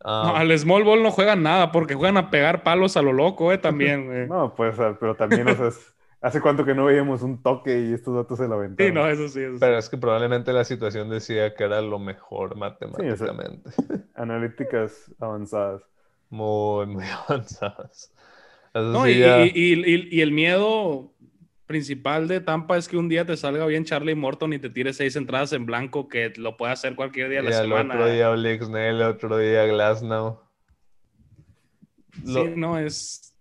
No, 0.04 0.10
Ah, 0.10 0.40
al 0.40 0.58
small 0.60 0.84
ball 0.84 1.02
no 1.02 1.12
juegan 1.12 1.44
nada 1.44 1.72
porque 1.72 1.96
juegan 1.96 2.18
a 2.18 2.30
pegar 2.30 2.64
palos 2.64 2.98
a 2.98 3.02
lo 3.02 3.14
loco, 3.14 3.52
¿eh? 3.54 3.58
También, 3.58 4.06
güey. 4.08 4.28
No, 4.28 4.54
pues, 4.56 4.74
o 4.74 4.78
sea, 4.78 4.98
pero 5.00 5.16
también, 5.16 5.48
o 5.48 5.56
sea, 5.56 5.68
es- 5.68 5.94
hace 6.22 6.42
cuánto 6.42 6.66
que 6.66 6.74
no 6.76 6.86
veíamos 6.86 7.22
un 7.22 7.42
toque 7.42 7.80
y 7.90 7.94
estos 7.94 8.16
datos 8.16 8.38
se 8.38 8.48
la 8.48 8.56
aventaron. 8.56 8.92
Sí, 8.92 8.94
no, 8.94 9.08
eso 9.08 9.28
sí. 9.30 9.42
Eso 9.42 9.54
sí. 9.54 9.58
pero 9.60 9.78
es 9.78 9.90
que 9.90 9.98
probablemente 9.98 10.52
la 10.54 10.64
situación 10.66 11.10
decía 11.10 11.54
que 11.56 11.64
era 11.64 11.82
lo 11.82 12.00
mejor 12.00 12.56
matemáticamente. 12.58 13.70
Analíticas 14.16 15.14
avanzadas. 15.20 15.82
Muy, 16.30 16.86
muy 16.88 17.04
avanzadas. 17.30 18.14
Eso 18.74 18.84
No, 18.86 19.04
sí, 19.06 19.12
y, 19.12 19.20
ya- 19.20 19.46
y- 19.46 19.52
y- 19.54 19.74
y- 19.96 20.08
y 20.18 20.22
el 20.22 20.32
miedo 20.32 21.13
principal 21.74 22.28
de 22.28 22.40
Tampa 22.40 22.78
es 22.78 22.88
que 22.88 22.98
un 22.98 23.10
día 23.10 23.26
te 23.26 23.36
salga 23.36 23.66
bien 23.66 23.84
Charlie 23.84 24.14
Morton 24.14 24.54
y 24.54 24.60
te 24.60 24.70
tire 24.70 24.94
seis 24.94 25.16
entradas 25.16 25.54
en 25.54 25.66
blanco, 25.66 26.08
que 26.08 26.32
lo 26.38 26.56
puede 26.56 26.72
hacer 26.72 26.96
cualquier 26.96 27.30
día 27.30 27.42
de 27.42 27.50
la 27.50 27.62
semana. 27.64 27.96
otro 27.96 28.12
día 28.14 28.30
Oleg 28.30 28.64
Snell, 28.64 29.02
otro 29.02 29.38
día 29.40 29.66
Glasnow. 29.66 30.40
Lo- 32.26 32.44
Sí, 32.46 32.52
no, 32.56 32.78
es, 32.78 33.34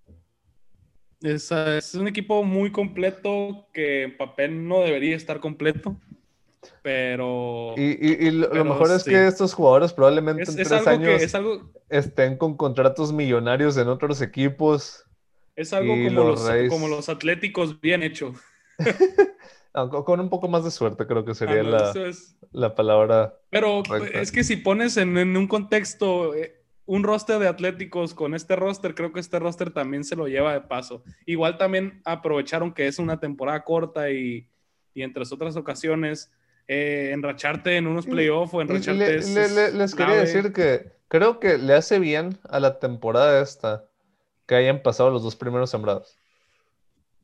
es, 1.21 1.53
es 1.53 1.95
un 1.95 2.09
equipo 2.09 2.43
muy 2.43 2.73
completo 2.73 3.69
que 3.75 4.05
en 4.05 4.17
papel 4.17 4.67
no 4.67 4.81
debería 4.81 5.15
estar 5.15 5.39
completo, 5.39 6.01
pero 6.83 7.75
Y, 7.77 7.83
y- 7.91 8.29
y 8.29 8.31
lo, 8.31 8.49
Pero 8.49 8.65
mejor 8.65 8.93
es 8.93 9.03
sí. 9.03 9.11
que 9.11 9.27
estos 9.27 9.53
jugadores 9.53 9.93
probablemente 9.93 10.45
es, 10.45 10.49
en 10.49 10.59
es 10.59 10.69
tres 10.69 10.83
que, 10.85 10.89
años 10.89 11.35
algo, 11.35 11.71
estén 11.91 12.39
con 12.39 12.57
contratos 12.57 13.13
millonarios 13.13 13.77
en 13.77 13.89
otros 13.89 14.23
equipos. 14.23 15.05
Es 15.63 15.73
algo 15.73 15.95
como, 15.95 16.25
los 16.25 16.49
Rays- 16.49 16.69
como 16.69 16.89
los 16.89 17.09
atléticos 17.09 17.81
bien 17.81 18.03
hecho. 18.03 18.35
Con- 19.73 20.21
un 20.21 20.29
poco 20.29 20.49
más 20.49 20.65
de 20.65 20.71
suerte, 20.71 21.07
creo 21.07 21.25
que 21.25 21.35
sería 21.35 21.61
Ah, 21.61 21.63
no, 21.63 21.71
la, 21.71 21.93
es- 22.09 22.37
la 22.53 22.75
palabra. 22.75 23.39
Pero 23.51 23.83
es 24.13 24.31
que 24.31 24.45
si 24.45 24.57
pones 24.57 24.97
en, 24.99 25.17
en 25.17 25.37
un 25.37 25.47
contexto 25.49 26.35
eh, 26.35 26.63
un 26.85 27.03
roster 27.05 27.39
de 27.39 27.49
atléticos 27.49 28.13
con 28.13 28.35
este 28.35 28.55
roster, 28.57 28.95
creo 28.95 29.13
que 29.13 29.21
este 29.21 29.39
roster 29.39 29.71
también 29.73 30.05
se 30.05 30.15
lo 30.17 30.27
lleva 30.29 30.53
de 30.53 30.61
paso. 30.61 31.05
Igual 31.25 31.57
también 31.57 32.03
aprovecharon 32.05 32.75
que 32.75 32.87
es 32.87 32.99
una 32.99 33.19
temporada 33.19 33.65
corta 33.65 34.11
y, 34.11 34.47
y 34.93 35.03
entre 35.03 35.23
otras 35.23 35.57
ocasiones, 35.57 36.31
eh, 36.69 37.11
enracharte 37.15 37.77
en 37.77 37.87
unos 37.87 38.07
playoffs 38.07 38.53
o 38.55 38.61
enracharte 38.61 39.07
le- 39.13 39.17
es- 39.17 39.35
le- 39.35 39.49
le- 39.49 39.65
es 39.69 39.75
les 39.75 39.95
quería 39.95 40.17
decir 40.17 40.53
que 40.53 40.93
creo 41.09 41.41
que 41.41 41.57
le 41.57 41.73
hace 41.75 41.99
bien 41.99 42.39
a 42.49 42.61
la 42.61 42.79
temporada 42.79 43.41
esta 43.43 43.89
que 44.47 44.55
hayan 44.55 44.83
pasado 44.83 45.11
los 45.11 45.23
dos 45.23 45.37
primeros 45.37 45.71
sembrados. 45.71 46.19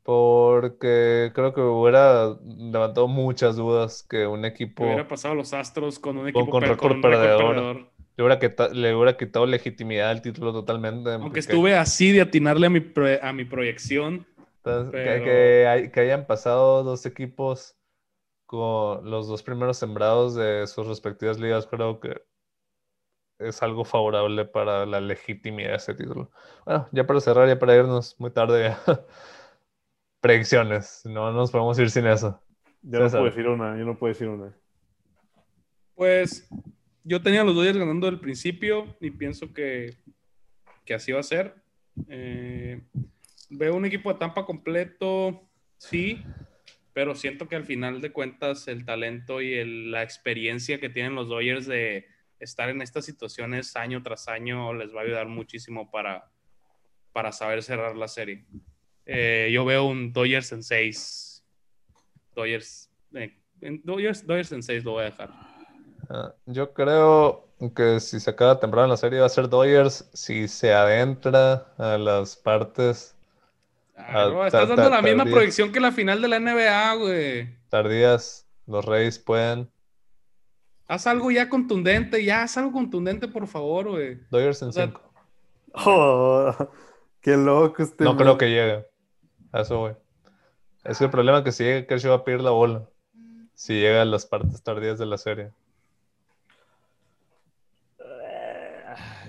Porque 0.03 1.31
creo 1.35 1.53
que 1.53 1.61
hubiera 1.61 2.35
levantado 2.43 3.07
muchas 3.07 3.55
dudas 3.57 4.03
que 4.09 4.25
un 4.25 4.45
equipo 4.45 4.83
Que 4.83 4.87
hubiera 4.87 5.07
pasado 5.07 5.35
los 5.35 5.53
Astros 5.53 5.99
con 5.99 6.17
un 6.17 6.29
equipo 6.29 6.49
con 6.49 6.61
per- 6.61 6.69
récord 6.71 6.93
un 6.93 7.01
perdedor. 7.01 7.53
perdedor. 7.55 7.89
le 8.17 8.23
hubiera, 8.25 8.39
quita- 8.39 8.69
le 8.69 8.93
hubiera 8.95 9.15
quitado 9.17 9.45
legitimidad 9.45 10.09
al 10.09 10.21
título 10.21 10.51
totalmente. 10.51 11.11
Aunque 11.11 11.27
porque- 11.27 11.39
estuve 11.39 11.75
así 11.77 12.11
de 12.11 12.21
atinarle 12.21 12.67
a 12.67 12.69
mi, 12.69 12.79
pro- 12.81 13.05
a 13.21 13.31
mi 13.33 13.45
proyección. 13.45 14.25
Entonces, 14.57 14.91
que- 14.91 15.23
que, 15.23 15.67
hay- 15.67 15.91
que 15.91 15.99
hayan 16.01 16.25
pasado 16.27 16.83
dos 16.83 17.05
equipos 17.05 17.75
con 18.45 19.09
los 19.09 19.27
dos 19.27 19.41
primeros 19.43 19.77
sembrados 19.77 20.35
de 20.35 20.65
sus 20.67 20.85
respectivas 20.87 21.39
ligas, 21.39 21.65
creo 21.67 21.99
que 22.01 22.21
es 23.39 23.63
algo 23.63 23.85
favorable 23.85 24.45
para 24.45 24.85
la 24.85 24.99
legitimidad 25.01 25.69
de 25.71 25.75
ese 25.77 25.93
título. 25.95 26.29
Bueno, 26.65 26.87
ya 26.91 27.07
para 27.07 27.19
cerrar, 27.21 27.47
ya 27.47 27.57
para 27.57 27.75
irnos 27.75 28.15
muy 28.19 28.31
tarde, 28.31 28.75
predicciones. 30.21 31.01
No 31.05 31.31
nos 31.31 31.51
podemos 31.51 31.77
ir 31.79 31.89
sin 31.89 32.05
eso. 32.07 32.41
Yo 32.81 32.99
no 32.99 33.05
César. 33.05 33.21
puedo 33.21 33.31
decir 33.31 33.47
una, 33.47 33.77
yo 33.77 33.85
no 33.85 33.97
puedo 33.97 34.13
decir 34.13 34.27
una. 34.27 34.53
Pues 35.95 36.49
yo 37.03 37.21
tenía 37.21 37.41
a 37.41 37.43
los 37.43 37.55
Dodgers 37.55 37.77
ganando 37.77 38.07
del 38.07 38.19
principio 38.19 38.95
y 38.99 39.11
pienso 39.11 39.53
que, 39.53 39.95
que 40.85 40.93
así 40.93 41.11
va 41.11 41.19
a 41.19 41.23
ser. 41.23 41.55
Eh, 42.07 42.81
veo 43.49 43.75
un 43.75 43.85
equipo 43.85 44.11
de 44.11 44.19
Tampa 44.19 44.45
completo, 44.45 45.41
sí, 45.77 46.23
pero 46.93 47.15
siento 47.15 47.47
que 47.47 47.55
al 47.55 47.65
final 47.65 47.99
de 48.01 48.11
cuentas 48.11 48.67
el 48.67 48.85
talento 48.85 49.41
y 49.41 49.53
el- 49.55 49.91
la 49.91 50.03
experiencia 50.03 50.79
que 50.79 50.89
tienen 50.89 51.15
los 51.15 51.27
Dodgers 51.27 51.65
de 51.67 52.05
estar 52.39 52.69
en 52.69 52.81
estas 52.81 53.05
situaciones 53.05 53.75
año 53.75 54.01
tras 54.03 54.27
año 54.27 54.73
les 54.73 54.93
va 54.93 55.01
a 55.01 55.03
ayudar 55.03 55.27
muchísimo 55.27 55.89
para, 55.91 56.29
para 57.11 57.31
saber 57.31 57.63
cerrar 57.63 57.95
la 57.95 58.07
serie. 58.07 58.45
Eh, 59.05 59.49
yo 59.51 59.65
veo 59.65 59.85
un 59.85 60.13
Dodgers 60.13 60.51
en 60.51 60.63
6. 60.63 61.43
Dodgers, 62.35 62.89
eh, 63.13 63.37
Dodgers, 63.83 64.25
Dodgers 64.25 64.51
en 64.51 64.63
6 64.63 64.83
lo 64.83 64.91
voy 64.91 65.01
a 65.01 65.05
dejar. 65.05 65.29
Ah, 66.09 66.33
yo 66.45 66.73
creo 66.73 67.47
que 67.75 67.99
si 67.99 68.19
se 68.19 68.29
acaba 68.29 68.59
temprano 68.59 68.87
la 68.87 68.97
serie 68.97 69.19
va 69.19 69.25
a 69.25 69.29
ser 69.29 69.49
Dodgers. 69.49 70.09
Si 70.13 70.47
se 70.47 70.73
adentra 70.73 71.73
a 71.77 71.97
las 71.97 72.35
partes 72.35 73.15
Ah, 74.07 74.27
bro, 74.27 74.45
estás 74.45 74.67
dando 74.69 74.89
la 74.89 75.01
misma 75.01 75.25
proyección 75.25 75.71
que 75.71 75.79
la 75.79 75.91
final 75.91 76.21
de 76.21 76.27
la 76.27 76.39
NBA, 76.39 76.95
güey. 76.95 77.49
tardías, 77.69 78.47
los 78.65 78.85
Reyes 78.85 79.19
pueden. 79.19 79.69
Haz 80.89 81.05
algo 81.07 81.29
ya 81.31 81.47
contundente, 81.47 82.25
ya 82.25 82.41
haz 82.43 82.57
algo 82.57 82.71
contundente, 82.73 83.27
por 83.27 83.47
favor, 83.47 83.89
güey. 83.91 84.19
Dodgers 84.31 84.61
en 84.63 84.69
O 84.69 84.71
sea, 84.71 84.85
5. 84.87 85.01
Oh, 85.85 86.51
qué 87.21 87.37
loco 87.37 87.81
este. 87.83 88.03
No 88.03 88.11
man. 88.15 88.23
creo 88.23 88.37
que 88.39 88.49
llegue. 88.49 88.85
A 89.51 89.61
eso, 89.61 89.79
güey. 89.79 89.93
Es 90.83 90.97
que 90.97 91.03
el 91.05 91.09
problema 91.11 91.37
es 91.37 91.43
que 91.43 91.51
si 91.51 91.63
llega, 91.63 91.85
Kershaw 91.87 92.09
va 92.11 92.17
a 92.17 92.23
pedir 92.23 92.41
la 92.41 92.49
bola. 92.51 92.89
Si 93.53 93.73
llega 93.79 94.01
a 94.01 94.05
las 94.05 94.25
partes 94.25 94.61
tardías 94.63 94.97
de 94.97 95.05
la 95.05 95.17
serie. 95.17 95.51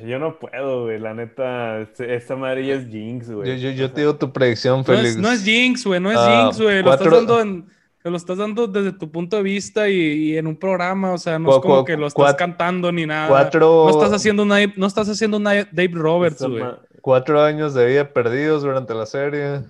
Yo 0.06 0.18
no 0.18 0.38
puedo, 0.38 0.84
güey. 0.84 0.98
La 0.98 1.12
neta, 1.12 1.80
este- 1.80 2.14
esta 2.14 2.34
madre 2.36 2.66
ya 2.66 2.74
es 2.76 2.88
Jinx, 2.88 3.28
Yo, 3.28 3.36
güey. 3.36 3.60
yo, 3.60 3.70
yo 3.70 3.92
te 3.92 4.00
digo 4.00 4.16
tu 4.16 4.32
predicción, 4.32 4.78
no 4.78 4.84
Félix. 4.84 5.08
es, 5.10 5.16
no 5.18 5.30
es 5.30 5.44
Jinx, 5.44 5.84
güey, 5.84 6.00
no 6.00 6.10
es 6.10 6.16
Ah, 6.18 6.42
Jinx, 6.44 6.60
güey. 6.62 6.78
Lo 6.78 6.84
cuatro- 6.84 7.04
estás 7.06 7.18
dando 7.26 7.40
en- 7.40 7.68
lo 8.09 8.16
estás 8.16 8.39
dando 8.39 8.66
desde 8.66 8.93
tu 8.93 9.10
punto 9.10 9.36
de 9.36 9.43
vista 9.43 9.89
y, 9.89 9.94
y 9.94 10.36
en 10.39 10.47
un 10.47 10.56
programa, 10.56 11.12
o 11.12 11.18
sea, 11.18 11.39
no 11.39 11.51
es 11.51 11.59
como 11.59 11.85
que 11.85 11.97
lo 11.97 12.06
estás 12.06 12.35
cantando 12.35 12.90
ni 12.93 13.05
nada. 13.05 13.28
Cuatro, 13.28 13.85
No 13.85 13.90
estás 13.90 14.12
haciendo 14.12 14.43
una, 14.43 14.56
no 14.77 14.86
estás 14.86 15.09
haciendo 15.09 15.36
una 15.36 15.55
Dave 15.70 15.90
Roberts, 15.93 16.43
güey. 16.43 16.64
cuatro 17.02 17.43
años 17.43 17.74
de 17.74 17.86
vida 17.86 18.12
perdidos 18.12 18.62
durante 18.62 18.94
la 18.94 19.05
serie. 19.05 19.60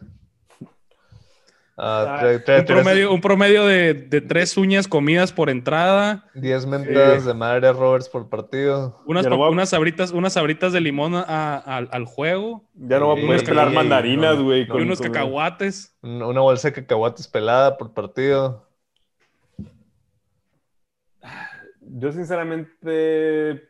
Ah, 1.83 2.21
Ah, 2.21 2.27
Un 2.35 2.45
tres- 2.45 2.65
promedio, 2.67 3.11
un 3.11 3.21
promedio 3.23 3.65
de, 3.65 3.95
de 3.95 4.21
tres 4.21 4.55
uñas 4.59 4.87
comidas 4.87 5.33
por 5.33 5.49
entrada, 5.49 6.27
diez 6.35 6.67
mentadas 6.67 7.25
de 7.25 7.33
madre 7.33 7.69
a 7.69 7.73
Roberts 7.73 8.07
por 8.09 8.29
partido. 8.29 9.01
unas, 9.07 9.25
a- 9.25 9.35
unas 9.35 9.71
sabritas, 9.71 10.11
unas 10.11 10.35
sabritas 10.35 10.75
de 10.75 10.81
limón 10.83 11.15
a- 11.15 11.23
a- 11.23 11.77
al 11.79 12.05
juego 12.05 12.69
Ya 12.75 12.99
no 12.99 13.07
voy 13.07 13.23
a 13.23 13.27
poder 13.27 13.45
pelar 13.45 13.71
mandarinas, 13.71 14.37
güey. 14.43 14.67
no, 14.67 14.75
unos 14.77 14.99
con- 14.99 15.11
cacahuates. 15.11 15.97
Un- 16.03 16.23
Una 16.23 16.43
bolsa 16.43 16.69
de 16.69 16.75
cacahuates 16.75 17.27
pelada 17.27 17.79
por 17.79 17.95
partido. 17.95 18.69
Yo, 21.81 22.13
sinceramente. 22.13 23.69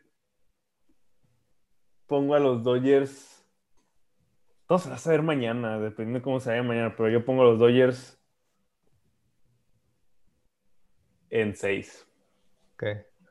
pongo 2.07 2.35
a 2.35 2.39
los 2.39 2.61
Dodgers. 2.61 3.30
Todo 4.71 4.79
se 4.79 4.87
va 4.87 4.95
a 4.95 4.99
saber 4.99 5.21
mañana, 5.21 5.79
dependiendo 5.79 6.19
de 6.19 6.23
cómo 6.23 6.39
se 6.39 6.49
vaya 6.49 6.63
mañana, 6.63 6.95
pero 6.95 7.09
yo 7.09 7.25
pongo 7.25 7.43
los 7.43 7.59
Dodgers 7.59 8.17
en 11.29 11.53
6. 11.53 12.07
Ok, 12.75 12.83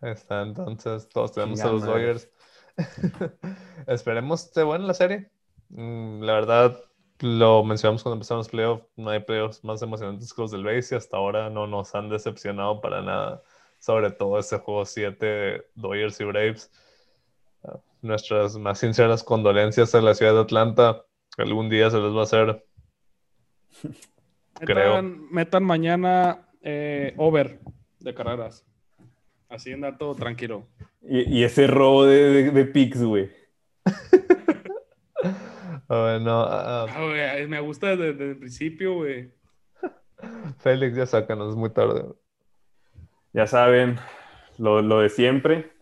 ahí 0.02 0.10
está. 0.10 0.42
Entonces, 0.42 1.08
todos 1.08 1.32
tenemos 1.32 1.58
a 1.62 1.72
los 1.72 1.80
madre. 1.80 1.92
Dodgers. 1.94 2.30
Esperemos 3.86 4.44
esté 4.44 4.64
buena 4.64 4.86
la 4.86 4.92
serie. 4.92 5.30
Mm, 5.70 6.20
La 6.24 6.34
verdad, 6.34 6.78
lo 7.20 7.64
mencionamos 7.64 8.02
cuando 8.02 8.16
empezaron 8.16 8.40
los 8.40 8.50
playoffs. 8.50 8.84
No 8.96 9.08
hay 9.08 9.20
playoffs 9.20 9.64
más 9.64 9.80
emocionantes 9.80 10.34
que 10.34 10.42
los 10.42 10.50
del 10.50 10.64
base 10.64 10.94
y 10.94 10.98
hasta 10.98 11.16
ahora 11.16 11.48
no 11.48 11.66
nos 11.66 11.94
han 11.94 12.10
decepcionado 12.10 12.82
para 12.82 13.00
nada. 13.00 13.42
Sobre 13.78 14.10
todo 14.10 14.38
ese 14.38 14.58
juego 14.58 14.84
7 14.84 15.24
de 15.24 15.66
Dodgers 15.74 16.20
y 16.20 16.24
Braves. 16.24 16.70
Ah, 17.64 17.78
Nuestras 18.02 18.58
más 18.58 18.78
sinceras 18.78 19.24
condolencias 19.24 19.94
a 19.94 20.02
la 20.02 20.14
ciudad 20.14 20.34
de 20.34 20.40
Atlanta. 20.40 21.06
Algún 21.38 21.68
día 21.70 21.90
se 21.90 21.98
les 21.98 22.12
va 22.14 22.20
a 22.20 22.24
hacer. 22.24 22.64
Creo. 24.54 24.94
Metan, 25.02 25.28
metan 25.30 25.64
mañana 25.64 26.48
eh, 26.62 27.14
over 27.16 27.60
de 27.98 28.14
carreras. 28.14 28.66
Así 29.48 29.72
anda 29.72 29.96
todo 29.96 30.14
tranquilo. 30.14 30.66
Y, 31.02 31.38
y 31.38 31.44
ese 31.44 31.66
robo 31.66 32.04
de, 32.04 32.30
de, 32.30 32.50
de 32.50 32.64
picks, 32.66 33.02
güey. 33.02 33.30
Bueno, 35.88 36.42
ah, 36.42 36.86
Ah, 36.88 37.04
güey, 37.04 37.48
me 37.48 37.58
gusta 37.58 37.88
desde, 37.96 38.12
desde 38.12 38.30
el 38.30 38.38
principio, 38.38 38.94
güey. 38.94 39.32
Félix, 40.58 40.96
ya 40.96 41.04
sácanos, 41.04 41.50
es 41.50 41.56
muy 41.56 41.70
tarde. 41.70 42.04
Ya 43.32 43.48
saben, 43.48 43.98
lo, 44.56 44.82
lo 44.82 45.00
de 45.00 45.08
siempre. 45.08 45.72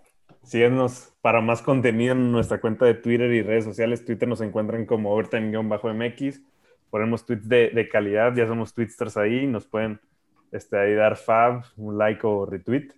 Síguenos 0.49 1.13
para 1.21 1.43
más 1.43 1.61
contenido 1.61 2.13
en 2.15 2.33
nuestra 2.33 2.59
cuenta 2.59 2.87
de 2.87 2.95
Twitter 2.95 3.31
y 3.33 3.43
redes 3.43 3.65
sociales. 3.65 4.03
Twitter 4.05 4.27
nos 4.27 4.41
encuentran 4.41 4.87
como 4.87 5.13
overtime-mx. 5.13 6.41
Ponemos 6.91 7.27
tweets 7.27 7.47
de, 7.47 7.69
de 7.69 7.87
calidad, 7.89 8.35
ya 8.35 8.47
somos 8.47 8.73
tweetsters 8.73 9.19
ahí. 9.19 9.47
Nos 9.47 9.67
pueden 9.67 10.01
este, 10.51 10.79
ahí 10.79 10.95
dar 10.95 11.17
fab, 11.17 11.65
un 11.77 11.99
like 11.99 12.21
o 12.27 12.47
retweet. 12.47 12.89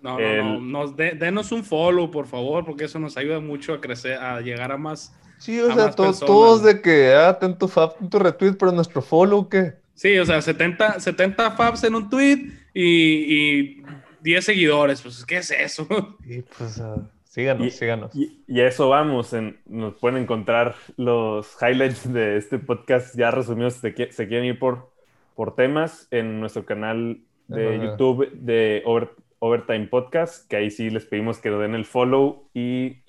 No, 0.00 0.18
no, 0.18 0.18
El- 0.18 0.38
no. 0.44 0.60
Nos 0.60 0.96
de- 0.96 1.12
denos 1.12 1.52
un 1.52 1.62
follow, 1.62 2.10
por 2.10 2.26
favor, 2.26 2.64
porque 2.64 2.84
eso 2.86 2.98
nos 2.98 3.16
ayuda 3.16 3.38
mucho 3.38 3.72
a 3.74 3.80
crecer, 3.80 4.18
a 4.18 4.40
llegar 4.40 4.72
a 4.72 4.76
más. 4.76 5.16
Sí, 5.38 5.60
o 5.60 5.72
sea, 5.72 5.92
to- 5.92 6.12
todos 6.12 6.64
de 6.64 6.80
que, 6.82 7.14
ah, 7.14 7.38
ten 7.38 7.56
tu 7.56 7.68
fab, 7.68 7.96
ten 7.98 8.10
tu 8.10 8.18
retweet, 8.18 8.54
pero 8.58 8.72
nuestro 8.72 9.00
follow, 9.00 9.48
¿qué? 9.48 9.74
Sí, 9.94 10.18
o 10.18 10.26
sea, 10.26 10.42
70, 10.42 10.98
70 10.98 11.52
faps 11.52 11.84
en 11.84 11.94
un 11.94 12.10
tweet 12.10 12.50
y, 12.74 12.82
y 12.84 13.82
10 14.26 14.44
seguidores. 14.44 15.02
Pues, 15.02 15.24
¿qué 15.24 15.36
es 15.38 15.50
eso? 15.52 15.86
Y 16.26 16.42
pues, 16.42 16.80
ah, 16.80 16.96
síganos, 17.24 17.66
Y- 17.66 17.70
síganos. 17.70 18.14
Y, 18.14 18.42
y 18.48 18.60
a 18.60 18.66
eso 18.66 18.88
vamos. 18.88 19.32
en- 19.32 19.60
nos 19.66 19.94
pueden 19.94 20.20
encontrar 20.22 20.74
los 20.96 21.56
highlights 21.62 22.12
de 22.12 22.36
este 22.36 22.58
podcast 22.58 23.16
ya 23.16 23.30
resumidos. 23.30 23.74
Si 23.74 23.80
se, 23.92 24.12
se 24.12 24.26
quieren 24.28 24.46
ir 24.46 24.58
por, 24.58 24.90
por 25.36 25.54
temas 25.54 26.08
en 26.10 26.40
nuestro 26.40 26.64
canal 26.66 27.20
de. 27.46 27.78
YouTube 27.78 28.30
de 28.32 28.82
Over- 28.84 29.10
Overtime 29.38 29.86
Podcast, 29.86 30.48
que 30.50 30.56
ahí 30.56 30.70
sí 30.72 30.90
les 30.90 31.04
pedimos 31.06 31.38
que 31.38 31.50
lo 31.50 31.60
den 31.60 31.74
el 31.76 31.84
follow 31.84 32.48
y 32.52 33.02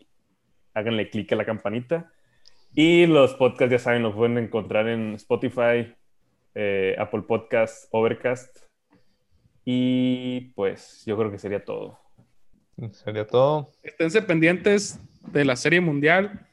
háganle 0.76 1.10
clic 1.10 1.32
a 1.32 1.36
la 1.36 1.46
campanita. 1.46 2.12
Y 2.76 3.08
los 3.08 3.34
podcasts, 3.34 3.72
ya 3.72 3.80
saben, 3.80 4.04
los 4.04 4.14
pueden 4.14 4.38
encontrar 4.38 4.88
en 4.88 5.16
Spotify, 5.16 5.96
eh, 6.54 6.96
Apple 7.00 7.24
Podcasts, 7.24 7.88
Overcast. 7.92 8.67
Y 9.70 10.54
pues 10.56 11.04
yo 11.06 11.18
creo 11.18 11.30
que 11.30 11.38
sería 11.38 11.62
todo. 11.66 12.00
Sería 12.94 13.28
todo. 13.28 13.70
Esténse 13.84 14.22
pendientes 14.22 14.98
de 15.34 15.44
la 15.44 15.58
Serie 15.58 15.82
Mundial. 15.82 16.48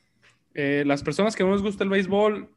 Eh, 0.52 0.82
las 0.84 1.04
personas 1.04 1.36
que 1.36 1.44
no 1.44 1.52
les 1.52 1.62
gusta 1.62 1.84
el 1.84 1.90
béisbol, 1.90 2.50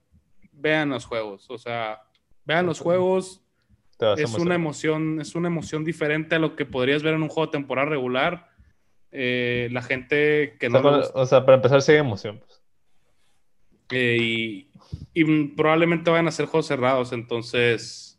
vean 0.53 0.89
los 0.89 1.05
juegos. 1.05 1.47
O 1.51 1.59
sea, 1.59 2.01
vean 2.43 2.65
los 2.65 2.79
juegos. 2.79 3.43
Te 3.99 4.05
vas 4.07 4.19
a 4.19 4.23
Es 4.23 4.34
una 4.34 4.55
emoción, 4.55 5.21
es 5.21 5.35
una 5.35 5.47
emoción 5.47 5.84
diferente 5.84 6.34
a 6.34 6.39
lo 6.39 6.55
que 6.55 6.65
podrías 6.65 7.03
ver 7.03 7.13
en 7.13 7.21
un 7.21 7.29
juego 7.29 7.45
de 7.51 7.51
temporada 7.51 7.89
regular. 7.89 8.49
Eh, 9.11 9.69
la 9.71 9.84
gente 9.84 10.55
que 10.59 10.67
O 10.67 10.69
no 10.71 10.79
sea, 10.79 10.81
le 10.81 10.84
para, 10.89 10.97
gusta- 11.03 11.19
o 11.21 11.25
sea, 11.27 11.45
para 11.45 11.55
empezar, 11.57 11.81
sí 11.84 11.91
hay 11.91 11.97
emoción. 11.99 12.39
Pues. 12.39 12.63
eh, 13.91 14.17
y, 14.19 14.71
y 15.13 15.43
probablemente 15.49 16.09
vayan 16.09 16.27
a 16.27 16.31
ser 16.31 16.47
juegos 16.47 16.65
cerrados, 16.65 17.13
entonces 17.13 18.16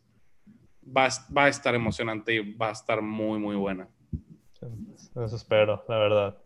va, 0.96 1.06
a- 1.06 1.32
va 1.36 1.44
a 1.44 1.48
estar 1.48 1.74
emocionante 1.74 2.34
y 2.34 2.54
va 2.54 2.68
a 2.68 2.72
estar 2.72 3.00
muy, 3.02 3.38
muy 3.38 3.56
buena. 3.56 3.88
Eso 4.60 5.36
espero, 5.36 5.84
la 5.88 5.98
verdad. 5.98 6.38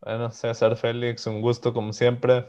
Bueno, 0.00 0.30
César 0.30 0.76
Félix, 0.76 1.26
un 1.26 1.40
gusto 1.40 1.72
como 1.72 1.92
siempre. 1.92 2.46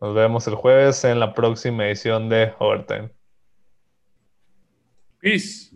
Nos 0.00 0.14
vemos 0.14 0.46
el 0.46 0.54
jueves 0.54 1.04
en 1.04 1.20
la 1.20 1.34
próxima 1.34 1.86
edición 1.86 2.28
de 2.28 2.52
Overtime. 2.58 3.10
Peace. 5.20 5.69